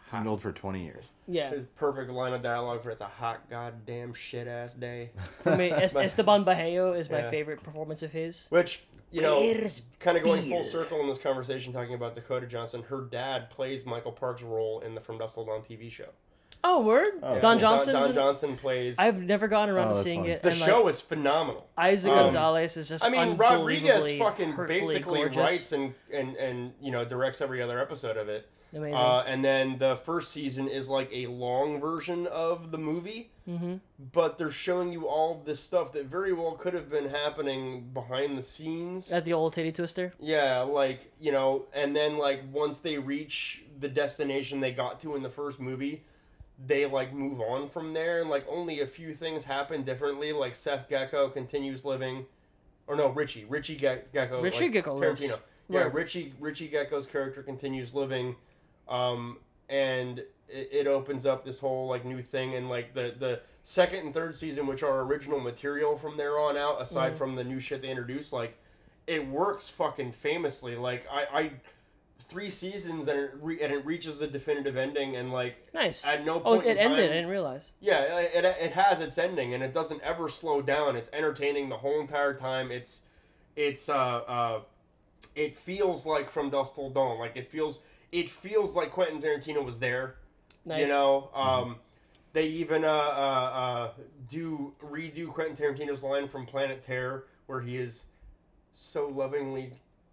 it's 0.08 0.14
a 0.14 0.18
It's 0.18 0.24
been 0.24 0.28
old 0.28 0.42
for 0.42 0.52
20 0.52 0.84
years. 0.84 1.06
Yeah, 1.28 1.50
His 1.52 1.66
perfect 1.76 2.10
line 2.10 2.34
of 2.34 2.42
dialogue 2.42 2.84
for 2.84 2.92
it's 2.92 3.02
a 3.02 3.06
hot 3.06 3.50
goddamn 3.50 4.14
shit 4.14 4.48
ass 4.48 4.74
day. 4.74 5.12
for 5.44 5.56
me, 5.56 5.70
Es- 5.72 5.94
Esteban 5.96 6.46
Vihaio 6.46 6.94
is 6.94 7.10
my 7.10 7.20
Yeah. 7.20 7.30
favorite 7.30 7.62
performance 7.64 8.02
of 8.04 8.12
his. 8.12 8.48
Which 8.50 8.82
you 9.12 9.22
know, 9.22 9.40
Where's 9.40 9.82
kind 10.00 10.18
of 10.18 10.24
going 10.24 10.50
full 10.50 10.64
circle 10.66 11.00
in 11.02 11.08
this 11.08 11.20
conversation, 11.20 11.72
talking 11.74 11.94
about 11.94 12.16
Dakota 12.16 12.46
Johnson. 12.46 12.84
Her 12.84 13.02
dad 13.02 13.50
plays 13.50 13.86
Michael 13.86 14.12
Park's 14.12 14.42
role 14.42 14.80
in 14.82 14.96
the 14.96 15.02
From 15.02 15.18
Dusk 15.18 15.36
Till 15.36 15.46
Dawn 15.46 15.62
TV 15.62 15.90
show. 15.92 16.10
Oh, 16.64 16.82
word! 16.82 17.20
Oh, 17.24 17.40
Don 17.40 17.54
cool. 17.56 17.60
Johnson's 17.60 17.94
Don, 17.94 18.10
in- 18.10 18.16
Johnson 18.16 18.58
plays. 18.58 18.96
I've 18.98 19.22
never 19.22 19.48
gotten 19.48 19.74
around 19.74 19.94
Oh, 19.94 19.98
to 19.98 20.04
seeing 20.04 20.22
funny. 20.22 20.32
it. 20.34 20.44
the 20.44 20.50
and, 20.50 20.58
show 20.58 20.84
like, 20.84 20.96
is 20.96 21.02
phenomenal. 21.02 21.68
Isaac 21.78 22.12
Um, 22.12 22.18
Gonzalez 22.18 22.76
is 22.78 22.90
just 22.90 23.04
I 23.06 23.10
mean, 23.10 23.38
Rodriguez 23.38 24.18
fucking 24.18 24.56
basically 24.68 25.20
gorgeous. 25.20 25.38
writes 25.38 25.72
and, 25.72 25.94
and 26.12 26.36
and 26.36 26.74
you 26.82 26.92
know 26.92 27.06
directs 27.06 27.40
every 27.42 27.62
other 27.62 27.80
episode 27.80 28.18
of 28.18 28.28
it. 28.28 28.50
Amazing. 28.74 28.96
Uh, 28.96 29.24
and 29.28 29.44
then 29.44 29.78
the 29.78 29.98
first 30.06 30.32
season 30.32 30.68
is 30.68 30.88
like 30.88 31.10
a 31.12 31.28
long 31.28 31.80
version 31.80 32.28
of 32.28 32.72
the 32.72 32.78
movie, 32.78 33.32
mm-hmm. 33.48 33.76
but 34.12 34.38
they're 34.38 34.52
showing 34.52 34.92
you 34.92 35.08
all 35.08 35.42
this 35.46 35.62
stuff 35.62 35.94
that 35.94 36.06
very 36.06 36.34
well 36.34 36.52
could 36.52 36.74
have 36.74 36.90
been 36.90 37.10
happening 37.10 37.90
behind 37.94 38.38
the 38.38 38.44
scenes. 38.44 39.10
At 39.10 39.26
the 39.26 39.34
old 39.34 39.54
titty 39.54 39.72
twister. 39.72 40.14
Yeah, 40.20 40.62
like, 40.62 41.12
you 41.20 41.32
know, 41.32 41.66
and 41.74 41.96
then 41.96 42.18
like 42.18 42.42
once 42.52 42.80
they 42.80 42.98
reach 42.98 43.64
the 43.80 43.88
destination 43.88 44.60
they 44.60 44.72
got 44.72 45.02
to 45.02 45.16
in 45.16 45.24
the 45.24 45.30
first 45.30 45.60
movie, 45.60 46.04
they 46.66 46.86
like 46.86 47.14
move 47.14 47.40
on 47.40 47.70
from 47.70 47.94
there 47.94 48.22
and 48.22 48.30
like 48.30 48.46
only 48.50 48.82
a 48.82 48.88
few 48.88 49.14
things 49.16 49.44
happen 49.44 49.84
differently. 49.84 50.34
Like 50.34 50.56
Seth 50.56 50.90
Gecko 50.90 51.30
continues 51.30 51.86
living 51.86 52.26
or 52.88 52.96
no, 52.96 53.10
Richie. 53.10 53.46
Richie 53.46 53.76
Ge- 53.76 54.12
Gecko. 54.14 54.42
Richie 54.42 54.66
like, 54.66 54.74
Gecko 54.74 54.96
lives. 54.96 55.22
Tarantino. 55.22 55.40
Yeah, 55.70 55.82
Right. 55.82 55.94
Richie 55.94 56.34
Richie 56.40 56.70
Gecko's 56.70 57.06
character 57.06 57.44
continues 57.44 57.94
living 57.94 58.36
um 58.90 59.38
and 59.70 60.20
it, 60.50 60.70
it 60.72 60.88
opens 60.88 61.26
up 61.26 61.44
this 61.44 61.60
whole 61.60 61.88
like 61.88 62.06
new 62.06 62.22
thing 62.22 62.56
and 62.56 62.70
like 62.70 62.94
the 62.94 63.14
the 63.20 63.40
second 63.64 64.00
and 64.00 64.14
third 64.14 64.36
season 64.36 64.66
which 64.68 64.84
are 64.84 65.02
original 65.02 65.40
material 65.40 65.98
from 65.98 66.16
there 66.18 66.40
on 66.40 66.56
out 66.58 66.82
aside 66.82 67.14
Mhm. 67.14 67.18
from 67.18 67.36
the 67.36 67.44
new 67.44 67.60
shit 67.60 67.82
they 67.82 67.90
introduced 67.90 68.32
like 68.32 68.58
it 69.08 69.26
works 69.28 69.68
fucking 69.70 70.12
famously 70.14 70.76
like 70.76 71.06
i 71.12 71.40
i 71.40 71.52
three 72.30 72.50
seasons 72.50 73.08
and 73.08 73.18
it, 73.20 73.32
re- 73.42 73.62
and 73.62 73.72
it 73.72 73.86
reaches 73.86 74.20
a 74.22 74.28
definitive 74.28 74.76
ending 74.76 75.16
and 75.16 75.32
like 75.32 75.56
Nice. 75.74 76.06
at 76.06 76.26
no 76.26 76.40
point 76.42 76.66
Oh, 76.66 76.70
it 76.70 76.76
ended. 76.78 77.06
I 77.10 77.14
didn't 77.14 77.30
realize. 77.30 77.70
yeah, 77.80 78.02
it, 78.20 78.44
it, 78.44 78.58
it 78.60 78.72
has 78.74 79.00
its 79.00 79.18
ending, 79.18 79.54
and 79.54 79.64
it 79.64 79.74
doesn't 79.74 80.02
ever 80.02 80.28
slow 80.28 80.62
down. 80.62 80.98
It's 80.98 81.10
entertaining 81.14 81.70
the 81.70 81.78
whole 81.78 82.02
entire 82.02 82.34
time. 82.34 82.70
It's, 82.70 83.00
it's, 83.56 83.88
uh, 83.88 83.94
uh, 83.96 84.62
it 85.36 85.56
feels 85.56 86.06
like 86.06 86.30
from 86.30 86.50
dusk 86.50 86.76
till 86.76 86.90
dawn. 86.90 87.18
Like 87.18 87.38
it 87.38 87.50
feels, 87.50 87.80
it 88.12 88.30
feels 88.30 88.76
like 88.76 88.92
Quentin 88.92 89.22
Tarantino 89.22 89.64
was 89.64 89.80
there. 89.80 90.16
Nice. 90.66 90.82
You 90.82 90.88
know, 90.88 91.30
um, 91.34 91.78
they 92.34 92.48
even 92.48 92.84
uh, 92.84 92.88
uh, 92.88 92.92
uh, 92.92 93.92
do 94.30 94.74
redo 94.84 95.28
Quentin 95.28 95.56
Tarantino's 95.56 96.04
line 96.04 96.28
from 96.28 96.46
Planet 96.46 96.86
Terror, 96.86 97.26
where 97.48 97.62
he 97.62 97.78
is 97.78 98.02
so 98.74 99.08
lovingly 99.08 99.72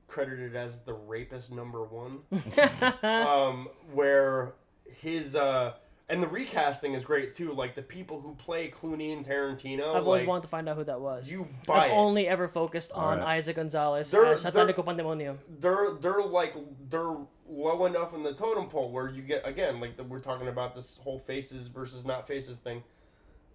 credited 0.09 0.55
as 0.55 0.72
the 0.86 0.92
rapist 0.92 1.51
number 1.51 1.82
one 1.82 2.20
um, 3.03 3.68
where 3.92 4.53
his 5.01 5.34
uh, 5.34 5.72
and 6.09 6.22
the 6.22 6.28
recasting 6.28 6.95
is 6.95 7.03
great 7.03 7.34
too. 7.34 7.53
Like 7.53 7.74
the 7.74 7.82
people 7.82 8.20
who 8.20 8.34
play 8.36 8.70
Clooney 8.70 9.12
and 9.12 9.26
Tarantino, 9.26 9.95
I've 9.95 10.05
always 10.07 10.20
like, 10.22 10.28
wanted 10.28 10.42
to 10.42 10.49
find 10.49 10.68
out 10.68 10.76
who 10.76 10.84
that 10.84 11.01
was. 11.01 11.28
you 11.30 11.49
buy 11.66 11.86
I've 11.86 11.90
it. 11.90 11.95
only 11.95 12.28
ever 12.28 12.47
focused 12.49 12.92
on 12.92 13.18
Alright. 13.18 13.38
Isaac 13.38 13.57
Gonzalez 13.57 14.11
They're- 14.11 14.26
as 14.26 14.45
Satanico 14.45 14.84
Pandemonium. 14.84 15.38
They're 15.59 15.92
they're 16.01 16.22
like 16.22 16.55
they're 16.90 17.16
low 17.49 17.84
enough 17.84 18.14
in 18.14 18.22
the 18.22 18.32
totem 18.32 18.68
pole 18.68 18.90
where 18.90 19.09
you 19.09 19.22
get 19.22 19.47
again 19.47 19.80
like 19.80 19.97
the, 19.97 20.05
we're 20.05 20.18
talking 20.18 20.49
about 20.49 20.74
this 20.74 20.99
whole 21.03 21.18
faces 21.18 21.68
versus 21.68 22.05
not 22.05 22.26
faces 22.26 22.59
thing. 22.59 22.82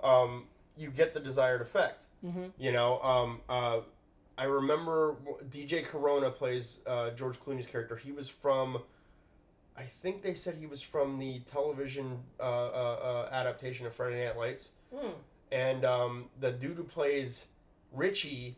Um, 0.04 0.46
you 0.78 0.90
get 0.90 1.14
the 1.14 1.20
desired 1.20 1.62
effect. 1.62 2.06
Mm-hmm. 2.26 2.46
You 2.58 2.72
know, 2.72 3.02
um, 3.02 3.42
uh, 3.50 3.80
I 4.38 4.46
remember 4.46 5.18
DJ 5.52 5.86
Cotrona 5.86 6.34
plays 6.34 6.78
uh, 6.88 7.12
George 7.12 7.40
Clooney's 7.40 7.68
character. 7.68 7.98
He 7.98 8.14
was 8.14 8.30
from, 8.30 8.82
I 9.78 9.84
think 9.84 10.22
they 10.22 10.34
said 10.34 10.56
he 10.58 10.66
was 10.66 10.82
from 10.82 11.20
the 11.20 11.42
television 11.52 12.18
uh, 12.40 12.44
uh, 12.44 13.26
uh, 13.28 13.30
adaptation 13.34 13.86
of 13.86 13.94
Friday 13.94 14.26
Night 14.26 14.38
Lights. 14.38 14.70
Hmm. 14.96 15.12
And 15.52 15.84
um, 15.84 16.26
the 16.40 16.52
dude 16.52 16.78
who 16.78 16.84
plays 16.84 17.46
Richie 17.92 18.56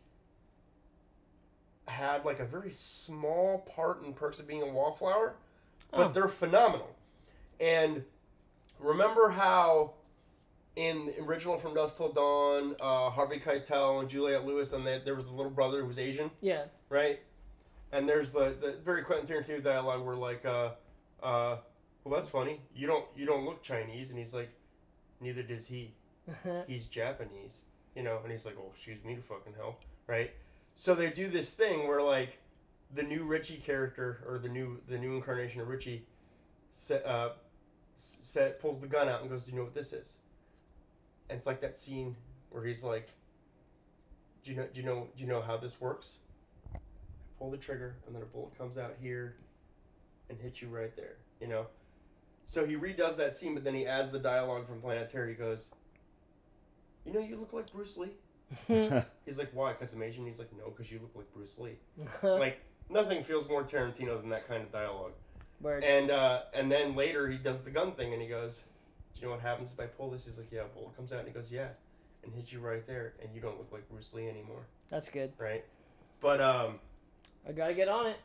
had 1.91 2.25
like 2.25 2.39
a 2.39 2.45
very 2.45 2.71
small 2.71 3.59
part 3.59 4.03
in 4.03 4.13
Perks 4.13 4.39
of 4.39 4.47
Being 4.47 4.61
a 4.63 4.67
Wallflower, 4.67 5.35
but 5.91 6.07
Oh. 6.07 6.11
they're 6.11 6.27
phenomenal. 6.29 6.95
And 7.59 8.03
remember 8.79 9.29
how 9.29 9.93
in 10.75 11.13
original 11.19 11.57
From 11.59 11.73
Dusk 11.73 11.97
Till 11.97 12.11
Dawn, 12.13 12.75
uh, 12.79 13.09
Harvey 13.09 13.39
Keitel 13.39 13.99
and 13.99 14.09
Juliette 14.09 14.45
Lewis, 14.45 14.71
and 14.71 14.87
they, 14.87 14.99
there 15.03 15.15
was 15.15 15.25
the 15.25 15.31
little 15.31 15.51
brother 15.51 15.81
who 15.81 15.87
was 15.87 15.99
Asian, 15.99 16.31
Yeah. 16.41 16.65
right? 16.89 17.19
And 17.91 18.07
there's 18.07 18.31
the, 18.31 18.55
the 18.61 18.77
very 18.85 19.03
Quentin 19.03 19.27
Tarantino 19.27 19.61
dialogue 19.61 20.05
where 20.05 20.15
like, 20.15 20.45
uh, 20.45 20.71
uh, 21.21 21.57
well, 22.03 22.15
that's 22.15 22.29
funny. 22.29 22.61
You 22.73 22.87
don't 22.87 23.05
you 23.15 23.25
don't 23.25 23.45
look 23.45 23.61
Chinese, 23.61 24.09
and 24.09 24.17
he's 24.17 24.33
like, 24.33 24.49
neither 25.19 25.43
does 25.43 25.67
he 25.67 25.93
he's 26.67 26.85
Japanese, 26.85 27.51
you 27.95 28.01
know, 28.03 28.19
and 28.23 28.31
he's 28.31 28.45
like, 28.45 28.55
oh, 28.57 28.71
excuse 28.73 29.03
me 29.03 29.13
to 29.15 29.21
fucking 29.21 29.53
hell, 29.57 29.75
right? 30.07 30.31
So 30.81 30.95
they 30.95 31.11
do 31.11 31.27
this 31.27 31.51
thing 31.51 31.87
where 31.87 32.01
like 32.01 32.39
the 32.95 33.03
new 33.03 33.23
Richie 33.23 33.61
character 33.63 34.23
or 34.27 34.39
the 34.39 34.49
new 34.49 34.81
the 34.89 34.97
new 34.97 35.15
incarnation 35.15 35.61
of 35.61 35.67
Richie, 35.67 36.07
Seth, 36.73 37.05
uh, 37.05 37.29
Seth 37.95 38.59
pulls 38.59 38.81
the 38.81 38.87
gun 38.87 39.07
out 39.07 39.21
and 39.21 39.29
goes, 39.29 39.43
do 39.43 39.51
you 39.51 39.57
know 39.57 39.63
what 39.63 39.75
this 39.75 39.93
is? 39.93 40.13
And 41.29 41.37
it's 41.37 41.45
like 41.45 41.61
that 41.61 41.77
scene 41.77 42.15
where 42.49 42.65
he's 42.65 42.81
like, 42.81 43.09
do 44.43 44.49
you 44.49 44.57
know 44.57 44.65
do 44.73 44.79
you 44.79 44.85
know 44.87 45.07
do 45.15 45.21
you 45.21 45.29
know 45.29 45.39
how 45.39 45.55
this 45.55 45.79
works? 45.79 46.13
Pull 47.37 47.51
the 47.51 47.57
trigger 47.57 47.97
and 48.07 48.15
then 48.15 48.23
a 48.23 48.25
bullet 48.25 48.57
comes 48.57 48.79
out 48.79 48.95
here, 48.99 49.35
and 50.31 50.39
hits 50.39 50.63
you 50.63 50.67
right 50.67 50.95
there, 50.95 51.17
you 51.39 51.47
know. 51.47 51.67
So 52.43 52.65
he 52.65 52.73
redoes 52.73 53.17
that 53.17 53.35
scene, 53.35 53.53
but 53.53 53.63
then 53.63 53.75
he 53.75 53.85
adds 53.85 54.11
the 54.11 54.17
dialogue 54.17 54.65
from 54.65 54.81
Planet 54.81 55.11
Terror. 55.11 55.27
He 55.27 55.35
goes, 55.35 55.67
"You 57.05 57.13
know, 57.13 57.19
you 57.19 57.35
look 57.35 57.53
like 57.53 57.71
Bruce 57.71 57.97
Lee." 57.97 58.13
He's 59.25 59.37
like, 59.37 59.49
"Why? 59.53 59.73
Because 59.73 59.93
I'm 59.93 60.03
Asian." 60.03 60.25
He's 60.25 60.39
like, 60.39 60.51
"No, 60.57 60.69
because 60.69 60.91
you 60.91 60.99
look 60.99 61.11
like 61.15 61.33
Bruce 61.33 61.57
Lee." 61.57 61.77
like 62.23 62.59
nothing 62.89 63.23
feels 63.23 63.47
more 63.47 63.63
Tarantino 63.63 64.19
than 64.19 64.29
that 64.29 64.47
kind 64.47 64.63
of 64.63 64.71
dialogue. 64.71 65.13
Word. 65.61 65.83
And 65.83 66.11
uh, 66.11 66.43
and 66.53 66.71
then 66.71 66.95
later 66.95 67.29
he 67.29 67.37
does 67.37 67.61
the 67.61 67.71
gun 67.71 67.93
thing, 67.93 68.13
and 68.13 68.21
he 68.21 68.27
goes, 68.27 68.59
"Do 69.13 69.21
you 69.21 69.27
know 69.27 69.33
what 69.33 69.41
happens 69.41 69.71
if 69.71 69.79
I 69.79 69.85
pull 69.85 70.11
this?" 70.11 70.25
He's 70.25 70.37
like, 70.37 70.51
"Yeah." 70.51 70.61
A 70.61 70.65
bullet 70.65 70.95
comes 70.95 71.11
out, 71.13 71.19
and 71.19 71.27
he 71.27 71.33
goes, 71.33 71.51
"Yeah," 71.51 71.69
and 72.23 72.33
hits 72.33 72.51
you 72.51 72.59
right 72.59 72.85
there, 72.87 73.13
and 73.21 73.33
you 73.33 73.41
don't 73.41 73.57
look 73.57 73.71
like 73.71 73.89
Bruce 73.89 74.13
Lee 74.13 74.27
anymore, 74.27 74.65
That's 74.89 75.09
good. 75.09 75.33
right? 75.37 75.63
But 76.19 76.41
um, 76.41 76.79
I 77.47 77.51
gotta 77.51 77.73
get 77.73 77.87
on 77.87 78.07
it. 78.07 78.17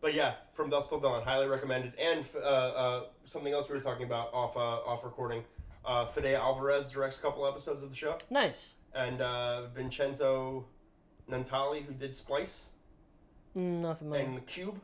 But 0.00 0.14
yeah, 0.14 0.34
from 0.52 0.70
Dusk 0.70 0.88
Till 0.88 1.00
Dawn, 1.00 1.22
highly 1.22 1.48
recommended. 1.48 1.92
And 1.98 2.24
uh, 2.34 2.38
uh, 2.38 3.04
something 3.24 3.52
else 3.52 3.68
we 3.68 3.74
were 3.74 3.82
talking 3.82 4.06
about 4.06 4.32
off 4.32 4.56
uh, 4.56 4.60
off 4.60 5.04
recording. 5.04 5.42
Uh, 5.86 6.06
Fede 6.06 6.34
Alvarez 6.34 6.90
directs 6.90 7.16
a 7.16 7.20
couple 7.20 7.46
episodes 7.46 7.82
of 7.82 7.90
the 7.90 7.96
show, 7.96 8.18
Nice. 8.28 8.74
and 8.94 9.20
uh, 9.20 9.66
Vincenzo 9.68 10.64
Natali, 11.30 11.84
who 11.84 11.92
did 11.92 12.12
Splice 12.12 12.66
Mm, 13.56 13.80
not 13.82 13.98
familiar. 13.98 14.24
and 14.24 14.46
Cube, 14.46 14.78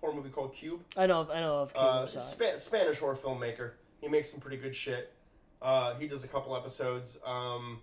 horror 0.00 0.12
movie 0.14 0.28
called 0.28 0.54
Cube. 0.54 0.80
I 0.96 1.06
know. 1.06 1.20
Of, 1.20 1.30
I 1.30 1.40
know 1.40 1.56
of. 1.60 1.72
Uh, 1.74 2.06
Spa- 2.06 2.58
Spanish 2.58 2.98
horror 2.98 3.16
filmmaker. 3.16 3.70
He 4.02 4.08
makes 4.08 4.30
some 4.30 4.40
pretty 4.40 4.56
good 4.58 4.74
shit. 4.76 5.12
Uh, 5.62 5.94
he 5.94 6.06
does 6.06 6.22
a 6.24 6.28
couple 6.28 6.54
episodes. 6.56 7.16
Um, 7.24 7.80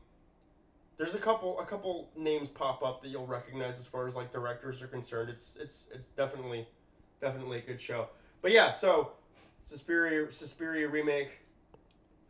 there's 0.97 1.15
a 1.15 1.19
couple 1.19 1.59
a 1.59 1.65
couple 1.65 2.09
names 2.15 2.49
pop 2.49 2.83
up 2.83 3.01
that 3.03 3.09
you'll 3.09 3.25
recognize 3.27 3.79
as 3.79 3.85
far 3.87 4.07
as 4.07 4.15
like 4.15 4.31
directors 4.31 4.81
are 4.81 4.87
concerned. 4.87 5.29
It's 5.29 5.55
it's 5.59 5.85
it's 5.93 6.07
definitely 6.07 6.67
definitely 7.21 7.59
a 7.59 7.61
good 7.61 7.79
show. 7.81 8.07
But 8.41 8.51
yeah, 8.51 8.73
so 8.73 9.11
Suspiria 9.63 10.31
Suspiria 10.31 10.87
remake. 10.87 11.39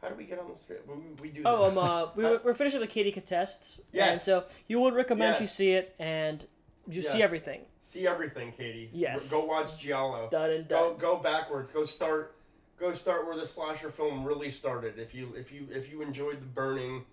How 0.07 0.13
do 0.13 0.17
we 0.17 0.23
get 0.25 0.39
on 0.39 0.47
this? 0.47 0.63
We, 0.87 0.95
we 1.21 1.29
do. 1.29 1.41
Oh, 1.43 1.65
um, 1.65 1.77
uh, 1.77 2.07
we, 2.15 2.23
we're 2.37 2.53
finishing 2.53 2.79
the 2.79 2.87
Katie 2.87 3.11
Contests. 3.11 3.79
And 3.79 3.85
Yes. 3.91 4.23
so 4.23 4.45
you 4.67 4.79
would 4.79 4.93
recommend 4.93 5.41
you 5.41 5.47
see 5.47 5.71
it 5.71 5.95
and 5.99 6.45
you 6.87 7.01
see 7.01 7.21
everything. 7.21 7.61
see 7.81 8.07
everything, 8.07 8.53
Katie. 8.53 8.89
Yes. 8.93 9.29
Go 9.29 9.45
watch 9.45 9.77
Giallo. 9.77 10.29
Done 10.31 10.51
and 10.51 10.67
go 10.69 10.95
go 10.95 11.17
backwards. 11.17 11.71
Go 11.71 11.83
start 11.83 12.35
go 12.79 12.93
start 12.93 13.25
where 13.25 13.35
the 13.35 13.45
slasher 13.45 13.91
film 13.91 14.23
really 14.23 14.49
started. 14.49 14.97
If 14.97 15.13
you 15.13 15.33
if 15.35 15.51
you 15.51 15.67
if 15.71 15.91
you 15.91 16.01
enjoyed 16.01 16.39
the 16.39 16.45
burning, 16.45 17.03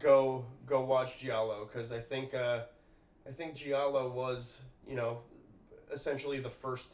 go 0.00 0.44
go 0.66 0.84
watch 0.84 1.18
Giallo 1.20 1.68
because 1.70 1.92
I 1.92 2.00
think 2.00 2.34
uh, 2.34 2.62
I 3.28 3.30
think 3.30 3.54
Giallo 3.54 4.10
was 4.10 4.56
you 4.88 4.96
know 4.96 5.18
essentially 5.92 6.40
the 6.40 6.50
first. 6.50 6.88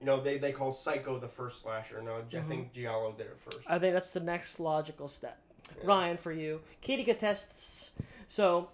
You 0.00 0.06
know 0.06 0.20
they, 0.22 0.38
they 0.38 0.52
call 0.52 0.72
Psycho 0.72 1.18
the 1.18 1.28
first 1.28 1.62
slasher. 1.62 2.00
No, 2.02 2.16
I 2.18 2.20
Mhm. 2.36 2.48
think 2.48 2.72
Giallo 2.72 3.12
did 3.12 3.26
it 3.26 3.36
first. 3.38 3.58
I 3.68 3.78
think 3.78 3.94
that's 3.94 4.10
the 4.10 4.20
next 4.20 4.60
logical 4.60 5.08
step. 5.08 5.38
Yeah. 5.76 5.86
Ryan, 5.88 6.16
for 6.16 6.32
you, 6.32 6.60
Katie 6.80 7.04
Contests. 7.04 7.90
So, 8.28 8.68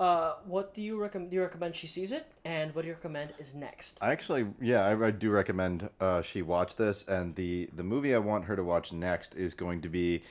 Uh, 0.00 0.36
what 0.46 0.72
do 0.72 0.80
you 0.80 0.96
recommend? 0.98 1.28
Do 1.30 1.34
you 1.36 1.42
recommend 1.42 1.76
she 1.76 1.86
sees 1.86 2.10
it, 2.10 2.24
and 2.46 2.74
what 2.74 2.80
do 2.82 2.88
you 2.88 2.94
recommend 2.94 3.34
is 3.38 3.54
next? 3.54 3.98
I 4.00 4.12
actually, 4.12 4.46
yeah, 4.58 4.86
I, 4.86 5.08
I 5.08 5.10
do 5.10 5.30
recommend 5.30 5.90
uh, 6.00 6.22
she 6.22 6.40
watch 6.40 6.76
this, 6.76 7.06
and 7.06 7.34
the 7.36 7.68
the 7.76 7.82
movie 7.84 8.14
I 8.14 8.18
want 8.18 8.46
her 8.46 8.56
to 8.56 8.64
watch 8.64 8.94
next 8.94 9.34
is 9.34 9.52
going 9.52 9.82
to 9.82 9.90
be. 9.90 10.22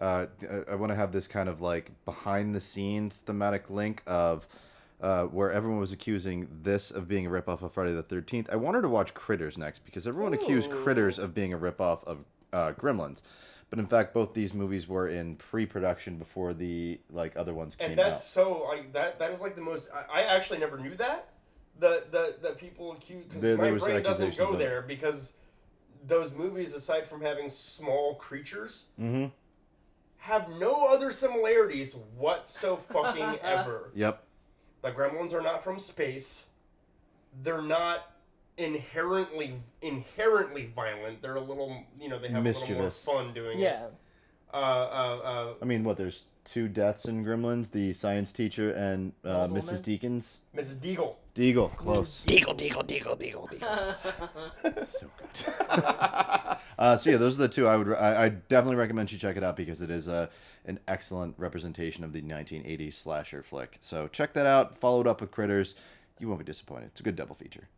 Uh, 0.00 0.26
I- 0.48 0.70
I 0.70 0.74
want 0.76 0.90
to 0.92 0.96
have 0.96 1.10
this 1.10 1.26
kind 1.26 1.48
of 1.48 1.60
like 1.60 1.90
behind 2.04 2.54
the 2.54 2.60
scenes 2.60 3.20
thematic 3.20 3.68
link 3.68 4.00
of 4.06 4.46
uh, 5.00 5.24
where 5.24 5.50
everyone 5.52 5.78
was 5.80 5.92
accusing 5.92 6.48
this 6.62 6.90
of 6.90 7.06
being 7.08 7.26
a 7.26 7.30
ripoff 7.30 7.62
of 7.62 7.72
Friday 7.72 7.92
the 7.92 8.02
Thirteenth. 8.02 8.48
I 8.50 8.56
wanted 8.56 8.82
to 8.82 8.88
watch 8.88 9.12
Critters 9.14 9.58
next 9.58 9.84
because 9.84 10.06
everyone 10.06 10.32
accused 10.34 10.70
Critters 10.70 11.18
of 11.18 11.34
being 11.34 11.52
a 11.52 11.58
ripoff 11.58 12.02
of 12.04 12.18
uh, 12.52 12.72
Gremlins, 12.72 13.20
but 13.70 13.78
in 13.78 13.86
fact 13.86 14.14
both 14.14 14.32
these 14.32 14.54
movies 14.54 14.88
were 14.88 15.08
in 15.08 15.36
pre-production 15.36 16.16
before 16.16 16.54
the 16.54 16.98
like 17.10 17.36
other 17.36 17.52
ones 17.54 17.74
came 17.76 17.86
out. 17.86 17.90
and 17.90 17.98
that's 17.98 18.20
out. 18.20 18.24
so 18.24 18.62
like 18.68 18.92
that. 18.94 19.18
That 19.18 19.30
is 19.32 19.40
like 19.40 19.54
the 19.54 19.60
most. 19.62 19.90
I, 19.92 20.20
I 20.20 20.22
actually 20.36 20.58
never 20.58 20.78
knew 20.78 20.94
that. 20.96 21.28
The 21.78 22.04
the 22.10 22.36
the 22.40 22.54
people 22.54 22.92
accuse 22.92 23.24
because 23.24 23.42
my 23.58 23.70
brain 23.72 24.02
doesn't 24.02 24.36
go 24.38 24.52
of- 24.52 24.58
there 24.58 24.80
because 24.82 25.32
those 26.06 26.32
movies, 26.32 26.72
aside 26.72 27.06
from 27.08 27.20
having 27.20 27.50
small 27.50 28.14
creatures, 28.14 28.84
Mm-hmm. 28.98 29.26
have 30.18 30.48
no 30.58 30.86
other 30.86 31.10
similarities 31.12 31.96
whatso 32.16 32.76
fucking 32.92 33.38
ever. 33.42 33.90
Yep. 33.94 34.22
The 34.82 34.92
Gremlins 34.92 35.32
are 35.32 35.40
not 35.40 35.64
from 35.64 35.78
space. 35.78 36.44
They're 37.42 37.62
not 37.62 38.12
inherently 38.56 39.54
inherently 39.82 40.70
violent. 40.74 41.22
They're 41.22 41.36
a 41.36 41.40
little, 41.40 41.84
you 42.00 42.08
know, 42.08 42.18
they 42.18 42.28
have 42.28 42.42
Mischievous. 42.42 42.68
a 42.68 42.72
little 42.72 42.82
more 42.82 43.24
fun 43.24 43.34
doing 43.34 43.58
yeah. 43.58 43.86
it. 43.86 43.94
Uh, 44.52 44.56
uh, 44.56 44.60
uh, 44.60 45.54
I 45.60 45.64
mean, 45.64 45.84
what? 45.84 45.96
There's 45.96 46.24
two 46.44 46.68
deaths 46.68 47.04
in 47.04 47.24
Gremlins: 47.24 47.70
the 47.70 47.92
science 47.92 48.32
teacher 48.32 48.70
and 48.72 49.12
uh, 49.24 49.48
Mrs. 49.48 49.50
woman? 49.50 49.82
Deakins. 49.82 50.24
Mrs. 50.56 50.76
Deagle. 50.76 51.16
Deagle, 51.36 51.76
close. 51.76 52.22
Deagle, 52.26 52.56
deagle, 52.56 52.82
deagle, 52.82 53.20
deagle, 53.20 53.46
deagle. 53.50 54.86
so 54.86 55.06
good. 55.18 55.54
uh, 56.78 56.96
so 56.96 57.10
yeah, 57.10 57.18
those 57.18 57.38
are 57.38 57.42
the 57.42 57.48
two 57.48 57.66
I 57.66 57.76
would. 57.76 57.92
I, 57.92 58.24
I 58.24 58.28
definitely 58.30 58.76
recommend 58.76 59.12
you 59.12 59.18
check 59.18 59.36
it 59.36 59.44
out 59.44 59.54
because 59.54 59.82
it 59.82 59.90
is 59.90 60.08
a 60.08 60.30
an 60.64 60.80
excellent 60.88 61.34
representation 61.36 62.04
of 62.04 62.14
the 62.14 62.22
1980s 62.22 62.94
slasher 62.94 63.42
flick. 63.42 63.76
So 63.80 64.08
check 64.08 64.32
that 64.32 64.46
out. 64.46 64.78
Follow 64.78 65.02
it 65.02 65.06
up 65.06 65.20
with 65.20 65.30
Critters. 65.30 65.74
You 66.18 66.26
won't 66.26 66.38
be 66.38 66.44
disappointed. 66.46 66.86
It's 66.86 67.00
a 67.00 67.02
good 67.02 67.16
double 67.16 67.34
feature. 67.34 67.68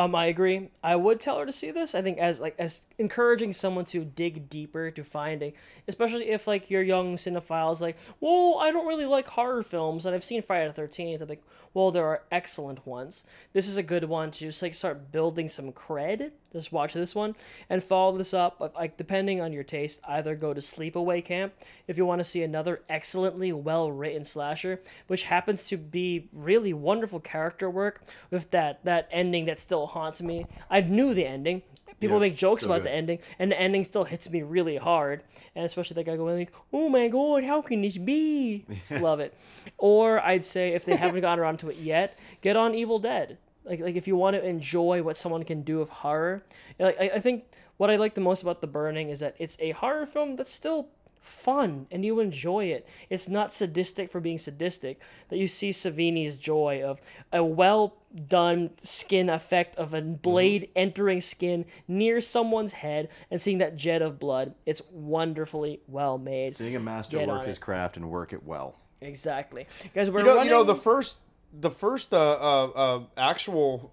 Um, 0.00 0.14
I 0.14 0.26
agree. 0.26 0.70
I 0.82 0.96
would 0.96 1.20
tell 1.20 1.38
her 1.38 1.44
to 1.44 1.52
see 1.52 1.70
this. 1.70 1.94
I 1.94 2.00
think 2.00 2.16
as 2.16 2.40
like 2.40 2.54
as 2.58 2.80
encouraging 2.98 3.52
someone 3.52 3.84
to 3.86 4.02
dig 4.02 4.48
deeper 4.48 4.90
to 4.90 5.04
finding, 5.04 5.52
especially 5.88 6.30
if 6.30 6.46
like 6.46 6.70
your 6.70 6.82
young 6.82 7.16
cinephiles 7.16 7.82
like, 7.82 7.98
well, 8.18 8.58
I 8.60 8.72
don't 8.72 8.86
really 8.86 9.04
like 9.04 9.28
horror 9.28 9.62
films, 9.62 10.06
and 10.06 10.14
I've 10.14 10.24
seen 10.24 10.40
Friday 10.40 10.68
the 10.68 10.72
Thirteenth. 10.72 11.20
I'm 11.20 11.28
like, 11.28 11.42
well, 11.74 11.90
there 11.90 12.06
are 12.06 12.22
excellent 12.32 12.86
ones. 12.86 13.26
This 13.52 13.68
is 13.68 13.76
a 13.76 13.82
good 13.82 14.04
one 14.04 14.30
to 14.30 14.38
just 14.38 14.62
like 14.62 14.74
start 14.74 15.12
building 15.12 15.50
some 15.50 15.70
cred. 15.72 16.30
Just 16.52 16.72
watch 16.72 16.92
this 16.94 17.14
one 17.14 17.36
and 17.68 17.82
follow 17.82 18.16
this 18.16 18.34
up. 18.34 18.60
Like- 18.60 18.74
Like 18.74 18.96
depending 18.96 19.40
on 19.40 19.52
your 19.52 19.62
taste, 19.64 20.00
either 20.08 20.34
go 20.34 20.52
to 20.54 20.60
Sleepaway 20.60 21.24
Camp 21.24 21.52
if 21.86 21.96
you 21.96 22.04
want 22.06 22.18
to 22.20 22.24
see 22.24 22.42
another 22.42 22.82
excellently 22.88 23.52
well 23.52 23.90
written 23.92 24.24
slasher, 24.24 24.80
which 25.06 25.24
happens 25.24 25.66
to 25.68 25.76
be 25.76 26.28
really 26.32 26.72
wonderful 26.72 27.20
character 27.20 27.68
work 27.70 28.02
with 28.30 28.50
that 28.50 28.84
that 28.84 29.08
ending 29.12 29.44
that 29.46 29.58
still 29.58 29.86
haunts 29.86 30.20
me. 30.22 30.46
I 30.70 30.80
knew 30.80 31.14
the 31.14 31.26
ending. 31.26 31.62
People 32.00 32.16
Yeah, 32.16 32.20
make 32.20 32.36
jokes 32.36 32.64
about 32.64 32.76
good. 32.76 32.84
the 32.86 32.92
ending, 32.92 33.18
and 33.38 33.52
the 33.52 33.60
ending 33.60 33.84
still 33.84 34.04
hits 34.04 34.30
me 34.30 34.40
really 34.40 34.78
hard. 34.78 35.22
And 35.54 35.66
especially 35.66 35.96
that 35.96 36.04
guy 36.06 36.16
going 36.16 36.38
like, 36.38 36.52
"Oh 36.72 36.88
my 36.88 37.08
god, 37.08 37.44
how 37.44 37.60
can 37.60 37.82
this 37.82 37.98
be?" 37.98 38.64
Just 38.70 38.92
love 39.02 39.20
it. 39.20 39.34
Or 39.76 40.18
I'd 40.20 40.42
say 40.44 40.70
if 40.72 40.86
they 40.86 40.96
haven't 40.96 41.20
gotten 41.20 41.38
around 41.40 41.58
to 41.58 41.68
it 41.68 41.76
yet, 41.76 42.18
get 42.40 42.56
on 42.56 42.74
Evil 42.74 42.98
Dead. 42.98 43.36
Like 43.64 43.80
like 43.80 43.96
if 43.96 44.06
you 44.08 44.16
want 44.16 44.36
to 44.36 44.44
enjoy 44.44 45.02
what 45.02 45.16
someone 45.16 45.44
can 45.44 45.62
do 45.62 45.78
with 45.78 45.90
horror, 45.90 46.42
like 46.78 47.00
I, 47.00 47.10
I 47.14 47.20
think 47.20 47.44
what 47.76 47.90
I 47.90 47.96
like 47.96 48.14
the 48.14 48.20
most 48.20 48.42
about 48.42 48.60
The 48.60 48.66
Burning 48.66 49.10
is 49.10 49.20
that 49.20 49.34
it's 49.38 49.56
a 49.60 49.70
horror 49.72 50.06
film 50.06 50.36
that's 50.36 50.52
still 50.52 50.88
fun 51.20 51.86
and 51.90 52.04
you 52.04 52.20
enjoy 52.20 52.66
it. 52.66 52.86
It's 53.08 53.28
not 53.28 53.52
sadistic 53.52 54.10
for 54.10 54.20
being 54.20 54.38
sadistic. 54.38 55.00
That 55.28 55.38
you 55.38 55.46
see 55.46 55.70
Savini's 55.70 56.36
joy 56.36 56.82
of 56.82 57.00
a 57.32 57.44
well 57.44 57.96
done 58.28 58.70
skin 58.78 59.28
effect 59.28 59.76
of 59.76 59.94
a 59.94 60.00
mm-hmm. 60.00 60.14
blade 60.14 60.70
entering 60.74 61.20
skin 61.20 61.64
near 61.86 62.20
someone's 62.20 62.72
head 62.72 63.08
and 63.30 63.40
seeing 63.40 63.58
that 63.58 63.76
jet 63.76 64.02
of 64.02 64.18
blood. 64.18 64.54
It's 64.66 64.82
wonderfully 64.90 65.80
well 65.86 66.18
made. 66.18 66.54
Seeing 66.54 66.76
a 66.76 66.80
master 66.80 67.18
Get 67.18 67.28
work 67.28 67.46
his 67.46 67.56
it. 67.56 67.60
craft 67.60 67.96
and 67.96 68.10
work 68.10 68.32
it 68.32 68.44
well. 68.44 68.76
Exactly. 69.00 69.66
Guys, 69.94 70.10
we're 70.10 70.20
You 70.20 70.26
know, 70.26 70.34
running 70.36 70.44
you 70.46 70.50
know 70.50 70.64
the 70.64 70.76
first, 70.76 71.16
the 71.52 71.70
first 71.70 72.12
uh, 72.12 72.16
uh, 72.16 72.64
uh, 72.74 73.02
actual, 73.16 73.92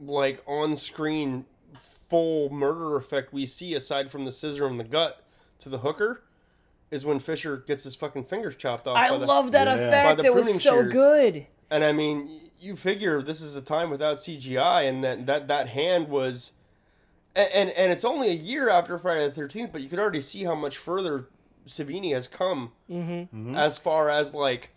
like 0.00 0.42
on 0.46 0.76
screen, 0.76 1.44
full 2.08 2.50
murder 2.50 2.96
effect 2.96 3.32
we 3.32 3.44
see 3.46 3.74
aside 3.74 4.10
from 4.10 4.24
the 4.24 4.32
scissor 4.32 4.66
in 4.66 4.78
the 4.78 4.84
gut 4.84 5.24
to 5.60 5.68
the 5.68 5.78
hooker, 5.78 6.22
is 6.90 7.04
when 7.04 7.20
Fisher 7.20 7.58
gets 7.58 7.84
his 7.84 7.94
fucking 7.94 8.24
fingers 8.24 8.54
chopped 8.56 8.86
off. 8.86 8.96
I 8.96 9.16
the- 9.16 9.26
love 9.26 9.52
that 9.52 9.66
Yeah. 9.66 9.74
Effect. 9.74 10.18
the 10.22 10.24
It 10.26 10.34
was 10.34 10.62
so 10.62 10.76
shears. 10.80 10.92
good. 10.92 11.46
And 11.70 11.84
I 11.84 11.92
mean, 11.92 12.50
you 12.58 12.76
figure 12.76 13.20
this 13.22 13.42
is 13.42 13.54
a 13.56 13.60
time 13.62 13.90
without 13.90 14.18
CGI, 14.20 14.82
and 14.88 15.04
that 15.04 15.26
that 15.26 15.48
that 15.48 15.68
hand 15.68 16.08
was, 16.08 16.52
and 17.34 17.50
and, 17.52 17.70
and 17.70 17.92
it's 17.92 18.04
only 18.04 18.28
a 18.30 18.34
year 18.34 18.68
after 18.70 18.98
Friday 18.98 19.26
the 19.28 19.34
Thirteenth, 19.34 19.70
but 19.72 19.82
you 19.82 19.88
could 19.90 19.98
already 19.98 20.22
see 20.22 20.44
how 20.44 20.54
much 20.54 20.78
further 20.78 21.26
Savini 21.68 22.14
has 22.14 22.26
come 22.26 22.72
Mm-hmm. 22.90 23.54
as 23.54 23.78
far 23.78 24.08
as 24.08 24.32
like, 24.32 24.70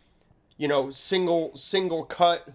you 0.62 0.68
know, 0.68 0.92
single 0.92 1.58
single 1.58 2.04
cut, 2.06 2.48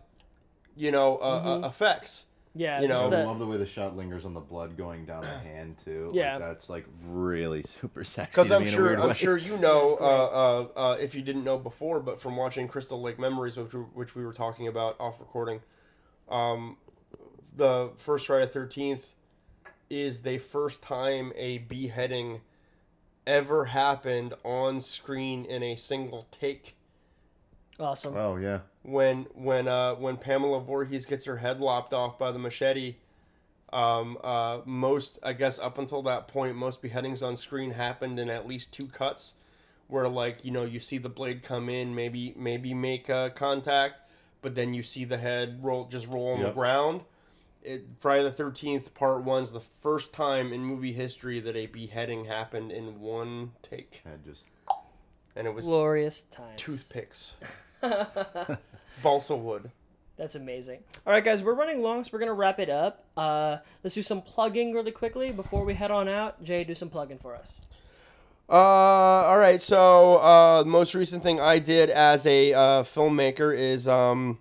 you 0.76 0.92
know, 0.92 1.16
uh, 1.18 1.40
Mm-hmm. 1.42 1.64
uh, 1.64 1.68
effects. 1.68 2.22
Yeah, 2.54 2.80
You 2.80 2.86
just 2.88 3.02
know, 3.02 3.08
I 3.08 3.20
the- 3.20 3.26
love 3.26 3.38
the 3.40 3.46
way 3.46 3.56
the 3.56 3.66
shot 3.66 3.96
lingers 3.96 4.24
on 4.24 4.32
the 4.32 4.40
blood 4.40 4.76
going 4.76 5.04
down 5.06 5.22
the 5.22 5.38
hand 5.50 5.76
too. 5.84 6.10
Yeah. 6.14 6.36
like, 6.36 6.46
that's 6.46 6.70
like 6.70 6.86
really 7.04 7.62
super 7.64 8.04
sexy. 8.04 8.40
Because 8.40 8.52
I'm 8.52 8.62
me 8.62 8.70
sure 8.70 8.94
I'm 8.98 9.08
way. 9.08 9.14
sure 9.14 9.36
you 9.36 9.56
know 9.58 9.96
uh, 10.00 10.68
uh, 10.76 10.78
uh, 10.80 10.96
if 11.00 11.14
you 11.16 11.20
didn't 11.22 11.42
know 11.42 11.58
before, 11.58 11.98
but 11.98 12.22
from 12.22 12.36
watching 12.36 12.68
Crystal 12.68 13.02
Lake 13.02 13.18
Memories, 13.18 13.56
which 13.56 13.72
we, 13.74 13.80
which 13.80 14.14
we 14.14 14.24
were 14.24 14.32
talking 14.32 14.68
about 14.68 14.94
off 15.00 15.18
recording, 15.18 15.60
um, 16.30 16.76
the 17.56 17.90
first 17.98 18.26
Friday 18.28 18.46
the 18.46 18.52
Thirteenth 18.52 19.06
is 19.90 20.22
the 20.22 20.38
first 20.38 20.80
time 20.82 21.32
a 21.36 21.58
beheading 21.58 22.40
ever 23.26 23.64
happened 23.66 24.32
on 24.44 24.80
screen 24.80 25.44
in 25.44 25.62
a 25.64 25.74
single 25.76 26.26
take. 26.30 26.74
Awesome. 27.78 28.16
Oh 28.16 28.36
yeah. 28.36 28.60
When 28.82 29.26
when 29.34 29.68
uh, 29.68 29.94
when 29.94 30.16
Pamela 30.16 30.60
Voorhees 30.60 31.06
gets 31.06 31.24
her 31.24 31.36
head 31.38 31.60
lopped 31.60 31.92
off 31.92 32.18
by 32.18 32.30
the 32.32 32.38
machete, 32.38 32.96
um, 33.72 34.18
uh, 34.22 34.60
most 34.64 35.18
I 35.22 35.32
guess 35.32 35.58
up 35.58 35.78
until 35.78 36.02
that 36.02 36.28
point, 36.28 36.56
most 36.56 36.80
beheadings 36.82 37.22
on 37.22 37.36
screen 37.36 37.72
happened 37.72 38.18
in 38.18 38.30
at 38.30 38.46
least 38.46 38.72
two 38.72 38.86
cuts, 38.86 39.32
where 39.88 40.08
like 40.08 40.44
you 40.44 40.50
know 40.50 40.64
you 40.64 40.80
see 40.80 40.98
the 40.98 41.08
blade 41.08 41.42
come 41.42 41.68
in, 41.68 41.94
maybe 41.94 42.32
maybe 42.36 42.72
make 42.74 43.10
uh, 43.10 43.30
contact, 43.30 43.96
but 44.42 44.54
then 44.54 44.72
you 44.74 44.82
see 44.82 45.04
the 45.04 45.18
head 45.18 45.58
roll 45.62 45.86
just 45.86 46.06
roll 46.06 46.34
on 46.34 46.42
the 46.42 46.50
ground. 46.50 47.02
It, 47.62 47.84
Friday 47.98 48.22
the 48.22 48.30
Thirteenth 48.30 48.94
Part 48.94 49.24
One's 49.24 49.50
the 49.50 49.62
first 49.82 50.12
time 50.12 50.52
in 50.52 50.64
movie 50.64 50.92
history 50.92 51.40
that 51.40 51.56
a 51.56 51.66
beheading 51.66 52.26
happened 52.26 52.70
in 52.70 53.00
one 53.00 53.52
take, 53.68 54.02
And 54.04 54.24
just 54.24 54.44
and 55.34 55.48
it 55.48 55.50
was 55.54 55.64
Glorious 55.66 56.22
times. 56.22 56.52
toothpicks, 56.56 57.32
balsa 59.02 59.36
wood. 59.36 59.70
That's 60.16 60.34
amazing. 60.34 60.80
All 61.06 61.12
right, 61.12 61.22
guys, 61.22 61.42
we're 61.42 61.54
running 61.54 61.82
long, 61.82 62.02
so 62.02 62.10
we're 62.12 62.20
gonna 62.20 62.32
wrap 62.32 62.58
it 62.58 62.70
up. 62.70 63.04
Uh, 63.16 63.58
let's 63.84 63.94
do 63.94 64.02
some 64.02 64.22
plugging 64.22 64.72
really 64.72 64.92
quickly 64.92 65.30
before 65.30 65.64
we 65.64 65.74
head 65.74 65.90
on 65.90 66.08
out. 66.08 66.42
Jay, 66.42 66.64
do 66.64 66.74
some 66.74 66.88
plugging 66.88 67.18
for 67.18 67.36
us. 67.36 67.60
Uh, 68.48 68.52
all 68.52 69.38
right. 69.38 69.60
So, 69.60 70.16
uh, 70.16 70.62
the 70.62 70.68
most 70.68 70.94
recent 70.94 71.22
thing 71.22 71.40
I 71.40 71.58
did 71.58 71.90
as 71.90 72.24
a 72.26 72.54
uh, 72.54 72.60
filmmaker 72.84 73.56
is 73.56 73.86
um, 73.88 74.38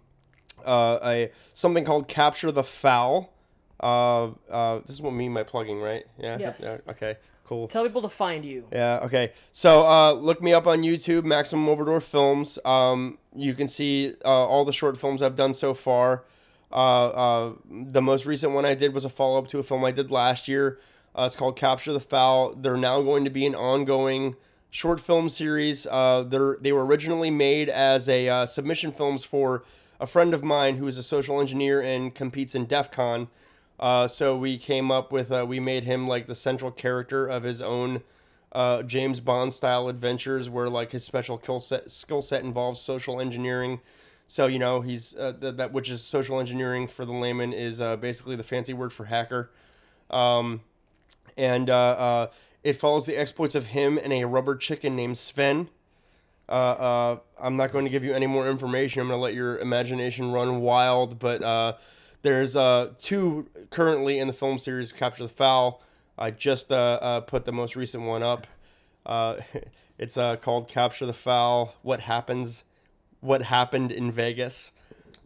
uh, 0.65 0.99
a 1.03 1.31
something 1.53 1.83
called 1.83 2.07
Capture 2.07 2.51
the 2.51 2.63
Foul. 2.63 3.33
Uh, 3.81 4.27
uh, 4.49 4.79
this 4.85 4.95
is 4.95 5.01
what 5.01 5.11
me 5.11 5.25
and 5.25 5.33
my 5.33 5.43
plugging, 5.43 5.81
right? 5.81 6.05
Yeah. 6.17 6.37
Yes. 6.39 6.59
Yeah, 6.61 6.77
okay. 6.89 7.17
Cool. 7.45 7.67
Tell 7.67 7.83
people 7.83 8.01
to 8.01 8.09
find 8.09 8.43
you. 8.43 8.65
Yeah. 8.71 9.01
Okay. 9.03 9.31
So 9.53 9.85
uh, 9.85 10.13
look 10.13 10.41
me 10.41 10.53
up 10.53 10.65
on 10.65 10.81
YouTube, 10.81 11.25
Maximum 11.25 11.67
Overdore 11.67 12.01
Films. 12.01 12.57
Um, 12.65 13.19
you 13.35 13.53
can 13.53 13.67
see 13.67 14.13
uh, 14.25 14.27
all 14.27 14.65
the 14.65 14.73
short 14.73 14.99
films 14.99 15.21
I've 15.21 15.35
done 15.35 15.53
so 15.53 15.73
far. 15.73 16.23
Uh, 16.71 17.05
uh, 17.07 17.53
the 17.69 18.01
most 18.01 18.25
recent 18.25 18.53
one 18.53 18.65
I 18.65 18.73
did 18.73 18.93
was 18.93 19.05
a 19.05 19.09
follow 19.09 19.37
up 19.37 19.47
to 19.49 19.59
a 19.59 19.63
film 19.63 19.85
I 19.85 19.91
did 19.91 20.09
last 20.09 20.47
year. 20.47 20.79
Uh, 21.15 21.23
it's 21.25 21.35
called 21.35 21.55
Capture 21.55 21.93
the 21.93 21.99
Foul. 21.99 22.55
They're 22.55 22.77
now 22.77 23.01
going 23.01 23.23
to 23.23 23.29
be 23.29 23.45
an 23.45 23.55
ongoing 23.55 24.35
short 24.71 24.99
film 24.99 25.29
series. 25.29 25.85
Uh, 25.85 26.25
they're 26.27 26.57
they 26.59 26.71
were 26.71 26.85
originally 26.85 27.31
made 27.31 27.69
as 27.69 28.09
a 28.09 28.27
uh, 28.27 28.45
submission 28.45 28.91
films 28.91 29.23
for 29.23 29.63
a 29.99 30.07
friend 30.07 30.33
of 30.33 30.43
mine 30.43 30.75
who 30.75 30.87
is 30.87 30.97
a 30.97 31.03
social 31.03 31.39
engineer 31.39 31.81
and 31.81 32.13
competes 32.13 32.55
in 32.55 32.65
DEF 32.65 32.91
CON. 32.91 33.29
Uh, 33.79 34.07
so 34.07 34.37
we 34.37 34.57
came 34.57 34.91
up 34.91 35.11
with 35.11 35.31
uh, 35.31 35.45
we 35.47 35.59
made 35.59 35.83
him 35.83 36.07
like 36.07 36.27
the 36.27 36.35
central 36.35 36.71
character 36.71 37.27
of 37.27 37.43
his 37.43 37.61
own 37.61 38.01
uh, 38.53 38.81
James 38.83 39.19
Bond 39.19 39.51
style 39.51 39.89
adventures 39.89 40.49
where 40.49 40.69
like 40.69 40.91
his 40.91 41.03
special 41.03 41.37
set 41.59 41.91
skill 41.91 42.21
set 42.21 42.43
involves 42.43 42.79
social 42.79 43.19
engineering. 43.19 43.81
So 44.27 44.47
you 44.47 44.59
know 44.59 44.79
he's 44.79 45.13
uh, 45.15 45.33
th- 45.39 45.57
that 45.57 45.73
which 45.73 45.89
is 45.89 46.01
social 46.01 46.39
engineering 46.39 46.87
for 46.87 47.05
the 47.05 47.11
layman 47.11 47.51
is 47.51 47.81
uh, 47.81 47.97
basically 47.97 48.37
the 48.37 48.43
fancy 48.43 48.73
word 48.73 48.93
for 48.93 49.03
hacker. 49.03 49.51
Um, 50.09 50.61
and 51.35 51.69
uh, 51.69 52.29
it 52.63 52.79
follows 52.79 53.05
the 53.05 53.17
exploits 53.17 53.55
of 53.55 53.65
him 53.65 53.97
and 53.97 54.13
a 54.13 54.23
rubber 54.23 54.55
chicken 54.55 54.95
named 54.95 55.17
Sven. 55.17 55.69
I'm 56.47 57.57
not 57.57 57.73
going 57.73 57.83
to 57.83 57.91
give 57.91 58.05
you 58.05 58.13
any 58.13 58.27
more 58.27 58.49
information. 58.49 59.01
I'm 59.01 59.09
going 59.09 59.17
to 59.17 59.21
let 59.21 59.33
your 59.33 59.57
imagination 59.57 60.31
run 60.31 60.61
wild. 60.61 61.19
But 61.19 61.77
there's 62.25 62.55
uh, 62.55 62.89
two 62.97 63.47
currently 63.69 64.17
in 64.17 64.25
the 64.25 64.33
film 64.33 64.57
series, 64.57 64.91
Capture 64.91 65.23
the 65.23 65.29
Foul. 65.29 65.83
I 66.17 66.31
just 66.31 66.71
uh, 66.71 66.97
uh, 66.99 67.21
put 67.21 67.45
the 67.45 67.51
most 67.51 67.75
recent 67.75 68.03
one 68.03 68.23
up. 68.23 68.47
Uh, 69.05 69.35
it's 69.99 70.17
uh, 70.17 70.35
called 70.37 70.67
Capture 70.67 71.05
the 71.05 71.13
Foul. 71.13 71.75
What 71.83 71.99
happens? 71.99 72.63
What 73.21 73.43
happened 73.43 73.91
in 73.91 74.11
Vegas? 74.11 74.71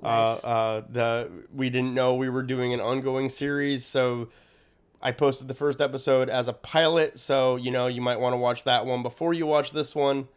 Nice. 0.03 0.43
Uh, 0.43 0.47
uh, 0.47 0.81
the 0.89 1.31
we 1.55 1.69
didn't 1.69 1.93
know 1.93 2.15
we 2.15 2.27
were 2.27 2.43
doing 2.43 2.73
an 2.73 2.81
ongoing 2.81 3.29
series, 3.29 3.85
so 3.85 4.27
I 5.01 5.13
posted 5.13 5.47
the 5.47 5.53
first 5.53 5.79
episode 5.79 6.27
as 6.27 6.49
a 6.49 6.53
pilot. 6.53 7.17
So 7.17 7.55
you 7.55 7.71
know 7.71 7.87
you 7.87 8.01
might 8.01 8.19
want 8.19 8.33
to 8.33 8.37
watch 8.37 8.65
that 8.65 8.85
one 8.85 9.03
before 9.03 9.33
you 9.33 9.45
watch 9.45 9.71
this 9.71 9.95
one. 9.95 10.27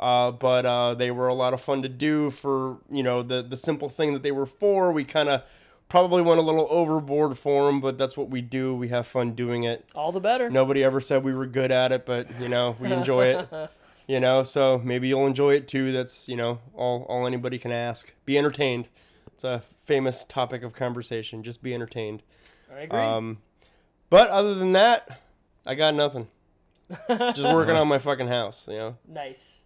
Uh, 0.00 0.30
but 0.30 0.64
uh, 0.64 0.94
they 0.94 1.10
were 1.10 1.28
a 1.28 1.34
lot 1.34 1.52
of 1.52 1.60
fun 1.60 1.82
to 1.82 1.88
do 1.90 2.30
for 2.30 2.78
you 2.90 3.02
know 3.02 3.22
the 3.22 3.42
the 3.42 3.56
simple 3.56 3.90
thing 3.90 4.14
that 4.14 4.22
they 4.22 4.32
were 4.32 4.46
for. 4.46 4.92
We 4.92 5.04
kind 5.04 5.28
of 5.28 5.42
probably 5.88 6.22
went 6.22 6.38
a 6.38 6.42
little 6.42 6.66
overboard 6.70 7.38
for 7.38 7.66
them, 7.66 7.80
but 7.80 7.98
that's 7.98 8.16
what 8.16 8.28
we 8.30 8.40
do. 8.42 8.74
We 8.74 8.88
have 8.88 9.06
fun 9.06 9.32
doing 9.34 9.64
it. 9.64 9.88
All 9.94 10.12
the 10.12 10.20
better. 10.20 10.50
Nobody 10.50 10.82
ever 10.84 11.00
said 11.00 11.24
we 11.24 11.34
were 11.34 11.46
good 11.46 11.70
at 11.70 11.92
it, 11.92 12.06
but 12.06 12.28
you 12.40 12.48
know 12.48 12.76
we 12.80 12.92
enjoy 12.92 13.26
it. 13.26 13.70
You 14.08 14.20
know, 14.20 14.44
so 14.44 14.80
maybe 14.84 15.08
you'll 15.08 15.26
enjoy 15.26 15.54
it 15.54 15.66
too. 15.66 15.90
That's 15.90 16.28
you 16.28 16.36
know 16.36 16.60
all 16.76 17.04
all 17.08 17.26
anybody 17.26 17.58
can 17.58 17.72
ask. 17.72 18.12
Be 18.24 18.38
entertained. 18.38 18.86
It's 19.34 19.42
a 19.42 19.64
famous 19.84 20.24
topic 20.28 20.62
of 20.62 20.72
conversation. 20.74 21.42
Just 21.42 21.60
be 21.60 21.74
entertained. 21.74 22.22
I 22.72 22.82
agree. 22.82 23.00
Um, 23.00 23.38
but 24.08 24.30
other 24.30 24.54
than 24.54 24.72
that, 24.74 25.22
I 25.66 25.74
got 25.74 25.94
nothing. 25.94 26.28
Just 27.08 27.42
working 27.42 27.74
on 27.74 27.88
my 27.88 27.98
fucking 27.98 28.28
house. 28.28 28.64
You 28.68 28.74
know. 28.74 28.96
nice. 29.08 29.62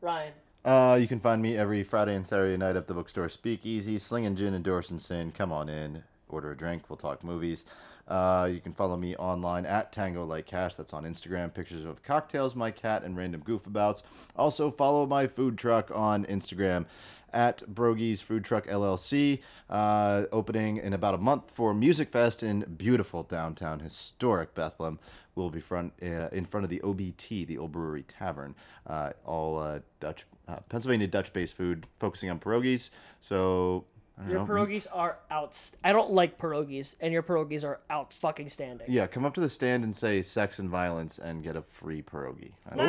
Ryan. 0.00 0.32
Uh, 0.64 0.96
you 1.00 1.08
can 1.08 1.18
find 1.18 1.42
me 1.42 1.56
every 1.56 1.82
Friday 1.82 2.14
and 2.14 2.26
Saturday 2.26 2.56
night 2.56 2.76
at 2.76 2.86
the 2.86 2.94
bookstore 2.94 3.28
Speakeasy, 3.28 3.98
slinging 3.98 4.36
gin 4.36 4.54
and 4.54 4.64
Dorson 4.64 5.00
Sin. 5.00 5.32
Come 5.32 5.50
on 5.50 5.68
in, 5.68 6.02
order 6.28 6.52
a 6.52 6.56
drink, 6.56 6.84
we'll 6.88 6.96
talk 6.96 7.24
movies. 7.24 7.64
Uh, 8.06 8.48
you 8.52 8.60
can 8.60 8.72
follow 8.72 8.96
me 8.96 9.16
online 9.16 9.66
at 9.66 9.90
Tango 9.92 10.24
Like 10.24 10.46
Cash. 10.46 10.76
That's 10.76 10.92
on 10.92 11.04
Instagram. 11.04 11.52
Pictures 11.52 11.84
of 11.84 12.02
cocktails, 12.02 12.54
my 12.54 12.70
cat, 12.70 13.02
and 13.04 13.16
random 13.16 13.42
goofabouts. 13.42 14.02
Also, 14.36 14.70
follow 14.70 15.06
my 15.06 15.26
food 15.26 15.56
truck 15.56 15.90
on 15.92 16.24
Instagram 16.26 16.84
at 17.32 17.66
Brogy's 17.66 18.20
Food 18.20 18.44
Truck 18.44 18.66
LLC. 18.66 19.40
Uh, 19.70 20.24
opening 20.32 20.76
in 20.76 20.92
about 20.92 21.14
a 21.14 21.18
month 21.18 21.50
for 21.54 21.74
Musikfest 21.74 22.42
in 22.42 22.60
beautiful 22.76 23.22
downtown 23.22 23.80
historic 23.80 24.54
Bethlehem. 24.54 24.98
We'll 25.34 25.50
be 25.50 25.60
front 25.60 25.92
uh, 26.02 26.28
in 26.32 26.44
front 26.44 26.64
of 26.64 26.70
the 26.70 26.80
OBT, 26.80 27.46
the 27.46 27.58
Old 27.58 27.72
Brewery 27.72 28.04
Tavern. 28.04 28.54
Uh, 28.86 29.12
all 29.24 29.58
uh, 29.58 29.80
Dutch, 30.00 30.26
uh, 30.48 30.56
Pennsylvania 30.68 31.06
Dutch-based 31.06 31.56
food, 31.56 31.86
focusing 31.98 32.28
on 32.28 32.38
pierogies. 32.38 32.90
So 33.20 33.84
Your 34.28 34.40
know. 34.40 34.46
pierogies 34.46 34.86
are 34.92 35.16
out. 35.30 35.58
I 35.82 35.92
don't 35.92 36.12
like 36.12 36.38
pierogies, 36.38 36.94
and 37.00 37.12
your 37.12 37.22
pierogies 37.22 37.64
are 37.64 37.80
out 37.90 38.12
fucking 38.12 38.48
standing. 38.50 38.86
Yeah, 38.88 39.06
come 39.06 39.24
up 39.24 39.34
to 39.34 39.40
the 39.40 39.48
stand 39.48 39.84
and 39.84 39.96
say 39.96 40.22
sex 40.22 40.58
and 40.58 40.68
violence 40.70 41.18
and 41.18 41.42
get 41.42 41.56
a 41.56 41.62
free 41.62 42.02
pierogi. 42.02 42.52
I 42.70 42.76
don't- 42.76 42.86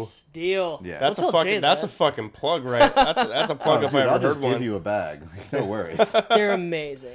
Nice 0.00 0.22
deal. 0.32 0.80
Yeah. 0.84 0.98
That's 0.98 1.16
Don't 1.18 1.28
a 1.28 1.32
tell 1.32 1.40
fucking 1.40 1.52
Jay 1.54 1.58
that's 1.60 1.82
that. 1.82 1.90
a 1.90 1.94
fucking 1.94 2.30
plug, 2.30 2.64
right? 2.64 2.94
That's 2.94 3.20
a, 3.20 3.24
that's 3.24 3.50
a 3.50 3.54
plug 3.64 3.82
Oh, 3.82 3.86
if 3.86 3.92
dude, 3.92 4.00
I 4.00 4.04
I'll 4.06 4.14
ever 4.16 4.22
just 4.28 4.34
heard 4.36 4.42
give 4.42 4.52
one. 4.54 4.62
you 4.62 4.76
a 4.76 4.80
bag. 4.80 5.22
Like, 5.36 5.52
no 5.52 5.64
worries. 5.64 6.12
They're 6.28 6.52
amazing. 6.52 7.12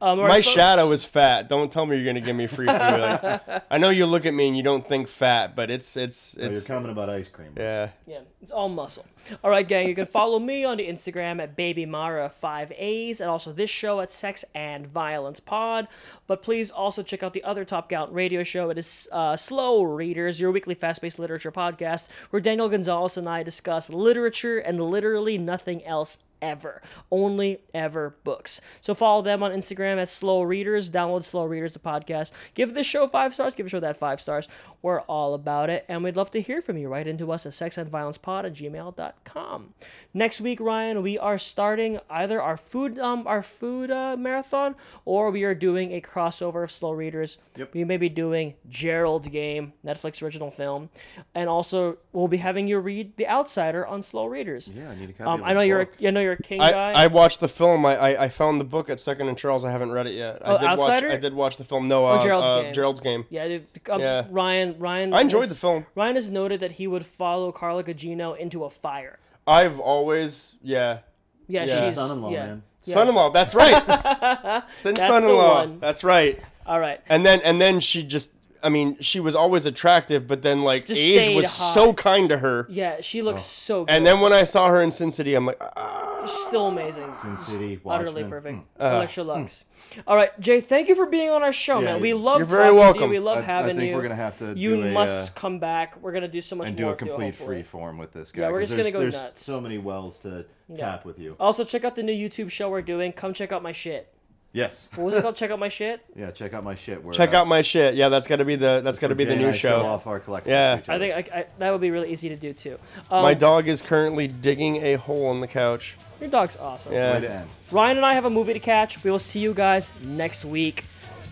Um, 0.00 0.18
My 0.18 0.42
folks. 0.42 0.46
shadow 0.48 0.90
is 0.92 1.04
fat. 1.04 1.48
Don't 1.48 1.70
tell 1.70 1.86
me 1.86 1.96
you're 1.96 2.04
gonna 2.06 2.20
give 2.24 2.36
me 2.36 2.46
free 2.46 2.66
food. 2.66 2.76
Like, 2.76 3.64
I 3.70 3.78
know 3.78 3.90
you 3.90 4.06
look 4.06 4.26
at 4.26 4.34
me 4.34 4.48
and 4.48 4.56
you 4.56 4.62
don't 4.62 4.86
think 4.88 5.08
fat, 5.08 5.54
but 5.56 5.70
it's 5.70 5.96
it's 5.96 6.34
Oh, 6.38 6.42
you're 6.42 6.52
it's 6.52 6.66
coming 6.66 6.90
about 6.90 7.08
ice 7.10 7.28
cream. 7.28 7.52
yeah. 7.56 7.90
Yeah, 8.06 8.20
it's 8.42 8.52
all 8.52 8.68
muscle. 8.68 9.04
All 9.42 9.50
right, 9.50 9.66
gang, 9.66 9.88
you 9.88 9.94
can 9.94 10.06
follow 10.06 10.38
me 10.38 10.64
on 10.64 10.76
the 10.76 10.86
Instagram 10.86 11.42
at 11.42 11.56
BabyMara5As 11.56 13.20
and 13.20 13.28
also 13.30 13.52
this 13.52 13.70
show 13.70 14.00
at 14.00 14.10
Sex 14.10 14.44
and 14.54 14.86
Violence 14.86 15.40
Pod. 15.40 15.88
But 16.26 16.42
please 16.42 16.70
also 16.70 17.02
check 17.02 17.22
out 17.22 17.32
the 17.32 17.44
other 17.44 17.64
Top 17.64 17.88
Count 17.88 18.12
radio 18.12 18.42
show. 18.42 18.70
It 18.70 18.78
is 18.78 19.08
uh, 19.12 19.36
Slow 19.36 19.82
Readers, 19.82 20.40
your 20.40 20.52
weekly 20.52 20.74
fast 20.74 21.00
paced 21.02 21.18
literature 21.18 21.52
podcast, 21.52 22.08
where 22.30 22.40
Daniel 22.40 22.68
Gonzalez 22.68 23.16
and 23.16 23.28
I 23.28 23.42
discuss 23.42 23.90
literature 23.90 24.58
and 24.58 24.80
literally 24.80 25.38
nothing 25.38 25.84
else 25.84 26.18
ever. 26.42 26.82
Only 27.10 27.60
ever 27.74 28.16
books. 28.24 28.60
So 28.80 28.94
follow 28.94 29.22
them 29.22 29.42
on 29.42 29.52
Instagram 29.52 29.98
at 29.98 30.08
Slow 30.08 30.42
Readers. 30.42 30.90
Download 30.90 31.24
Slow 31.24 31.44
Readers, 31.44 31.72
the 31.72 31.78
podcast. 31.78 32.32
Give 32.54 32.74
this 32.74 32.86
show 32.86 33.06
five 33.06 33.34
stars. 33.34 33.54
Give 33.54 33.66
the 33.66 33.70
show 33.70 33.80
that 33.80 33.96
five 33.96 34.20
stars. 34.20 34.48
We're 34.82 35.00
all 35.02 35.34
about 35.34 35.70
it. 35.70 35.84
And 35.88 36.02
we'd 36.04 36.16
love 36.16 36.30
to 36.32 36.40
hear 36.40 36.60
from 36.60 36.76
you. 36.78 36.88
Write 36.88 37.06
into 37.06 37.30
us 37.32 37.46
at 37.46 37.52
sexandviolencepod 37.52 38.44
at 38.44 38.52
gmail.com. 38.54 39.74
Next 40.14 40.40
week, 40.40 40.60
Ryan, 40.60 41.02
we 41.02 41.18
are 41.18 41.38
starting 41.38 41.98
either 42.10 42.40
our 42.40 42.56
food 42.56 42.98
um 42.98 43.26
our 43.26 43.42
food 43.42 43.90
uh, 43.90 44.16
marathon 44.18 44.74
or 45.04 45.30
we 45.30 45.44
are 45.44 45.54
doing 45.54 45.92
a 45.92 46.00
crossover 46.00 46.62
of 46.62 46.70
Slow 46.70 46.92
Readers. 46.92 47.38
Yep. 47.56 47.74
We 47.74 47.84
may 47.84 47.96
be 47.96 48.08
doing 48.08 48.54
Gerald's 48.68 49.28
Game, 49.28 49.72
Netflix 49.84 50.22
original 50.22 50.50
film. 50.50 50.90
And 51.34 51.48
also 51.48 51.98
we'll 52.12 52.28
be 52.28 52.36
having 52.36 52.66
you 52.66 52.78
read 52.78 53.16
The 53.16 53.28
Outsider 53.28 53.86
on 53.86 54.02
Slow 54.02 54.26
Readers. 54.26 54.72
Yeah, 54.74 54.90
I 54.90 54.94
need 54.94 55.10
a 55.10 55.12
copy 55.12 55.30
Um, 55.30 55.42
I 55.44 55.52
know 55.52 55.60
you're. 55.60 55.88
I 56.02 56.10
know 56.10 56.20
you're 56.26 56.34
a 56.34 56.42
King 56.42 56.60
I, 56.60 56.70
guy. 56.70 56.92
I 56.92 57.06
watched 57.06 57.40
the 57.40 57.48
film. 57.48 57.86
I, 57.86 57.96
I, 57.96 58.24
I 58.24 58.28
found 58.28 58.60
the 58.60 58.64
book 58.64 58.90
at 58.90 59.00
Second 59.00 59.28
and 59.28 59.38
Charles. 59.38 59.64
I 59.64 59.70
haven't 59.70 59.92
read 59.92 60.06
it 60.06 60.14
yet. 60.14 60.42
Oh, 60.44 60.56
I 60.56 60.60
did 60.60 60.68
Outsider? 60.68 61.08
Watch, 61.08 61.16
I 61.16 61.20
did 61.20 61.34
watch 61.34 61.56
the 61.56 61.64
film. 61.64 61.88
No, 61.88 62.04
uh, 62.04 62.22
Gerald's 62.22 62.48
uh, 62.48 62.62
Game. 62.62 62.74
Gerald's 62.74 63.00
Game. 63.00 63.24
Yeah, 63.30 63.48
dude, 63.48 63.66
um, 63.88 64.00
Yeah. 64.00 64.26
Ryan. 64.30 64.76
Ryan. 64.78 65.14
I 65.14 65.20
enjoyed 65.20 65.42
has- 65.42 65.50
the 65.50 65.54
film. 65.54 65.86
Ryan 65.94 66.16
has 66.16 66.30
noted 66.30 66.60
that 66.60 66.72
he 66.72 66.86
would 66.86 67.06
follow 67.06 67.52
Carla 67.52 67.84
Gugino 67.84 68.36
into 68.36 68.64
a 68.64 68.70
fire. 68.70 69.18
I've 69.46 69.78
always 69.78 70.54
yeah. 70.62 70.98
Yeah, 71.46 71.64
Yeah. 71.64 71.84
she's 71.84 71.94
Son-in-law, 71.94 72.30
yeah. 72.30 72.46
man. 72.46 72.62
Yeah. 72.84 72.94
Son-in-law. 72.94 73.30
That's 73.30 73.54
right. 73.54 73.74
Since 74.82 74.98
That's 74.98 75.12
son-in-law. 75.12 75.54
one. 75.60 75.80
That's 75.80 76.02
right. 76.04 76.40
All 76.66 76.80
right. 76.80 77.00
And 77.08 77.24
then 77.24 77.40
and 77.42 77.60
then 77.60 77.80
she 77.80 78.02
just. 78.02 78.30
I 78.66 78.68
mean, 78.68 78.96
she 79.00 79.20
was 79.20 79.36
always 79.36 79.64
attractive, 79.64 80.26
but 80.26 80.42
then 80.42 80.64
like 80.64 80.86
Just 80.86 81.00
age 81.00 81.22
stayed 81.22 81.36
was 81.36 81.46
high. 81.46 81.72
so 81.72 81.92
kind 81.94 82.28
to 82.30 82.38
her. 82.38 82.66
Yeah, 82.68 83.00
she 83.00 83.22
looks 83.22 83.42
so 83.42 83.84
good. 83.84 83.92
Oh. 83.92 83.96
And 83.96 84.04
then 84.04 84.18
when 84.20 84.32
I 84.32 84.42
saw 84.42 84.66
her 84.68 84.82
in 84.82 84.90
Sin 84.90 85.12
City, 85.12 85.36
I'm 85.36 85.46
like, 85.46 85.62
ah. 85.76 86.24
still 86.24 86.66
amazing. 86.66 87.12
Sin 87.22 87.36
City, 87.36 87.80
Utterly 87.86 88.24
Watchmen. 88.24 88.30
perfect. 88.30 88.58
Uh, 88.82 88.84
Elektra 88.96 89.22
Luxx. 89.22 89.62
All 90.04 90.16
right, 90.16 90.38
Jay. 90.40 90.60
Thank 90.60 90.88
you 90.88 90.96
for 90.96 91.06
being 91.06 91.30
on 91.30 91.44
our 91.44 91.52
show, 91.52 91.78
Yeah, 91.78 91.92
man. 91.92 92.00
We 92.00 92.08
you're 92.08 92.18
love 92.18 92.40
very 92.48 92.64
talking 92.64 92.74
to 92.74 92.80
welcome. 92.80 93.02
you. 93.04 93.08
We 93.10 93.18
love 93.20 93.36
I- 93.38 93.40
I 93.42 93.44
having 93.44 93.76
think 93.76 93.90
you. 93.90 93.94
we're 93.94 94.02
gonna 94.02 94.16
have 94.16 94.36
to 94.38 94.54
You 94.56 94.76
do 94.78 94.82
a, 94.88 94.92
must 94.92 95.30
uh, 95.30 95.34
come 95.36 95.60
back. 95.60 95.96
We're 96.02 96.10
gonna 96.12 96.26
do 96.26 96.40
so 96.40 96.56
much 96.56 96.64
more. 96.64 96.68
and 96.70 96.76
more 96.80 96.84
do 96.84 96.88
a 96.88 96.90
with 96.92 97.00
you, 97.02 97.06
complete 97.06 97.26
hopefully. 97.36 97.46
free 97.58 97.62
form 97.62 97.98
with 97.98 98.12
this 98.12 98.32
guy. 98.32 98.42
Yeah, 98.42 98.50
we're 98.50 98.58
'cause 98.60 98.70
just 98.70 98.76
gonna 98.78 98.82
there's, 98.82 98.92
go 98.92 99.00
there's 99.00 99.22
nuts. 99.22 99.44
so 99.44 99.60
many 99.60 99.78
wells 99.78 100.18
to 100.20 100.44
tap 100.74 101.04
with 101.04 101.20
you. 101.20 101.36
Also, 101.38 101.62
check 101.62 101.84
out 101.84 101.94
the 101.94 102.02
new 102.02 102.12
YouTube 102.28 102.50
show 102.50 102.68
we're 102.68 102.82
doing. 102.82 103.12
Come 103.12 103.32
check 103.32 103.52
out 103.52 103.62
my 103.62 103.70
shit. 103.72 104.12
Yes. 104.52 104.88
What 104.94 105.04
was 105.04 105.14
it 105.16 105.22
called? 105.22 105.36
check 105.36 105.50
out 105.50 105.58
my 105.58 105.68
shit. 105.68 106.00
Yeah, 106.16 106.30
check 106.30 106.54
out 106.54 106.64
my 106.64 106.74
shit. 106.74 107.02
We're, 107.04 107.12
Check 107.12 107.34
uh, 107.34 107.38
out 107.38 107.46
my 107.48 107.60
shit. 107.62 107.94
Yeah, 107.94 108.08
that's 108.08 108.26
got 108.26 108.36
to 108.36 108.44
be 108.46 108.56
the 108.56 108.80
that's 108.82 108.98
got 108.98 109.08
to 109.08 109.12
where 109.12 109.16
be 109.16 109.24
the 109.24 109.30
Jay 109.34 109.42
and 109.42 109.42
new 109.42 109.48
I 109.50 109.56
show. 109.56 109.84
off 109.84 110.06
our 110.06 110.18
collectibles 110.18 110.46
Yeah. 110.46 110.76
to 110.76 110.80
each 110.82 110.88
I 110.88 110.94
other. 110.94 111.04
think 111.12 111.32
I, 111.34 111.38
I, 111.40 111.46
that 111.58 111.70
would 111.72 111.80
be 111.82 111.90
really 111.90 112.10
easy 112.10 112.28
to 112.30 112.36
do 112.36 112.52
too. 112.54 112.78
Um, 113.10 113.22
My 113.22 113.34
dog 113.34 113.68
is 113.68 113.82
currently 113.82 114.28
digging 114.28 114.76
a 114.76 114.94
hole 114.94 115.30
in 115.32 115.40
the 115.40 115.46
couch. 115.46 115.94
Your 116.20 116.30
dog's 116.30 116.56
awesome. 116.56 116.94
Yeah. 116.94 117.14
Way 117.14 117.20
to 117.20 117.30
end. 117.30 117.48
Ryan 117.70 117.96
and 117.98 118.06
I 118.06 118.14
have 118.14 118.24
a 118.24 118.30
movie 118.30 118.54
to 118.54 118.60
catch. 118.60 119.04
We 119.04 119.10
will 119.10 119.18
see 119.18 119.40
you 119.40 119.52
guys 119.52 119.92
next 120.02 120.44
week. 120.46 120.80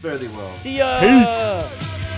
Fairly 0.00 0.18
well. 0.18 0.28
See 0.28 0.76
ya. 0.78 2.13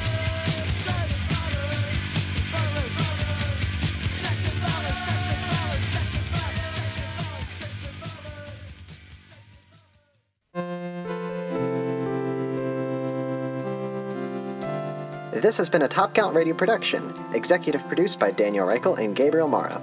This 15.46 15.58
has 15.58 15.70
been 15.70 15.82
a 15.82 15.86
Top 15.86 16.12
Count 16.12 16.34
Radio 16.34 16.56
production, 16.56 17.14
executive 17.32 17.86
produced 17.86 18.18
by 18.18 18.32
Daniel 18.32 18.66
Reichel 18.66 18.98
and 18.98 19.14
Gabriel 19.14 19.46
Mara. 19.46 19.80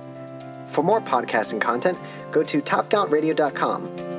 For 0.73 0.83
more 0.83 0.99
podcasting 0.99 1.61
content, 1.61 1.97
go 2.33 2.43
to 2.43 2.61
topcountradio.com 2.61 4.12